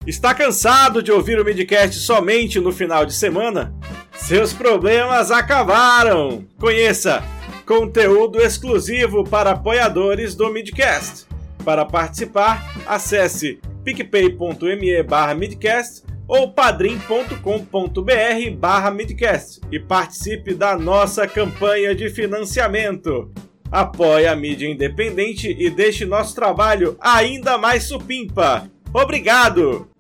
Está 0.07 0.32
cansado 0.32 1.02
de 1.02 1.11
ouvir 1.11 1.36
o 1.40 1.44
Midcast 1.44 1.98
somente 1.98 2.61
no 2.61 2.70
final 2.70 3.04
de 3.04 3.12
semana? 3.12 3.74
Seus 4.14 4.52
problemas 4.52 5.32
acabaram! 5.32 6.44
Conheça 6.61 7.24
conteúdo 7.66 8.40
exclusivo 8.40 9.24
para 9.24 9.50
apoiadores 9.50 10.36
do 10.36 10.48
Midcast. 10.48 11.26
Para 11.64 11.84
participar, 11.84 12.72
acesse 12.86 13.59
picpay.me 13.82 15.02
barra 15.02 15.34
midcast 15.34 16.04
ou 16.28 16.52
padrim.com.br 16.52 18.50
barra 18.57 18.92
midcast 18.92 19.61
e 19.72 19.80
participe 19.80 20.54
da 20.54 20.78
nossa 20.78 21.26
campanha 21.26 21.96
de 21.96 22.09
financiamento. 22.11 23.32
Apoie 23.72 24.28
a 24.28 24.36
mídia 24.36 24.68
independente 24.68 25.48
e 25.59 25.68
deixe 25.68 26.04
nosso 26.04 26.32
trabalho 26.32 26.96
ainda 27.00 27.59
mais 27.59 27.82
supimpa. 27.82 28.70
Obrigado! 28.94 29.95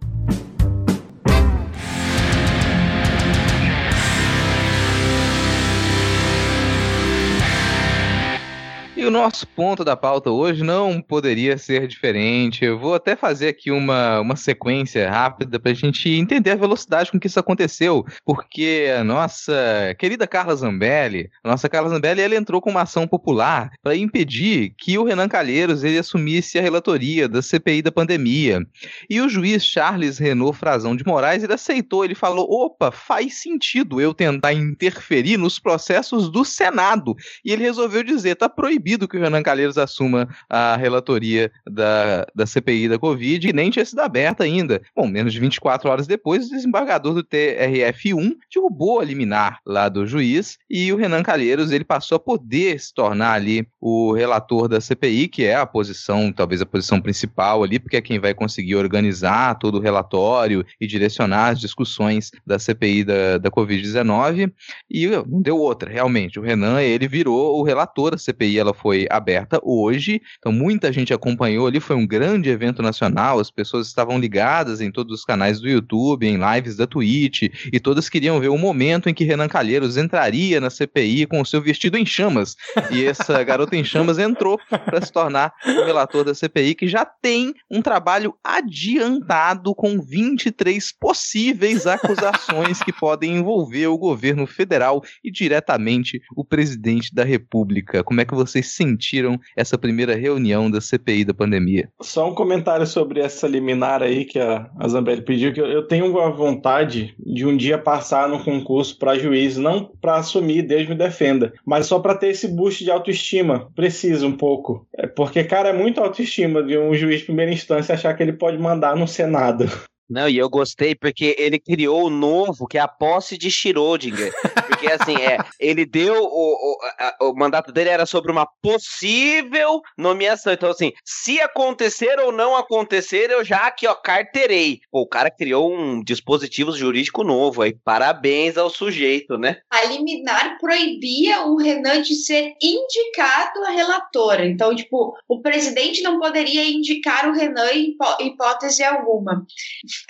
O 9.06 9.10
nosso 9.10 9.46
ponto 9.46 9.84
da 9.84 9.96
pauta 9.96 10.30
hoje 10.30 10.64
não 10.64 11.00
poderia 11.00 11.56
ser 11.56 11.86
diferente. 11.86 12.64
Eu 12.64 12.78
vou 12.78 12.94
até 12.94 13.14
fazer 13.14 13.48
aqui 13.48 13.70
uma, 13.70 14.20
uma 14.20 14.34
sequência 14.34 15.08
rápida 15.08 15.60
para 15.60 15.70
a 15.70 15.74
gente 15.74 16.08
entender 16.08 16.50
a 16.50 16.56
velocidade 16.56 17.12
com 17.12 17.18
que 17.18 17.28
isso 17.28 17.38
aconteceu. 17.38 18.04
Porque 18.24 18.92
a 18.98 19.04
nossa 19.04 19.94
querida 19.98 20.26
Carla 20.26 20.56
Zambelli, 20.56 21.30
a 21.44 21.50
nossa 21.50 21.68
Carla 21.68 21.88
Zambelli, 21.88 22.20
ela 22.20 22.34
entrou 22.34 22.60
com 22.60 22.70
uma 22.70 22.82
ação 22.82 23.06
popular 23.06 23.70
para 23.82 23.94
impedir 23.94 24.74
que 24.76 24.98
o 24.98 25.04
Renan 25.04 25.28
Calheiros 25.28 25.84
ele 25.84 25.98
assumisse 25.98 26.58
a 26.58 26.62
relatoria 26.62 27.28
da 27.28 27.40
CPI 27.40 27.82
da 27.82 27.92
pandemia. 27.92 28.66
E 29.08 29.20
o 29.20 29.28
juiz 29.28 29.64
Charles 29.64 30.18
Renault 30.18 30.58
Frazão 30.58 30.96
de 30.96 31.06
Moraes 31.06 31.44
ele 31.44 31.52
aceitou, 31.52 32.04
ele 32.04 32.14
falou: 32.14 32.50
opa, 32.50 32.90
faz 32.90 33.40
sentido 33.40 34.00
eu 34.00 34.12
tentar 34.12 34.52
interferir 34.52 35.36
nos 35.36 35.58
processos 35.60 36.28
do 36.28 36.44
Senado. 36.44 37.14
E 37.44 37.52
ele 37.52 37.62
resolveu 37.62 38.02
dizer: 38.02 38.34
tá 38.34 38.48
proibido 38.48 38.95
que 39.08 39.16
o 39.16 39.20
Renan 39.20 39.42
Calheiros 39.42 39.76
assuma 39.76 40.28
a 40.48 40.76
relatoria 40.76 41.50
da, 41.68 42.26
da 42.34 42.46
CPI 42.46 42.88
da 42.88 42.98
Covid 42.98 43.48
e 43.48 43.52
nem 43.52 43.70
tinha 43.70 43.84
sido 43.84 44.00
aberta 44.00 44.44
ainda. 44.44 44.80
Bom, 44.94 45.06
menos 45.06 45.32
de 45.32 45.40
24 45.40 45.90
horas 45.90 46.06
depois, 46.06 46.46
o 46.46 46.50
desembargador 46.50 47.14
do 47.14 47.24
TRF1 47.24 48.36
derrubou 48.52 49.00
a 49.00 49.04
liminar 49.04 49.60
lá 49.66 49.88
do 49.88 50.06
juiz 50.06 50.58
e 50.70 50.92
o 50.92 50.96
Renan 50.96 51.22
Calheiros 51.22 51.72
ele 51.72 51.84
passou 51.84 52.16
a 52.16 52.20
poder 52.20 52.78
se 52.80 52.94
tornar 52.94 53.32
ali 53.32 53.66
o 53.80 54.12
relator 54.12 54.68
da 54.68 54.80
CPI, 54.80 55.28
que 55.28 55.44
é 55.44 55.54
a 55.54 55.66
posição, 55.66 56.32
talvez 56.32 56.60
a 56.60 56.66
posição 56.66 57.00
principal 57.00 57.62
ali, 57.62 57.78
porque 57.78 57.96
é 57.96 58.00
quem 58.00 58.18
vai 58.18 58.34
conseguir 58.34 58.76
organizar 58.76 59.58
todo 59.58 59.78
o 59.78 59.80
relatório 59.80 60.64
e 60.80 60.86
direcionar 60.86 61.48
as 61.48 61.60
discussões 61.60 62.30
da 62.46 62.58
CPI 62.58 63.04
da, 63.04 63.38
da 63.38 63.50
Covid-19. 63.50 64.52
E 64.90 65.06
não 65.06 65.40
deu 65.40 65.58
outra, 65.58 65.90
realmente. 65.90 66.38
O 66.38 66.42
Renan, 66.42 66.80
ele 66.82 67.08
virou 67.08 67.58
o 67.58 67.62
relator 67.62 68.12
da 68.12 68.18
CPI, 68.18 68.58
ela 68.58 68.74
foi 68.76 69.06
aberta 69.10 69.60
hoje, 69.62 70.20
então 70.38 70.52
muita 70.52 70.92
gente 70.92 71.12
acompanhou 71.12 71.66
ali, 71.66 71.80
foi 71.80 71.96
um 71.96 72.06
grande 72.06 72.48
evento 72.48 72.82
nacional, 72.82 73.38
as 73.40 73.50
pessoas 73.50 73.86
estavam 73.86 74.18
ligadas 74.18 74.80
em 74.80 74.90
todos 74.90 75.18
os 75.18 75.24
canais 75.24 75.60
do 75.60 75.68
YouTube, 75.68 76.26
em 76.26 76.38
lives 76.38 76.76
da 76.76 76.86
Twitch, 76.86 77.44
e 77.72 77.80
todas 77.80 78.08
queriam 78.08 78.38
ver 78.40 78.48
o 78.48 78.58
momento 78.58 79.08
em 79.08 79.14
que 79.14 79.24
Renan 79.24 79.48
Calheiros 79.48 79.96
entraria 79.96 80.60
na 80.60 80.70
CPI 80.70 81.26
com 81.26 81.40
o 81.40 81.46
seu 81.46 81.60
vestido 81.60 81.96
em 81.96 82.06
chamas, 82.06 82.56
e 82.90 83.04
essa 83.04 83.42
garota 83.44 83.76
em 83.76 83.84
chamas 83.84 84.18
entrou 84.18 84.58
para 84.68 85.00
se 85.00 85.12
tornar 85.12 85.52
o 85.64 85.84
relator 85.84 86.24
da 86.24 86.34
CPI, 86.34 86.74
que 86.74 86.88
já 86.88 87.04
tem 87.04 87.54
um 87.70 87.80
trabalho 87.82 88.34
adiantado 88.44 89.74
com 89.74 90.00
23 90.00 90.92
possíveis 90.98 91.86
acusações 91.86 92.82
que 92.82 92.92
podem 92.92 93.36
envolver 93.36 93.86
o 93.86 93.98
governo 93.98 94.46
federal 94.46 95.02
e 95.24 95.30
diretamente 95.30 96.20
o 96.36 96.44
presidente 96.44 97.14
da 97.14 97.24
República. 97.24 98.04
Como 98.04 98.20
é 98.20 98.24
que 98.24 98.34
vocês 98.34 98.65
vocês 98.66 98.74
sentiram 98.74 99.38
essa 99.56 99.78
primeira 99.78 100.14
reunião 100.14 100.70
da 100.70 100.80
CPI 100.80 101.24
da 101.24 101.34
pandemia? 101.34 101.88
Só 102.00 102.28
um 102.28 102.34
comentário 102.34 102.86
sobre 102.86 103.20
essa 103.20 103.46
liminar 103.46 104.02
aí 104.02 104.24
que 104.24 104.38
a, 104.38 104.68
Zambelli 104.88 105.22
pediu, 105.22 105.52
que 105.52 105.60
eu, 105.60 105.66
eu 105.66 105.86
tenho 105.86 106.18
a 106.18 106.30
vontade 106.30 107.14
de 107.18 107.46
um 107.46 107.56
dia 107.56 107.78
passar 107.78 108.28
no 108.28 108.42
concurso 108.42 108.98
para 108.98 109.18
juiz, 109.18 109.56
não 109.56 109.90
para 110.00 110.16
assumir, 110.16 110.62
Deus 110.62 110.88
me 110.88 110.94
defenda, 110.94 111.52
mas 111.64 111.86
só 111.86 111.98
para 111.98 112.14
ter 112.14 112.28
esse 112.28 112.48
boost 112.48 112.84
de 112.84 112.90
autoestima. 112.90 113.70
Precisa 113.74 114.26
um 114.26 114.36
pouco. 114.36 114.86
É 114.96 115.06
porque, 115.06 115.44
cara, 115.44 115.70
é 115.70 115.72
muito 115.72 116.00
autoestima 116.00 116.62
de 116.62 116.76
um 116.76 116.94
juiz 116.94 117.20
de 117.20 117.26
primeira 117.26 117.52
instância 117.52 117.94
achar 117.94 118.14
que 118.14 118.22
ele 118.22 118.32
pode 118.32 118.58
mandar 118.58 118.96
no 118.96 119.06
Senado. 119.06 119.66
Não, 120.08 120.28
e 120.28 120.38
eu 120.38 120.48
gostei 120.48 120.94
porque 120.94 121.34
ele 121.38 121.58
criou 121.58 122.06
o 122.06 122.10
novo, 122.10 122.66
que 122.66 122.78
é 122.78 122.80
a 122.80 122.88
posse 122.88 123.36
de 123.36 123.50
Schrödinger. 123.50 124.32
Porque, 124.68 124.86
assim, 124.86 125.16
é, 125.16 125.38
ele 125.58 125.84
deu. 125.84 126.22
O, 126.22 126.28
o, 126.28 126.78
a, 126.98 127.16
o 127.26 127.34
mandato 127.34 127.72
dele 127.72 127.90
era 127.90 128.06
sobre 128.06 128.30
uma 128.30 128.46
possível 128.62 129.80
nomeação. 129.98 130.52
Então, 130.52 130.70
assim, 130.70 130.92
se 131.04 131.40
acontecer 131.40 132.20
ou 132.20 132.30
não 132.30 132.54
acontecer, 132.54 133.30
eu 133.30 133.44
já 133.44 133.66
aqui, 133.66 133.86
ó, 133.86 133.94
carterei. 133.94 134.80
Pô, 134.90 135.00
o 135.00 135.08
cara 135.08 135.30
criou 135.30 135.74
um 135.74 136.02
dispositivo 136.02 136.72
jurídico 136.72 137.24
novo 137.24 137.62
aí. 137.62 137.74
Parabéns 137.84 138.56
ao 138.56 138.70
sujeito, 138.70 139.36
né? 139.36 139.58
A 139.70 139.84
liminar 139.86 140.58
proibia 140.58 141.46
o 141.46 141.56
Renan 141.56 142.02
de 142.02 142.14
ser 142.14 142.52
indicado 142.62 143.64
a 143.66 143.70
relatora. 143.70 144.46
Então, 144.46 144.74
tipo, 144.74 145.16
o 145.28 145.40
presidente 145.40 146.02
não 146.02 146.20
poderia 146.20 146.64
indicar 146.68 147.28
o 147.28 147.32
Renan 147.32 147.72
em 147.72 147.90
hipó- 147.90 148.16
hipótese 148.20 148.84
alguma. 148.84 149.44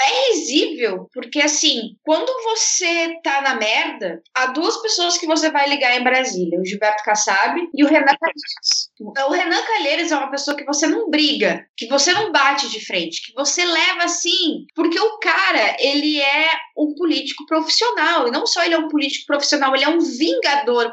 É 0.01 0.29
risível, 0.29 1.09
porque 1.13 1.41
assim, 1.41 1.97
quando 2.03 2.31
você 2.45 3.19
tá 3.23 3.41
na 3.41 3.55
merda, 3.55 4.23
há 4.35 4.47
duas 4.47 4.81
pessoas 4.83 5.19
que 5.19 5.27
você 5.27 5.51
vai 5.51 5.69
ligar 5.69 5.99
em 5.99 6.05
Brasília: 6.05 6.61
o 6.61 6.65
Gilberto 6.65 7.03
Kassab 7.05 7.61
e 7.75 7.85
o 7.85 7.87
Renan 7.87 8.17
Calheiros. 8.21 8.91
O 9.01 9.33
Renan 9.33 9.63
Calheiros 9.63 10.13
é 10.13 10.17
uma 10.17 10.31
pessoa 10.31 10.57
que 10.57 10.65
você 10.65 10.87
não 10.87 11.11
briga, 11.11 11.67
que 11.77 11.87
você 11.87 12.13
não 12.13 12.33
bate 12.33 12.69
de 12.69 12.85
frente, 12.85 13.27
que 13.27 13.35
você 13.35 13.65
leva 13.65 14.05
assim, 14.05 14.67
porque 14.75 14.99
o 14.99 15.19
cara, 15.19 15.77
ele 15.79 16.21
é 16.21 16.51
um 16.77 16.95
político 16.95 17.47
profissional, 17.47 18.29
e 18.29 18.31
não 18.31 18.47
só 18.47 18.63
ele 18.65 18.75
é 18.75 18.79
um 18.79 18.89
político 18.89 19.27
profissional, 19.27 19.75
ele 19.75 19.85
é 19.85 19.89
um 19.89 20.01
vingador 20.01 20.93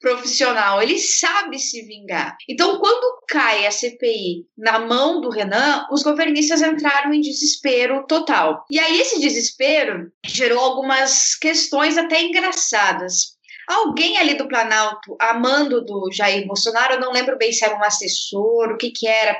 profissional, 0.00 0.82
ele 0.82 0.98
sabe 0.98 1.58
se 1.58 1.82
vingar. 1.82 2.36
Então, 2.48 2.78
quando 2.78 3.22
cai 3.28 3.66
a 3.66 3.70
CPI 3.70 4.46
na 4.56 4.78
mão 4.80 5.20
do 5.20 5.28
Renan, 5.28 5.86
os 5.92 6.02
governistas 6.02 6.62
entraram 6.62 7.12
em 7.12 7.20
desespero 7.20 8.06
total. 8.06 8.64
E 8.70 8.78
aí, 8.78 9.00
esse 9.00 9.20
desespero 9.20 10.10
gerou 10.24 10.58
algumas 10.58 11.34
questões 11.36 11.98
até 11.98 12.22
engraçadas. 12.22 13.38
Alguém 13.68 14.18
ali 14.18 14.34
do 14.34 14.48
Planalto, 14.48 15.16
a 15.20 15.34
mando 15.34 15.84
do 15.84 16.10
Jair 16.10 16.46
Bolsonaro, 16.46 16.98
não 16.98 17.12
lembro 17.12 17.38
bem 17.38 17.52
se 17.52 17.64
era 17.64 17.76
um 17.76 17.84
assessor, 17.84 18.72
o 18.72 18.76
que 18.76 18.90
que 18.90 19.06
era, 19.06 19.36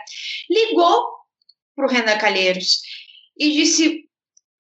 ligou 0.48 1.04
para 1.74 1.86
o 1.86 1.90
Renan 1.90 2.18
Calheiros 2.18 2.80
e 3.36 3.50
disse: 3.50 4.04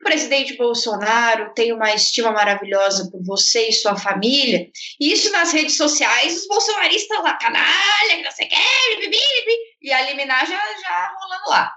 o 0.00 0.04
presidente 0.04 0.56
Bolsonaro 0.56 1.52
tem 1.54 1.74
uma 1.74 1.92
estima 1.92 2.32
maravilhosa 2.32 3.10
por 3.10 3.22
você 3.22 3.68
e 3.68 3.72
sua 3.72 3.94
família. 3.94 4.66
E 4.98 5.12
isso 5.12 5.30
nas 5.30 5.52
redes 5.52 5.76
sociais, 5.76 6.38
os 6.38 6.48
bolsonaristas 6.48 7.22
lá, 7.22 7.34
canalha, 7.34 8.16
que 8.16 8.22
não 8.22 8.30
sei 8.30 8.46
o 8.46 8.48
que, 8.48 8.96
bibi, 8.96 9.10
bibi, 9.10 9.56
e 9.82 9.92
a 9.92 10.00
liminar 10.02 10.46
já, 10.46 10.56
já 10.56 11.14
rolando 11.20 11.50
lá. 11.50 11.74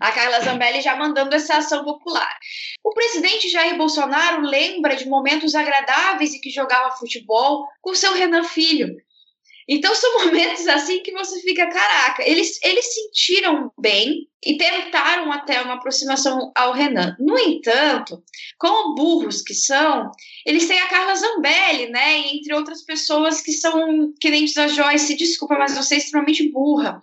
A 0.00 0.12
Carla 0.12 0.40
Zambelli 0.40 0.82
já 0.82 0.96
mandando 0.96 1.34
essa 1.34 1.56
ação 1.56 1.84
popular. 1.84 2.36
O 2.82 2.92
presidente 2.92 3.48
Jair 3.48 3.76
Bolsonaro 3.76 4.42
lembra 4.42 4.96
de 4.96 5.08
momentos 5.08 5.54
agradáveis 5.54 6.34
em 6.34 6.40
que 6.40 6.50
jogava 6.50 6.96
futebol 6.96 7.66
com 7.80 7.94
seu 7.94 8.12
Renan 8.12 8.44
Filho. 8.44 8.96
Então 9.70 9.94
são 9.94 10.18
momentos 10.26 10.66
assim 10.66 11.00
que 11.00 11.12
você 11.12 11.40
fica, 11.40 11.68
caraca, 11.68 12.28
eles, 12.28 12.58
eles 12.64 12.92
sentiram 12.92 13.70
bem 13.78 14.28
e 14.44 14.56
tentaram 14.56 15.30
até 15.30 15.62
uma 15.62 15.74
aproximação 15.74 16.50
ao 16.56 16.72
Renan. 16.72 17.14
No 17.20 17.38
entanto, 17.38 18.20
como 18.58 18.96
burros 18.96 19.42
que 19.42 19.54
são, 19.54 20.10
eles 20.44 20.66
têm 20.66 20.80
a 20.80 20.88
Carla 20.88 21.14
Zambelli, 21.14 21.88
né? 21.90 22.18
Entre 22.18 22.52
outras 22.52 22.82
pessoas 22.82 23.40
que 23.40 23.52
são, 23.52 24.12
que 24.18 24.30
nem 24.30 24.44
diz 24.44 24.56
a 24.56 24.66
Joyce, 24.66 25.16
desculpa, 25.16 25.56
mas 25.56 25.76
você 25.76 25.94
é 25.94 25.98
extremamente 25.98 26.50
burra. 26.50 27.00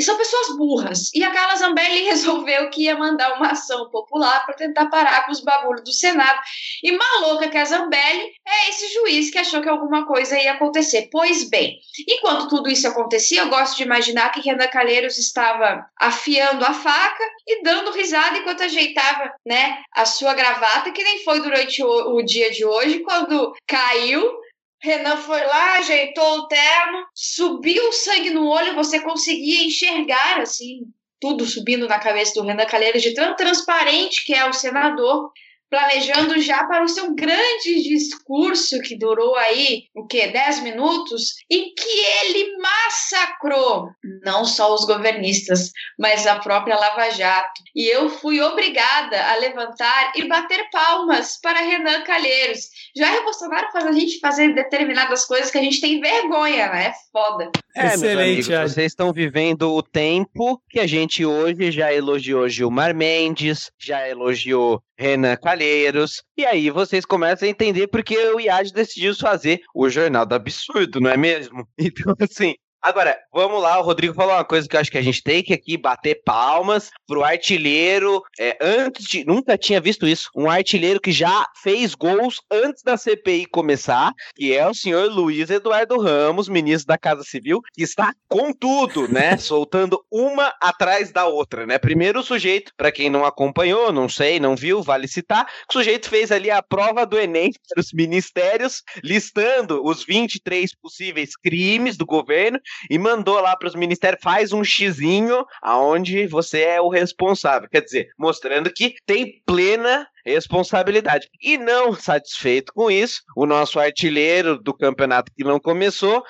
São 0.00 0.16
pessoas 0.16 0.56
burras. 0.56 1.10
E 1.14 1.22
a 1.22 1.30
Carla 1.30 1.56
Zambelli 1.56 2.04
resolveu 2.10 2.68
que 2.70 2.82
ia 2.82 2.96
mandar 2.96 3.36
uma 3.36 3.52
ação 3.52 3.88
popular 3.90 4.44
para 4.44 4.54
tentar 4.54 4.86
parar 4.86 5.26
com 5.26 5.32
os 5.32 5.40
bagulhos 5.40 5.84
do 5.84 5.92
Senado. 5.92 6.40
E 6.82 6.92
maluca 6.92 7.48
que 7.48 7.56
a 7.56 7.64
Zambelli 7.64 8.32
é 8.46 8.70
esse 8.70 8.92
juiz 8.92 9.30
que 9.30 9.38
achou 9.38 9.62
que 9.62 9.68
alguma 9.68 10.06
coisa 10.06 10.38
ia 10.38 10.52
acontecer. 10.52 11.08
Pois 11.10 11.48
bem, 11.48 11.78
enquanto 12.08 12.48
tudo 12.48 12.68
isso 12.68 12.88
acontecia, 12.88 13.42
eu 13.42 13.48
gosto 13.48 13.76
de 13.76 13.84
imaginar 13.84 14.30
que 14.30 14.40
Renan 14.40 14.68
Calheiros 14.68 15.18
estava 15.18 15.86
afiando 15.98 16.64
a 16.64 16.72
faca 16.72 17.24
e 17.46 17.62
dando 17.62 17.92
risada 17.92 18.38
enquanto 18.38 18.62
ajeitava, 18.62 19.32
né, 19.46 19.82
a 19.92 20.04
sua 20.04 20.34
gravata, 20.34 20.90
que 20.90 21.02
nem 21.02 21.22
foi 21.22 21.40
durante 21.40 21.82
o, 21.82 22.16
o 22.16 22.22
dia 22.22 22.50
de 22.50 22.64
hoje, 22.64 23.00
quando 23.00 23.54
caiu 23.66 24.43
Renan 24.84 25.16
foi 25.16 25.42
lá, 25.46 25.78
ajeitou 25.78 26.40
o 26.40 26.46
terno, 26.46 27.06
subiu 27.14 27.88
o 27.88 27.92
sangue 27.92 28.28
no 28.28 28.46
olho, 28.46 28.74
você 28.74 29.00
conseguia 29.00 29.64
enxergar 29.64 30.40
assim, 30.40 30.80
tudo 31.18 31.46
subindo 31.46 31.88
na 31.88 31.98
cabeça 31.98 32.34
do 32.34 32.46
Renan 32.46 32.66
Calheiros, 32.66 33.00
de 33.00 33.14
tão 33.14 33.34
transparente 33.34 34.22
que 34.26 34.34
é 34.34 34.46
o 34.46 34.52
senador, 34.52 35.32
planejando 35.74 36.40
já 36.40 36.62
para 36.68 36.84
o 36.84 36.88
seu 36.88 37.12
grande 37.16 37.82
discurso 37.82 38.80
que 38.80 38.96
durou 38.96 39.34
aí, 39.34 39.86
o 39.92 40.06
quê? 40.06 40.28
10 40.28 40.62
minutos, 40.62 41.34
em 41.50 41.74
que 41.74 41.98
ele 42.22 42.56
massacrou 42.58 43.88
não 44.22 44.44
só 44.44 44.72
os 44.72 44.84
governistas, 44.84 45.72
mas 45.98 46.28
a 46.28 46.38
própria 46.38 46.78
Lava 46.78 47.10
Jato. 47.10 47.60
E 47.74 47.92
eu 47.92 48.08
fui 48.08 48.40
obrigada 48.40 49.20
a 49.32 49.34
levantar 49.34 50.12
e 50.14 50.28
bater 50.28 50.70
palmas 50.70 51.40
para 51.42 51.58
Renan 51.58 52.02
Calheiros. 52.02 52.60
Jair 52.96 53.24
Bolsonaro 53.24 53.72
faz 53.72 53.84
a 53.84 53.92
gente 53.92 54.20
fazer 54.20 54.54
determinadas 54.54 55.24
coisas 55.24 55.50
que 55.50 55.58
a 55.58 55.62
gente 55.62 55.80
tem 55.80 56.00
vergonha, 56.00 56.68
né? 56.68 56.84
É 56.84 56.94
foda. 57.10 57.50
É, 57.76 57.88
Excelente, 57.88 58.52
amigos, 58.52 58.72
vocês 58.72 58.92
estão 58.92 59.12
vivendo 59.12 59.74
o 59.74 59.82
tempo 59.82 60.62
que 60.70 60.78
a 60.78 60.86
gente 60.86 61.24
hoje 61.24 61.72
já 61.72 61.92
elogiou 61.92 62.48
Gilmar 62.48 62.94
Mendes, 62.94 63.68
já 63.76 64.08
elogiou 64.08 64.80
Renan 64.96 65.34
Calheiros, 65.36 66.22
e 66.36 66.46
aí 66.46 66.70
vocês 66.70 67.04
começam 67.04 67.48
a 67.48 67.50
entender 67.50 67.88
porque 67.88 68.16
o 68.16 68.38
IAD 68.38 68.72
decidiu 68.72 69.12
fazer 69.16 69.60
o 69.74 69.88
Jornal 69.88 70.24
do 70.24 70.36
Absurdo, 70.36 71.00
não 71.00 71.10
é 71.10 71.16
mesmo? 71.16 71.66
Então, 71.76 72.14
assim, 72.20 72.54
Agora, 72.84 73.18
vamos 73.32 73.62
lá, 73.62 73.80
o 73.80 73.82
Rodrigo 73.82 74.12
falou 74.12 74.34
uma 74.34 74.44
coisa 74.44 74.68
que 74.68 74.76
eu 74.76 74.80
acho 74.80 74.90
que 74.90 74.98
a 74.98 75.02
gente 75.02 75.22
tem 75.22 75.42
que 75.42 75.54
aqui 75.54 75.74
bater 75.74 76.22
palmas 76.22 76.90
pro 77.06 77.24
artilheiro. 77.24 78.22
É, 78.38 78.58
antes 78.60 79.06
de. 79.06 79.24
Nunca 79.24 79.56
tinha 79.56 79.80
visto 79.80 80.06
isso. 80.06 80.28
Um 80.36 80.50
artilheiro 80.50 81.00
que 81.00 81.10
já 81.10 81.48
fez 81.62 81.94
gols 81.94 82.42
antes 82.50 82.82
da 82.82 82.98
CPI 82.98 83.46
começar, 83.46 84.12
que 84.36 84.52
é 84.54 84.68
o 84.68 84.74
senhor 84.74 85.10
Luiz 85.10 85.48
Eduardo 85.48 85.98
Ramos, 85.98 86.46
ministro 86.46 86.88
da 86.88 86.98
Casa 86.98 87.22
Civil, 87.22 87.62
que 87.72 87.82
está 87.82 88.12
com 88.28 88.52
tudo, 88.52 89.08
né? 89.10 89.34
Soltando 89.40 90.04
uma 90.12 90.52
atrás 90.60 91.10
da 91.10 91.24
outra, 91.24 91.64
né? 91.64 91.78
Primeiro 91.78 92.20
o 92.20 92.22
sujeito, 92.22 92.70
para 92.76 92.92
quem 92.92 93.08
não 93.08 93.24
acompanhou, 93.24 93.92
não 93.92 94.10
sei, 94.10 94.38
não 94.38 94.54
viu, 94.54 94.82
vale 94.82 95.08
citar, 95.08 95.46
o 95.70 95.72
sujeito 95.72 96.10
fez 96.10 96.30
ali 96.30 96.50
a 96.50 96.62
prova 96.62 97.06
do 97.06 97.18
Enem 97.18 97.50
para 97.66 97.80
os 97.80 97.94
ministérios, 97.94 98.82
listando 99.02 99.82
os 99.82 100.04
23 100.04 100.74
possíveis 100.74 101.34
crimes 101.34 101.96
do 101.96 102.04
governo 102.04 102.60
e 102.90 102.98
mandou 102.98 103.40
lá 103.40 103.56
para 103.56 103.68
os 103.68 103.74
ministérios, 103.74 104.20
faz 104.22 104.52
um 104.52 104.64
xizinho 104.64 105.44
aonde 105.62 106.26
você 106.26 106.62
é 106.62 106.80
o 106.80 106.88
responsável. 106.88 107.68
Quer 107.68 107.82
dizer, 107.82 108.08
mostrando 108.18 108.72
que 108.72 108.94
tem 109.06 109.42
plena 109.46 110.06
responsabilidade. 110.24 111.28
E 111.40 111.58
não 111.58 111.94
satisfeito 111.94 112.72
com 112.72 112.90
isso, 112.90 113.22
o 113.36 113.46
nosso 113.46 113.78
artilheiro 113.78 114.58
do 114.58 114.72
campeonato 114.72 115.30
que 115.36 115.44
não 115.44 115.60
começou 115.60 116.24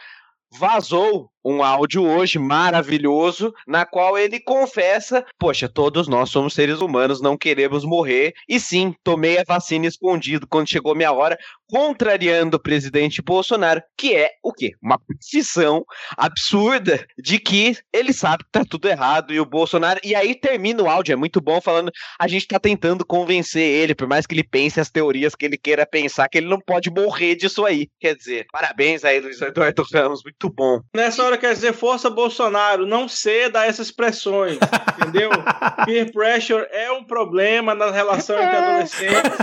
vazou 0.58 1.30
um 1.44 1.62
áudio 1.62 2.02
hoje 2.02 2.38
maravilhoso, 2.38 3.52
na 3.66 3.84
qual 3.84 4.16
ele 4.16 4.40
confessa: 4.40 5.24
Poxa, 5.38 5.68
todos 5.68 6.08
nós 6.08 6.30
somos 6.30 6.54
seres 6.54 6.80
humanos, 6.80 7.20
não 7.20 7.36
queremos 7.36 7.84
morrer. 7.84 8.32
E 8.48 8.58
sim, 8.58 8.94
tomei 9.04 9.38
a 9.38 9.44
vacina 9.46 9.86
escondido 9.86 10.46
quando 10.46 10.70
chegou 10.70 10.94
minha 10.94 11.12
hora, 11.12 11.38
contrariando 11.68 12.56
o 12.56 12.60
presidente 12.60 13.20
Bolsonaro, 13.20 13.82
que 13.96 14.14
é 14.14 14.30
o 14.42 14.52
quê? 14.52 14.72
Uma 14.82 14.98
petição 14.98 15.84
absurda 16.16 17.04
de 17.18 17.38
que 17.38 17.76
ele 17.92 18.12
sabe 18.12 18.44
que 18.44 18.50
tá 18.50 18.64
tudo 18.64 18.88
errado 18.88 19.32
e 19.32 19.40
o 19.40 19.46
Bolsonaro. 19.46 20.00
E 20.02 20.14
aí 20.14 20.34
termina 20.34 20.82
o 20.82 20.88
áudio, 20.88 21.12
é 21.12 21.16
muito 21.16 21.40
bom, 21.40 21.60
falando: 21.60 21.92
a 22.18 22.28
gente 22.28 22.46
tá 22.46 22.58
tentando 22.58 23.04
convencer 23.04 23.62
ele, 23.62 23.94
por 23.94 24.06
mais 24.06 24.26
que 24.26 24.34
ele 24.34 24.44
pense 24.44 24.80
as 24.80 24.90
teorias 24.90 25.34
que 25.34 25.44
ele 25.44 25.58
queira 25.58 25.86
pensar, 25.86 26.28
que 26.28 26.38
ele 26.38 26.48
não 26.48 26.60
pode 26.60 26.90
morrer 26.90 27.34
disso 27.34 27.64
aí. 27.64 27.88
Quer 28.00 28.14
dizer, 28.14 28.46
parabéns 28.52 29.04
aí, 29.04 29.20
Luiz 29.20 29.40
Eduardo 29.40 29.84
Ramos, 29.92 30.22
muito 30.22 30.48
bom. 30.50 30.80
Nessa 30.94 31.22
hora 31.22 31.33
quer 31.36 31.54
dizer 31.54 31.72
força 31.72 32.08
Bolsonaro, 32.10 32.86
não 32.86 33.08
ceda 33.08 33.60
a 33.60 33.66
essas 33.66 33.90
pressões, 33.90 34.58
entendeu? 34.98 35.30
Peer 35.84 36.12
pressure 36.12 36.66
é 36.70 36.90
um 36.92 37.04
problema 37.04 37.74
na 37.74 37.90
relação 37.90 38.36
entre 38.36 38.56
adolescentes. 38.56 39.38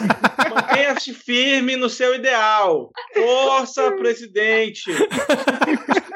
Mantenha-se 0.50 1.14
firme 1.14 1.76
no 1.76 1.90
seu 1.90 2.16
ideal. 2.16 2.92
Força, 3.14 3.92
presidente. 3.94 4.92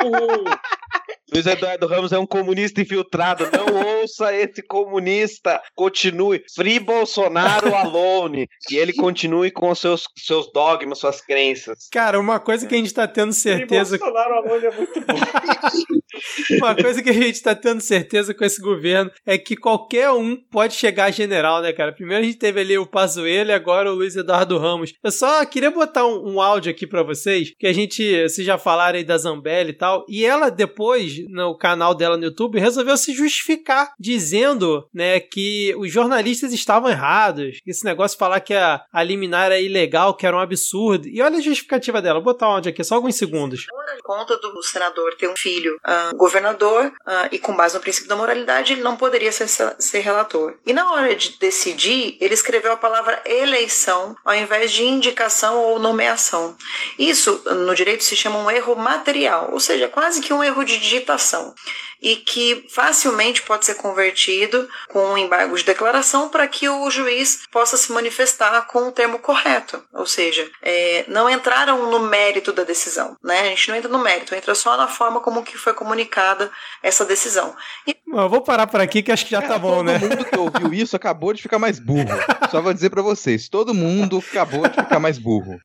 Uhul. 0.03 0.45
Luiz 1.33 1.45
Eduardo 1.45 1.87
Ramos 1.87 2.11
é 2.11 2.19
um 2.19 2.25
comunista 2.25 2.81
infiltrado. 2.81 3.47
Não 3.51 3.99
ouça 3.99 4.33
esse 4.33 4.61
comunista. 4.61 5.61
Continue. 5.75 6.43
Free 6.55 6.79
Bolsonaro 6.79 7.73
alone. 7.75 8.47
E 8.69 8.77
ele 8.77 8.93
continue 8.93 9.51
com 9.51 9.69
os 9.69 9.79
seus, 9.79 10.03
seus 10.17 10.51
dogmas, 10.51 10.99
suas 10.99 11.21
crenças. 11.21 11.87
Cara, 11.91 12.19
uma 12.19 12.39
coisa 12.39 12.67
que 12.67 12.75
a 12.75 12.77
gente 12.77 12.93
tá 12.93 13.07
tendo 13.07 13.33
certeza. 13.33 13.97
Bolsonaro 13.97 14.35
Alone 14.35 14.65
é 14.65 14.71
muito 14.71 15.01
bom. 15.01 15.15
Uma 16.51 16.75
coisa 16.75 17.01
que 17.01 17.09
a 17.09 17.13
gente 17.13 17.41
tá 17.41 17.55
tendo 17.55 17.81
certeza 17.81 18.33
com 18.33 18.43
esse 18.45 18.61
governo 18.61 19.11
é 19.25 19.37
que 19.37 19.55
qualquer 19.55 20.11
um 20.11 20.35
pode 20.35 20.73
chegar 20.73 21.05
a 21.05 21.11
general, 21.11 21.61
né, 21.61 21.73
cara? 21.73 21.91
Primeiro 21.91 22.23
a 22.23 22.25
gente 22.25 22.37
teve 22.37 22.59
ali 22.61 22.77
o 22.77 22.85
Pazuello 22.85 23.49
e 23.49 23.53
agora 23.53 23.91
o 23.91 23.95
Luiz 23.95 24.15
Eduardo 24.15 24.57
Ramos. 24.57 24.93
Eu 25.03 25.11
só 25.11 25.45
queria 25.45 25.71
botar 25.71 26.05
um, 26.05 26.33
um 26.33 26.41
áudio 26.41 26.71
aqui 26.71 26.87
pra 26.87 27.03
vocês, 27.03 27.51
que 27.57 27.67
a 27.67 27.73
gente, 27.73 28.23
vocês 28.23 28.45
já 28.45 28.57
falaram 28.57 28.97
aí 28.97 29.03
da 29.03 29.17
Zambelli 29.17 29.71
e 29.71 29.77
tal, 29.77 30.05
e 30.07 30.25
ela 30.25 30.49
depois, 30.49 31.04
no 31.29 31.57
canal 31.57 31.93
dela 31.93 32.17
no 32.17 32.25
YouTube, 32.25 32.59
resolveu 32.59 32.97
se 32.97 33.13
justificar, 33.13 33.93
dizendo, 33.99 34.87
né, 34.93 35.19
que 35.19 35.73
os 35.77 35.91
jornalistas 35.91 36.53
estavam 36.53 36.89
errados, 36.89 37.59
esse 37.65 37.85
negócio 37.85 38.15
de 38.15 38.19
falar 38.19 38.39
que 38.39 38.53
a, 38.53 38.81
a 38.91 39.03
liminar 39.03 39.45
era 39.45 39.59
ilegal, 39.59 40.13
que 40.15 40.25
era 40.25 40.35
um 40.35 40.39
absurdo. 40.39 41.07
E 41.07 41.21
olha 41.21 41.37
a 41.37 41.41
justificativa 41.41 42.01
dela, 42.01 42.19
vou 42.19 42.33
botar 42.33 42.47
áudio 42.47 42.71
aqui, 42.71 42.83
só 42.83 42.95
alguns 42.95 43.15
segundos. 43.15 43.65
conta 44.03 44.37
do 44.37 44.63
senador 44.63 45.15
ter 45.15 45.27
um 45.27 45.35
filho 45.35 45.77
ah, 45.83 46.11
governador 46.15 46.91
ah, 47.05 47.29
e 47.31 47.39
com 47.39 47.55
base 47.55 47.75
no 47.75 47.81
princípio 47.81 48.09
da 48.09 48.15
moralidade 48.15 48.73
ele 48.73 48.81
não 48.81 48.95
poderia 48.95 49.31
ser, 49.31 49.47
ser 49.47 49.99
relator. 49.99 50.55
E 50.65 50.73
na 50.73 50.91
hora 50.91 51.15
de 51.15 51.37
decidir, 51.39 52.17
ele 52.19 52.33
escreveu 52.33 52.71
a 52.71 52.77
palavra 52.77 53.21
eleição 53.25 54.15
ao 54.23 54.35
invés 54.35 54.71
de 54.71 54.83
indicação 54.83 55.57
ou 55.57 55.79
nomeação. 55.79 56.55
Isso 56.97 57.41
no 57.45 57.75
direito 57.75 58.03
se 58.03 58.15
chama 58.15 58.39
um 58.39 58.49
erro 58.49 58.75
material, 58.75 59.49
ou 59.51 59.59
seja, 59.59 59.87
quase 59.87 60.21
que 60.21 60.33
um 60.33 60.43
erro 60.43 60.63
de 60.63 60.77
digitação 60.85 61.53
e 62.01 62.15
que 62.17 62.65
facilmente 62.69 63.41
pode 63.41 63.65
ser 63.65 63.75
convertido 63.75 64.67
com 64.89 64.99
um 65.13 65.17
embargo 65.17 65.55
de 65.55 65.63
declaração 65.63 66.29
para 66.29 66.47
que 66.47 66.67
o 66.69 66.89
juiz 66.89 67.45
possa 67.51 67.77
se 67.77 67.91
manifestar 67.91 68.61
com 68.67 68.87
o 68.87 68.91
termo 68.91 69.19
correto. 69.19 69.83
Ou 69.93 70.05
seja, 70.05 70.49
é, 70.61 71.05
não 71.07 71.29
entraram 71.29 71.89
no 71.89 71.99
mérito 71.99 72.51
da 72.51 72.63
decisão. 72.63 73.15
Né? 73.23 73.41
A 73.41 73.45
gente 73.49 73.69
não 73.69 73.75
entra 73.75 73.89
no 73.89 73.99
mérito, 73.99 74.35
entra 74.35 74.55
só 74.55 74.77
na 74.77 74.87
forma 74.87 75.19
como 75.19 75.43
que 75.43 75.57
foi 75.57 75.73
comunicada 75.73 76.51
essa 76.81 77.05
decisão. 77.05 77.55
E... 77.87 77.95
Eu 78.07 78.29
vou 78.29 78.41
parar 78.41 78.67
por 78.67 78.79
aqui 78.79 79.01
que 79.01 79.11
acho 79.11 79.25
que 79.25 79.31
já 79.31 79.41
tá 79.41 79.57
bom, 79.57 79.77
todo 79.77 79.83
né? 79.83 79.99
Todo 79.99 80.09
mundo 80.09 80.25
que 80.25 80.37
ouviu 80.37 80.73
isso 80.73 80.95
acabou 80.95 81.33
de 81.33 81.41
ficar 81.41 81.59
mais 81.59 81.79
burro. 81.79 82.15
Só 82.49 82.61
vou 82.61 82.73
dizer 82.73 82.89
para 82.89 83.01
vocês, 83.01 83.49
todo 83.49 83.73
mundo 83.73 84.23
acabou 84.31 84.67
de 84.67 84.75
ficar 84.75 84.99
mais 84.99 85.17
burro. 85.17 85.59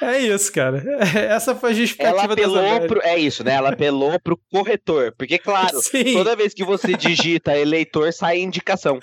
É 0.00 0.18
isso, 0.18 0.52
cara. 0.52 0.82
Essa 1.28 1.54
foi 1.54 1.70
a 1.70 1.74
justificativa 1.74 2.22
Ela 2.22 2.32
apelou 2.32 2.80
pro, 2.86 3.00
É 3.02 3.18
isso, 3.18 3.42
né? 3.42 3.54
Ela 3.54 3.70
apelou 3.70 4.18
pro 4.20 4.38
corretor. 4.50 5.12
Porque, 5.18 5.38
claro, 5.38 5.67
Sim. 5.72 6.12
toda 6.12 6.36
vez 6.36 6.54
que 6.54 6.64
você 6.64 6.94
digita 6.94 7.56
eleitor, 7.56 8.12
sai 8.12 8.40
indicação. 8.40 8.98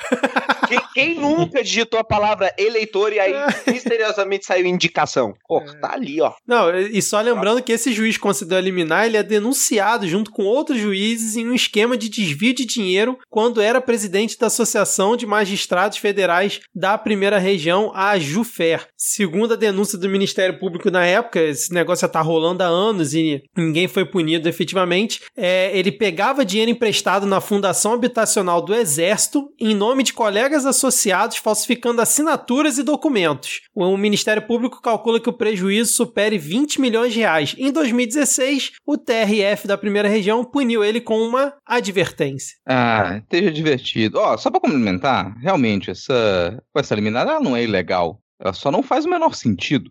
Quem, 0.67 0.81
quem, 0.93 1.15
nunca 1.15 1.63
digitou 1.63 1.99
a 1.99 2.03
palavra 2.03 2.51
eleitor 2.57 3.13
e 3.13 3.19
aí 3.19 3.33
misteriosamente 3.67 4.45
saiu 4.45 4.65
indicação? 4.65 5.33
Pô, 5.47 5.61
tá 5.79 5.93
ali, 5.93 6.19
ó. 6.21 6.33
Não, 6.47 6.75
e 6.75 7.01
só 7.01 7.21
lembrando 7.21 7.61
que 7.61 7.71
esse 7.71 7.93
juiz 7.93 8.17
concedeu 8.17 8.57
a 8.57 8.61
liminar, 8.61 9.05
ele 9.05 9.17
é 9.17 9.23
denunciado 9.23 10.07
junto 10.07 10.31
com 10.31 10.43
outros 10.43 10.79
juízes 10.79 11.35
em 11.35 11.47
um 11.47 11.53
esquema 11.53 11.95
de 11.97 12.09
desvio 12.09 12.53
de 12.53 12.65
dinheiro 12.65 13.17
quando 13.29 13.61
era 13.61 13.79
presidente 13.79 14.37
da 14.37 14.47
Associação 14.47 15.15
de 15.15 15.25
Magistrados 15.25 15.97
Federais 15.97 16.61
da 16.73 16.97
Primeira 16.97 17.37
Região, 17.37 17.91
a 17.93 18.17
JUFER. 18.17 18.87
Segundo 18.97 19.53
a 19.53 19.57
denúncia 19.57 19.97
do 19.97 20.09
Ministério 20.09 20.59
Público 20.59 20.89
na 20.89 21.05
época, 21.05 21.39
esse 21.41 21.73
negócio 21.73 22.01
já 22.01 22.09
tá 22.09 22.21
rolando 22.21 22.63
há 22.63 22.67
anos 22.67 23.13
e 23.13 23.43
ninguém 23.55 23.87
foi 23.87 24.05
punido 24.05 24.49
efetivamente. 24.49 25.21
É, 25.37 25.77
ele 25.77 25.91
pegava 25.91 26.45
dinheiro 26.45 26.54
emprestado 26.61 27.25
na 27.25 27.41
Fundação 27.41 27.93
Habitacional 27.93 28.61
do 28.61 28.73
Exército 28.73 29.49
em 29.59 29.75
nome 29.75 30.03
de 30.03 30.13
colegas 30.13 30.65
associados, 30.65 31.37
falsificando 31.37 32.01
assinaturas 32.01 32.77
e 32.77 32.83
documentos. 32.83 33.61
O 33.73 33.97
Ministério 33.97 34.41
Público 34.41 34.81
calcula 34.81 35.19
que 35.19 35.29
o 35.29 35.33
prejuízo 35.33 35.93
supere 35.93 36.37
20 36.37 36.79
milhões 36.79 37.13
de 37.13 37.19
reais. 37.19 37.55
Em 37.57 37.71
2016, 37.71 38.73
o 38.85 38.97
TRF 38.97 39.67
da 39.67 39.77
primeira 39.77 40.07
região 40.07 40.43
puniu 40.43 40.83
ele 40.83 41.01
com 41.01 41.19
uma 41.19 41.53
advertência. 41.65 42.55
Ah, 42.65 43.17
esteja 43.17 43.51
divertido. 43.51 44.19
Ó, 44.19 44.37
só 44.37 44.49
para 44.49 44.61
complementar, 44.61 45.35
realmente, 45.39 45.91
essa, 45.91 46.61
essa 46.75 46.95
liminar 46.95 47.25
não 47.41 47.55
é 47.55 47.63
ilegal. 47.63 48.21
Ela 48.39 48.53
só 48.53 48.71
não 48.71 48.83
faz 48.83 49.05
o 49.05 49.09
menor 49.09 49.33
sentido. 49.33 49.89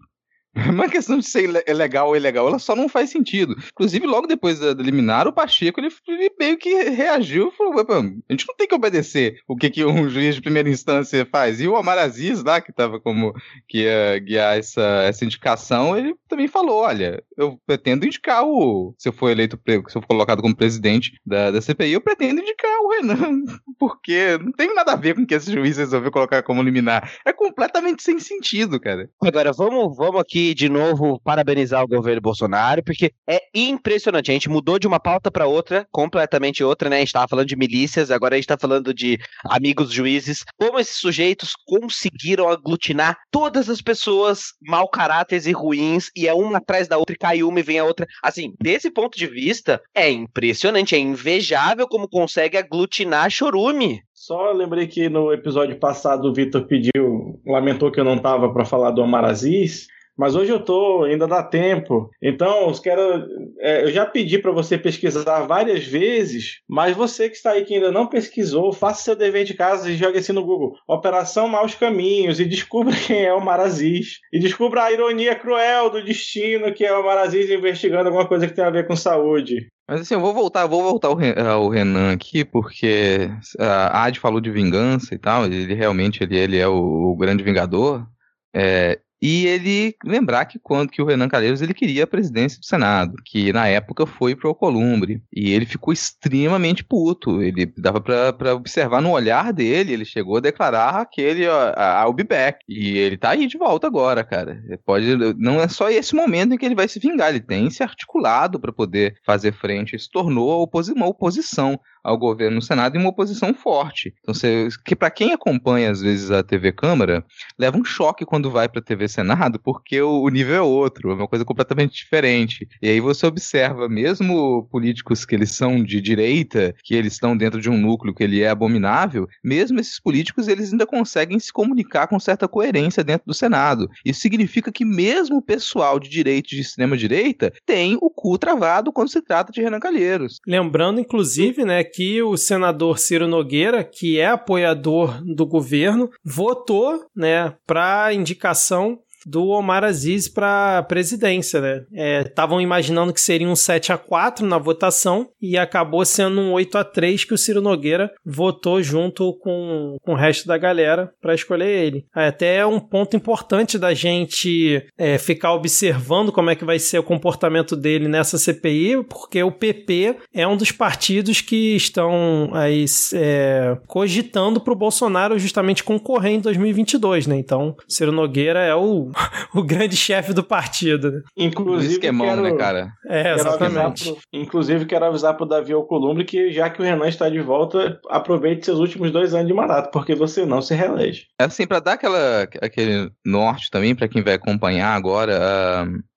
É 0.65 0.71
uma 0.71 0.89
questão 0.89 1.19
de 1.19 1.27
ser 1.27 1.49
legal 1.75 2.09
ou 2.09 2.17
ilegal, 2.17 2.49
ela 2.49 2.59
só 2.59 2.75
não 2.77 2.89
faz 2.89 3.11
sentido. 3.11 3.57
Inclusive, 3.73 4.07
logo 4.07 4.27
depois 4.27 4.59
da 4.59 4.71
eliminar, 4.71 5.27
o 5.27 5.33
Pacheco 5.33 5.81
ele, 5.81 5.91
meio 6.39 6.57
que 6.57 6.73
reagiu 6.91 7.51
falou: 7.51 7.75
a 7.79 8.33
gente 8.33 8.47
não 8.47 8.55
tem 8.57 8.67
que 8.67 8.75
obedecer 8.75 9.41
o 9.49 9.57
que, 9.57 9.69
que 9.69 9.85
um 9.85 10.09
juiz 10.09 10.37
de 10.37 10.41
primeira 10.41 10.69
instância 10.69 11.27
faz. 11.31 11.61
E 11.61 11.69
o 11.69 11.75
Omar 11.75 11.99
Aziz, 11.99 12.43
lá, 12.43 12.61
que 12.61 12.71
estava 12.71 13.01
como 13.01 13.35
que 13.69 13.83
ia 13.83 14.19
guiar 14.21 14.57
essa, 14.57 14.83
essa 15.05 15.25
indicação, 15.25 15.97
ele 15.97 16.15
também 16.29 16.47
falou: 16.47 16.79
olha, 16.83 17.23
eu 17.37 17.59
pretendo 17.67 18.07
indicar 18.07 18.45
o. 18.45 18.95
Se 18.97 19.09
eu 19.09 19.13
for 19.13 19.31
eleito, 19.31 19.59
se 19.67 19.97
eu 19.97 20.03
for 20.03 20.07
colocado 20.07 20.41
como 20.41 20.57
presidente 20.57 21.21
da, 21.27 21.51
da 21.51 21.61
CPI, 21.61 21.93
eu 21.93 22.01
pretendo 22.01 22.41
indicar 22.41 22.79
o 22.81 22.91
Renan. 22.91 23.45
Porque 23.79 24.39
não 24.39 24.53
tem 24.53 24.73
nada 24.75 24.93
a 24.93 24.97
ver 24.97 25.15
com 25.15 25.23
o 25.23 25.27
que 25.27 25.35
esse 25.35 25.53
juiz 25.53 25.77
resolveu 25.77 26.13
colocar 26.13 26.43
como 26.43 26.63
liminar. 26.63 27.13
É 27.25 27.33
completamente 27.33 28.03
sem 28.03 28.19
sentido, 28.19 28.79
cara. 28.79 29.11
Agora, 29.21 29.53
vamos, 29.53 29.97
vamos 29.97 30.21
aqui 30.21 30.44
de 30.53 30.69
novo 30.69 31.21
parabenizar 31.21 31.83
o 31.85 31.89
governo 31.89 32.21
Bolsonaro, 32.21 32.83
porque 32.83 33.13
é 33.29 33.41
impressionante. 33.55 34.31
A 34.31 34.35
gente 34.35 34.51
mudou 34.51 34.79
de 34.79 34.87
uma 34.87 34.99
pauta 34.99 35.31
para 35.31 35.47
outra, 35.47 35.87
completamente 35.93 36.65
outra, 36.65 36.91
né? 36.91 36.97
A 36.97 36.99
gente 36.99 37.09
estava 37.09 37.29
falando 37.29 37.47
de 37.47 37.57
milícias, 37.57 38.11
agora 38.11 38.35
a 38.35 38.37
gente 38.37 38.45
está 38.45 38.59
falando 38.59 38.93
de 38.93 39.19
amigos 39.45 39.93
juízes. 39.93 40.45
Como 40.59 40.81
esses 40.81 40.97
sujeitos 40.97 41.53
conseguiram 41.65 42.49
aglutinar 42.49 43.17
todas 43.31 43.71
as 43.71 43.81
pessoas 43.81 44.55
mau 44.61 44.89
caráteres 44.89 45.47
e 45.47 45.53
ruins, 45.53 46.11
e 46.17 46.27
é 46.27 46.35
uma 46.35 46.59
atrás 46.59 46.89
da 46.89 46.99
outra, 46.99 47.15
e 47.15 47.19
cai 47.19 47.43
uma 47.43 47.61
e 47.61 47.63
vem 47.63 47.79
a 47.79 47.85
outra. 47.85 48.07
Assim, 48.23 48.55
desse 48.61 48.91
ponto 48.91 49.17
de 49.17 49.27
vista, 49.27 49.81
é 49.95 50.11
impressionante, 50.11 50.95
é 50.95 50.99
invejável 50.99 51.87
como 51.87 52.09
consegue 52.09 52.57
aglutinar 52.57 53.31
chorume. 53.31 54.03
Só 54.13 54.53
lembrei 54.53 54.87
que 54.87 55.09
no 55.11 55.33
episódio 55.33 55.79
passado 55.79 56.29
o 56.29 56.33
Vitor 56.33 56.67
pediu, 56.67 57.39
lamentou 57.47 57.93
que 57.93 58.01
eu 58.01 58.05
não 58.05 58.19
tava 58.19 58.51
para 58.53 58.65
falar 58.65 58.91
do 58.91 59.03
Omar 59.03 59.25
Aziz, 59.25 59.87
mas 60.17 60.35
hoje 60.35 60.53
eu 60.53 60.61
tô, 60.61 61.05
ainda 61.05 61.27
dá 61.27 61.43
tempo. 61.43 62.11
Então, 62.23 62.69
os 62.69 62.81
quero, 62.81 63.27
é, 63.59 63.85
eu 63.85 63.91
já 63.91 64.07
pedi 64.07 64.39
para 64.39 64.53
você 64.53 64.79
pesquisar 64.79 65.47
várias 65.47 65.85
vezes, 65.85 66.61
mas 66.69 66.97
você 66.97 67.29
que 67.29 67.37
está 67.37 67.53
aí 67.53 67.65
que 67.65 67.75
ainda 67.75 67.91
não 67.91 68.07
pesquisou, 68.07 68.73
faça 68.73 69.03
seu 69.03 69.17
dever 69.17 69.45
de 69.45 69.55
casa 69.55 69.91
e 69.91 69.97
jogue 69.97 70.19
assim 70.19 70.33
no 70.33 70.45
Google: 70.45 70.75
Operação 70.89 71.49
Maus 71.49 71.75
Caminhos 71.75 72.41
e 72.41 72.45
descubra 72.45 72.95
quem 73.07 73.25
é 73.25 73.35
o 73.35 73.45
Maraziz. 73.45 74.19
E 74.33 74.39
descubra 74.39 74.85
a 74.85 74.93
ironia 74.93 75.35
cruel 75.35 75.91
do 75.91 76.05
destino 76.05 76.73
que 76.73 76.85
é 76.85 76.93
o 76.97 77.05
Maraziz 77.05 77.51
investigando 77.51 78.09
alguma 78.09 78.27
coisa 78.27 78.47
que 78.47 78.55
tem 78.55 78.65
a 78.65 78.71
ver 78.71 78.87
com 78.87 78.97
saúde. 78.97 79.69
Mas 79.89 80.01
assim, 80.01 80.15
eu 80.15 80.21
vou 80.21 80.33
voltar, 80.33 80.67
vou 80.67 80.83
voltar 80.83 81.09
ao 81.09 81.69
Renan 81.69 82.13
aqui, 82.13 82.45
porque 82.45 83.29
a 83.59 84.05
Ad 84.05 84.19
falou 84.19 84.41
de 84.41 84.51
vingança 84.51 85.15
e 85.15 85.19
tal, 85.19 85.45
ele 85.45 85.75
realmente 85.75 86.23
ele, 86.23 86.37
ele 86.37 86.59
é 86.59 86.67
o, 86.67 87.13
o 87.13 87.17
grande 87.17 87.45
vingador. 87.45 88.07
É, 88.55 88.99
e 89.27 89.47
ele 89.47 89.97
lembrar 90.05 90.45
que 90.45 90.59
quando 90.59 90.91
que 90.91 91.01
o 91.01 91.07
Renan 91.07 91.31
Calheiros 91.31 91.63
ele 91.63 91.73
queria 91.73 92.05
a 92.05 92.07
presidência 92.07 92.61
do 92.61 92.67
Senado, 92.67 93.15
que 93.25 93.55
na 93.55 93.67
época 93.67 94.05
foi 94.05 94.37
pro 94.37 94.51
Alcolumbre, 94.51 95.23
e 95.33 95.51
ele 95.51 95.65
ficou 95.65 95.95
extremamente 95.95 96.85
puto. 96.85 97.43
Ele 97.43 97.73
dava 97.79 98.03
para 98.03 98.55
observar 98.55 99.01
no 99.01 99.13
olhar 99.13 99.51
dele, 99.51 99.95
ele 99.95 100.05
chegou 100.05 100.37
a 100.37 100.41
declarar 100.41 100.97
aquele 100.97 101.45
I'll 101.47 102.13
be 102.13 102.23
back. 102.23 102.59
E 102.69 102.99
ele 102.99 103.17
tá 103.17 103.31
aí 103.31 103.47
de 103.47 103.57
volta 103.57 103.87
agora, 103.87 104.23
cara. 104.23 104.63
Pode 104.85 105.17
não 105.39 105.59
é 105.59 105.69
só 105.69 105.89
esse 105.89 106.15
momento 106.15 106.53
em 106.53 106.59
que 106.59 106.67
ele 106.67 106.75
vai 106.75 106.87
se 106.87 106.99
vingar, 106.99 107.31
ele 107.31 107.41
tem 107.41 107.71
se 107.71 107.83
articulado 107.83 108.61
para 108.61 108.75
poder 108.75 109.17
fazer 109.25 109.55
frente, 109.55 109.99
se 109.99 110.11
tornou 110.11 110.71
uma 110.95 111.07
oposição 111.07 111.81
ao 112.05 112.19
governo 112.19 112.57
no 112.57 112.63
Senado 112.63 112.97
e 112.97 112.99
uma 112.99 113.09
oposição 113.09 113.55
forte. 113.55 114.15
Então, 114.21 114.35
você, 114.35 114.69
que 114.85 114.95
para 114.95 115.11
quem 115.11 115.33
acompanha 115.33 115.91
às 115.91 116.03
vezes 116.03 116.31
a 116.31 116.43
TV 116.43 116.71
Câmara, 116.71 117.25
leva 117.59 117.79
um 117.79 117.85
choque 117.85 118.27
quando 118.27 118.51
vai 118.51 118.69
para 118.69 118.81
a 118.81 118.85
TV 118.85 119.09
Senado 119.09 119.59
porque 119.59 120.01
o, 120.01 120.29
nível 120.29 120.55
é 120.55 120.61
outro, 120.61 121.11
é 121.11 121.15
uma 121.15 121.29
coisa 121.29 121.45
completamente 121.45 121.95
diferente. 121.95 122.69
E 122.83 122.89
aí 122.89 123.01
você 123.01 123.27
observa, 123.27 123.89
mesmo 123.89 124.69
políticos 124.71 125.25
que 125.25 125.35
eles 125.35 125.53
são 125.53 125.83
de 125.83 126.01
direita, 126.01 126.75
que 126.85 126.95
eles 126.95 127.15
estão 127.15 127.37
dentro 127.37 127.61
de 127.61 127.71
um 127.71 127.79
núcleo 127.79 128.15
que 128.15 128.23
ele 128.23 128.43
é 128.43 128.49
abominável, 128.49 129.27
mesmo 129.43 129.81
esses 129.81 129.99
políticos 129.99 130.49
eles 130.49 130.73
ainda 130.73 130.87
conseguem 130.87 131.39
se 131.39 131.53
comunicar 131.53 132.07
com 132.07 132.21
certa 132.21 132.47
coerência 132.47 133.03
dentro 133.03 133.27
do 133.27 133.35
Senado. 133.35 133.89
Isso 134.05 134.21
significa 134.21 134.71
que 134.71 134.85
mesmo 134.85 135.39
o 135.39 135.43
pessoal 135.43 135.99
de 135.99 136.09
direita 136.09 136.49
de 136.49 136.61
extrema 136.61 136.97
direita 136.97 137.53
tem 137.65 137.97
o 138.01 138.11
cu 138.11 138.37
travado 138.37 138.93
quando 138.93 139.11
se 139.11 139.23
trata 139.23 139.53
de 139.53 139.63
Renan 139.63 139.81
Calheiros. 139.81 140.41
Lembrando, 140.47 141.01
inclusive, 141.01 141.65
né, 141.65 141.83
que 141.95 142.21
o 142.21 142.37
senador 142.37 142.99
Ciro 142.99 143.29
Nogueira, 143.29 143.85
que 143.85 144.19
é 144.19 144.27
apoiador 144.27 145.23
do 145.25 145.47
governo, 145.47 146.11
votou, 146.25 147.07
né, 147.15 147.55
para 147.65 148.13
indicação 148.13 148.99
do 149.27 149.49
Omar 149.49 149.85
Aziz 149.85 150.29
para 150.29 150.83
presidência, 150.85 151.61
né? 151.61 152.23
Estavam 152.23 152.61
é, 152.61 152.63
imaginando 152.63 153.13
que 153.13 153.21
seria 153.21 153.49
um 153.49 153.57
7 153.57 153.93
a 153.93 153.99
4 153.99 154.47
na 154.47 154.59
votação 154.59 155.29
e 155.41 155.57
acabou 155.57 156.05
sendo 156.05 156.41
um 156.41 156.53
8 156.53 156.79
a 156.79 156.85
3 156.85 157.25
que 157.25 157.35
o 157.35 157.39
Ciro 157.39 157.61
Nogueira 157.61 158.11
votou 158.25 158.83
junto 158.83 159.35
com, 159.39 159.97
com 160.03 160.13
o 160.13 160.17
resto 160.17 160.47
da 160.47 160.59
galera 160.59 161.13
para 161.21 161.35
escolher 161.35 161.69
ele. 161.69 162.05
É, 162.15 162.29
até 162.29 162.57
é 162.57 162.67
um 162.67 162.81
ponto 162.81 163.17
importante 163.17 163.79
da 163.79 163.95
gente 163.95 164.85
é, 164.99 165.19
ficar 165.19 165.55
observando 165.55 166.33
como 166.33 166.51
é 166.51 166.55
que 166.55 166.65
vai 166.65 166.79
ser 166.79 166.99
o 166.99 167.03
comportamento 167.03 167.77
dele 167.77 168.09
nessa 168.09 168.39
CPI, 168.39 169.05
porque 169.09 169.43
o 169.43 169.53
PP 169.53 170.17
é 170.33 170.47
um 170.47 170.57
dos 170.57 170.73
partidos 170.73 171.41
que 171.41 171.77
estão 171.77 172.51
aí 172.53 172.85
é, 173.15 173.77
cogitando 173.87 174.61
para 174.61 174.73
o 174.73 174.77
Bolsonaro 174.77 175.39
justamente 175.39 175.85
concorrer 175.85 176.33
em 176.33 176.41
2022, 176.41 177.27
né? 177.27 177.37
Então, 177.37 177.77
Ciro 177.89 178.13
Nogueira 178.13 178.61
é 178.61 178.75
o 178.75 179.11
o 179.55 179.63
grande 179.63 179.97
chefe 179.97 180.33
do 180.33 180.43
partido. 180.43 181.11
Né? 181.11 181.21
Inclusive, 181.37 181.95
esquemão, 181.95 182.27
quero, 182.27 182.43
né, 182.43 182.53
cara? 182.53 182.93
É, 183.07 183.35
exatamente. 183.35 184.05
Pro, 184.05 184.19
inclusive, 184.33 184.87
quero 184.87 185.05
avisar 185.05 185.37
pro 185.37 185.47
Davi 185.47 185.73
Alcolumbre 185.73 186.25
que, 186.25 186.51
já 186.51 186.71
que 186.71 186.81
o 186.81 186.85
Renan 186.85 187.09
está 187.09 187.29
de 187.29 187.41
volta, 187.41 188.01
aproveite 188.09 188.65
seus 188.65 188.79
últimos 188.79 189.11
dois 189.11 189.35
anos 189.35 189.47
de 189.47 189.55
mandato, 189.55 189.91
porque 189.91 190.15
você 190.15 190.45
não 190.45 190.61
se 190.61 190.75
reelege. 190.75 191.27
É 191.41 191.45
assim, 191.45 191.67
para 191.67 191.81
dar 191.81 191.93
aquela, 191.93 192.43
aquele 192.63 193.11
norte 193.25 193.71
também, 193.71 193.95
para 193.95 194.09
quem 194.09 194.23
vai 194.23 194.35
acompanhar 194.35 194.95
agora, 194.95 195.39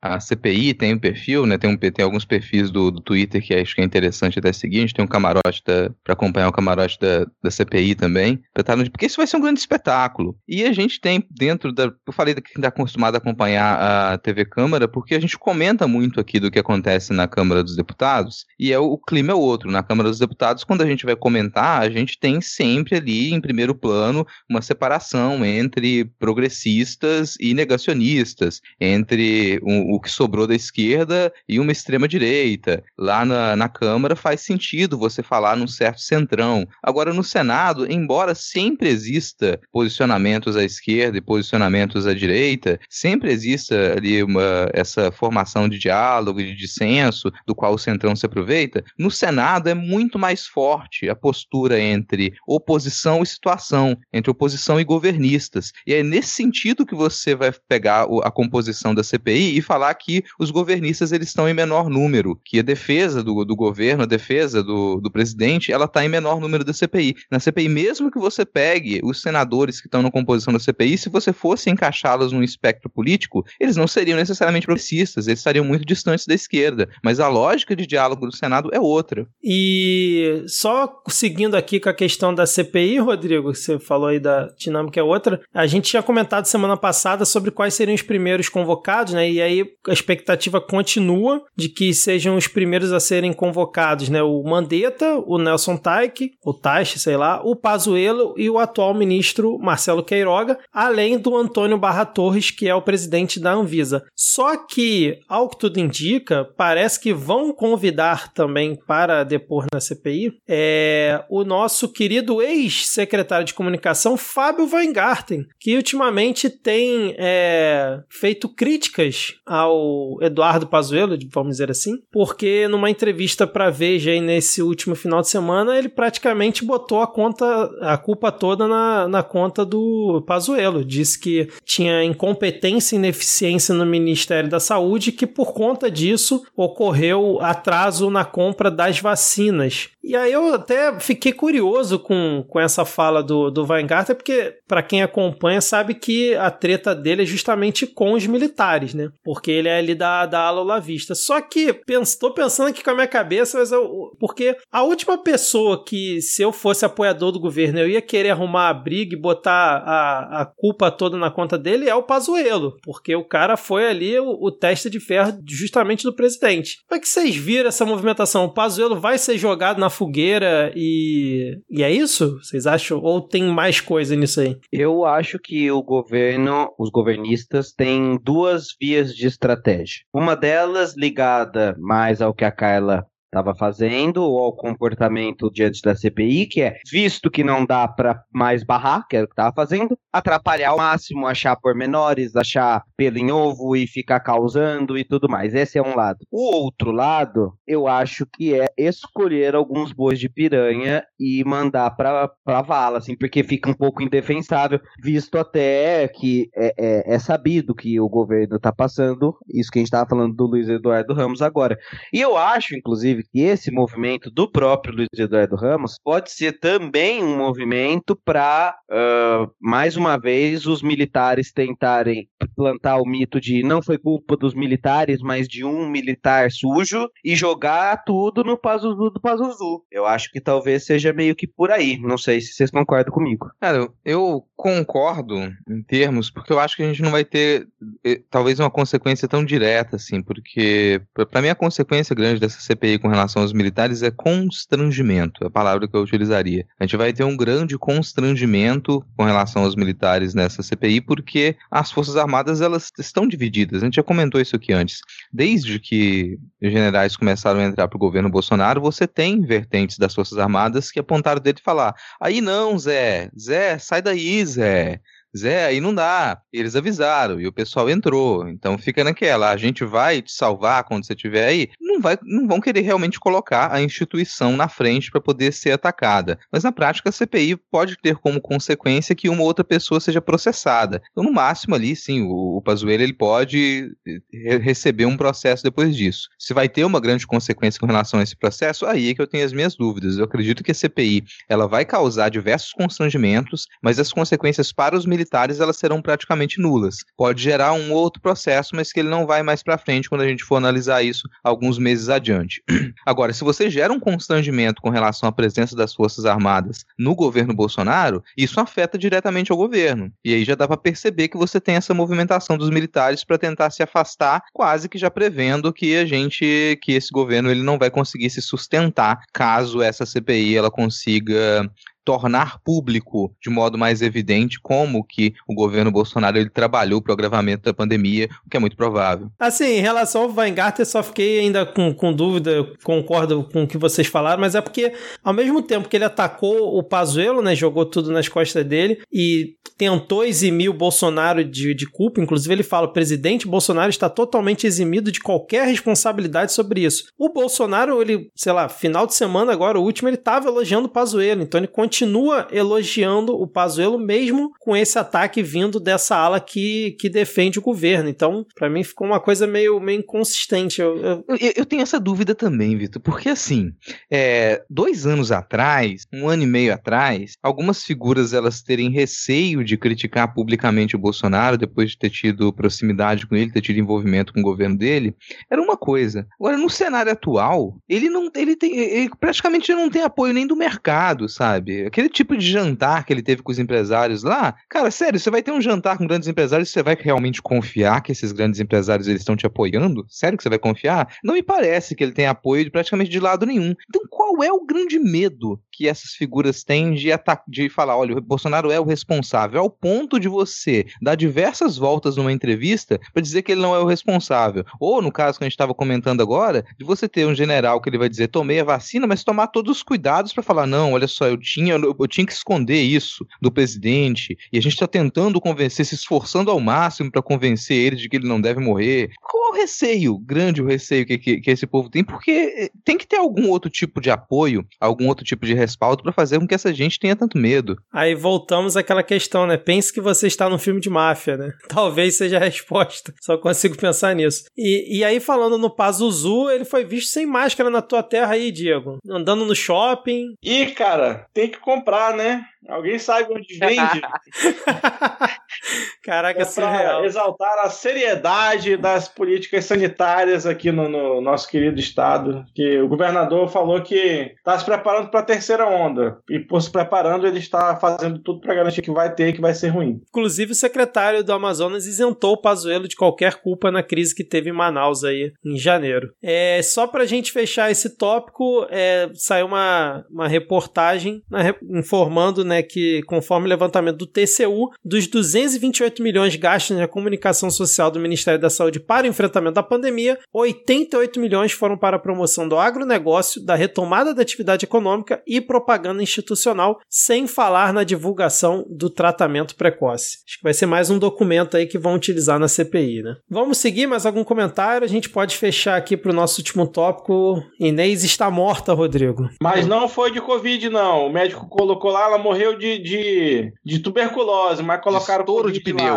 a, 0.01 0.15
a 0.15 0.19
CPI 0.19 0.73
tem 0.73 0.93
um 0.93 0.99
perfil, 0.99 1.45
né? 1.45 1.57
Tem, 1.57 1.69
um, 1.69 1.77
tem 1.77 2.03
alguns 2.03 2.25
perfis 2.25 2.69
do, 2.69 2.91
do 2.91 3.01
Twitter 3.01 3.41
que 3.41 3.53
acho 3.53 3.75
que 3.75 3.81
é 3.81 3.83
interessante 3.83 4.39
até 4.39 4.51
seguir. 4.53 4.77
A 4.77 4.81
gente 4.81 4.93
tem 4.93 5.05
um 5.05 5.07
camarote 5.07 5.61
para 6.03 6.13
acompanhar 6.13 6.47
o 6.47 6.51
camarote 6.51 6.97
da, 6.99 7.25
da 7.43 7.51
CPI 7.51 7.95
também. 7.95 8.41
Tá 8.53 8.75
porque 8.91 9.05
isso 9.05 9.17
vai 9.17 9.27
ser 9.27 9.37
um 9.37 9.41
grande 9.41 9.59
espetáculo. 9.59 10.37
E 10.47 10.63
a 10.65 10.73
gente 10.73 10.99
tem 10.99 11.23
dentro 11.29 11.71
da. 11.71 11.91
Eu 12.05 12.13
falei 12.13 12.35
que 12.35 12.51
está 12.55 12.71
acostumado 12.88 13.15
a 13.15 13.18
acompanhar 13.18 14.14
a 14.14 14.18
TV 14.18 14.45
Câmara, 14.45 14.88
porque 14.88 15.14
a 15.14 15.19
gente 15.19 15.38
comenta 15.38 15.88
muito 15.88 16.19
aqui 16.19 16.39
do 16.39 16.49
que 16.49 16.57
acontece 16.57 17.14
na 17.14 17.27
Câmara 17.27 17.64
dos 17.64 17.76
Deputados, 17.76 18.45
e 18.57 18.72
é 18.72 18.80
o, 18.80 18.97
clima 18.97 19.34
é 19.34 19.35
outro. 19.35 19.69
Na 19.69 19.84
Câmara 19.84 20.09
dos 20.09 20.19
Deputados, 20.19 20.64
quando 20.64 20.81
a 20.81 20.85
gente 20.85 21.05
vai 21.05 21.15
comentar, 21.15 21.81
a 21.81 21.89
gente 21.89 22.18
tem 22.18 22.41
sempre 22.41 22.95
ali, 22.95 23.34
em 23.34 23.41
primeiro 23.41 23.76
plano, 23.76 24.26
uma 24.49 24.61
separação 24.61 25.45
entre 25.45 26.05
progressistas 26.18 27.35
e 27.39 27.53
negacionistas, 27.53 28.61
entre 28.80 29.59
o, 29.61 29.95
o 29.95 29.99
que 29.99 30.09
sobrou 30.09 30.47
da 30.47 30.55
esquerda 30.55 31.31
e 31.47 31.59
uma 31.59 31.72
extrema-direita. 31.72 32.84
Lá 32.97 33.26
na, 33.26 33.55
na 33.55 33.69
Câmara 33.69 34.15
faz 34.15 34.41
sentido 34.41 34.97
você 34.97 35.22
falar 35.22 35.57
num 35.57 35.68
certo 35.68 35.99
centrão. 35.99 36.68
Agora, 36.81 37.14
no 37.14 37.23
Senado, 37.23 37.91
embora 37.91 38.34
sempre 38.34 38.89
exista 38.89 39.59
posicionamentos 39.72 40.55
à 40.55 40.64
esquerda 40.64 41.18
e 41.18 41.22
posicionamentos 41.22 42.07
à 42.07 42.14
direita, 42.14 42.76
sempre 42.89 43.31
exista 43.31 43.93
ali 43.95 44.23
uma, 44.23 44.69
essa 44.73 45.11
formação 45.11 45.67
de 45.67 45.77
diálogo, 45.77 46.41
de 46.41 46.55
dissenso, 46.55 47.31
do 47.45 47.55
qual 47.55 47.73
o 47.73 47.79
Centrão 47.79 48.15
se 48.15 48.25
aproveita, 48.25 48.83
no 48.97 49.11
Senado 49.11 49.69
é 49.69 49.73
muito 49.73 50.19
mais 50.19 50.45
forte 50.45 51.09
a 51.09 51.15
postura 51.15 51.79
entre 51.79 52.33
oposição 52.47 53.23
e 53.23 53.25
situação, 53.25 53.97
entre 54.13 54.31
oposição 54.31 54.79
e 54.79 54.83
governistas. 54.83 55.71
E 55.85 55.93
é 55.93 56.03
nesse 56.03 56.29
sentido 56.29 56.85
que 56.85 56.95
você 56.95 57.35
vai 57.35 57.51
pegar 57.67 58.07
a 58.23 58.31
composição 58.31 58.93
da 58.93 59.03
CPI 59.03 59.57
e 59.57 59.61
falar 59.61 59.93
que 59.95 60.23
os 60.39 60.51
governistas 60.51 61.11
eles 61.11 61.29
estão 61.29 61.47
em 61.47 61.53
menor 61.53 61.89
número, 61.89 62.39
que 62.43 62.59
a 62.59 62.63
defesa 62.63 63.23
do, 63.23 63.43
do 63.43 63.55
governo, 63.55 64.03
a 64.03 64.07
defesa 64.07 64.63
do, 64.63 64.99
do 64.99 65.11
presidente, 65.11 65.71
ela 65.71 65.85
está 65.85 66.03
em 66.05 66.09
menor 66.09 66.39
número 66.39 66.63
da 66.63 66.73
CPI. 66.73 67.15
Na 67.31 67.39
CPI, 67.39 67.69
mesmo 67.69 68.11
que 68.11 68.19
você 68.19 68.45
pegue 68.45 68.99
os 69.03 69.21
senadores 69.21 69.81
que 69.81 69.87
estão 69.87 70.01
na 70.01 70.11
composição 70.11 70.53
da 70.53 70.59
CPI, 70.59 70.97
se 70.97 71.09
você 71.09 71.33
fosse 71.33 71.69
encaixá-los 71.69 72.31
num 72.31 72.43
espectro 72.43 72.66
espectro 72.68 72.89
político, 72.89 73.45
eles 73.60 73.76
não 73.76 73.88
seriam 73.88 74.18
necessariamente 74.18 74.65
progressistas, 74.65 75.27
eles 75.27 75.39
estariam 75.39 75.65
muito 75.65 75.85
distantes 75.85 76.26
da 76.26 76.34
esquerda. 76.34 76.89
Mas 77.03 77.19
a 77.19 77.27
lógica 77.27 77.76
de 77.76 77.88
diálogo 77.88 78.26
do 78.26 78.35
Senado 78.35 78.69
é 78.73 78.80
outra. 78.80 79.27
E 79.44 80.44
só 80.48 81.02
seguindo 81.07 81.56
aqui 81.56 81.80
com 81.80 81.89
a 81.89 81.94
questão 81.94 82.34
da 82.34 82.45
CPI, 82.45 82.99
Rodrigo, 82.99 83.52
que 83.52 83.60
você 83.60 83.80
falou 83.80 84.07
aí 84.07 84.19
da 84.19 84.48
dinâmica 84.57 84.99
é 84.99 85.03
outra, 85.03 85.41
a 85.53 85.65
gente 85.65 85.89
tinha 85.89 86.03
comentado 86.03 86.45
semana 86.45 86.77
passada 86.77 87.26
sobre 87.26 87.52
quais 87.52 87.73
seriam 87.73 87.95
os 87.95 88.02
primeiros 88.02 88.49
convocados, 88.49 89.14
né? 89.14 89.30
E 89.30 89.41
aí 89.41 89.65
a 89.88 89.94
expectativa 89.94 90.60
continua 90.60 91.44
de 91.56 91.69
que 91.69 91.94
sejam 91.94 92.35
os 92.35 92.48
primeiros 92.48 92.91
a 92.91 92.99
serem 92.99 93.34
convocados, 93.34 94.10
né? 94.10 94.22
O 94.22 94.44
Mandetta, 94.44 95.15
o 95.26 95.38
Nelson 95.38 95.77
Taik, 95.77 96.31
o 96.44 96.53
Taixe, 96.53 96.99
sei 96.99 97.18
lá, 97.18 97.41
o 97.44 97.56
Pazuello 97.56 98.34
e 98.38 98.49
o 98.49 98.60
atual 98.60 98.94
ministro 98.94 99.57
Marcelo 99.60 100.03
Queiroga, 100.03 100.57
além 100.73 101.18
do 101.18 101.35
Antônio 101.35 101.77
Barra 101.77 102.06
Torres, 102.06 102.52
que 102.57 102.67
é 102.67 102.73
o 102.73 102.81
presidente 102.81 103.39
da 103.39 103.53
Anvisa. 103.53 104.03
Só 104.15 104.57
que, 104.57 105.19
ao 105.29 105.47
que 105.47 105.59
tudo 105.59 105.79
indica, 105.79 106.43
parece 106.57 106.99
que 106.99 107.13
vão 107.13 107.53
convidar 107.53 108.34
também 108.34 108.75
para 108.75 109.23
depor 109.23 109.67
na 109.71 109.79
CPI 109.79 110.39
é, 110.47 111.23
o 111.29 111.43
nosso 111.43 111.88
querido 111.88 112.41
ex-secretário 112.41 113.45
de 113.45 113.53
comunicação, 113.53 114.17
Fábio 114.17 114.67
Weingarten, 114.71 115.45
que 115.59 115.75
ultimamente 115.75 116.49
tem 116.49 117.13
é, 117.17 117.99
feito 118.09 118.49
críticas 118.49 119.35
ao 119.45 120.17
Eduardo 120.21 120.65
Pazuello, 120.65 121.17
vamos 121.31 121.51
dizer 121.51 121.69
assim, 121.69 121.99
porque 122.11 122.67
numa 122.67 122.89
entrevista 122.89 123.45
para 123.45 123.69
Veja 123.69 124.11
aí 124.11 124.21
nesse 124.21 124.61
último 124.63 124.95
final 124.95 125.21
de 125.21 125.29
semana, 125.29 125.77
ele 125.77 125.89
praticamente 125.89 126.65
botou 126.65 127.01
a 127.01 127.07
conta, 127.07 127.45
a 127.81 127.97
culpa 127.97 128.31
toda 128.31 128.67
na, 128.67 129.07
na 129.07 129.21
conta 129.21 129.63
do 129.63 130.23
Pazuello. 130.25 130.84
Disse 130.84 131.19
que 131.19 131.49
tinha 131.63 132.03
incompetência 132.03 132.36
incompetência 132.38 132.95
e 132.95 132.99
ineficiência 132.99 133.73
no 133.73 133.85
Ministério 133.85 134.49
da 134.49 134.59
Saúde 134.59 135.11
que, 135.11 135.26
por 135.26 135.53
conta 135.53 135.89
disso, 135.89 136.45
ocorreu 136.55 137.39
atraso 137.41 138.09
na 138.09 138.23
compra 138.23 138.69
das 138.69 138.99
vacinas. 138.99 139.89
E 140.07 140.15
aí 140.15 140.31
eu 140.31 140.53
até 140.53 140.97
fiquei 141.01 141.34
curioso 141.34 141.99
com, 141.99 142.41
com 142.47 142.57
essa 142.57 142.85
fala 142.85 143.21
do, 143.21 143.51
do 143.51 143.65
Weingarten, 143.65 144.15
porque 144.15 144.55
para 144.65 144.81
quem 144.81 145.03
acompanha 145.03 145.59
sabe 145.59 145.93
que 145.95 146.34
a 146.35 146.49
treta 146.49 146.95
dele 146.95 147.23
é 147.23 147.25
justamente 147.25 147.85
com 147.85 148.13
os 148.13 148.25
militares, 148.25 148.93
né? 148.93 149.09
Porque 149.21 149.51
ele 149.51 149.67
é 149.67 149.77
ali 149.77 149.93
da, 149.93 150.25
da 150.25 150.39
ala 150.39 150.61
olavista. 150.61 151.13
Só 151.13 151.41
que 151.41 151.81
estou 151.89 152.34
pensando 152.34 152.69
aqui 152.69 152.81
com 152.81 152.91
a 152.91 152.93
minha 152.95 153.07
cabeça, 153.07 153.59
mas 153.59 153.73
eu, 153.73 154.15
porque 154.17 154.55
a 154.71 154.81
última 154.81 155.17
pessoa 155.17 155.84
que, 155.84 156.21
se 156.21 156.41
eu 156.41 156.53
fosse 156.53 156.85
apoiador 156.85 157.34
do 157.34 157.39
governo, 157.41 157.79
eu 157.79 157.89
ia 157.89 158.01
querer 158.01 158.29
arrumar 158.29 158.69
a 158.69 158.73
briga 158.73 159.13
e 159.13 159.19
botar 159.19 159.84
a, 159.85 160.41
a 160.41 160.45
culpa 160.45 160.89
toda 160.89 161.17
na 161.17 161.29
conta 161.29 161.57
dele 161.57 161.89
é 161.89 161.95
o 161.95 162.03
Pazuello, 162.03 162.77
porque 162.81 163.13
o 163.13 163.25
cara 163.25 163.57
foi 163.57 163.85
ali 163.85 164.17
o, 164.17 164.38
o 164.41 164.51
teste 164.53 164.89
de 164.89 165.01
ferro 165.01 165.38
justamente 165.45 166.05
do 166.05 166.15
presidente. 166.15 166.77
Como 166.88 166.97
é 166.97 167.01
que 167.01 167.09
vocês 167.09 167.35
viram 167.35 167.67
essa 167.67 167.85
movimentação? 167.85 168.45
O 168.45 168.53
Pazuello 168.53 168.97
vai 168.97 169.17
ser 169.17 169.38
jogado 169.38 169.79
na 169.79 169.96
fogueira 169.97 170.71
e. 170.75 171.59
E 171.69 171.83
é 171.83 171.91
isso? 171.91 172.37
Vocês 172.37 172.67
acham? 172.67 172.99
Ou 172.99 173.21
tem 173.21 173.43
mais 173.43 173.81
coisa 173.81 174.15
nisso 174.15 174.39
aí? 174.39 174.57
Eu 174.71 175.05
acho 175.05 175.39
que 175.39 175.71
o 175.71 175.81
governo, 175.81 176.69
os 176.77 176.89
governistas, 176.89 177.71
têm 177.71 178.19
duas 178.21 178.67
vias 178.79 179.13
de 179.13 179.27
estratégia. 179.27 180.03
Uma 180.13 180.35
delas 180.35 180.95
ligada 180.95 181.75
mais 181.79 182.21
ao 182.21 182.33
que 182.33 182.45
a 182.45 182.51
Carla 182.51 183.05
estava 183.27 183.53
fazendo 183.55 184.23
ou 184.23 184.43
ao 184.43 184.55
comportamento 184.55 185.51
diante 185.51 185.81
da 185.81 185.95
CPI, 185.95 186.47
que 186.47 186.61
é, 186.61 186.77
visto 186.89 187.29
que 187.29 187.43
não 187.43 187.65
dá 187.65 187.87
para 187.87 188.23
mais 188.33 188.63
barrar, 188.63 189.05
que 189.07 189.15
era 189.15 189.25
o 189.25 189.27
que 189.27 189.33
estava 189.33 189.53
fazendo, 189.53 189.97
atrapalhar 190.11 190.69
ao 190.69 190.77
máximo, 190.77 191.27
achar 191.27 191.55
pormenores, 191.55 192.35
achar 192.35 192.83
pelo 192.95 193.17
em 193.17 193.31
ovo 193.31 193.75
e 193.75 193.85
ficar 193.85 194.19
causando 194.19 194.97
e 194.97 195.03
tudo 195.03 195.29
mais. 195.29 195.53
Esse 195.53 195.77
é 195.77 195.81
um 195.81 195.95
lado. 195.95 196.19
O 196.31 196.55
outro 196.55 196.91
lado, 196.91 197.53
eu 197.67 197.87
acho 197.87 198.25
que 198.25 198.53
é 198.53 198.67
escolher 198.77 199.55
alguns 199.55 199.91
bois 199.91 200.19
de 200.19 200.29
piranha 200.29 201.03
e 201.19 201.43
mandar 201.43 201.91
para 201.91 202.31
a 202.45 202.61
vala, 202.61 202.97
assim, 202.99 203.15
porque 203.15 203.43
fica 203.43 203.69
um 203.69 203.73
pouco 203.73 204.01
indefensável, 204.01 204.79
visto 205.01 205.37
até 205.37 206.07
que 206.07 206.49
é, 206.55 206.73
é, 206.77 207.15
é 207.15 207.19
sabido 207.19 207.75
que 207.75 207.99
o 207.99 208.09
governo 208.09 208.55
está 208.55 208.71
passando, 208.71 209.35
isso 209.53 209.69
que 209.69 209.79
a 209.79 209.81
gente 209.81 209.87
estava 209.87 210.09
falando 210.09 210.33
do 210.33 210.45
Luiz 210.45 210.69
Eduardo 210.69 211.13
Ramos 211.13 211.41
agora. 211.41 211.77
E 212.13 212.21
eu 212.21 212.37
acho, 212.37 212.75
inclusive, 212.75 213.16
inclusive, 213.18 213.23
que 213.31 213.41
esse 213.41 213.72
movimento 213.72 214.30
do 214.30 214.49
próprio 214.49 214.95
Luiz 214.95 215.07
Eduardo 215.18 215.56
Ramos 215.56 215.98
pode 216.03 216.31
ser 216.31 216.60
também 216.60 217.23
um 217.23 217.38
movimento 217.38 218.15
para, 218.15 218.76
uh, 218.89 219.52
mais 219.60 219.95
uma 219.98 220.18
vez, 220.18 220.65
os 220.65 220.81
militares 220.81 221.52
tentarem 221.52 222.27
plantar 222.56 222.98
o 222.98 223.06
mito 223.06 223.39
de 223.39 223.64
não 223.64 223.81
foi 223.81 223.98
culpa 223.98 224.35
dos 224.35 224.53
militares, 224.53 225.22
mas 225.22 225.48
de 225.48 225.64
um 225.64 225.88
militar 225.89 226.52
sujo 226.52 227.10
e 227.23 227.35
jogar 227.35 228.03
tudo 228.03 228.44
no 228.44 228.57
Pazuzu 228.57 229.10
do 229.10 229.22
Pazuzu. 229.22 229.84
Eu 229.91 230.06
acho 230.06 230.31
que 230.31 230.41
talvez 230.41 230.85
seja 230.85 231.14
meio 231.14 231.35
que 231.35 231.48
por 231.48 231.72
aí. 231.72 231.99
Não 231.99 232.18
sei 232.18 232.41
se 232.41 232.53
vocês 232.53 232.72
concordam 232.72 233.14
comigo. 233.14 233.52
Cara, 233.60 233.88
eu 234.03 234.44
concordo 234.56 235.35
em 235.69 235.84
termos, 235.84 236.31
porque 236.31 236.52
eu 236.52 236.60
acho 236.60 236.76
que 236.76 236.84
a 236.84 236.88
gente 236.88 237.02
não 237.02 237.11
vai 237.11 237.23
ter 237.23 237.68
eh, 238.03 238.22
talvez 238.30 238.60
uma 238.60 238.72
consequência 238.72 239.27
tão 239.27 239.45
direta 239.45 239.95
assim, 239.95 240.22
porque 240.22 241.02
para 241.30 241.41
mim 241.41 241.49
a 241.49 241.56
consequência 241.56 242.15
grande 242.15 242.39
dessa 242.39 242.60
CPI 242.60 242.98
com 243.07 243.11
relação 243.11 243.41
aos 243.41 243.53
militares 243.53 244.03
é 244.03 244.11
constrangimento, 244.11 245.45
é 245.45 245.47
a 245.47 245.49
palavra 245.49 245.88
que 245.88 245.95
eu 245.95 246.01
utilizaria. 246.01 246.67
A 246.77 246.84
gente 246.84 246.97
vai 246.97 247.13
ter 247.13 247.23
um 247.23 247.38
grande 247.38 247.77
constrangimento 247.77 249.01
com 249.15 249.23
relação 249.23 249.63
aos 249.63 249.77
militares 249.77 250.34
nessa 250.34 250.61
CPI, 250.61 250.99
porque 250.99 251.55
as 251.71 251.89
Forças 251.89 252.17
Armadas 252.17 252.59
elas 252.59 252.91
estão 252.99 253.25
divididas. 253.25 253.81
A 253.81 253.85
gente 253.85 253.95
já 253.95 254.03
comentou 254.03 254.41
isso 254.41 254.57
aqui 254.57 254.73
antes. 254.73 254.99
Desde 255.31 255.79
que 255.79 256.38
os 256.61 256.69
generais 256.69 257.15
começaram 257.15 257.61
a 257.61 257.63
entrar 257.63 257.88
para 257.88 257.95
o 257.95 257.99
governo 257.99 258.29
Bolsonaro, 258.29 258.81
você 258.81 259.07
tem 259.07 259.41
vertentes 259.41 259.97
das 259.97 260.13
Forças 260.13 260.38
Armadas 260.38 260.91
que 260.91 260.99
apontaram 260.99 261.39
o 261.39 261.43
dedo 261.43 261.59
e 261.59 261.63
falar: 261.63 261.95
aí 262.19 262.41
não, 262.41 262.77
Zé, 262.77 263.31
Zé, 263.39 263.77
sai 263.77 264.01
daí, 264.01 264.45
Zé. 264.45 264.99
Zé, 265.38 265.65
aí 265.65 265.80
não 265.80 265.93
dá. 265.93 266.41
Eles 266.51 266.76
avisaram 266.76 267.39
e 267.39 267.47
o 267.47 267.51
pessoal 267.51 267.89
entrou. 267.89 268.47
Então 268.47 268.77
fica 268.77 269.03
naquela, 269.03 269.49
a 269.49 269.57
gente 269.57 269.84
vai 269.85 270.22
te 270.22 270.31
salvar 270.31 270.84
quando 270.84 271.05
você 271.05 271.14
estiver 271.14 271.47
aí. 271.47 271.69
Não, 271.80 272.01
vai, 272.01 272.18
não 272.23 272.47
vão 272.47 272.59
querer 272.59 272.81
realmente 272.81 273.19
colocar 273.19 273.72
a 273.72 273.81
instituição 273.81 274.57
na 274.57 274.68
frente 274.68 275.11
para 275.11 275.22
poder 275.22 275.53
ser 275.53 275.72
atacada. 275.72 276.39
Mas 276.51 276.64
na 276.64 276.72
prática 276.72 277.09
a 277.09 277.11
CPI 277.11 277.55
pode 277.72 277.97
ter 277.97 278.15
como 278.18 278.41
consequência 278.41 279.15
que 279.15 279.30
uma 279.30 279.43
outra 279.43 279.64
pessoa 279.64 279.99
seja 279.99 280.22
processada. 280.22 281.01
Então 281.11 281.23
no 281.23 281.31
máximo 281.31 281.76
ali, 281.76 281.95
sim, 281.95 282.22
o, 282.23 282.57
o 282.57 282.61
Pazuello 282.61 283.03
ele 283.03 283.14
pode 283.14 283.91
re 284.34 284.57
receber 284.57 285.05
um 285.05 285.18
processo 285.18 285.64
depois 285.64 285.95
disso. 285.95 286.30
Se 286.38 286.53
vai 286.53 286.68
ter 286.68 286.84
uma 286.84 286.99
grande 286.99 287.26
consequência 287.26 287.80
com 287.80 287.85
relação 287.85 288.19
a 288.19 288.23
esse 288.23 288.35
processo, 288.35 288.85
aí 288.85 289.09
é 289.09 289.14
que 289.14 289.22
eu 289.22 289.27
tenho 289.27 289.45
as 289.45 289.53
minhas 289.53 289.76
dúvidas. 289.76 290.18
Eu 290.18 290.26
acredito 290.26 290.64
que 290.64 290.72
a 290.72 290.76
CPI 290.76 291.23
ela 291.47 291.68
vai 291.68 291.85
causar 291.85 292.30
diversos 292.30 292.73
constrangimentos, 292.73 293.68
mas 293.81 293.99
as 293.99 294.11
consequências 294.11 294.72
para 294.72 294.95
os 294.95 295.05
militares 295.05 295.26
militares 295.27 295.59
elas 295.59 295.77
serão 295.77 296.01
praticamente 296.01 296.59
nulas. 296.59 296.97
Pode 297.17 297.43
gerar 297.43 297.73
um 297.73 297.91
outro 297.91 298.21
processo, 298.21 298.75
mas 298.75 298.91
que 298.93 298.99
ele 298.99 299.09
não 299.09 299.27
vai 299.27 299.43
mais 299.43 299.61
para 299.61 299.77
frente 299.77 300.09
quando 300.09 300.21
a 300.21 300.27
gente 300.27 300.43
for 300.43 300.55
analisar 300.55 301.03
isso 301.03 301.27
alguns 301.43 301.77
meses 301.77 302.07
adiante. 302.07 302.63
Agora, 303.05 303.33
se 303.33 303.43
você 303.43 303.69
gera 303.69 303.91
um 303.91 303.99
constrangimento 303.99 304.81
com 304.81 304.89
relação 304.89 305.27
à 305.27 305.31
presença 305.31 305.75
das 305.75 305.93
Forças 305.93 306.25
Armadas 306.25 306.85
no 306.97 307.13
governo 307.13 307.53
Bolsonaro, 307.53 308.23
isso 308.37 308.59
afeta 308.59 308.97
diretamente 308.97 309.51
ao 309.51 309.57
governo. 309.57 310.11
E 310.23 310.33
aí 310.33 310.45
já 310.45 310.55
dá 310.55 310.67
para 310.67 310.77
perceber 310.77 311.27
que 311.27 311.37
você 311.37 311.59
tem 311.59 311.75
essa 311.75 311.93
movimentação 311.93 312.57
dos 312.57 312.69
militares 312.69 313.23
para 313.23 313.37
tentar 313.37 313.69
se 313.69 313.83
afastar, 313.83 314.43
quase 314.53 314.87
que 314.87 314.97
já 314.97 315.11
prevendo 315.11 315.73
que 315.73 315.97
a 315.97 316.05
gente 316.05 316.79
que 316.81 316.93
esse 316.93 317.11
governo 317.11 317.51
ele 317.51 317.63
não 317.63 317.77
vai 317.77 317.89
conseguir 317.89 318.29
se 318.29 318.41
sustentar 318.41 319.19
caso 319.33 319.81
essa 319.81 320.05
CPI 320.05 320.55
ela 320.55 320.71
consiga 320.71 321.69
tornar 322.07 322.59
público 322.63 323.35
de 323.43 323.49
modo 323.49 323.77
mais 323.77 324.01
evidente 324.01 324.61
como 324.61 325.03
que 325.03 325.34
o 325.45 325.53
governo 325.53 325.91
Bolsonaro 325.91 326.38
ele 326.38 326.49
trabalhou 326.49 327.01
para 327.01 327.11
o 327.11 327.13
agravamento 327.13 327.63
da 327.63 327.73
pandemia, 327.73 328.29
o 328.45 328.49
que 328.49 328.55
é 328.55 328.59
muito 328.61 328.77
provável. 328.77 329.29
Assim, 329.38 329.65
em 329.65 329.81
relação 329.81 330.21
ao 330.21 330.34
Weingarten, 330.34 330.85
só 330.85 331.03
fiquei 331.03 331.39
ainda 331.39 331.65
com, 331.65 331.93
com 331.93 332.13
dúvida, 332.13 332.65
concordo 332.81 333.43
com 333.51 333.63
o 333.63 333.67
que 333.67 333.77
vocês 333.77 334.07
falaram, 334.07 334.39
mas 334.39 334.55
é 334.55 334.61
porque 334.61 334.93
ao 335.21 335.34
mesmo 335.34 335.61
tempo 335.61 335.89
que 335.89 335.97
ele 335.97 336.05
atacou 336.05 336.77
o 336.77 336.81
Pazuello, 336.81 337.41
né, 337.41 337.53
jogou 337.53 337.85
tudo 337.85 338.09
nas 338.09 338.29
costas 338.29 338.63
dele 338.63 339.01
e 339.11 339.57
tentou 339.77 340.23
eximir 340.23 340.69
o 340.69 340.73
Bolsonaro 340.73 341.43
de, 341.43 341.73
de 341.73 341.85
culpa, 341.85 342.21
inclusive 342.21 342.53
ele 342.53 342.63
fala, 342.63 342.88
o 342.88 342.93
presidente 342.93 343.47
Bolsonaro 343.47 343.89
está 343.89 344.09
totalmente 344.09 344.65
eximido 344.65 345.11
de 345.11 345.19
qualquer 345.19 345.67
responsabilidade 345.67 346.53
sobre 346.53 346.85
isso. 346.85 347.11
O 347.17 347.29
Bolsonaro, 347.29 348.01
ele, 348.01 348.31
sei 348.34 348.53
lá, 348.53 348.69
final 348.69 349.05
de 349.05 349.13
semana 349.13 349.51
agora, 349.51 349.77
o 349.77 349.84
último, 349.84 350.07
ele 350.07 350.15
estava 350.15 350.47
elogiando 350.47 350.88
o 350.88 350.91
Pazuello, 350.91 351.43
então 351.43 351.59
ele 351.59 351.67
continua 351.67 351.96
continua 351.97 352.47
elogiando 352.51 353.33
o 353.33 353.47
Pazuello 353.47 353.97
mesmo 353.97 354.51
com 354.59 354.75
esse 354.75 354.99
ataque 354.99 355.41
vindo 355.41 355.79
dessa 355.79 356.15
ala 356.15 356.39
que, 356.39 356.91
que 356.99 357.09
defende 357.09 357.57
o 357.57 357.61
governo. 357.61 358.07
Então, 358.07 358.45
para 358.53 358.69
mim 358.69 358.83
ficou 358.83 359.07
uma 359.07 359.19
coisa 359.19 359.47
meio, 359.47 359.79
meio 359.79 359.99
inconsistente. 359.99 360.79
Eu, 360.79 360.95
eu... 360.97 361.25
eu, 361.27 361.53
eu 361.55 361.65
tenho 361.65 361.81
essa 361.81 361.99
dúvida 361.99 362.35
também, 362.35 362.77
Vitor, 362.77 363.01
porque 363.01 363.29
assim, 363.29 363.71
é, 364.11 364.61
dois 364.69 365.07
anos 365.07 365.31
atrás, 365.31 366.05
um 366.13 366.27
ano 366.27 366.43
e 366.43 366.45
meio 366.45 366.71
atrás, 366.71 367.35
algumas 367.41 367.83
figuras 367.83 368.31
elas 368.31 368.61
terem 368.61 368.91
receio 368.91 369.63
de 369.63 369.75
criticar 369.75 370.31
publicamente 370.31 370.95
o 370.95 370.99
Bolsonaro 370.99 371.57
depois 371.57 371.91
de 371.91 371.97
ter 371.97 372.11
tido 372.11 372.53
proximidade 372.53 373.25
com 373.25 373.35
ele, 373.35 373.51
ter 373.51 373.61
tido 373.61 373.79
envolvimento 373.79 374.33
com 374.33 374.39
o 374.41 374.43
governo 374.43 374.77
dele, 374.77 375.15
era 375.49 375.59
uma 375.59 375.75
coisa. 375.75 376.27
Agora, 376.39 376.57
no 376.57 376.69
cenário 376.69 377.11
atual, 377.11 377.75
ele 377.89 378.07
não 378.07 378.29
ele 378.35 378.55
tem 378.55 378.77
ele 378.77 379.09
praticamente 379.19 379.73
não 379.73 379.89
tem 379.89 380.03
apoio 380.03 380.33
nem 380.33 380.45
do 380.45 380.55
mercado, 380.55 381.27
sabe? 381.27 381.86
Aquele 381.88 382.09
tipo 382.09 382.35
de 382.38 382.49
jantar 382.49 383.05
que 383.05 383.14
ele 383.14 383.22
teve 383.22 383.41
com 383.41 383.51
os 383.51 383.59
empresários 383.59 384.23
lá, 384.23 384.55
cara, 384.69 384.91
sério, 384.91 385.19
você 385.19 385.30
vai 385.30 385.41
ter 385.41 385.51
um 385.51 385.61
jantar 385.61 385.97
com 385.97 386.07
grandes 386.07 386.27
empresários, 386.27 386.69
você 386.69 386.84
vai 386.84 386.95
realmente 386.99 387.41
confiar 387.41 388.01
que 388.01 388.11
esses 388.11 388.31
grandes 388.31 388.59
empresários 388.59 389.07
eles 389.07 389.22
estão 389.22 389.35
te 389.35 389.45
apoiando? 389.45 390.05
Sério 390.09 390.38
que 390.38 390.43
você 390.43 390.49
vai 390.49 390.59
confiar? 390.59 391.15
Não 391.23 391.34
me 391.34 391.43
parece 391.43 391.95
que 391.95 392.03
ele 392.03 392.14
tenha 392.14 392.31
apoio 392.31 392.64
de 392.64 392.72
praticamente 392.72 393.09
de 393.09 393.19
lado 393.19 393.45
nenhum. 393.45 393.73
Então, 393.89 394.01
qual 394.09 394.43
é 394.43 394.51
o 394.51 394.65
grande 394.65 394.99
medo 394.99 395.59
que 395.77 395.87
essas 395.87 396.13
figuras 396.13 396.63
têm 396.63 396.95
de, 396.95 397.09
de 397.47 397.69
falar, 397.69 397.95
olha, 397.95 398.17
o 398.17 398.21
Bolsonaro 398.21 398.71
é 398.71 398.79
o 398.79 398.83
responsável, 398.83 399.61
ao 399.61 399.69
ponto 399.69 400.19
de 400.19 400.27
você 400.27 400.87
dar 400.99 401.13
diversas 401.13 401.77
voltas 401.77 402.17
numa 402.17 402.31
entrevista 402.31 402.99
para 403.13 403.21
dizer 403.21 403.43
que 403.43 403.51
ele 403.51 403.61
não 403.61 403.75
é 403.75 403.79
o 403.79 403.85
responsável. 403.85 404.65
Ou, 404.79 405.03
no 405.03 405.11
caso 405.11 405.37
que 405.37 405.43
a 405.43 405.45
gente 405.45 405.53
estava 405.53 405.75
comentando 405.75 406.21
agora, 406.21 406.65
de 406.79 406.83
você 406.83 407.07
ter 407.07 407.27
um 407.27 407.35
general 407.35 407.79
que 407.79 407.89
ele 407.89 407.99
vai 407.99 408.09
dizer, 408.09 408.27
tomei 408.29 408.59
a 408.59 408.63
vacina, 408.63 409.05
mas 409.05 409.23
tomar 409.23 409.47
todos 409.47 409.77
os 409.77 409.83
cuidados 409.83 410.33
para 410.33 410.41
falar, 410.41 410.65
não, 410.65 410.93
olha 410.93 411.07
só, 411.07 411.27
eu 411.27 411.37
tinha 411.37 411.75
eu, 411.75 411.95
eu 411.99 412.07
tinha 412.07 412.25
que 412.25 412.33
esconder 412.33 412.81
isso 412.81 413.23
do 413.39 413.51
presidente, 413.51 414.35
e 414.51 414.57
a 414.57 414.61
gente 414.61 414.73
está 414.73 414.87
tentando 414.87 415.39
convencer, 415.39 415.85
se 415.85 415.93
esforçando 415.93 416.49
ao 416.49 416.59
máximo 416.59 417.11
para 417.11 417.21
convencer 417.21 417.77
ele 417.77 417.95
de 417.97 418.09
que 418.09 418.15
ele 418.15 418.27
não 418.27 418.41
deve 418.41 418.59
morrer. 418.59 419.11
Qual 419.21 419.49
é 419.49 419.49
o 419.51 419.61
receio, 419.61 420.17
grande 420.17 420.61
o 420.61 420.65
receio 420.65 421.05
que, 421.05 421.19
que, 421.19 421.39
que, 421.39 421.51
esse 421.51 421.67
povo 421.67 421.87
tem? 421.87 422.03
Porque 422.03 422.31
eh, 422.31 422.71
tem 422.83 422.97
que 422.97 423.05
ter 423.05 423.17
algum 423.17 423.49
outro 423.49 423.69
tipo 423.69 424.01
de 424.01 424.09
apoio, 424.09 424.65
algum 424.79 425.07
outro 425.07 425.23
tipo 425.23 425.45
de 425.45 425.53
respaldo 425.68 426.03
para 426.03 426.11
fazer 426.11 426.39
com 426.39 426.48
que 426.48 426.56
essa 426.56 426.73
gente 426.73 426.99
tenha 426.99 427.15
tanto 427.15 427.38
medo. 427.38 427.77
Aí 427.94 428.15
voltamos 428.15 428.77
àquela 428.77 429.03
questão, 429.03 429.45
né? 429.45 429.57
Pense 429.57 429.94
que 429.94 430.02
você 430.02 430.27
está 430.27 430.49
num 430.49 430.57
filme 430.57 430.80
de 430.80 430.89
máfia, 430.89 431.38
né? 431.38 431.52
Talvez 431.69 432.18
seja 432.18 432.38
a 432.38 432.44
resposta. 432.44 433.14
Só 433.22 433.38
consigo 433.38 433.77
pensar 433.77 434.15
nisso. 434.15 434.45
E, 434.57 434.99
e 434.99 435.03
aí, 435.03 435.19
falando 435.19 435.57
no 435.57 435.69
Pazuzu, 435.69 436.49
ele 436.49 436.65
foi 436.65 436.85
visto 436.85 437.11
sem 437.11 437.26
máscara 437.26 437.69
na 437.69 437.81
tua 437.81 438.02
terra 438.02 438.34
aí, 438.34 438.52
Diego. 438.52 438.98
Andando 439.10 439.45
no 439.45 439.56
shopping. 439.56 440.34
Ih, 440.44 440.68
cara, 440.68 441.26
tem 441.34 441.49
que 441.49 441.60
comprar, 441.60 442.15
né? 442.15 442.45
Alguém 442.68 442.99
sabe 442.99 443.31
onde 443.34 443.57
vende? 443.57 444.02
Caraca, 446.03 446.41
é 446.41 446.45
para 446.45 447.06
exaltar 447.06 447.60
a 447.60 447.69
seriedade 447.69 448.77
das 448.77 449.07
políticas 449.07 449.65
sanitárias 449.65 450.45
aqui 450.45 450.72
no, 450.72 450.89
no, 450.89 451.22
nosso 451.22 451.48
querido 451.48 451.80
estado. 451.80 452.45
Que 452.53 452.80
o 452.80 452.88
governador 452.88 453.48
falou 453.49 453.81
que 453.81 454.34
está 454.38 454.57
se 454.57 454.65
preparando 454.65 455.10
para 455.10 455.22
a 455.22 455.23
terceira 455.23 455.56
onda. 455.65 456.17
E 456.29 456.39
por 456.39 456.61
se 456.61 456.69
preparando, 456.69 457.25
ele 457.25 457.39
está 457.39 457.75
fazendo 457.77 458.19
tudo 458.19 458.41
para 458.41 458.55
garantir 458.55 458.81
que 458.81 458.91
vai 458.91 459.13
ter 459.13 459.29
e 459.29 459.34
que 459.34 459.41
vai 459.41 459.53
ser 459.53 459.69
ruim. 459.69 460.01
Inclusive, 460.09 460.51
o 460.51 460.55
secretário 460.55 461.23
do 461.23 461.31
Amazonas 461.31 461.85
isentou 461.85 462.34
o 462.34 462.41
Pazuello 462.41 462.88
de 462.88 462.95
qualquer 462.95 463.35
culpa 463.35 463.71
na 463.71 463.81
crise 463.81 464.13
que 464.13 464.23
teve 464.23 464.49
em 464.49 464.53
Manaus 464.53 465.03
aí 465.03 465.31
em 465.45 465.57
janeiro. 465.57 466.11
É, 466.21 466.61
só 466.61 466.88
para 466.88 467.03
a 467.03 467.07
gente 467.07 467.31
fechar 467.31 467.71
esse 467.71 467.97
tópico, 467.97 468.67
é, 468.69 469.09
saiu 469.13 469.47
uma, 469.47 470.05
uma 470.09 470.27
reportagem 470.27 471.23
né, 471.29 471.53
informando 471.69 472.43
né, 472.43 472.61
que, 472.61 473.01
conforme 473.03 473.45
o 473.45 473.49
levantamento 473.49 473.97
do 473.97 474.07
TCU, 474.07 474.71
dos 474.84 475.07
228 475.07 476.01
milhões 476.01 476.35
gastos 476.35 476.77
na 476.77 476.88
comunicação 476.88 477.49
social 477.49 477.89
do 477.89 477.99
Ministério 477.99 478.39
da 478.39 478.49
Saúde 478.49 478.79
para 478.79 479.05
o 479.05 479.09
enfrentamento 479.09 479.55
da 479.55 479.63
pandemia, 479.63 480.17
88 480.34 481.19
milhões 481.19 481.51
foram 481.51 481.77
para 481.77 481.97
a 481.97 481.99
promoção 481.99 482.47
do 482.47 482.57
agronegócio, 482.57 483.43
da 483.43 483.55
retomada 483.55 484.13
da 484.13 484.21
atividade 484.21 484.65
econômica 484.65 485.21
e 485.25 485.39
propaganda 485.47 486.03
institucional, 486.03 486.79
sem 486.89 487.25
falar 487.25 487.73
na 487.73 487.83
divulgação 487.83 488.65
do 488.69 488.89
tratamento 488.89 489.55
precoce. 489.55 490.17
Acho 490.27 490.37
que 490.37 490.43
vai 490.43 490.53
ser 490.53 490.65
mais 490.65 490.89
um 490.89 490.99
documento 490.99 491.55
aí 491.57 491.65
que 491.65 491.77
vão 491.79 491.95
utilizar 491.95 492.37
na 492.37 492.47
CPI, 492.47 493.01
né? 493.01 493.15
Vamos 493.29 493.57
seguir 493.57 493.87
mais 493.87 494.05
algum 494.05 494.23
comentário? 494.23 494.85
A 494.85 494.89
gente 494.89 495.09
pode 495.09 495.37
fechar 495.37 495.77
aqui 495.77 495.95
para 495.95 496.11
o 496.11 496.15
nosso 496.15 496.39
último 496.41 496.67
tópico. 496.67 497.41
Inês 497.59 498.03
está 498.03 498.29
morta, 498.29 498.73
Rodrigo. 498.73 499.29
Mas 499.41 499.65
não 499.65 499.87
foi 499.87 500.11
de 500.11 500.19
Covid, 500.21 500.69
não. 500.69 501.07
O 501.07 501.13
médico 501.13 501.47
colocou 501.47 501.89
lá, 501.91 502.03
ela 502.05 502.17
morreu 502.17 502.57
de, 502.57 502.77
de, 502.79 503.53
de 503.65 503.79
tuberculose, 503.79 504.61
mas 504.61 504.81
colocaram 504.81 505.21
Estouro 505.23 505.51
de 505.51 505.59
pneu. 505.61 505.95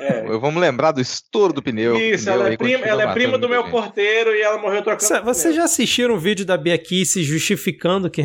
É. 0.00 0.26
Vamos 0.38 0.60
lembrar 0.60 0.92
do 0.92 1.00
estouro 1.00 1.52
do 1.52 1.62
pneu. 1.62 1.96
Isso, 1.96 2.24
Pneu 2.24 2.34
ela 2.40 2.52
é, 2.52 2.56
prima, 2.56 2.84
ela 2.86 3.02
é 3.04 3.12
prima 3.12 3.38
do 3.38 3.48
meu 3.48 3.62
gente. 3.62 3.70
porteiro 3.70 4.34
e 4.34 4.42
ela 4.42 4.58
morreu 4.58 4.82
trocando. 4.82 5.02
Cê- 5.06 5.20
Vocês 5.20 5.54
já 5.54 5.64
assistiram 5.64 6.14
um 6.14 6.18
vídeo 6.18 6.44
da 6.44 6.56
Bia 6.56 6.76
Kici 6.76 7.22
justificando 7.22 8.10
que 8.10 8.20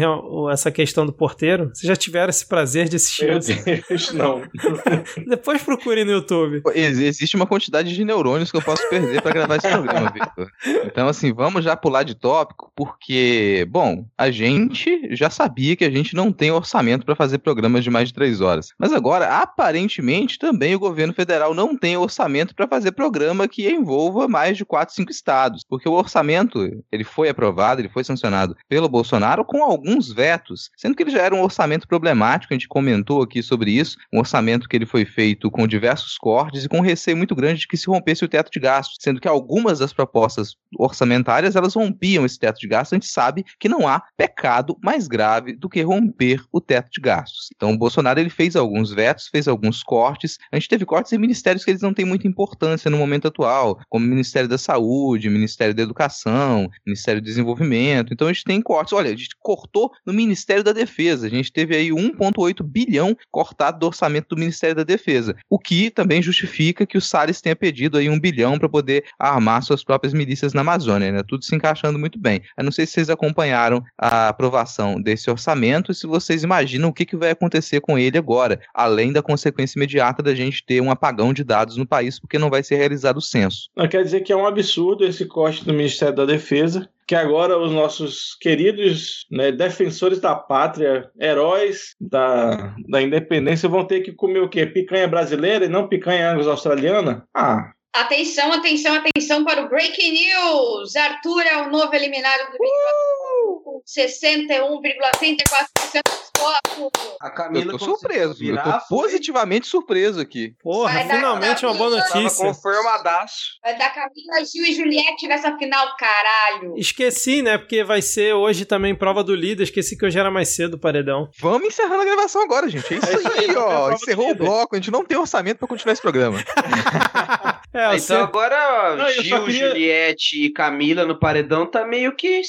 essa 0.49 0.71
questão 0.71 1.05
do 1.05 1.13
porteiro? 1.13 1.69
Vocês 1.73 1.87
já 1.87 1.95
tiveram 1.95 2.29
esse 2.29 2.45
prazer 2.47 2.87
de 2.89 2.95
assistir 2.95 3.27
Meu 3.27 3.37
isso? 3.39 3.53
Deus, 3.63 4.13
não. 4.13 4.41
Depois 5.27 5.61
procurem 5.61 6.05
no 6.05 6.11
YouTube. 6.11 6.61
Ex- 6.73 6.99
Existe 6.99 7.35
uma 7.35 7.45
quantidade 7.47 7.93
de 7.93 8.03
neurônios 8.05 8.51
que 8.51 8.57
eu 8.57 8.61
posso 8.61 8.87
perder 8.89 9.21
pra 9.21 9.31
gravar 9.31 9.57
esse 9.57 9.67
programa, 9.69 10.09
Victor. 10.13 10.49
Então, 10.85 11.07
assim, 11.07 11.33
vamos 11.33 11.63
já 11.63 11.75
pular 11.75 12.03
de 12.03 12.15
tópico, 12.15 12.71
porque, 12.75 13.67
bom, 13.69 14.05
a 14.17 14.31
gente 14.31 15.09
já 15.15 15.29
sabia 15.29 15.75
que 15.75 15.85
a 15.85 15.89
gente 15.91 16.15
não 16.15 16.31
tem 16.31 16.51
orçamento 16.51 17.05
pra 17.05 17.15
fazer 17.15 17.39
programas 17.39 17.83
de 17.83 17.89
mais 17.89 18.07
de 18.09 18.13
três 18.13 18.41
horas. 18.41 18.69
Mas 18.77 18.93
agora, 18.93 19.27
aparentemente, 19.39 20.37
também 20.39 20.75
o 20.75 20.79
governo 20.79 21.13
federal 21.13 21.53
não 21.53 21.77
tem 21.77 21.97
orçamento 21.97 22.55
pra 22.55 22.67
fazer 22.67 22.91
programa 22.91 23.47
que 23.47 23.69
envolva 23.69 24.27
mais 24.27 24.57
de 24.57 24.65
quatro, 24.65 24.93
cinco 24.95 25.11
estados. 25.11 25.63
Porque 25.67 25.87
o 25.87 25.93
orçamento, 25.93 26.83
ele 26.91 27.03
foi 27.03 27.29
aprovado, 27.29 27.81
ele 27.81 27.89
foi 27.89 28.03
sancionado 28.03 28.55
pelo 28.67 28.89
Bolsonaro 28.89 29.43
com 29.45 29.63
alguns 29.63 30.11
vetos, 30.21 30.69
sendo 30.77 30.95
que 30.95 31.01
ele 31.01 31.09
já 31.09 31.23
era 31.23 31.33
um 31.33 31.41
orçamento 31.41 31.87
problemático, 31.87 32.53
a 32.53 32.55
gente 32.55 32.67
comentou 32.67 33.23
aqui 33.23 33.41
sobre 33.41 33.71
isso, 33.71 33.97
um 34.13 34.19
orçamento 34.19 34.69
que 34.69 34.75
ele 34.75 34.85
foi 34.85 35.03
feito 35.03 35.49
com 35.49 35.65
diversos 35.65 36.15
cortes 36.15 36.63
e 36.63 36.69
com 36.69 36.79
receio 36.79 37.17
muito 37.17 37.35
grande 37.35 37.61
de 37.61 37.67
que 37.67 37.75
se 37.75 37.87
rompesse 37.87 38.23
o 38.23 38.27
teto 38.27 38.51
de 38.51 38.59
gastos, 38.59 38.97
sendo 38.99 39.19
que 39.19 39.27
algumas 39.27 39.79
das 39.79 39.91
propostas 39.91 40.55
orçamentárias 40.77 41.55
elas 41.55 41.73
rompiam 41.73 42.23
esse 42.23 42.37
teto 42.37 42.59
de 42.59 42.67
gastos, 42.67 42.93
a 42.93 42.97
gente 42.97 43.07
sabe 43.07 43.43
que 43.59 43.67
não 43.67 43.87
há 43.87 44.03
pecado 44.15 44.77
mais 44.83 45.07
grave 45.07 45.53
do 45.53 45.67
que 45.67 45.81
romper 45.81 46.43
o 46.51 46.61
teto 46.61 46.89
de 46.91 47.01
gastos. 47.01 47.49
Então 47.55 47.71
o 47.71 47.77
Bolsonaro 47.77 48.19
ele 48.19 48.29
fez 48.29 48.55
alguns 48.55 48.91
vetos, 48.91 49.27
fez 49.27 49.47
alguns 49.47 49.81
cortes, 49.81 50.37
a 50.51 50.55
gente 50.55 50.69
teve 50.69 50.85
cortes 50.85 51.11
em 51.13 51.17
ministérios 51.17 51.65
que 51.65 51.71
eles 51.71 51.81
não 51.81 51.95
têm 51.95 52.05
muita 52.05 52.27
importância 52.27 52.91
no 52.91 52.97
momento 52.97 53.27
atual, 53.27 53.79
como 53.89 54.05
o 54.05 54.09
Ministério 54.09 54.47
da 54.47 54.57
Saúde, 54.59 55.31
Ministério 55.31 55.73
da 55.73 55.81
Educação, 55.81 56.69
Ministério 56.85 57.19
do 57.19 57.25
Desenvolvimento, 57.25 58.13
então 58.13 58.27
a 58.27 58.33
gente 58.33 58.43
tem 58.43 58.61
cortes, 58.61 58.93
olha, 58.93 59.09
a 59.09 59.15
gente 59.15 59.35
cortou 59.39 59.91
no 60.05 60.10
Ministério 60.13 60.63
da 60.63 60.73
Defesa, 60.73 61.27
a 61.27 61.29
gente 61.29 61.51
teve 61.51 61.75
aí 61.75 61.89
1,8 61.89 62.63
bilhão 62.63 63.15
cortado 63.29 63.79
do 63.79 63.87
orçamento 63.87 64.29
do 64.29 64.39
Ministério 64.39 64.75
da 64.75 64.83
Defesa, 64.83 65.35
o 65.49 65.59
que 65.59 65.89
também 65.89 66.21
justifica 66.21 66.85
que 66.85 66.97
o 66.97 67.01
Salles 67.01 67.41
tenha 67.41 67.55
pedido 67.55 67.97
aí 67.97 68.09
um 68.09 68.19
bilhão 68.19 68.57
para 68.57 68.69
poder 68.69 69.05
armar 69.17 69.63
suas 69.63 69.83
próprias 69.83 70.13
milícias 70.13 70.53
na 70.53 70.61
Amazônia, 70.61 71.11
né? 71.11 71.21
Tudo 71.27 71.43
se 71.43 71.55
encaixando 71.55 71.99
muito 71.99 72.19
bem. 72.19 72.41
Eu 72.57 72.63
não 72.63 72.71
sei 72.71 72.85
se 72.85 72.93
vocês 72.93 73.09
acompanharam 73.09 73.83
a 73.97 74.29
aprovação 74.29 75.01
desse 75.01 75.29
orçamento 75.29 75.91
e 75.91 75.95
se 75.95 76.07
vocês 76.07 76.43
imaginam 76.43 76.89
o 76.89 76.93
que, 76.93 77.05
que 77.05 77.15
vai 77.15 77.31
acontecer 77.31 77.81
com 77.81 77.97
ele 77.97 78.17
agora, 78.17 78.59
além 78.73 79.11
da 79.11 79.21
consequência 79.21 79.77
imediata 79.77 80.23
da 80.23 80.35
gente 80.35 80.65
ter 80.65 80.81
um 80.81 80.91
apagão 80.91 81.33
de 81.33 81.43
dados 81.43 81.77
no 81.77 81.85
país, 81.85 82.19
porque 82.19 82.39
não 82.39 82.49
vai 82.49 82.63
ser 82.63 82.75
realizado 82.75 83.17
o 83.17 83.21
censo. 83.21 83.69
Não, 83.75 83.87
quer 83.87 84.03
dizer 84.03 84.21
que 84.21 84.31
é 84.31 84.35
um 84.35 84.45
absurdo 84.45 85.05
esse 85.05 85.25
corte 85.25 85.65
do 85.65 85.73
Ministério 85.73 86.15
da 86.15 86.25
Defesa, 86.25 86.89
que 87.11 87.15
agora 87.15 87.57
os 87.57 87.73
nossos 87.73 88.37
queridos 88.39 89.27
né, 89.29 89.51
defensores 89.51 90.21
da 90.21 90.33
pátria, 90.33 91.11
heróis 91.19 91.93
da, 91.99 92.73
da 92.87 93.01
independência, 93.01 93.67
vão 93.67 93.83
ter 93.83 93.99
que 93.99 94.13
comer 94.13 94.39
o 94.39 94.47
quê? 94.47 94.65
Picanha 94.65 95.09
brasileira 95.09 95.65
e 95.65 95.67
não 95.67 95.89
picanha 95.89 96.31
anglo-australiana? 96.31 97.27
Ah, 97.35 97.73
Atenção, 97.93 98.53
atenção, 98.53 98.95
atenção 98.95 99.43
para 99.43 99.65
o 99.65 99.69
Breaking 99.69 100.13
News! 100.13 100.95
Arthur 100.95 101.41
é 101.41 101.57
o 101.63 101.69
novo 101.69 101.93
eliminado 101.93 102.39
do 102.51 102.57
Big 102.57 102.61
Brother 102.61 103.63
com 103.65 103.81
61,34% 103.85 106.01
dos 106.05 106.31
votos. 106.39 107.17
A 107.21 107.27
Eu 107.27 107.33
Camila 107.33 107.65
tô 107.65 107.71
conseguiu 107.73 107.97
surpreso, 107.97 108.31
eu 108.31 108.37
virar, 108.37 108.79
tô 108.79 108.87
positivamente 108.95 109.67
surpreso 109.67 110.21
aqui. 110.21 110.55
Porra, 110.63 110.93
Vai 110.93 111.09
finalmente 111.09 111.65
uma 111.65 111.73
boa 111.73 111.89
notícia. 111.89 112.45
confirmadaço. 112.45 113.59
Vai 113.61 113.77
dar 113.77 113.89
Camila, 113.93 114.45
Gil 114.49 114.63
e 114.65 114.73
Juliette 114.73 115.27
nessa 115.27 115.57
final, 115.57 115.85
caralho! 115.97 116.75
Esqueci, 116.77 117.41
né? 117.41 117.57
Porque 117.57 117.83
vai 117.83 118.01
ser 118.01 118.33
hoje 118.33 118.63
também 118.63 118.95
prova 118.95 119.21
do 119.21 119.35
líder. 119.35 119.63
Esqueci 119.63 119.97
que 119.97 120.05
hoje 120.05 120.17
era 120.17 120.31
mais 120.31 120.55
cedo 120.55 120.75
o 120.75 120.79
paredão. 120.79 121.29
Vamos 121.41 121.67
encerrando 121.67 122.03
a 122.03 122.05
gravação 122.05 122.41
agora, 122.41 122.69
gente. 122.69 122.93
É 122.93 122.97
isso, 122.97 123.27
É 123.27 123.39
aí, 123.41 123.53
ó. 123.55 123.91
Encerrou 123.91 124.29
o 124.31 124.35
bloco, 124.35 124.75
a 124.75 124.77
gente 124.79 124.91
não 124.91 125.03
tem 125.03 125.17
orçamento 125.17 125.57
pra 125.57 125.67
continuar 125.67 125.91
esse 125.91 126.01
programa. 126.01 126.41
É, 127.73 127.79
Ah, 127.85 127.87
então 127.95 127.99
seu- 127.99 128.23
agora 128.23 128.95
Não, 128.97 129.09
Gil, 129.11 129.45
queria- 129.45 129.69
Juliette 129.69 130.45
e 130.45 130.49
Camila 130.51 131.05
no 131.05 131.17
paredão 131.17 131.65
tá 131.65 131.85
meio 131.85 132.13
que 132.15 132.41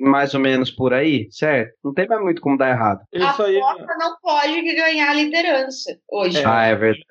mais 0.00 0.34
ou 0.34 0.40
menos 0.40 0.70
por 0.70 0.92
aí, 0.92 1.28
certo? 1.30 1.72
Não 1.84 1.92
tem 1.92 2.06
mais 2.06 2.22
muito 2.22 2.40
como 2.40 2.58
dar 2.58 2.70
errado. 2.70 3.00
isso 3.12 3.42
aí. 3.42 3.58
a 3.58 3.60
Copa 3.60 3.94
não 3.98 4.16
pode 4.22 4.74
ganhar 4.74 5.10
a 5.10 5.14
liderança 5.14 5.98
hoje. 6.10 6.38
É. 6.38 6.46
ah, 6.46 6.66
é 6.66 6.74
verdade. 6.74 7.04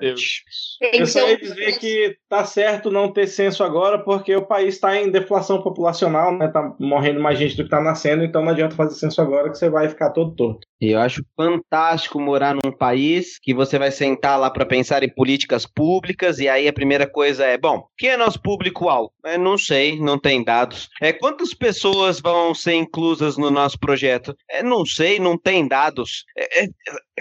Eu 0.94 1.06
só 1.06 1.28
ia 1.28 1.38
dizer 1.38 1.80
que 1.80 2.16
tá 2.30 2.46
certo 2.46 2.92
não 2.92 3.12
ter 3.12 3.28
censo 3.28 3.64
agora, 3.64 4.00
porque 4.00 4.36
o 4.36 4.46
país 4.46 4.76
está 4.76 4.96
em 4.96 5.12
deflação 5.12 5.62
populacional, 5.62 6.36
né? 6.36 6.48
Tá 6.48 6.74
morrendo 6.80 7.20
mais 7.20 7.38
gente 7.38 7.56
do 7.58 7.64
que 7.64 7.70
tá 7.70 7.82
nascendo, 7.82 8.24
então 8.24 8.42
não 8.42 8.52
adianta 8.52 8.76
fazer 8.76 8.96
censo 8.96 9.22
agora 9.22 9.50
que 9.50 9.58
você 9.58 9.70
vai 9.70 9.90
ficar 9.90 10.12
todo 10.12 10.36
torto. 10.36 10.68
E 10.80 10.92
eu 10.92 11.00
acho 11.00 11.26
fantástico 11.36 12.20
morar 12.20 12.54
num 12.54 12.72
país 12.72 13.40
que 13.42 13.54
você 13.54 13.80
vai 13.80 13.90
sentar 13.90 14.40
lá 14.40 14.50
para 14.50 14.66
pensar 14.66 15.02
em 15.02 15.10
políticas 15.10 15.66
públicas 15.66 16.38
e 16.40 16.48
aí 16.48 16.68
a 16.68 16.74
primeira 16.74 17.10
coisa 17.10 17.46
é, 17.46 17.58
bom, 17.58 17.88
quem 17.98 18.12
é 18.12 18.18
nosso 18.18 18.40
público-alvo? 18.40 19.12
É, 19.26 19.38
não 19.38 19.58
sei, 19.58 20.00
não 20.00 20.20
tem 20.20 20.44
dados. 20.44 20.90
É, 21.02 21.12
quantas 21.12 21.54
pessoas 21.54 22.20
vão 22.20 22.37
ser 22.54 22.74
inclusas 22.74 23.38
no 23.38 23.50
nosso 23.50 23.80
projeto? 23.80 24.36
É, 24.50 24.62
não 24.62 24.86
sei, 24.86 25.20
não 25.20 25.38
tem 25.38 25.68
dados. 25.68 26.26
É, 26.38 26.64
é, 26.64 26.68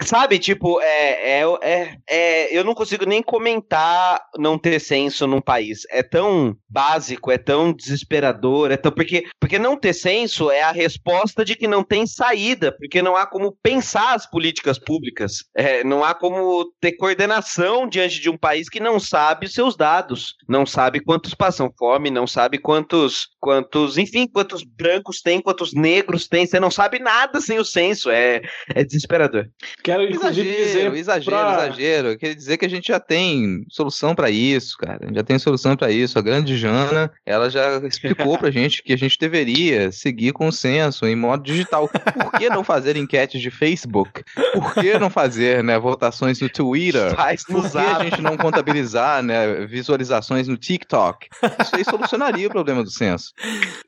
sabe, 0.03 0.39
tipo, 0.39 0.79
é, 0.81 1.41
é, 1.41 1.43
é, 1.61 1.97
é, 2.09 2.57
eu 2.57 2.63
não 2.63 2.75
consigo 2.75 3.05
nem 3.05 3.21
comentar 3.21 4.21
não 4.37 4.57
ter 4.57 4.79
censo 4.79 5.25
num 5.25 5.41
país. 5.41 5.81
É 5.89 6.03
tão 6.03 6.55
básico, 6.69 7.31
é 7.31 7.37
tão 7.37 7.73
desesperador, 7.73 8.71
é 8.71 8.77
tão 8.77 8.91
porque 8.91 9.25
porque 9.39 9.59
não 9.59 9.77
ter 9.77 9.93
censo 9.93 10.51
é 10.51 10.61
a 10.61 10.71
resposta 10.71 11.43
de 11.45 11.55
que 11.55 11.67
não 11.67 11.83
tem 11.83 12.05
saída, 12.05 12.71
porque 12.77 13.01
não 13.01 13.15
há 13.15 13.25
como 13.25 13.57
pensar 13.61 14.13
as 14.13 14.29
políticas 14.29 14.77
públicas, 14.77 15.43
não 15.85 16.03
há 16.03 16.13
como 16.13 16.65
ter 16.81 16.93
coordenação 16.93 17.87
diante 17.87 18.19
de 18.19 18.29
um 18.29 18.37
país 18.37 18.69
que 18.69 18.79
não 18.79 18.99
sabe 18.99 19.47
seus 19.47 19.75
dados, 19.75 20.35
não 20.47 20.65
sabe 20.65 20.99
quantos 20.99 21.33
passam 21.33 21.71
fome, 21.77 22.09
não 22.09 22.27
sabe 22.27 22.57
quantos 22.57 23.29
quantos, 23.39 23.97
enfim, 23.97 24.27
quantos 24.27 24.63
brancos 24.63 25.06
tem, 25.21 25.41
quantos 25.41 25.73
negros 25.73 26.27
tem, 26.27 26.45
você 26.45 26.59
não 26.59 26.69
sabe 26.71 26.99
nada 26.99 27.39
sem 27.41 27.57
o 27.59 27.65
censo, 27.65 28.09
é, 28.09 28.41
é 28.73 28.83
desesperador. 28.83 29.47
Quero 29.83 30.03
Exagero, 30.03 30.47
dizer 30.49 30.93
exagero, 30.95 31.35
pra- 31.37 31.67
exagero. 31.67 32.07
Eu 32.09 32.17
queria 32.17 32.35
dizer 32.35 32.57
que 32.57 32.65
a 32.65 32.69
gente 32.69 32.87
já 32.87 32.99
tem 32.99 33.65
solução 33.69 34.13
pra 34.13 34.29
isso, 34.29 34.77
cara. 34.77 34.99
A 35.01 35.05
gente 35.07 35.15
já 35.15 35.23
tem 35.23 35.39
solução 35.39 35.75
pra 35.75 35.89
isso. 35.91 36.17
A 36.19 36.21
grande 36.21 36.57
Jana, 36.57 37.11
ela 37.25 37.49
já 37.49 37.77
explicou 37.87 38.37
pra 38.37 38.51
gente 38.51 38.83
que 38.83 38.93
a 38.93 38.97
gente 38.97 39.17
deveria 39.17 39.91
seguir 39.91 40.33
com 40.33 40.47
o 40.47 40.51
censo 40.51 41.05
em 41.05 41.15
modo 41.15 41.43
digital. 41.43 41.87
Por 41.89 42.31
que 42.39 42.49
não 42.49 42.63
fazer 42.63 42.95
enquetes 42.97 43.41
de 43.41 43.49
Facebook? 43.51 44.23
Por 44.53 44.73
que 44.73 44.97
não 44.99 45.09
fazer, 45.09 45.63
né, 45.63 45.77
votações 45.79 46.39
no 46.41 46.49
Twitter? 46.49 47.15
Faz 47.15 47.43
no 47.49 47.61
Por 47.61 47.71
que 47.71 47.77
a 47.77 48.03
gente 48.03 48.21
não 48.21 48.35
contabilizar, 48.37 49.21
né, 49.23 49.65
visualizações 49.65 50.47
no 50.47 50.57
TikTok? 50.57 51.27
Isso 51.61 51.75
aí 51.75 51.83
solucionaria 51.83 52.47
o 52.47 52.51
problema 52.51 52.83
do 52.83 52.89
censo. 52.89 53.33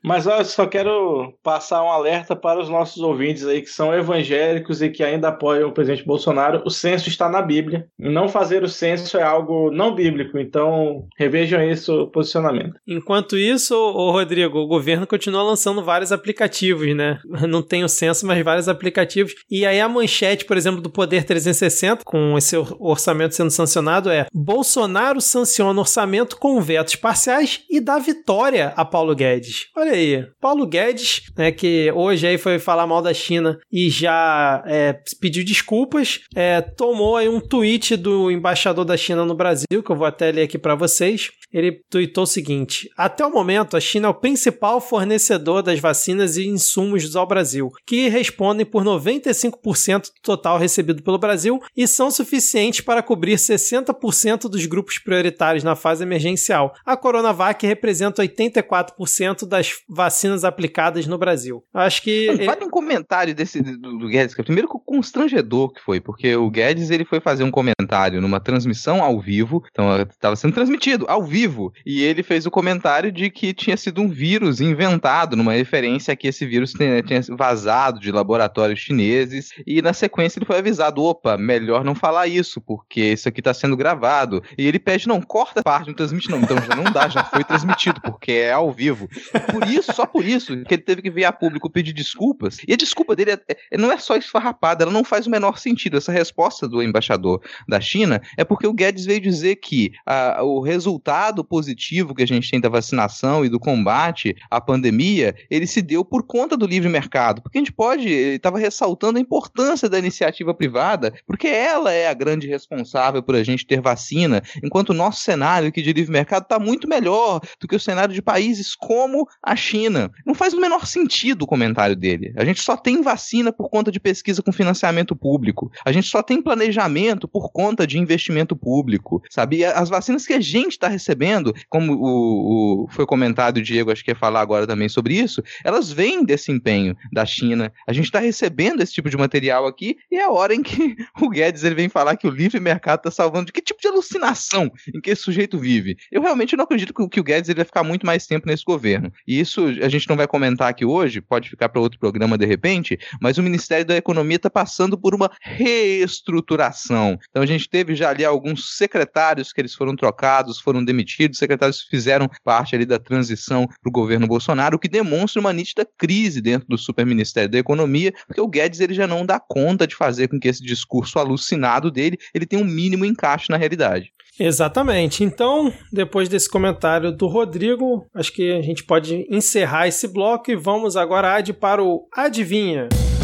Mas 0.02 0.26
eu 0.26 0.44
só 0.44 0.66
quero 0.66 1.09
passar 1.42 1.82
um 1.82 1.88
alerta 1.90 2.34
para 2.36 2.60
os 2.60 2.68
nossos 2.68 3.02
ouvintes 3.02 3.46
aí 3.46 3.60
que 3.62 3.70
são 3.70 3.94
evangélicos 3.94 4.82
e 4.82 4.88
que 4.90 5.02
ainda 5.02 5.28
apoiam 5.28 5.68
o 5.68 5.72
presidente 5.72 6.04
Bolsonaro. 6.06 6.62
O 6.64 6.70
censo 6.70 7.08
está 7.08 7.28
na 7.28 7.42
Bíblia. 7.42 7.86
Não 7.98 8.28
fazer 8.28 8.62
o 8.62 8.68
censo 8.68 9.16
é 9.16 9.22
algo 9.22 9.70
não 9.70 9.94
bíblico, 9.94 10.38
então 10.38 11.04
revejam 11.18 11.62
esse 11.62 11.90
o 11.90 12.06
posicionamento. 12.06 12.74
Enquanto 12.86 13.36
isso, 13.36 13.74
o 13.74 14.10
Rodrigo, 14.10 14.58
o 14.58 14.66
governo 14.66 15.06
continua 15.06 15.42
lançando 15.42 15.82
vários 15.82 16.12
aplicativos, 16.12 16.94
né? 16.94 17.18
Não 17.48 17.62
tem 17.62 17.82
o 17.84 17.88
censo, 17.88 18.26
mas 18.26 18.42
vários 18.44 18.68
aplicativos. 18.68 19.34
E 19.50 19.64
aí 19.66 19.80
a 19.80 19.88
manchete, 19.88 20.44
por 20.44 20.56
exemplo, 20.56 20.80
do 20.80 20.90
Poder 20.90 21.24
360, 21.24 22.02
com 22.04 22.36
esse 22.36 22.56
or- 22.56 22.76
orçamento 22.80 23.34
sendo 23.34 23.50
sancionado, 23.50 24.10
é 24.10 24.26
Bolsonaro 24.32 25.20
sanciona 25.20 25.80
orçamento 25.80 26.36
com 26.36 26.60
vetos 26.60 26.96
parciais 26.96 27.62
e 27.70 27.80
dá 27.80 27.98
vitória 27.98 28.72
a 28.76 28.84
Paulo 28.84 29.14
Guedes. 29.14 29.66
Olha 29.76 29.92
aí, 29.92 30.26
Paulo 30.40 30.66
Guedes, 30.66 30.99
né, 31.36 31.52
que 31.52 31.90
hoje 31.94 32.26
aí 32.26 32.38
foi 32.38 32.58
falar 32.58 32.86
mal 32.86 33.02
da 33.02 33.14
China 33.14 33.58
e 33.70 33.88
já 33.90 34.62
é, 34.66 34.98
pediu 35.20 35.44
desculpas, 35.44 36.20
é, 36.34 36.60
tomou 36.60 37.16
aí 37.16 37.28
um 37.28 37.40
tweet 37.40 37.96
do 37.96 38.30
embaixador 38.30 38.84
da 38.84 38.96
China 38.96 39.24
no 39.24 39.34
Brasil, 39.34 39.82
que 39.84 39.90
eu 39.90 39.96
vou 39.96 40.06
até 40.06 40.30
ler 40.30 40.42
aqui 40.42 40.58
para 40.58 40.74
vocês. 40.74 41.30
Ele 41.52 41.72
tweetou 41.90 42.24
o 42.24 42.26
seguinte: 42.26 42.88
Até 42.96 43.24
o 43.24 43.30
momento, 43.30 43.76
a 43.76 43.80
China 43.80 44.08
é 44.08 44.10
o 44.10 44.14
principal 44.14 44.80
fornecedor 44.80 45.62
das 45.62 45.80
vacinas 45.80 46.36
e 46.36 46.46
insumos 46.46 47.16
ao 47.16 47.26
Brasil, 47.26 47.70
que 47.86 48.08
respondem 48.08 48.64
por 48.64 48.84
95% 48.84 50.02
do 50.02 50.10
total 50.22 50.58
recebido 50.58 51.02
pelo 51.02 51.18
Brasil 51.18 51.60
e 51.76 51.86
são 51.86 52.10
suficientes 52.10 52.80
para 52.80 53.02
cobrir 53.02 53.36
60% 53.36 54.48
dos 54.48 54.66
grupos 54.66 54.98
prioritários 54.98 55.64
na 55.64 55.74
fase 55.74 56.02
emergencial. 56.02 56.74
A 56.84 56.96
Coronavac 56.96 57.66
representa 57.66 58.22
84% 58.22 59.46
das 59.46 59.72
vacinas 59.88 60.44
aplicadas 60.44 60.89
no 61.06 61.18
Brasil. 61.18 61.64
Acho 61.72 62.02
que. 62.02 62.26
Mano, 62.28 62.44
Fale 62.44 62.64
um 62.64 62.70
comentário 62.70 63.34
desse 63.34 63.62
do, 63.62 63.98
do 63.98 64.08
Guedes, 64.08 64.34
cara. 64.34 64.44
Primeiro, 64.44 64.68
que 64.68 64.76
o 64.76 64.80
constrangedor 64.80 65.72
que 65.72 65.80
foi, 65.80 66.00
porque 66.00 66.34
o 66.36 66.50
Guedes 66.50 66.90
ele 66.90 67.04
foi 67.04 67.20
fazer 67.20 67.44
um 67.44 67.50
comentário 67.50 68.20
numa 68.20 68.40
transmissão 68.40 69.02
ao 69.02 69.20
vivo, 69.20 69.62
então 69.70 70.00
estava 70.02 70.36
sendo 70.36 70.54
transmitido 70.54 71.06
ao 71.08 71.22
vivo, 71.22 71.72
e 71.84 72.02
ele 72.02 72.22
fez 72.22 72.46
o 72.46 72.50
comentário 72.50 73.12
de 73.12 73.30
que 73.30 73.52
tinha 73.52 73.76
sido 73.76 74.00
um 74.00 74.08
vírus 74.08 74.60
inventado, 74.60 75.36
numa 75.36 75.52
referência 75.52 76.12
a 76.12 76.16
que 76.16 76.28
esse 76.28 76.46
vírus 76.46 76.72
tinha, 76.72 77.02
tinha 77.02 77.20
vazado 77.36 78.00
de 78.00 78.10
laboratórios 78.10 78.80
chineses, 78.80 79.50
e 79.66 79.80
na 79.82 79.92
sequência 79.92 80.38
ele 80.38 80.46
foi 80.46 80.58
avisado: 80.58 81.02
opa, 81.02 81.36
melhor 81.36 81.84
não 81.84 81.94
falar 81.94 82.26
isso, 82.26 82.60
porque 82.60 83.12
isso 83.12 83.28
aqui 83.28 83.40
está 83.40 83.54
sendo 83.54 83.76
gravado. 83.76 84.42
E 84.56 84.66
ele 84.66 84.78
pede: 84.78 85.08
não, 85.08 85.20
corta 85.20 85.60
a 85.60 85.62
parte, 85.62 85.88
não 85.88 85.94
transmite, 85.94 86.30
não. 86.30 86.40
Então 86.40 86.56
já 86.58 86.74
não 86.74 86.84
dá, 86.84 87.08
já 87.08 87.24
foi 87.24 87.44
transmitido, 87.44 88.00
porque 88.00 88.32
é 88.32 88.52
ao 88.52 88.72
vivo. 88.72 89.08
Por 89.52 89.68
isso, 89.68 89.92
só 89.92 90.06
por 90.06 90.24
isso, 90.24 90.64
que 90.64 90.78
ele 90.80 90.84
teve 90.84 91.02
que 91.02 91.10
vir 91.10 91.24
a 91.24 91.32
público 91.32 91.70
pedir 91.70 91.92
desculpas. 91.92 92.58
E 92.66 92.72
a 92.72 92.76
desculpa 92.76 93.14
dele 93.14 93.32
é, 93.32 93.56
é, 93.70 93.78
não 93.78 93.92
é 93.92 93.98
só 93.98 94.16
esfarrapada, 94.16 94.84
ela 94.84 94.92
não 94.92 95.04
faz 95.04 95.26
o 95.26 95.30
menor 95.30 95.58
sentido. 95.58 95.98
Essa 95.98 96.10
resposta 96.10 96.66
do 96.66 96.82
embaixador 96.82 97.40
da 97.68 97.80
China 97.80 98.20
é 98.36 98.44
porque 98.44 98.66
o 98.66 98.72
Guedes 98.72 99.04
veio 99.04 99.20
dizer 99.20 99.56
que 99.56 99.92
a, 100.06 100.42
o 100.42 100.60
resultado 100.60 101.44
positivo 101.44 102.14
que 102.14 102.22
a 102.22 102.26
gente 102.26 102.50
tem 102.50 102.60
da 102.60 102.68
vacinação 102.68 103.44
e 103.44 103.48
do 103.48 103.60
combate 103.60 104.34
à 104.50 104.60
pandemia, 104.60 105.34
ele 105.50 105.66
se 105.66 105.82
deu 105.82 106.04
por 106.04 106.22
conta 106.22 106.56
do 106.56 106.66
livre 106.66 106.88
mercado. 106.88 107.42
Porque 107.42 107.58
a 107.58 107.60
gente 107.60 107.72
pode, 107.72 108.08
ele 108.08 108.36
estava 108.36 108.58
ressaltando 108.58 109.18
a 109.18 109.22
importância 109.22 109.88
da 109.88 109.98
iniciativa 109.98 110.54
privada, 110.54 111.12
porque 111.26 111.46
ela 111.46 111.92
é 111.92 112.08
a 112.08 112.14
grande 112.14 112.48
responsável 112.48 113.22
por 113.22 113.34
a 113.34 113.42
gente 113.42 113.66
ter 113.66 113.80
vacina, 113.80 114.42
enquanto 114.64 114.90
o 114.90 114.94
nosso 114.94 115.20
cenário 115.20 115.68
aqui 115.68 115.82
de 115.82 115.92
livre 115.92 116.12
mercado 116.12 116.44
está 116.44 116.58
muito 116.58 116.88
melhor 116.88 117.40
do 117.60 117.68
que 117.68 117.76
o 117.76 117.80
cenário 117.80 118.14
de 118.14 118.22
países 118.22 118.74
como 118.74 119.28
a 119.42 119.54
China. 119.56 120.10
Não 120.24 120.34
faz 120.34 120.54
o 120.54 120.60
menor 120.60 120.69
sentido 120.78 121.42
o 121.42 121.46
comentário 121.46 121.96
dele. 121.96 122.32
A 122.36 122.44
gente 122.44 122.60
só 122.60 122.76
tem 122.76 123.02
vacina 123.02 123.52
por 123.52 123.68
conta 123.68 123.90
de 123.90 123.98
pesquisa 123.98 124.42
com 124.42 124.52
financiamento 124.52 125.16
público. 125.16 125.70
A 125.84 125.92
gente 125.92 126.06
só 126.08 126.22
tem 126.22 126.42
planejamento 126.42 127.26
por 127.26 127.50
conta 127.50 127.86
de 127.86 127.98
investimento 127.98 128.54
público, 128.54 129.22
sabe? 129.30 129.58
E 129.58 129.64
as 129.64 129.88
vacinas 129.88 130.26
que 130.26 130.32
a 130.32 130.40
gente 130.40 130.72
está 130.72 130.88
recebendo, 130.88 131.54
como 131.68 131.92
o, 131.94 132.84
o, 132.84 132.88
foi 132.90 133.06
comentado, 133.06 133.58
o 133.58 133.62
Diego 133.62 133.90
acho 133.90 134.04
que 134.04 134.10
ia 134.10 134.16
falar 134.16 134.40
agora 134.40 134.66
também 134.66 134.88
sobre 134.88 135.14
isso, 135.14 135.42
elas 135.64 135.90
vêm 135.90 136.24
desse 136.24 136.52
empenho 136.52 136.96
da 137.12 137.24
China. 137.24 137.72
A 137.86 137.92
gente 137.92 138.04
está 138.04 138.18
recebendo 138.18 138.82
esse 138.82 138.92
tipo 138.92 139.10
de 139.10 139.16
material 139.16 139.66
aqui 139.66 139.96
e 140.10 140.16
é 140.16 140.24
a 140.24 140.30
hora 140.30 140.54
em 140.54 140.62
que 140.62 140.96
o 141.20 141.28
Guedes 141.28 141.64
ele 141.64 141.74
vem 141.74 141.88
falar 141.88 142.16
que 142.16 142.26
o 142.26 142.30
livre 142.30 142.60
mercado 142.60 143.00
está 143.00 143.10
salvando. 143.10 143.46
De 143.46 143.52
que 143.52 143.60
tipo 143.60 143.80
de 143.80 143.88
alucinação 143.88 144.70
em 144.94 145.00
que 145.00 145.10
esse 145.10 145.22
sujeito 145.22 145.58
vive? 145.58 145.96
Eu 146.10 146.22
realmente 146.22 146.56
não 146.56 146.64
acredito 146.64 146.92
que, 146.92 147.08
que 147.08 147.20
o 147.20 147.24
Guedes 147.24 147.48
ele 147.48 147.56
vai 147.56 147.64
ficar 147.64 147.82
muito 147.82 148.06
mais 148.06 148.26
tempo 148.26 148.46
nesse 148.46 148.64
governo. 148.64 149.12
E 149.26 149.40
isso 149.40 149.64
a 149.66 149.88
gente 149.88 150.08
não 150.08 150.16
vai 150.16 150.26
comentar 150.26 150.59
aqui 150.68 150.84
hoje, 150.84 151.20
pode 151.20 151.48
ficar 151.48 151.68
para 151.68 151.80
outro 151.80 151.98
programa 151.98 152.36
de 152.36 152.46
repente, 152.46 152.98
mas 153.20 153.38
o 153.38 153.42
Ministério 153.42 153.84
da 153.84 153.96
Economia 153.96 154.36
está 154.36 154.50
passando 154.50 154.98
por 154.98 155.14
uma 155.14 155.30
reestruturação. 155.42 157.18
Então 157.30 157.42
a 157.42 157.46
gente 157.46 157.68
teve 157.68 157.94
já 157.94 158.10
ali 158.10 158.24
alguns 158.24 158.76
secretários 158.76 159.52
que 159.52 159.60
eles 159.60 159.74
foram 159.74 159.96
trocados, 159.96 160.60
foram 160.60 160.84
demitidos, 160.84 161.38
secretários 161.38 161.82
que 161.82 161.90
fizeram 161.90 162.28
parte 162.44 162.74
ali 162.74 162.84
da 162.84 162.98
transição 162.98 163.66
para 163.66 163.88
o 163.88 163.92
governo 163.92 164.26
Bolsonaro, 164.26 164.76
o 164.76 164.78
que 164.78 164.88
demonstra 164.88 165.40
uma 165.40 165.52
nítida 165.52 165.86
crise 165.98 166.40
dentro 166.40 166.68
do 166.68 166.78
Superministério 166.78 167.50
da 167.50 167.58
Economia, 167.58 168.12
porque 168.26 168.40
o 168.40 168.48
Guedes 168.48 168.80
ele 168.80 168.94
já 168.94 169.06
não 169.06 169.24
dá 169.24 169.40
conta 169.40 169.86
de 169.86 169.94
fazer 169.94 170.28
com 170.28 170.38
que 170.38 170.48
esse 170.48 170.62
discurso 170.62 171.18
alucinado 171.18 171.90
dele 171.90 172.18
ele 172.34 172.46
tenha 172.46 172.62
um 172.62 172.66
mínimo 172.66 173.04
encaixe 173.04 173.46
na 173.50 173.56
realidade. 173.56 174.12
Exatamente. 174.38 175.24
Então, 175.24 175.72
depois 175.92 176.28
desse 176.28 176.48
comentário 176.48 177.12
do 177.12 177.26
Rodrigo, 177.26 178.06
acho 178.14 178.32
que 178.32 178.52
a 178.52 178.62
gente 178.62 178.84
pode 178.84 179.26
encerrar 179.30 179.88
esse 179.88 180.08
bloco 180.08 180.50
e 180.50 180.56
vamos 180.56 180.96
agora 180.96 181.34
Ad 181.36 181.52
para 181.54 181.82
o 181.82 182.08
Adivinha. 182.14 182.88
Vamos 182.92 183.19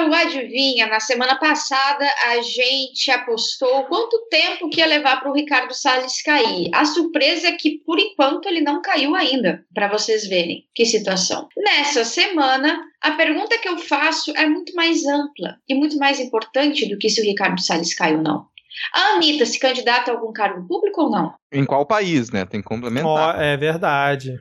para 0.00 0.08
o 0.08 0.14
Adivinha. 0.14 0.86
Na 0.86 1.00
semana 1.00 1.36
passada, 1.36 2.06
a 2.28 2.40
gente 2.40 3.10
apostou 3.10 3.84
quanto 3.84 4.26
tempo 4.30 4.70
que 4.70 4.80
ia 4.80 4.86
levar 4.86 5.20
para 5.20 5.30
o 5.30 5.34
Ricardo 5.34 5.74
Salles 5.74 6.22
cair. 6.22 6.70
A 6.72 6.84
surpresa 6.84 7.48
é 7.48 7.52
que, 7.52 7.78
por 7.84 7.98
enquanto, 7.98 8.46
ele 8.46 8.60
não 8.60 8.80
caiu 8.80 9.14
ainda, 9.14 9.64
para 9.74 9.88
vocês 9.88 10.26
verem 10.26 10.64
que 10.74 10.86
situação. 10.86 11.48
Nessa 11.56 12.04
semana, 12.04 12.80
a 13.00 13.12
pergunta 13.12 13.58
que 13.58 13.68
eu 13.68 13.78
faço 13.78 14.32
é 14.36 14.46
muito 14.46 14.74
mais 14.74 15.04
ampla 15.06 15.56
e 15.68 15.74
muito 15.74 15.96
mais 15.98 16.20
importante 16.20 16.88
do 16.88 16.98
que 16.98 17.08
se 17.08 17.20
o 17.20 17.24
Ricardo 17.24 17.60
Salles 17.60 17.94
caiu 17.94 18.18
ou 18.18 18.22
não. 18.22 18.46
A 18.94 19.14
Anitta 19.14 19.44
se 19.46 19.58
candidata 19.58 20.10
a 20.10 20.14
algum 20.14 20.32
cargo 20.32 20.66
público 20.66 21.02
ou 21.02 21.10
não? 21.10 21.32
Em 21.52 21.64
qual 21.64 21.84
país, 21.84 22.30
né? 22.30 22.44
Tem 22.44 22.60
que 22.60 22.68
complementar. 22.68 23.36
Oh, 23.36 23.40
é 23.40 23.56
verdade. 23.56 24.38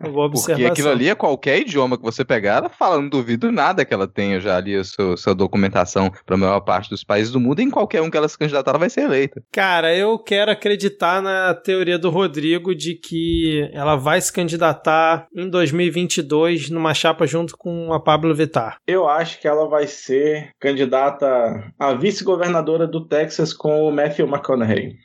Boa 0.00 0.28
Porque 0.32 0.64
aquilo 0.64 0.88
ali 0.88 1.08
é 1.08 1.14
qualquer 1.14 1.60
idioma 1.60 1.96
que 1.96 2.02
você 2.02 2.24
pegar, 2.24 2.56
ela 2.56 2.68
fala, 2.68 3.00
não 3.00 3.08
duvido 3.08 3.52
nada 3.52 3.84
que 3.84 3.94
ela 3.94 4.08
tenha 4.08 4.40
já 4.40 4.56
ali 4.56 4.74
a 4.74 4.82
sua, 4.82 5.16
sua 5.16 5.34
documentação 5.34 6.10
para 6.26 6.34
a 6.34 6.38
maior 6.38 6.60
parte 6.60 6.90
dos 6.90 7.04
países 7.04 7.32
do 7.32 7.38
mundo, 7.38 7.60
e 7.60 7.64
em 7.64 7.70
qualquer 7.70 8.02
um 8.02 8.10
que 8.10 8.16
ela 8.16 8.28
se 8.28 8.36
candidatar, 8.36 8.72
ela 8.72 8.78
vai 8.78 8.90
ser 8.90 9.02
eleita. 9.02 9.40
Cara, 9.52 9.94
eu 9.94 10.18
quero 10.18 10.50
acreditar 10.50 11.22
na 11.22 11.54
teoria 11.54 11.98
do 11.98 12.10
Rodrigo 12.10 12.74
de 12.74 12.94
que 12.94 13.70
ela 13.72 13.94
vai 13.94 14.20
se 14.20 14.32
candidatar 14.32 15.28
em 15.34 15.48
2022 15.48 16.70
numa 16.70 16.94
chapa 16.94 17.24
junto 17.24 17.56
com 17.56 17.92
a 17.92 18.00
Pablo 18.00 18.34
Vittar. 18.34 18.78
Eu 18.86 19.08
acho 19.08 19.40
que 19.40 19.46
ela 19.46 19.68
vai 19.68 19.86
ser 19.86 20.50
candidata 20.58 21.72
a 21.78 21.94
vice-governadora 21.94 22.86
do 22.86 23.06
Texas 23.06 23.51
com 23.52 23.82
o 23.82 23.92
Matthew 23.92 24.26
McConaughey. 24.26 24.98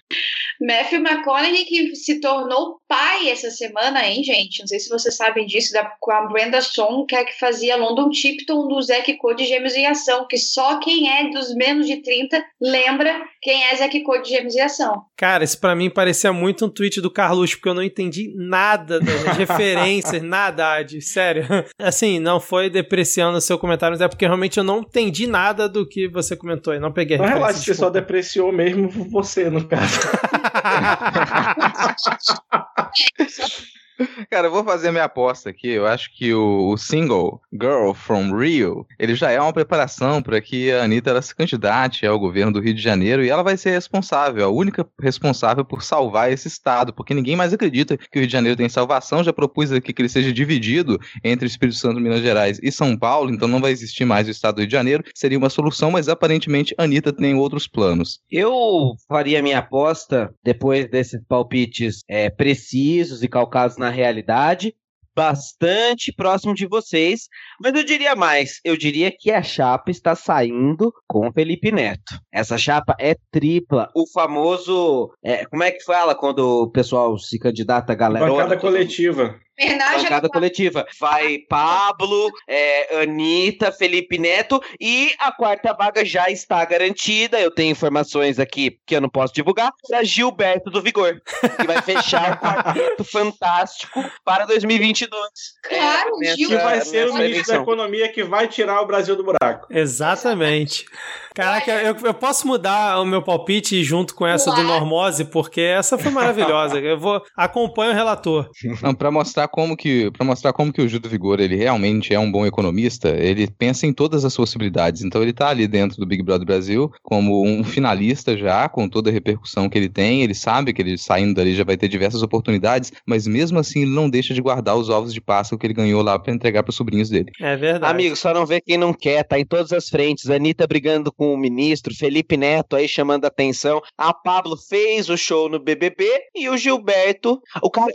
Matthew 0.62 1.00
McConaughey, 1.00 1.66
que 1.66 1.96
se 1.96 2.20
tornou 2.20 2.80
pai 2.88 3.30
essa 3.30 3.50
semana, 3.50 4.06
hein, 4.06 4.24
gente? 4.24 4.60
Não 4.60 4.68
sei 4.68 4.80
se 4.80 4.90
vocês 4.90 5.16
sabem 5.16 5.46
disso, 5.46 5.74
da, 5.74 5.86
com 6.00 6.12
a 6.12 6.26
Brenda 6.28 6.62
Song, 6.62 7.06
que 7.06 7.16
é 7.16 7.24
que 7.24 7.38
fazia 7.38 7.76
London 7.76 8.10
Tipton 8.10 8.68
do 8.68 8.82
Zack 8.82 9.18
Code 9.18 9.46
Gêmeos 9.46 9.76
em 9.76 9.86
Ação, 9.86 10.26
que 10.28 10.38
só 10.38 10.80
quem 10.80 11.10
é 11.10 11.30
dos 11.30 11.54
menos 11.54 11.86
de 11.86 11.98
30 11.98 12.44
lembra 12.62 13.22
quem 13.42 13.64
é 13.66 13.76
Zack 13.76 14.02
Code 14.04 14.30
Gêmeos 14.30 14.56
em 14.56 14.62
Ação. 14.62 15.04
Cara, 15.16 15.44
isso 15.44 15.60
para 15.60 15.76
mim 15.76 15.90
parecia 15.90 16.32
muito 16.32 16.66
um 16.66 16.70
tweet 16.70 17.02
do 17.02 17.12
Carlos, 17.12 17.54
porque 17.54 17.70
eu 17.70 17.74
não 17.74 17.84
entendi 17.84 18.34
nada 18.36 19.00
das 19.00 19.24
referências, 19.38 20.22
nada, 20.22 20.76
Ad, 20.76 21.02
sério. 21.02 21.46
Assim, 21.80 22.20
não 22.20 22.40
foi 22.40 22.70
depreciando 22.70 23.38
o 23.38 23.42
seu 23.42 23.58
comentário, 23.58 23.94
mas 23.94 24.02
é 24.02 24.08
porque 24.08 24.26
realmente 24.26 24.58
eu 24.58 24.64
não 24.64 24.80
entendi 24.80 25.28
nada 25.28 25.68
do 25.68 25.88
que 25.88 26.08
você 26.08 26.36
comentou 26.36 26.74
e 26.74 26.80
não 26.80 26.92
peguei. 26.92 27.18
Não 27.18 27.26
relaxa, 27.26 27.60
você 27.60 27.74
só 27.74 27.90
depreciou 27.90 28.52
mesmo 28.52 28.90
você, 28.90 29.50
no 29.50 29.66
caso. 29.68 30.00
okay, 30.56 31.96
so- 32.20 32.38
Cara, 34.30 34.48
eu 34.48 34.52
vou 34.52 34.64
fazer 34.64 34.90
a 34.90 34.92
minha 34.92 35.04
aposta 35.04 35.50
aqui. 35.50 35.70
Eu 35.70 35.86
acho 35.86 36.16
que 36.16 36.34
o, 36.34 36.70
o, 36.70 36.78
single 36.78 37.42
Girl 37.52 37.94
from 37.94 38.36
Rio, 38.38 38.86
ele 39.00 39.16
já 39.16 39.32
é 39.32 39.40
uma 39.42 39.54
preparação 39.54 40.22
para 40.22 40.40
que 40.40 40.72
a 40.72 40.84
Anitta 40.84 41.10
ela 41.10 41.22
se 41.22 41.36
candidate 41.36 42.06
ao 42.06 42.20
governo 42.20 42.54
do 42.54 42.60
Rio 42.60 42.74
de 42.74 42.82
Janeiro 42.82 43.24
e 43.24 43.30
ela 43.30 43.44
vai 43.44 43.58
ser 43.58 43.72
responsável, 43.72 44.46
a 44.46 44.50
única 44.50 44.88
responsável 45.02 45.66
por 45.66 45.84
salvar 45.84 46.32
esse 46.32 46.48
estado, 46.48 46.94
porque 46.94 47.14
ninguém 47.14 47.36
mais 47.36 47.54
acredita 47.54 47.98
que 47.98 48.18
o 48.18 48.20
Rio 48.20 48.28
de 48.28 48.34
Janeiro 48.34 48.58
tem 48.58 48.70
salvação. 48.70 49.24
Já 49.24 49.34
propus 49.34 49.72
aqui 49.72 49.92
que 49.92 50.02
ele 50.02 50.10
seja 50.10 50.32
dividido 50.32 51.00
entre 51.24 51.48
Espírito 51.48 51.78
Santo, 51.78 52.00
Minas 52.00 52.22
Gerais 52.22 52.60
e 52.62 52.72
São 52.72 52.96
Paulo, 52.98 53.32
então 53.32 53.48
não 53.48 53.62
vai 53.62 53.72
existir 53.72 54.06
mais 54.06 54.28
o 54.28 54.32
estado 54.32 54.56
do 54.56 54.60
Rio 54.60 54.68
de 54.68 54.74
Janeiro. 54.74 55.04
Seria 55.14 55.38
uma 55.38 55.50
solução, 55.50 55.92
mas 55.92 56.08
aparentemente 56.08 56.76
a 56.78 56.84
Anitta 56.84 57.12
tem 57.12 57.36
outros 57.36 57.68
planos. 57.68 58.20
Eu 58.30 58.96
faria 59.08 59.42
minha 59.42 59.60
aposta 59.60 60.34
depois 60.44 60.90
desses 60.90 61.22
palpites 61.28 62.04
é, 62.08 62.30
precisos 62.30 63.24
e 63.24 63.28
calcados 63.28 63.78
na 63.78 63.87
na 63.88 63.90
realidade, 63.90 64.76
bastante 65.16 66.14
próximo 66.14 66.54
de 66.54 66.68
vocês, 66.68 67.28
mas 67.60 67.74
eu 67.74 67.84
diria 67.84 68.16
mais, 68.16 68.60
eu 68.64 68.78
diria 68.78 69.12
que 69.12 69.32
a 69.32 69.42
chapa 69.42 69.90
está 69.90 70.14
saindo 70.14 70.94
com 71.08 71.32
Felipe 71.32 71.72
Neto. 71.72 72.20
Essa 72.32 72.58
chapa 72.58 72.96
é 73.00 73.16
tripla, 73.32 73.90
o 73.96 74.06
famoso, 74.08 75.12
é, 75.24 75.46
como 75.46 75.64
é 75.64 75.72
que 75.72 75.84
fala 75.84 76.14
quando 76.14 76.64
o 76.64 76.70
pessoal 76.70 77.18
se 77.18 77.40
candidata, 77.40 77.96
galera? 77.96 78.28
Bancada 78.28 78.58
coletiva. 78.58 79.40
Bancada 79.58 80.30
coletiva. 80.30 80.86
Vai 81.00 81.40
Pablo, 81.40 82.32
é, 82.48 83.02
Anitta, 83.02 83.72
Felipe 83.72 84.18
Neto 84.18 84.62
e 84.80 85.14
a 85.18 85.32
quarta 85.32 85.74
vaga 85.74 86.06
já 86.06 86.30
está 86.30 86.64
garantida. 86.64 87.40
Eu 87.40 87.52
tenho 87.52 87.72
informações 87.72 88.40
aqui 88.40 88.80
que 88.86 88.96
eu 88.96 89.02
não 89.02 89.10
posso 89.10 89.34
divulgar. 89.34 89.72
Da 89.90 90.04
Gilberto 90.04 90.70
do 90.70 90.82
Vigor, 90.82 91.22
que 91.60 91.66
vai 91.66 91.82
fechar 91.82 92.34
o 92.34 92.38
quarteto 92.40 93.04
fantástico 93.04 94.04
para 94.24 94.46
2022. 94.46 95.20
Claro, 95.64 96.10
é, 96.16 96.20
nessa, 96.20 96.36
que 96.36 96.56
vai 96.56 96.82
ser 96.82 97.10
o 97.10 97.14
ministro 97.16 97.56
da 97.56 97.62
Economia 97.62 98.10
que 98.10 98.24
vai 98.24 98.48
tirar 98.48 98.82
o 98.82 98.86
Brasil 98.86 99.16
do 99.16 99.24
buraco. 99.24 99.68
Exatamente. 99.70 100.86
Caraca, 101.34 101.72
eu, 101.72 101.96
eu 102.04 102.14
posso 102.14 102.48
mudar 102.48 103.00
o 103.00 103.06
meu 103.06 103.22
palpite 103.22 103.84
junto 103.84 104.16
com 104.16 104.26
essa 104.26 104.52
do 104.52 104.64
Normose, 104.64 105.26
porque 105.26 105.62
essa 105.62 105.96
foi 105.96 106.10
maravilhosa. 106.12 106.80
Eu 106.80 107.00
vou 107.00 107.22
acompanho 107.36 107.92
o 107.92 107.96
relator. 107.96 108.50
Não, 108.82 108.96
pra 108.96 109.12
mostrar 109.12 109.47
como 109.48 109.76
que 109.76 110.12
para 110.12 110.26
mostrar 110.26 110.54
como 110.54 110.72
que 110.72 110.82
o 110.82 110.88
Gil 110.88 111.00
do 111.00 111.10
Vigor 111.10 111.40
ele 111.40 111.56
realmente 111.56 112.14
é 112.14 112.20
um 112.20 112.32
bom 112.32 112.46
economista, 112.46 113.10
ele 113.10 113.48
pensa 113.48 113.86
em 113.86 113.94
todas 113.94 114.26
as 114.26 114.36
possibilidades. 114.36 115.04
Então 115.04 115.22
ele 115.22 115.34
tá 115.34 115.50
ali 115.50 115.68
dentro 115.68 115.98
do 115.98 116.06
Big 116.06 116.24
Brother 116.24 116.46
Brasil 116.46 116.92
como 117.04 117.46
um 117.46 117.64
finalista 117.64 118.38
já, 118.38 118.68
com 118.70 118.88
toda 118.88 119.10
a 119.10 119.14
repercussão 119.14 119.70
que 119.70 119.78
ele 119.78 119.90
tem. 119.90 120.24
Ele 120.24 120.34
sabe 120.34 120.74
que 120.74 120.82
ele 120.82 120.98
saindo 120.98 121.36
dali 121.36 121.56
já 121.56 121.64
vai 121.64 121.78
ter 121.78 121.88
diversas 121.88 122.22
oportunidades, 122.22 122.92
mas 123.06 123.28
mesmo 123.28 123.60
assim 123.60 123.82
ele 123.82 123.92
não 123.92 124.10
deixa 124.10 124.34
de 124.34 124.42
guardar 124.42 124.76
os 124.76 124.90
ovos 124.90 125.14
de 125.14 125.22
Páscoa 125.22 125.58
que 125.58 125.66
ele 125.66 125.74
ganhou 125.74 126.02
lá 126.02 126.18
para 126.18 126.34
entregar 126.34 126.64
pros 126.64 126.76
sobrinhos 126.76 127.10
dele. 127.10 127.32
É 127.40 127.56
verdade. 127.56 127.92
Amigo, 127.92 128.16
só 128.16 128.34
não 128.34 128.46
vê 128.46 128.62
quem 128.62 128.78
não 128.78 128.94
quer, 128.94 129.24
tá 129.24 129.40
em 129.40 129.46
todas 129.46 129.72
as 129.72 129.90
frentes. 129.90 130.30
Anitta 130.30 130.68
brigando 130.68 131.12
com 131.12 131.34
o 131.34 131.38
ministro, 131.38 131.94
Felipe 131.94 132.38
Neto 132.38 132.76
aí 132.76 132.88
chamando 132.88 133.26
atenção. 133.26 133.82
A 133.98 134.14
Pablo 134.14 134.56
fez 134.58 135.10
o 135.10 135.18
show 135.18 135.50
no 135.50 135.60
BBB 135.60 136.06
e 136.36 136.50
o 136.50 136.58
Gilberto. 136.58 137.40
O 137.62 137.70
cara. 137.70 137.92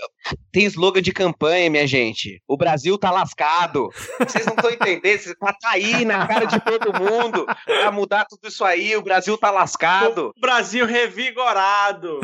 Tem 0.53 0.65
slogan 0.67 1.03
de 1.03 1.13
campanha, 1.13 1.42
minha 1.51 1.87
gente. 1.87 2.43
O 2.49 2.57
Brasil 2.57 2.97
tá 2.99 3.11
lascado. 3.11 3.89
Vocês 4.19 4.47
não 4.47 4.55
estão 4.55 4.71
entendendo. 4.71 5.19
Você 5.19 5.35
tá 5.35 5.55
aí 5.67 6.05
na 6.05 6.27
cara 6.27 6.45
de 6.47 6.61
todo 6.61 6.93
mundo. 6.93 7.47
Pra 7.65 7.91
mudar 7.93 8.25
tudo 8.29 8.49
isso 8.49 8.65
aí, 8.65 8.97
o 8.97 9.03
Brasil 9.03 9.37
tá 9.39 9.51
lascado. 9.51 10.33
O 10.37 10.41
Brasil 10.41 10.87
revigorado. 10.87 12.21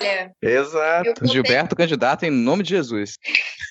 É. 0.00 0.30
Exato. 0.42 1.26
Gilberto 1.26 1.76
candidato 1.76 2.24
em 2.24 2.30
nome 2.30 2.62
de 2.62 2.70
Jesus. 2.70 3.16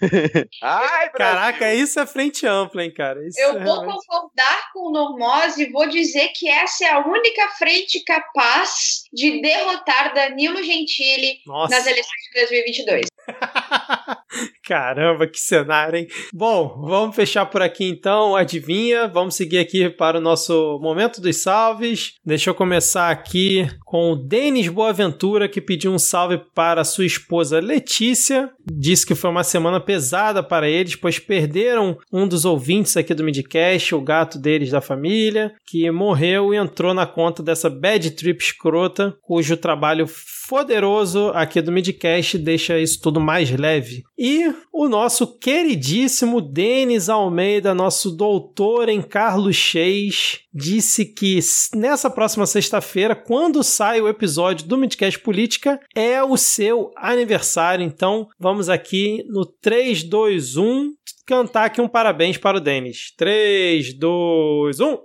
Ai, 0.62 1.10
Caraca, 1.10 1.74
isso 1.74 2.00
é 2.00 2.06
frente 2.06 2.46
ampla, 2.46 2.84
hein, 2.84 2.94
cara? 2.94 3.26
Isso 3.28 3.40
Eu 3.40 3.52
é 3.52 3.64
vou 3.64 3.74
realmente- 3.82 4.06
concordar 4.08 4.72
com 4.74 4.90
o 4.90 4.92
Normose 4.92 5.64
e 5.64 5.72
vou 5.72 5.88
dizer 5.90 6.30
que 6.36 6.50
essa 6.50 6.86
é 6.86 6.92
a 6.92 7.00
única 7.08 7.48
frente 7.58 8.04
capaz 8.04 9.04
de 9.14 9.42
derrotar 9.42 10.14
Danilo 10.14 10.62
Gentili 10.64 11.38
Nossa. 11.46 11.76
nas 11.76 11.86
eleições 11.86 12.22
de 12.34 12.40
2022. 12.42 13.06
Caramba, 14.66 15.28
que 15.28 15.40
cenário, 15.40 16.00
hein? 16.00 16.08
Bom, 16.34 16.86
vamos 16.88 17.16
fechar 17.16 17.45
por 17.45 17.62
aqui 17.62 17.86
então. 17.86 18.36
Adivinha? 18.36 19.08
Vamos 19.08 19.36
seguir 19.36 19.60
aqui 19.60 19.90
para 19.90 20.18
o 20.18 20.22
nosso 20.22 20.80
momento 20.82 21.22
dos 21.22 21.38
salves. 21.38 22.14
Deixa 22.26 22.50
eu 22.50 22.56
começar 22.56 23.10
aqui 23.10 23.68
com 23.86 24.14
o 24.14 24.16
Denis 24.16 24.68
Boaventura, 24.70 25.50
que 25.50 25.62
pediu 25.62 25.91
um 25.91 26.00
salve 26.00 26.40
para 26.56 26.84
sua 26.84 27.06
esposa 27.06 27.60
Letícia. 27.60 28.50
Disse 28.72 29.06
que 29.06 29.16
foi 29.16 29.30
uma 29.30 29.44
semana 29.44 29.80
pesada 29.80 30.41
para 30.41 30.68
eles, 30.70 30.95
pois 30.95 31.20
perderam 31.20 31.98
um 32.12 32.28
dos 32.28 32.45
ouvintes 32.45 32.95
aqui 32.98 33.14
do 33.14 33.24
Midcast, 33.24 33.94
o 33.94 34.02
gato 34.02 34.40
deles 34.40 34.72
da 34.72 34.82
família, 34.82 35.54
que 35.68 35.90
morreu 35.91 36.54
e 36.54 36.58
entrou 36.58 36.94
na 36.94 37.06
conta 37.06 37.44
dessa 37.44 37.70
bad 37.70 38.12
trip 38.12 38.41
escrota, 38.41 39.16
cujo 39.22 39.58
trabalho 39.58 40.08
poderoso 40.48 41.30
aqui 41.34 41.61
do 41.61 41.72
Midcast 41.72 42.38
deixa 42.38 42.80
isso 42.80 43.02
tudo 43.02 43.20
mais 43.20 43.49
leve. 43.52 44.03
E 44.18 44.53
o 44.72 44.88
nosso 44.88 45.38
queridíssimo 45.40 46.41
Denis 46.41 47.10
Almeida, 47.10 47.74
nosso 47.74 48.11
doutor 48.11 48.90
em 48.90 49.02
Carlos 49.02 49.56
Cheis, 49.56 50.40
disse 50.53 51.06
que 51.06 51.40
nessa 51.76 52.10
próxima 52.10 52.45
sexta-feira, 52.45 53.15
quando 53.15 53.64
sai 53.64 54.02
o 54.02 54.07
episódio 54.07 54.68
do 54.68 54.78
Midcast 54.78 55.20
Política, 55.20 55.80
é 55.95 56.24
o 56.24 56.38
seu 56.38 56.91
aniversário. 56.95 57.86
Então 57.86 58.28
vamos 58.40 58.70
aqui 58.70 59.24
no 59.28 59.45
3, 59.45 60.03
2, 60.03 60.57
1 60.57 60.91
cantar 61.26 61.65
aqui 61.65 61.82
um 61.82 61.88
parabéns 61.88 62.38
para 62.38 62.57
o 62.57 62.61
Denis. 62.61 63.14
3, 63.18 63.94
2, 63.94 64.80
1. 64.80 64.98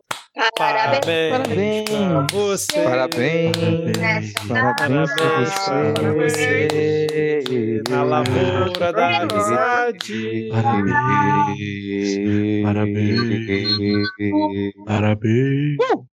Parabéns. 0.56 1.31
Parabéns 1.31 1.85
para 1.90 2.27
você. 2.31 2.82
Parabéns. 2.85 4.32
Parabéns 4.47 5.10
para 5.98 6.12
você 6.12 7.82
na 7.89 8.05
lavoura 8.05 8.93
da 8.93 9.23
amizade. 9.23 10.48
Parabéns. 12.62 13.69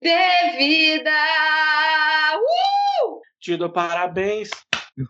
De 0.01 0.57
vida! 0.57 1.11
Uh! 2.35 3.21
Te 3.39 3.55
dou 3.57 3.69
parabéns. 3.69 4.49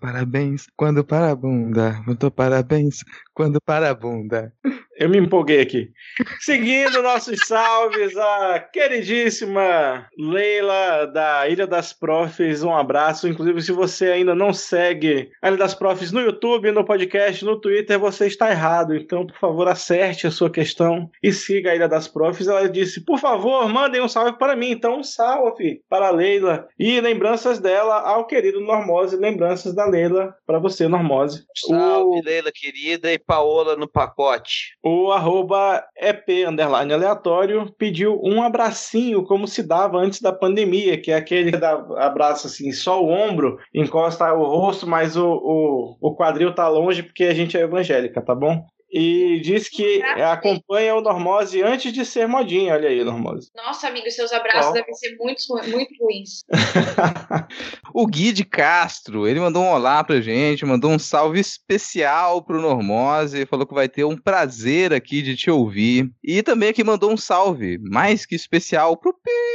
Parabéns 0.02 0.68
quando 0.76 1.06
para 1.06 1.32
a 1.32 1.36
bunda. 1.36 2.02
Eu 2.08 2.16
dou 2.16 2.32
parabéns 2.32 3.04
quando 3.34 3.62
para 3.62 3.92
a 3.92 3.94
bunda. 3.94 4.52
Eu 4.98 5.10
me 5.10 5.18
empolguei 5.18 5.60
aqui. 5.60 5.92
Seguindo 6.40 7.02
nossos 7.02 7.40
salves, 7.48 8.16
a 8.16 8.60
queridíssima 8.60 10.08
Leila 10.18 11.06
da 11.08 11.50
Ilha 11.50 11.68
das 11.68 11.92
Profs, 11.92 12.64
um 12.64 12.74
abraço. 12.74 13.28
Inclusive, 13.28 13.62
se 13.62 13.74
você 13.74 14.12
ainda 14.12 14.34
não 14.34 14.54
segue 14.54 15.32
a 15.42 15.50
Ilha 15.50 15.58
das 15.58 15.76
Profs 15.76 16.14
no 16.14 16.22
YouTube, 16.22 16.72
no 16.72 16.86
podcast, 16.86 17.44
no 17.44 17.60
Twitter, 17.60 18.00
você 18.00 18.28
está 18.28 18.50
errado. 18.50 18.96
Então, 18.96 19.28
por 19.28 19.38
favor, 19.38 19.68
acerte 19.68 20.28
a 20.28 20.32
sua 20.32 20.50
questão 20.50 21.10
e 21.22 21.34
siga 21.34 21.72
a 21.72 21.76
Ilha 21.76 21.90
das 21.90 22.08
Profs. 22.08 22.48
Ela 22.48 22.70
disse, 22.70 23.04
por 23.04 23.20
favor, 23.20 23.68
mandem 23.68 24.02
um 24.02 24.08
salve 24.08 24.38
para 24.38 24.56
mim. 24.56 24.72
Então, 24.72 25.00
um 25.00 25.04
salve 25.04 25.82
para 25.90 26.08
a 26.08 26.12
Leila. 26.12 26.70
E 26.80 27.02
lembranças 27.02 27.60
dela 27.60 28.00
ao 28.00 28.26
querido 28.26 28.62
Normose. 28.62 29.18
Lembranças 29.18 29.76
da 29.76 29.86
Leila 29.86 30.34
para 30.48 30.58
você, 30.58 30.88
Normose. 30.88 31.44
Salve, 31.54 32.22
Leila 32.22 32.52
querida 32.54 33.12
e 33.12 33.20
Paola 33.20 33.76
no 33.76 33.90
pacote. 33.90 34.78
O 34.88 35.12
arroba 35.12 35.84
EP 36.00 36.48
underline 36.48 36.94
aleatório 36.94 37.74
pediu 37.76 38.22
um 38.24 38.44
abracinho 38.44 39.24
como 39.24 39.48
se 39.48 39.64
dava 39.64 39.98
antes 39.98 40.22
da 40.22 40.32
pandemia, 40.32 41.02
que 41.02 41.10
é 41.10 41.16
aquele 41.16 41.52
que 41.52 41.58
dá 41.58 41.72
abraço 41.98 42.46
assim, 42.46 42.72
só 42.72 43.04
o 43.04 43.10
ombro, 43.10 43.58
encosta 43.74 44.32
o 44.32 44.46
rosto, 44.46 44.86
mas 44.86 45.18
o, 45.18 45.28
o, 45.28 45.98
o 46.00 46.16
quadril 46.16 46.54
tá 46.54 46.68
longe 46.68 47.02
porque 47.02 47.24
a 47.24 47.34
gente 47.34 47.58
é 47.58 47.62
evangélica, 47.62 48.22
tá 48.22 48.36
bom? 48.36 48.64
E 48.98 49.42
diz 49.42 49.68
que 49.68 50.02
acompanha 50.02 50.96
o 50.96 51.02
Normose 51.02 51.62
antes 51.62 51.92
de 51.92 52.06
ser 52.06 52.30
modinha. 52.30 52.76
Olha 52.76 52.88
aí, 52.88 53.04
Normose. 53.04 53.52
Nossa, 53.54 53.90
amigo, 53.90 54.10
seus 54.10 54.32
abraços 54.32 54.68
Qual? 54.68 54.74
devem 54.74 54.94
ser 54.94 55.18
muito, 55.18 55.44
muito 55.70 55.94
ruins. 56.02 56.46
O 57.94 58.08
Gui 58.08 58.32
de 58.32 58.44
Castro, 58.44 59.28
ele 59.28 59.40
mandou 59.40 59.64
um 59.64 59.70
olá 59.70 60.04
pra 60.04 60.20
gente, 60.20 60.66
mandou 60.66 60.92
um 60.92 61.00
salve 61.00 61.40
especial 61.40 62.42
pro 62.42 62.62
Normose, 62.62 63.46
falou 63.46 63.66
que 63.66 63.74
vai 63.74 63.88
ter 63.88 64.04
um 64.04 64.18
prazer 64.18 64.94
aqui 64.94 65.22
de 65.22 65.36
te 65.36 65.50
ouvir. 65.50 66.10
E 66.24 66.44
também 66.44 66.70
aqui 66.70 66.84
mandou 66.84 67.12
um 67.12 67.18
salve, 67.18 67.78
mais 67.80 68.26
que 68.26 68.36
especial, 68.36 68.98
pro 68.98 69.14
Pi 69.14 69.55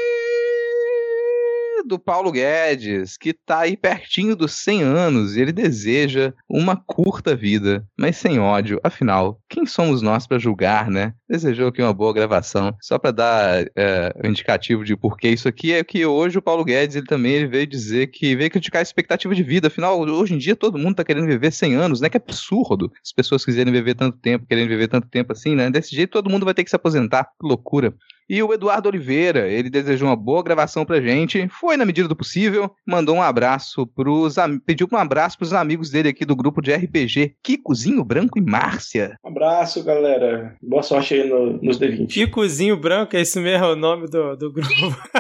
do 1.91 1.99
Paulo 1.99 2.31
Guedes, 2.31 3.17
que 3.19 3.33
tá 3.33 3.61
aí 3.61 3.77
pertinho 3.77 4.37
dos 4.37 4.53
100 4.53 4.83
anos 4.83 5.37
e 5.37 5.41
ele 5.41 5.53
deseja 5.53 6.33
uma 6.49 6.77
curta 6.77 7.35
vida, 7.35 7.85
mas 7.99 8.17
sem 8.17 8.39
ódio. 8.39 8.81
Afinal, 8.83 9.41
quem 9.49 9.67
somos 9.67 10.01
nós 10.01 10.25
pra 10.27 10.39
julgar, 10.39 10.89
né? 10.89 11.13
Desejou 11.29 11.69
aqui 11.69 11.83
uma 11.83 11.93
boa 11.93 12.13
gravação, 12.13 12.73
só 12.81 12.97
pra 12.97 13.11
dar 13.11 13.67
é, 13.77 14.15
um 14.25 14.29
indicativo 14.29 14.85
de 14.85 14.97
por 14.97 15.19
que 15.19 15.29
isso 15.29 15.49
aqui 15.49 15.73
é 15.73 15.83
que 15.83 16.07
hoje 16.07 16.39
o 16.39 16.43
Paulo 16.43 16.65
Guedes 16.65 16.95
ele 16.95 17.07
também 17.07 17.33
ele 17.33 17.49
veio 17.49 17.67
dizer 17.67 18.07
que 18.07 18.37
veio 18.37 18.51
criticar 18.51 18.79
a 18.79 18.83
expectativa 18.83 19.35
de 19.35 19.43
vida. 19.43 19.67
Afinal, 19.67 20.01
hoje 20.01 20.35
em 20.35 20.39
dia 20.39 20.55
todo 20.55 20.79
mundo 20.79 20.95
tá 20.95 21.05
querendo 21.05 21.27
viver 21.27 21.51
100 21.51 21.75
anos, 21.75 22.01
né? 22.01 22.09
Que 22.09 22.17
absurdo 22.17 22.91
as 23.05 23.13
pessoas 23.13 23.45
quiserem 23.45 23.73
viver 23.73 23.97
tanto 23.97 24.17
tempo, 24.17 24.47
querendo 24.47 24.69
viver 24.69 24.87
tanto 24.87 25.09
tempo 25.09 25.33
assim, 25.33 25.57
né? 25.57 25.69
Desse 25.71 25.95
jeito 25.95 26.13
todo 26.13 26.31
mundo 26.31 26.45
vai 26.45 26.55
ter 26.55 26.63
que 26.63 26.71
se 26.71 26.77
aposentar. 26.77 27.25
Que 27.25 27.47
loucura. 27.47 27.93
E 28.33 28.41
o 28.45 28.55
Eduardo 28.55 28.89
Oliveira, 28.89 29.49
ele 29.49 29.69
desejou 29.69 30.07
uma 30.09 30.15
boa 30.15 30.41
gravação 30.41 30.85
pra 30.87 31.01
gente, 31.01 31.49
foi 31.49 31.77
na 31.77 31.85
medida 31.85 32.07
do 32.07 32.15
possível, 32.15 32.71
mandou 32.87 33.17
um 33.17 33.23
abraço 33.23 33.85
pros 33.89 34.37
pediu 34.65 34.87
um 34.93 34.97
abraço 34.97 35.37
pros 35.37 35.53
amigos 35.53 35.91
dele 35.91 36.11
aqui 36.11 36.25
do 36.25 36.37
grupo 36.37 36.63
de 36.63 36.73
RPG, 36.73 37.35
Kikozinho 37.43 38.05
Branco 38.05 38.39
e 38.39 38.41
Márcia. 38.41 39.17
Abraço, 39.25 39.83
galera. 39.83 40.55
Boa 40.63 40.85
sorte 40.85 41.15
aí 41.15 41.29
no- 41.29 41.61
nos 41.61 41.77
D20. 41.77 42.07
Kikozinho 42.07 42.77
Branco, 42.77 43.17
é 43.17 43.21
esse 43.23 43.41
mesmo 43.41 43.67
o 43.67 43.75
nome 43.75 44.07
do, 44.09 44.37
do 44.37 44.53
grupo. 44.53 44.71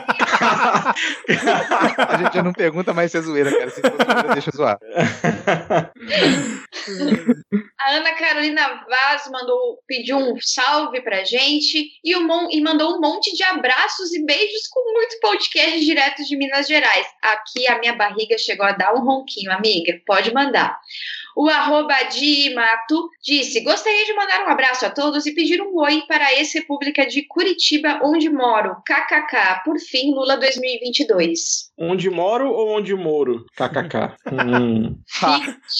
A 1.99 2.17
gente 2.17 2.35
já 2.35 2.43
não 2.45 2.53
pergunta 2.53 2.95
mais 2.95 3.11
se 3.11 3.19
é 3.19 3.21
zoeira, 3.21 3.51
cara. 3.51 3.71
Se 3.71 3.81
for 3.81 3.91
zoeira, 3.91 4.33
deixa 4.35 4.51
eu 4.51 4.57
zoar. 4.57 4.79
A 7.81 7.93
Ana 7.97 8.13
Carolina 8.15 8.63
Vaz 8.89 9.29
mandou, 9.33 9.79
pediu 9.87 10.17
um 10.19 10.37
salve 10.41 11.01
pra 11.03 11.25
gente 11.25 11.89
e, 12.05 12.17
um 12.17 12.27
mon- 12.27 12.49
e 12.51 12.61
mandou 12.61 12.97
um 12.97 13.00
monte 13.01 13.35
de 13.35 13.43
abraços 13.43 14.13
e 14.13 14.25
beijos 14.25 14.69
com 14.69 14.93
muito 14.93 15.19
podcast 15.21 15.81
direto 15.81 16.25
de 16.25 16.37
Minas 16.37 16.67
Gerais. 16.67 17.07
Aqui 17.23 17.67
a 17.69 17.79
minha 17.79 17.95
barriga 17.95 18.37
chegou 18.39 18.67
a 18.67 18.73
dar 18.73 18.95
um 18.95 19.05
ronquinho, 19.05 19.53
amiga. 19.53 20.01
Pode 20.07 20.33
mandar. 20.33 20.79
O 21.37 21.49
arroba 21.49 21.95
Mato 22.55 23.09
disse: 23.23 23.63
Gostaria 23.63 24.05
de 24.05 24.13
mandar 24.13 24.45
um 24.45 24.49
abraço 24.49 24.85
a 24.85 24.91
todos 24.91 25.27
e 25.27 25.35
pedir 25.35 25.61
um 25.63 25.77
oi 25.77 26.03
para 26.07 26.27
a 26.27 26.35
ex-república 26.35 27.07
de 27.07 27.23
Curitiba, 27.23 28.01
onde 28.03 28.29
moro. 28.29 28.77
KKK. 28.85 29.63
Por 29.65 29.79
fim, 29.79 30.13
Lula 30.13 30.37
2022. 30.37 31.71
Onde 31.79 32.11
moro 32.11 32.51
ou 32.51 32.77
onde 32.77 32.95
moro? 32.95 33.47
KKK. 33.57 34.17
Hum. 34.31 34.99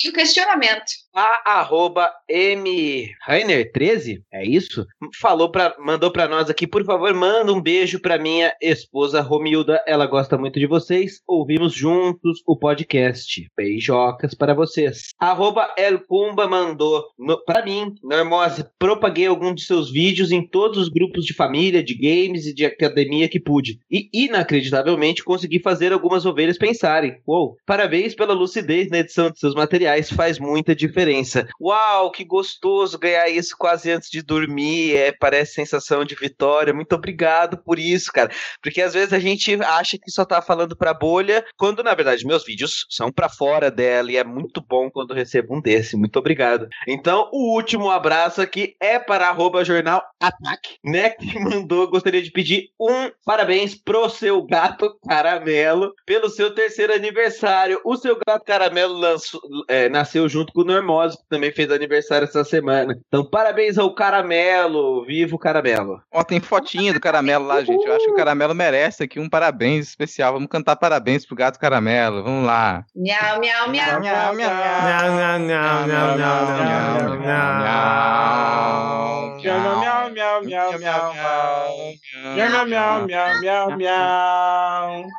O 0.09 0.13
questionamento. 0.13 0.93
A 1.13 1.59
arroba 1.59 2.09
M 2.29 3.11
Rainer 3.27 3.73
13, 3.73 4.23
é 4.33 4.47
isso? 4.47 4.87
Falou 5.21 5.51
para 5.51 5.75
mandou 5.81 6.13
para 6.13 6.29
nós 6.29 6.49
aqui, 6.49 6.69
por 6.69 6.85
favor, 6.85 7.13
manda 7.13 7.53
um 7.53 7.61
beijo 7.61 8.01
para 8.01 8.17
minha 8.17 8.55
esposa 8.63 9.21
Romilda, 9.21 9.83
ela 9.89 10.07
gosta 10.07 10.39
muito 10.39 10.61
de 10.61 10.69
vocês. 10.69 11.21
Ouvimos 11.27 11.75
juntos 11.75 12.41
o 12.47 12.57
podcast. 12.57 13.45
Beijocas 13.57 14.35
para 14.35 14.55
vocês. 14.55 15.09
Arroba 15.19 15.75
El 15.77 15.99
Pumba 16.07 16.47
mandou 16.47 17.05
para 17.45 17.65
mim, 17.65 17.93
Normose, 18.05 18.65
propaguei 18.79 19.27
algum 19.27 19.53
de 19.53 19.65
seus 19.65 19.91
vídeos 19.91 20.31
em 20.31 20.47
todos 20.47 20.79
os 20.79 20.89
grupos 20.89 21.25
de 21.25 21.35
família, 21.35 21.83
de 21.83 21.95
games 21.95 22.47
e 22.47 22.55
de 22.55 22.65
academia 22.65 23.29
que 23.29 23.41
pude. 23.41 23.81
E 23.91 24.09
inacreditavelmente 24.13 25.25
consegui 25.25 25.61
fazer 25.61 25.93
algumas 25.93 26.25
ovelhas 26.25 26.57
pensarem. 26.57 27.21
Uou, 27.27 27.57
parabéns 27.67 28.15
pela 28.15 28.33
lucidez 28.33 28.89
na 28.89 29.01
edição 29.01 29.29
de 29.29 29.41
seus 29.41 29.57
materiais, 29.57 30.09
faz 30.09 30.39
muita 30.39 30.73
diferença. 30.73 31.00
Uau, 31.61 32.11
que 32.11 32.25
gostoso 32.25 32.99
ganhar 32.99 33.29
isso 33.29 33.57
quase 33.59 33.91
antes 33.91 34.11
de 34.11 34.23
dormir, 34.23 34.97
é, 34.97 35.13
parece 35.13 35.55
sensação 35.55 36.05
de 36.05 36.15
vitória. 36.15 36.75
Muito 36.75 36.95
obrigado 36.95 37.59
por 37.59 37.79
isso, 37.79 38.13
cara. 38.13 38.31
Porque 38.63 38.83
às 38.83 38.95
vezes 38.95 39.13
a 39.13 39.19
gente 39.19 39.55
acha 39.63 39.99
que 39.99 40.11
só 40.11 40.25
tá 40.25 40.41
falando 40.43 40.77
pra 40.77 40.95
bolha, 40.95 41.45
quando 41.57 41.83
na 41.83 41.95
verdade 41.95 42.27
meus 42.27 42.45
vídeos 42.45 42.87
são 42.91 43.11
para 43.11 43.29
fora 43.29 43.71
dela 43.71 44.11
e 44.11 44.17
é 44.17 44.25
muito 44.25 44.61
bom 44.61 44.91
quando 44.91 45.15
recebo 45.15 45.57
um 45.57 45.61
desse. 45.61 45.97
Muito 45.97 46.19
obrigado. 46.19 46.69
Então, 46.87 47.29
o 47.33 47.55
último 47.55 47.91
abraço 47.91 48.41
aqui 48.41 48.75
é 48.81 48.99
para 48.99 49.29
arroba 49.29 49.65
jornal 49.65 50.03
Ataque, 50.21 50.79
né? 50.85 51.11
Que 51.31 51.39
mandou, 51.39 51.89
gostaria 51.89 52.23
de 52.23 52.31
pedir 52.31 52.71
um 52.81 53.11
parabéns 53.25 53.75
pro 53.75 54.09
seu 54.09 54.43
gato 54.43 54.99
caramelo 55.07 55.93
pelo 56.05 56.29
seu 56.29 56.55
terceiro 56.55 56.93
aniversário. 56.93 57.81
O 57.85 57.97
seu 57.97 58.19
gato 58.27 58.45
caramelo 58.45 58.95
lançou, 58.95 59.41
é, 59.69 59.89
nasceu 59.89 60.29
junto 60.29 60.53
com 60.53 60.63
o 60.63 60.65
que 61.17 61.29
também 61.29 61.53
fez 61.53 61.71
aniversário 61.71 62.25
essa 62.25 62.45
semana. 62.45 62.97
Então, 63.09 63.25
parabéns 63.25 63.79
ao 63.79 63.95
Caramelo. 63.95 65.05
Viva 65.05 65.35
o 65.35 65.39
Caramelo. 65.39 66.03
Ó, 66.13 66.23
tem 66.23 66.41
fotinha 66.41 66.93
do 66.93 67.01
Caramelo 67.01 67.47
lá, 67.47 67.63
gente. 67.63 67.87
Eu 67.87 67.95
acho 67.95 68.07
que 68.07 68.13
o 68.13 68.17
Caramelo 68.17 68.55
merece 68.55 69.05
aqui 69.05 69.21
um 69.21 69.29
parabéns 69.29 69.89
especial. 69.89 70.33
Vamos 70.33 70.49
cantar 70.49 70.77
parabéns 70.77 71.25
pro 71.27 71.37
gato 71.37 71.59
Caramelo. 71.59 72.23
Vamos 72.23 72.47
lá. 72.47 72.85
Miau, 72.95 73.41
miau, 73.41 73.71
miau. 73.71 74.01
Miau, 74.01 74.35
miau, 74.35 74.35
miau. 74.35 74.51
Miau, 74.51 75.13
miau, 75.13 75.39
miau, 75.41 75.87
miau, 75.87 76.17
miau, 76.17 77.19
miau. 77.19 77.71
Miau, 79.41 79.63
miau, 79.81 80.11
miau, 80.11 80.43
miau, 80.43 80.79
miau, 80.79 80.79
miau. 80.79 81.95
Miau, 82.37 82.67
miau, 82.67 83.07
miau, 83.07 83.31
miau, 83.41 83.67
miau. 83.77 85.11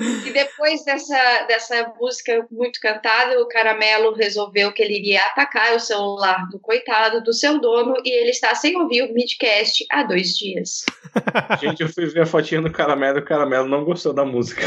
E 0.00 0.32
depois 0.32 0.82
dessa, 0.84 1.42
dessa 1.42 1.92
música 2.00 2.46
muito 2.50 2.80
cantada, 2.80 3.40
o 3.40 3.48
Caramelo 3.48 4.14
resolveu 4.14 4.72
que 4.72 4.82
ele 4.82 4.98
iria 4.98 5.22
atacar 5.26 5.74
o 5.74 5.80
celular 5.80 6.48
do 6.50 6.58
coitado, 6.58 7.22
do 7.22 7.34
seu 7.34 7.60
dono, 7.60 7.94
e 8.04 8.10
ele 8.10 8.30
está 8.30 8.54
sem 8.54 8.76
ouvir 8.76 9.02
o 9.02 9.12
Midcast 9.12 9.84
há 9.90 10.02
dois 10.02 10.36
dias. 10.36 10.84
Gente, 11.60 11.82
eu 11.82 11.88
fui 11.88 12.06
ver 12.06 12.22
a 12.22 12.26
fotinha 12.26 12.60
do 12.60 12.70
Caramelo 12.70 13.18
e 13.18 13.20
o 13.20 13.24
Caramelo 13.24 13.68
não 13.68 13.84
gostou 13.84 14.12
da 14.12 14.24
música. 14.24 14.62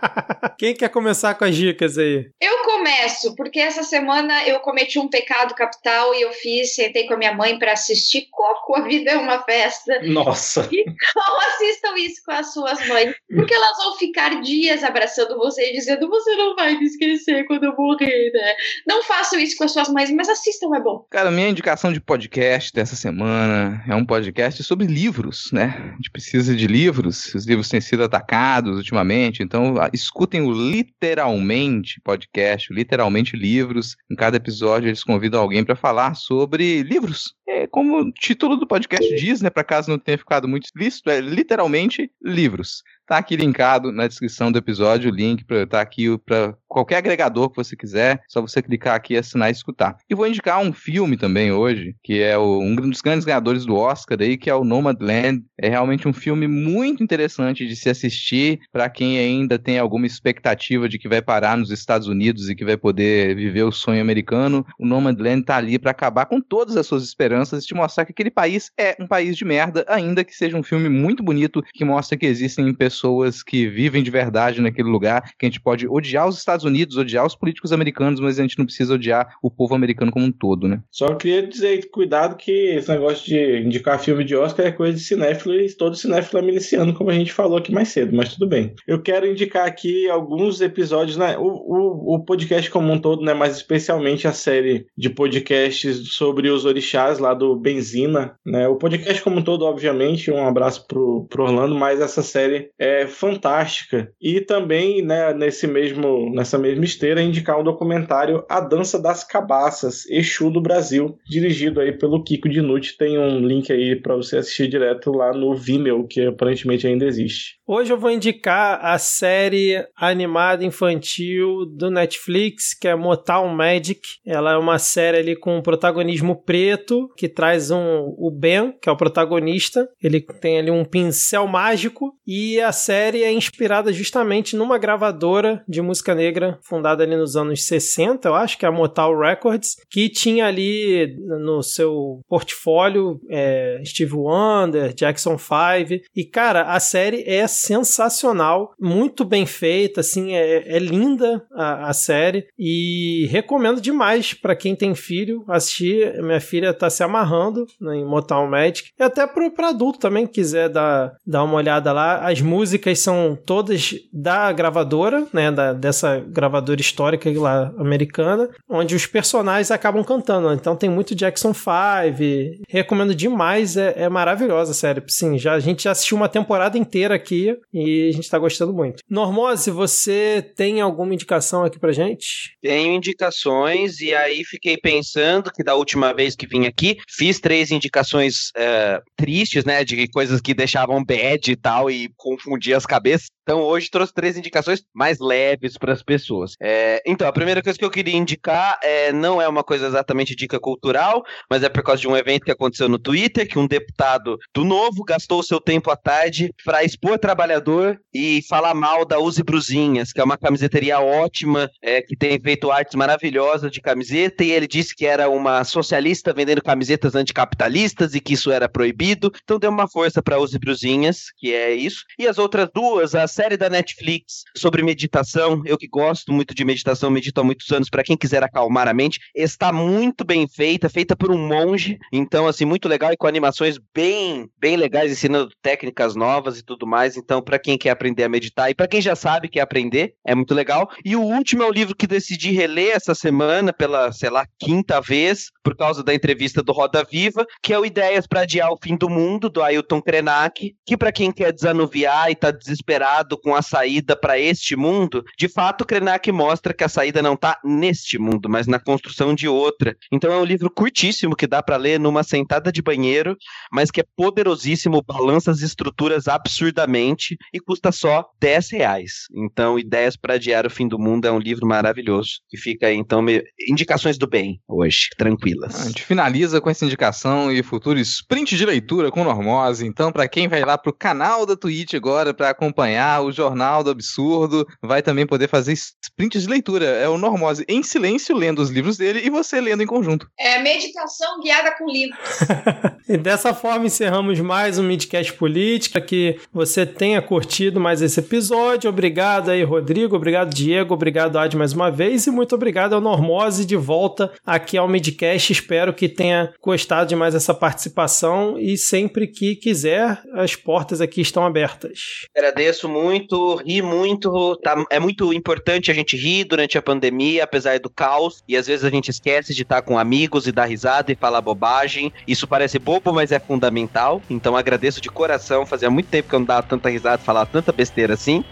Quem 0.58 0.74
quer 0.74 0.88
começar 0.90 1.34
com 1.34 1.44
as 1.44 1.54
dicas 1.54 1.96
aí? 1.96 2.30
Eu 2.40 2.60
começo, 2.80 3.34
porque 3.34 3.60
essa 3.60 3.82
semana 3.82 4.46
eu 4.46 4.60
cometi 4.60 4.98
um 4.98 5.08
pecado 5.08 5.54
capital 5.54 6.14
e 6.14 6.22
eu 6.22 6.32
fiz, 6.32 6.74
sentei 6.74 7.06
com 7.06 7.14
a 7.14 7.16
minha 7.16 7.34
mãe 7.34 7.58
para 7.58 7.72
assistir 7.72 8.28
Coco, 8.30 8.76
a 8.76 8.82
vida 8.82 9.10
é 9.10 9.16
uma 9.16 9.42
festa. 9.42 10.00
Nossa. 10.02 10.68
Não 11.16 11.40
assistam 11.40 11.96
isso 11.96 12.22
com 12.24 12.32
as 12.32 12.52
suas 12.52 12.86
mães, 12.88 13.14
porque 13.34 13.54
elas 13.54 13.76
vão 13.78 13.96
ficar 13.96 14.40
dias 14.40 14.82
abraçando 14.82 15.36
você 15.36 15.70
e 15.70 15.72
dizendo: 15.72 16.08
Você 16.08 16.34
não 16.36 16.54
vai 16.54 16.76
me 16.76 16.86
esquecer 16.86 17.46
quando 17.46 17.64
eu 17.64 17.74
morrer, 17.76 18.30
né? 18.32 18.54
Não 18.86 19.02
façam 19.02 19.38
isso 19.38 19.56
com 19.56 19.64
as 19.64 19.72
suas 19.72 19.88
mães, 19.88 20.10
mas 20.10 20.28
assistam, 20.28 20.74
é 20.74 20.80
bom. 20.80 21.06
Cara, 21.10 21.30
minha 21.30 21.48
indicação 21.48 21.92
de 21.92 22.00
podcast 22.00 22.72
dessa 22.72 22.96
semana 22.96 23.84
é 23.88 23.94
um 23.94 24.04
podcast 24.04 24.62
sobre 24.62 24.86
livros, 24.86 25.50
né? 25.52 25.79
A 25.80 25.96
gente 25.96 26.10
precisa 26.10 26.54
de 26.54 26.66
livros, 26.66 27.34
os 27.34 27.46
livros 27.46 27.68
têm 27.68 27.80
sido 27.80 28.04
atacados 28.04 28.76
ultimamente, 28.76 29.42
então 29.42 29.76
ah, 29.80 29.90
escutem 29.92 30.42
o 30.42 30.52
Literalmente 30.52 32.00
podcast, 32.02 32.72
Literalmente 32.72 33.36
Livros. 33.36 33.96
Em 34.10 34.14
cada 34.14 34.36
episódio 34.36 34.88
eles 34.88 35.04
convidam 35.04 35.40
alguém 35.40 35.64
para 35.64 35.76
falar 35.76 36.14
sobre 36.14 36.82
livros. 36.82 37.34
É 37.48 37.66
como 37.66 38.00
o 38.00 38.12
título 38.12 38.56
do 38.56 38.66
podcast 38.66 39.14
diz, 39.16 39.40
né? 39.40 39.50
Para 39.50 39.64
caso 39.64 39.90
não 39.90 39.98
tenha 39.98 40.18
ficado 40.18 40.46
muito 40.46 40.64
explícito, 40.64 41.10
é 41.10 41.20
literalmente 41.20 42.10
livros. 42.22 42.82
Tá 43.10 43.18
aqui 43.18 43.34
linkado 43.34 43.90
na 43.90 44.06
descrição 44.06 44.52
do 44.52 44.58
episódio 44.58 45.10
o 45.10 45.12
link 45.12 45.44
para 45.44 45.66
tá 45.66 45.80
aqui 45.80 46.16
para 46.18 46.54
qualquer 46.68 46.98
agregador 46.98 47.50
que 47.50 47.56
você 47.56 47.74
quiser, 47.74 48.22
só 48.28 48.40
você 48.40 48.62
clicar 48.62 48.94
aqui, 48.94 49.16
assinar 49.16 49.48
e 49.48 49.52
escutar. 49.52 49.96
E 50.08 50.14
vou 50.14 50.28
indicar 50.28 50.60
um 50.60 50.72
filme 50.72 51.16
também 51.16 51.50
hoje, 51.50 51.96
que 52.04 52.22
é 52.22 52.38
o, 52.38 52.60
um 52.60 52.76
dos 52.76 53.00
grandes 53.00 53.24
ganhadores 53.24 53.66
do 53.66 53.74
Oscar 53.74 54.16
aí, 54.20 54.36
que 54.36 54.48
é 54.48 54.54
o 54.54 54.62
Nomadland. 54.62 55.42
É 55.60 55.68
realmente 55.68 56.06
um 56.06 56.12
filme 56.12 56.46
muito 56.46 57.02
interessante 57.02 57.66
de 57.66 57.74
se 57.74 57.90
assistir 57.90 58.60
para 58.70 58.88
quem 58.88 59.18
ainda 59.18 59.58
tem 59.58 59.80
alguma 59.80 60.06
expectativa 60.06 60.88
de 60.88 60.96
que 60.96 61.08
vai 61.08 61.20
parar 61.20 61.56
nos 61.56 61.72
Estados 61.72 62.06
Unidos 62.06 62.48
e 62.48 62.54
que 62.54 62.64
vai 62.64 62.76
poder 62.76 63.34
viver 63.34 63.64
o 63.64 63.72
sonho 63.72 64.00
americano. 64.00 64.64
O 64.78 64.86
Nomadland 64.86 65.42
tá 65.42 65.56
ali 65.56 65.80
para 65.80 65.90
acabar 65.90 66.26
com 66.26 66.40
todas 66.40 66.76
as 66.76 66.86
suas 66.86 67.02
esperanças 67.02 67.64
e 67.64 67.66
te 67.66 67.74
mostrar 67.74 68.04
que 68.04 68.12
aquele 68.12 68.30
país 68.30 68.70
é 68.78 68.94
um 69.00 69.08
país 69.08 69.36
de 69.36 69.44
merda, 69.44 69.84
ainda 69.88 70.22
que 70.22 70.32
seja 70.32 70.56
um 70.56 70.62
filme 70.62 70.88
muito 70.88 71.24
bonito 71.24 71.60
que 71.74 71.84
mostra 71.84 72.16
que 72.16 72.26
existem 72.26 72.72
pessoas 72.72 72.99
que 73.46 73.66
vivem 73.68 74.02
de 74.02 74.10
verdade 74.10 74.60
naquele 74.60 74.88
lugar, 74.88 75.32
que 75.38 75.46
a 75.46 75.48
gente 75.48 75.60
pode 75.60 75.86
odiar 75.88 76.28
os 76.28 76.38
Estados 76.38 76.64
Unidos, 76.64 76.96
odiar 76.96 77.26
os 77.26 77.34
políticos 77.34 77.72
americanos, 77.72 78.20
mas 78.20 78.38
a 78.38 78.42
gente 78.42 78.58
não 78.58 78.64
precisa 78.64 78.94
odiar 78.94 79.36
o 79.42 79.50
povo 79.50 79.74
americano 79.74 80.12
como 80.12 80.26
um 80.26 80.32
todo, 80.32 80.68
né? 80.68 80.82
Só 80.90 81.14
queria 81.14 81.46
dizer, 81.46 81.88
cuidado 81.90 82.36
que 82.36 82.50
esse 82.50 82.88
negócio 82.88 83.24
de 83.26 83.60
indicar 83.60 83.98
filme 83.98 84.24
de 84.24 84.36
Oscar 84.36 84.66
é 84.66 84.72
coisa 84.72 84.96
de 84.96 85.04
cinéfilo 85.04 85.54
e 85.54 85.72
todo 85.74 85.96
cinéfilo 85.96 86.40
é 86.40 86.42
miliciano, 86.42 86.94
como 86.94 87.10
a 87.10 87.14
gente 87.14 87.32
falou 87.32 87.58
aqui 87.58 87.72
mais 87.72 87.88
cedo, 87.88 88.14
mas 88.14 88.34
tudo 88.34 88.46
bem. 88.46 88.74
Eu 88.86 89.00
quero 89.00 89.26
indicar 89.26 89.66
aqui 89.66 90.08
alguns 90.08 90.60
episódios, 90.60 91.16
né? 91.16 91.36
O, 91.38 91.46
o, 91.46 92.14
o 92.14 92.24
podcast 92.24 92.70
como 92.70 92.92
um 92.92 92.98
todo, 92.98 93.24
né? 93.24 93.34
Mas 93.34 93.56
especialmente 93.56 94.26
a 94.26 94.32
série 94.32 94.86
de 94.96 95.10
podcasts 95.10 96.14
sobre 96.14 96.48
os 96.48 96.64
orixás 96.64 97.18
lá 97.18 97.34
do 97.34 97.56
Benzina, 97.56 98.36
né? 98.44 98.68
O 98.68 98.76
podcast 98.76 99.22
como 99.22 99.38
um 99.38 99.42
todo, 99.42 99.64
obviamente, 99.64 100.30
um 100.30 100.46
abraço 100.46 100.86
pro, 100.86 101.26
pro 101.28 101.44
Orlando, 101.44 101.74
mas 101.74 102.00
essa 102.00 102.22
série 102.22 102.70
é 102.78 102.89
fantástica. 103.06 104.12
E 104.20 104.40
também, 104.40 105.02
né, 105.02 105.32
nesse 105.34 105.66
mesmo, 105.66 106.30
nessa 106.34 106.58
mesma 106.58 106.84
esteira, 106.84 107.22
indicar 107.22 107.58
um 107.58 107.64
documentário 107.64 108.44
A 108.48 108.60
Dança 108.60 109.00
das 109.00 109.24
Cabaças, 109.24 110.04
Exu 110.08 110.50
do 110.50 110.60
Brasil, 110.60 111.16
dirigido 111.26 111.80
aí 111.80 111.92
pelo 111.92 112.22
Kiko 112.22 112.48
Dinucci. 112.48 112.96
Tem 112.96 113.18
um 113.18 113.40
link 113.40 113.72
aí 113.72 113.96
para 113.96 114.16
você 114.16 114.38
assistir 114.38 114.68
direto 114.68 115.12
lá 115.12 115.32
no 115.32 115.54
Vimeo, 115.54 116.06
que 116.06 116.26
aparentemente 116.26 116.86
ainda 116.86 117.04
existe. 117.04 117.60
Hoje 117.66 117.92
eu 117.92 117.98
vou 117.98 118.10
indicar 118.10 118.84
a 118.84 118.98
série 118.98 119.86
animada 119.96 120.64
infantil 120.64 121.64
do 121.66 121.90
Netflix, 121.90 122.74
que 122.74 122.88
é 122.88 122.96
Motown 122.96 123.48
Magic. 123.54 124.00
Ela 124.26 124.54
é 124.54 124.56
uma 124.56 124.78
série 124.78 125.18
ali 125.18 125.36
com 125.36 125.62
protagonismo 125.62 126.42
preto, 126.42 127.08
que 127.16 127.28
traz 127.28 127.70
um, 127.70 128.14
o 128.18 128.30
Ben, 128.30 128.72
que 128.82 128.88
é 128.88 128.92
o 128.92 128.96
protagonista. 128.96 129.88
Ele 130.02 130.20
tem 130.20 130.58
ali 130.58 130.70
um 130.70 130.84
pincel 130.84 131.46
mágico 131.46 132.12
e 132.26 132.60
a 132.60 132.69
série 132.72 133.22
é 133.22 133.32
inspirada 133.32 133.92
justamente 133.92 134.56
numa 134.56 134.78
gravadora 134.78 135.62
de 135.68 135.82
música 135.82 136.14
negra 136.14 136.58
fundada 136.62 137.02
ali 137.02 137.16
nos 137.16 137.36
anos 137.36 137.66
60, 137.66 138.28
eu 138.28 138.34
acho 138.34 138.58
que 138.58 138.64
é 138.64 138.68
a 138.68 138.72
Motown 138.72 139.18
Records, 139.18 139.76
que 139.90 140.08
tinha 140.08 140.46
ali 140.46 141.16
no 141.44 141.62
seu 141.62 142.20
portfólio 142.28 143.20
é, 143.28 143.80
Steve 143.84 144.14
Wonder, 144.14 144.94
Jackson 144.94 145.36
5. 145.38 146.02
E 146.14 146.24
cara, 146.24 146.62
a 146.62 146.80
série 146.80 147.22
é 147.26 147.46
sensacional, 147.46 148.72
muito 148.80 149.24
bem 149.24 149.46
feita, 149.46 150.00
assim, 150.00 150.34
é, 150.34 150.76
é 150.76 150.78
linda 150.78 151.44
a, 151.52 151.90
a, 151.90 151.92
série 151.92 152.46
e 152.58 153.26
recomendo 153.30 153.80
demais 153.80 154.32
para 154.34 154.56
quem 154.56 154.74
tem 154.74 154.94
filho 154.94 155.44
assistir. 155.48 156.22
Minha 156.22 156.40
filha 156.40 156.72
tá 156.72 156.88
se 156.88 157.02
amarrando 157.02 157.66
né, 157.80 157.96
em 157.96 158.04
Motown 158.04 158.48
Magic 158.48 158.90
e 158.98 159.02
até 159.02 159.26
para 159.26 159.68
adulto 159.68 159.98
também 159.98 160.26
quiser 160.26 160.68
dar, 160.68 161.12
dar 161.26 161.44
uma 161.44 161.56
olhada 161.56 161.92
lá. 161.92 162.28
As 162.28 162.40
músicas 162.40 162.59
são 162.96 163.38
todas 163.44 163.94
da 164.12 164.52
gravadora, 164.52 165.26
né, 165.32 165.50
da, 165.50 165.72
dessa 165.72 166.20
gravadora 166.20 166.80
histórica 166.80 167.30
lá 167.40 167.72
americana, 167.78 168.48
onde 168.68 168.94
os 168.94 169.06
personagens 169.06 169.70
acabam 169.70 170.04
cantando. 170.04 170.52
Então 170.52 170.76
tem 170.76 170.90
muito 170.90 171.14
Jackson 171.14 171.54
5. 171.54 172.64
Recomendo 172.68 173.14
demais, 173.14 173.76
é, 173.76 173.94
é 173.96 174.08
maravilhosa 174.08 174.72
a 174.72 174.74
série. 174.74 175.02
Sim, 175.08 175.38
já, 175.38 175.54
a 175.54 175.60
gente 175.60 175.84
já 175.84 175.92
assistiu 175.92 176.16
uma 176.16 176.28
temporada 176.28 176.76
inteira 176.76 177.14
aqui 177.14 177.56
e 177.72 178.08
a 178.08 178.12
gente 178.12 178.30
tá 178.30 178.38
gostando 178.38 178.72
muito. 178.72 179.02
Normose, 179.08 179.70
você 179.70 180.44
tem 180.56 180.80
alguma 180.80 181.14
indicação 181.14 181.64
aqui 181.64 181.78
pra 181.78 181.92
gente? 181.92 182.56
Tenho 182.62 182.94
indicações 182.94 184.00
e 184.00 184.14
aí 184.14 184.44
fiquei 184.44 184.76
pensando 184.76 185.50
que 185.52 185.62
da 185.62 185.74
última 185.74 186.12
vez 186.12 186.34
que 186.36 186.46
vim 186.46 186.66
aqui, 186.66 186.98
fiz 187.08 187.40
três 187.40 187.70
indicações 187.70 188.50
uh, 188.50 189.02
tristes, 189.16 189.64
né, 189.64 189.84
de 189.84 190.08
coisas 190.08 190.40
que 190.40 190.54
deixavam 190.54 191.04
bad 191.04 191.50
e 191.50 191.56
tal 191.56 191.90
e 191.90 192.08
confundir 192.50 192.74
as 192.74 192.84
cabeças. 192.84 193.28
Então 193.42 193.60
hoje 193.60 193.90
trouxe 193.90 194.12
três 194.12 194.36
indicações 194.36 194.82
mais 194.94 195.18
leves 195.18 195.76
para 195.78 195.92
as 195.92 196.02
pessoas. 196.02 196.54
É, 196.60 197.02
então, 197.06 197.26
a 197.26 197.32
primeira 197.32 197.62
coisa 197.62 197.78
que 197.78 197.84
eu 197.84 197.90
queria 197.90 198.16
indicar 198.16 198.78
é, 198.82 199.12
não 199.12 199.40
é 199.40 199.48
uma 199.48 199.62
coisa 199.62 199.86
exatamente 199.86 200.34
dica 200.34 200.58
cultural, 200.58 201.22
mas 201.48 201.62
é 201.62 201.68
por 201.68 201.82
causa 201.82 202.00
de 202.00 202.08
um 202.08 202.16
evento 202.16 202.44
que 202.44 202.50
aconteceu 202.50 202.88
no 202.88 202.98
Twitter, 202.98 203.48
que 203.48 203.58
um 203.58 203.66
deputado 203.66 204.38
do 204.54 204.64
Novo 204.64 205.04
gastou 205.04 205.40
o 205.40 205.42
seu 205.42 205.60
tempo 205.60 205.90
à 205.90 205.96
tarde 205.96 206.52
para 206.64 206.84
expor 206.84 207.18
trabalhador 207.18 207.98
e 208.12 208.40
falar 208.48 208.74
mal 208.74 209.04
da 209.04 209.18
Use 209.18 209.42
Bruzinhas, 209.42 210.12
que 210.12 210.20
é 210.20 210.24
uma 210.24 210.38
camiseteria 210.38 211.00
ótima, 211.00 211.70
é, 211.82 212.02
que 212.02 212.16
tem 212.16 212.38
feito 212.40 212.70
artes 212.70 212.94
maravilhosas 212.94 213.70
de 213.70 213.80
camiseta, 213.80 214.44
e 214.44 214.50
ele 214.50 214.66
disse 214.66 214.94
que 214.94 215.06
era 215.06 215.28
uma 215.28 215.64
socialista 215.64 216.32
vendendo 216.32 216.62
camisetas 216.62 217.14
anticapitalistas 217.14 218.14
e 218.14 218.20
que 218.20 218.34
isso 218.34 218.50
era 218.50 218.68
proibido. 218.68 219.32
Então 219.42 219.58
deu 219.58 219.70
uma 219.70 219.88
força 219.88 220.22
para 220.22 220.38
Use 220.38 220.58
Bruzinhas, 220.58 221.26
que 221.36 221.52
é 221.52 221.74
isso. 221.74 222.04
E 222.18 222.26
as 222.26 222.38
outras 222.40 222.68
duas, 222.74 223.14
a 223.14 223.26
série 223.26 223.56
da 223.56 223.68
Netflix 223.68 224.44
sobre 224.56 224.82
meditação, 224.82 225.62
eu 225.64 225.78
que 225.78 225.86
gosto 225.88 226.32
muito 226.32 226.54
de 226.54 226.64
meditação, 226.64 227.10
medito 227.10 227.40
há 227.40 227.44
muitos 227.44 227.70
anos, 227.70 227.88
para 227.88 228.02
quem 228.02 228.16
quiser 228.16 228.42
acalmar 228.42 228.88
a 228.88 228.94
mente, 228.94 229.20
está 229.34 229.72
muito 229.72 230.24
bem 230.24 230.48
feita, 230.48 230.88
feita 230.88 231.14
por 231.14 231.30
um 231.30 231.38
monge, 231.38 231.98
então 232.12 232.46
assim, 232.46 232.64
muito 232.64 232.88
legal 232.88 233.12
e 233.12 233.16
com 233.16 233.26
animações 233.26 233.78
bem, 233.94 234.48
bem 234.58 234.76
legais, 234.76 235.12
ensinando 235.12 235.50
técnicas 235.62 236.14
novas 236.14 236.58
e 236.58 236.64
tudo 236.64 236.86
mais. 236.86 237.16
Então, 237.16 237.42
para 237.42 237.58
quem 237.58 237.76
quer 237.76 237.90
aprender 237.90 238.24
a 238.24 238.28
meditar 238.28 238.70
e 238.70 238.74
para 238.74 238.88
quem 238.88 239.00
já 239.00 239.14
sabe 239.14 239.48
que 239.48 239.60
aprender, 239.60 240.14
é 240.24 240.34
muito 240.34 240.54
legal. 240.54 240.90
E 241.04 241.16
o 241.16 241.22
último 241.22 241.62
é 241.62 241.66
o 241.66 241.72
livro 241.72 241.94
que 241.94 242.06
decidi 242.06 242.50
reler 242.52 242.96
essa 242.96 243.14
semana 243.14 243.72
pela, 243.72 244.12
sei 244.12 244.30
lá, 244.30 244.46
quinta 244.58 245.00
vez, 245.00 245.50
por 245.62 245.76
causa 245.76 246.02
da 246.02 246.14
entrevista 246.14 246.62
do 246.62 246.72
Roda 246.72 247.04
Viva, 247.04 247.46
que 247.62 247.72
é 247.72 247.78
o 247.78 247.84
Ideias 247.84 248.26
para 248.26 248.40
Adiar 248.40 248.72
o 248.72 248.78
Fim 248.82 248.96
do 248.96 249.08
Mundo, 249.08 249.48
do 249.48 249.62
Ailton 249.62 250.00
Krenak, 250.00 250.74
que 250.86 250.96
para 250.96 251.12
quem 251.12 251.32
quer 251.32 251.52
desanuviar 251.52 252.29
e 252.30 252.34
tá 252.34 252.50
desesperado 252.50 253.36
com 253.38 253.54
a 253.54 253.62
saída 253.62 254.16
para 254.16 254.38
este 254.38 254.76
mundo, 254.76 255.24
de 255.38 255.48
fato, 255.48 255.84
Krenak 255.84 256.30
mostra 256.32 256.72
que 256.72 256.84
a 256.84 256.88
saída 256.88 257.22
não 257.22 257.36
tá 257.36 257.58
neste 257.64 258.18
mundo, 258.18 258.48
mas 258.48 258.66
na 258.66 258.78
construção 258.78 259.34
de 259.34 259.48
outra. 259.48 259.96
Então 260.12 260.32
é 260.32 260.36
um 260.36 260.44
livro 260.44 260.70
curtíssimo 260.70 261.36
que 261.36 261.46
dá 261.46 261.62
para 261.62 261.76
ler 261.76 261.98
numa 261.98 262.22
sentada 262.22 262.70
de 262.70 262.82
banheiro, 262.82 263.36
mas 263.72 263.90
que 263.90 264.00
é 264.00 264.04
poderosíssimo, 264.16 265.02
balança 265.02 265.50
as 265.50 265.60
estruturas 265.60 266.28
absurdamente 266.28 267.36
e 267.52 267.60
custa 267.60 267.90
só 267.92 268.26
10 268.40 268.70
reais. 268.72 269.12
Então, 269.34 269.78
Ideias 269.78 270.16
para 270.16 270.34
Adiar 270.34 270.66
o 270.66 270.70
Fim 270.70 270.86
do 270.86 270.98
Mundo 270.98 271.26
é 271.26 271.32
um 271.32 271.38
livro 271.38 271.66
maravilhoso. 271.66 272.40
E 272.52 272.58
fica 272.58 272.86
aí, 272.86 272.96
então, 272.96 273.24
indicações 273.68 274.18
do 274.18 274.26
bem 274.26 274.60
hoje, 274.68 275.08
tranquilas. 275.16 275.80
A 275.80 275.88
gente 275.88 276.02
finaliza 276.02 276.60
com 276.60 276.68
essa 276.68 276.84
indicação 276.84 277.50
e 277.50 277.62
futuro 277.62 277.98
sprint 277.98 278.56
de 278.56 278.66
leitura 278.66 279.10
com 279.10 279.24
Normose. 279.24 279.86
Então, 279.86 280.12
para 280.12 280.28
quem 280.28 280.48
vai 280.48 280.64
lá 280.64 280.76
pro 280.76 280.92
canal 280.92 281.46
da 281.46 281.56
Twitch 281.56 281.94
agora 281.94 282.19
para 282.34 282.50
acompanhar 282.50 283.22
o 283.22 283.32
Jornal 283.32 283.82
do 283.82 283.90
Absurdo, 283.90 284.66
vai 284.82 285.02
também 285.02 285.26
poder 285.26 285.48
fazer 285.48 285.72
sprints 285.72 286.42
de 286.42 286.48
leitura. 286.48 286.84
É 286.84 287.08
o 287.08 287.18
Normose 287.18 287.64
em 287.68 287.82
silêncio 287.82 288.36
lendo 288.36 288.60
os 288.60 288.70
livros 288.70 288.96
dele 288.96 289.20
e 289.24 289.30
você 289.30 289.60
lendo 289.60 289.82
em 289.82 289.86
conjunto. 289.86 290.28
É 290.38 290.60
meditação 290.62 291.40
guiada 291.40 291.74
com 291.76 291.90
livros. 291.90 292.18
E 293.10 293.16
dessa 293.16 293.52
forma 293.52 293.86
encerramos 293.86 294.38
mais 294.38 294.78
um 294.78 294.84
Midcast 294.84 295.32
Política. 295.32 296.00
Que 296.00 296.38
você 296.52 296.86
tenha 296.86 297.20
curtido 297.20 297.80
mais 297.80 298.00
esse 298.00 298.20
episódio. 298.20 298.88
Obrigado 298.88 299.50
aí, 299.50 299.64
Rodrigo. 299.64 300.14
Obrigado, 300.14 300.54
Diego. 300.54 300.94
Obrigado, 300.94 301.36
Ad, 301.36 301.56
mais 301.56 301.72
uma 301.72 301.90
vez. 301.90 302.28
E 302.28 302.30
muito 302.30 302.54
obrigado 302.54 302.94
ao 302.94 303.00
Normose 303.00 303.66
de 303.66 303.74
volta 303.74 304.32
aqui 304.46 304.78
ao 304.78 304.86
Midcast. 304.86 305.52
Espero 305.52 305.92
que 305.92 306.08
tenha 306.08 306.54
gostado 306.62 307.08
de 307.08 307.16
mais 307.16 307.34
essa 307.34 307.52
participação. 307.52 308.56
E 308.56 308.78
sempre 308.78 309.26
que 309.26 309.56
quiser, 309.56 310.22
as 310.34 310.54
portas 310.54 311.00
aqui 311.00 311.20
estão 311.20 311.44
abertas. 311.44 311.98
Agradeço 312.36 312.88
muito, 312.88 313.56
ri 313.56 313.82
muito. 313.82 314.56
Tá, 314.56 314.84
é 314.90 314.98
muito 314.98 315.32
importante 315.32 315.90
a 315.90 315.94
gente 315.94 316.16
rir 316.16 316.44
durante 316.44 316.78
a 316.78 316.82
pandemia, 316.82 317.44
apesar 317.44 317.78
do 317.78 317.90
caos. 317.90 318.42
E 318.48 318.56
às 318.56 318.66
vezes 318.66 318.84
a 318.84 318.90
gente 318.90 319.10
esquece 319.10 319.54
de 319.54 319.62
estar 319.62 319.82
com 319.82 319.98
amigos 319.98 320.46
e 320.46 320.52
dar 320.52 320.66
risada 320.66 321.12
e 321.12 321.16
falar 321.16 321.40
bobagem. 321.40 322.12
Isso 322.26 322.46
parece 322.46 322.78
bobo, 322.78 323.12
mas 323.12 323.32
é 323.32 323.38
fundamental. 323.38 324.22
Então 324.28 324.56
agradeço 324.56 325.00
de 325.00 325.08
coração. 325.08 325.66
Fazia 325.66 325.90
muito 325.90 326.08
tempo 326.08 326.28
que 326.28 326.34
eu 326.34 326.40
não 326.40 326.46
dava 326.46 326.62
tanta 326.62 326.88
risada, 326.88 327.18
falar 327.18 327.46
tanta 327.46 327.72
besteira 327.72 328.14
assim. 328.14 328.44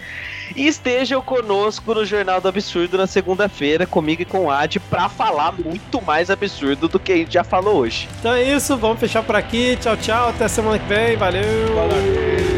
E 0.57 0.67
estejam 0.67 1.21
conosco 1.21 1.95
no 1.95 2.05
Jornal 2.05 2.41
do 2.41 2.49
Absurdo 2.49 2.97
na 2.97 3.07
segunda-feira, 3.07 3.87
comigo 3.87 4.23
e 4.23 4.25
com 4.25 4.47
o 4.47 4.51
Ad, 4.51 4.81
pra 4.81 5.09
falar 5.09 5.53
muito 5.53 6.01
mais 6.03 6.31
absurdo 6.31 6.89
do 6.89 6.99
que 6.99 7.13
a 7.13 7.17
gente 7.17 7.35
já 7.35 7.45
falou 7.45 7.77
hoje. 7.77 8.09
Então 8.19 8.33
é 8.33 8.43
isso, 8.43 8.77
vamos 8.77 8.99
fechar 8.99 9.23
por 9.23 9.37
aqui. 9.37 9.77
Tchau, 9.77 9.97
tchau. 9.97 10.29
Até 10.31 10.49
semana 10.49 10.79
que 10.79 10.87
vem. 10.87 11.17
Valeu. 11.17 11.75
Valeu. 11.75 12.58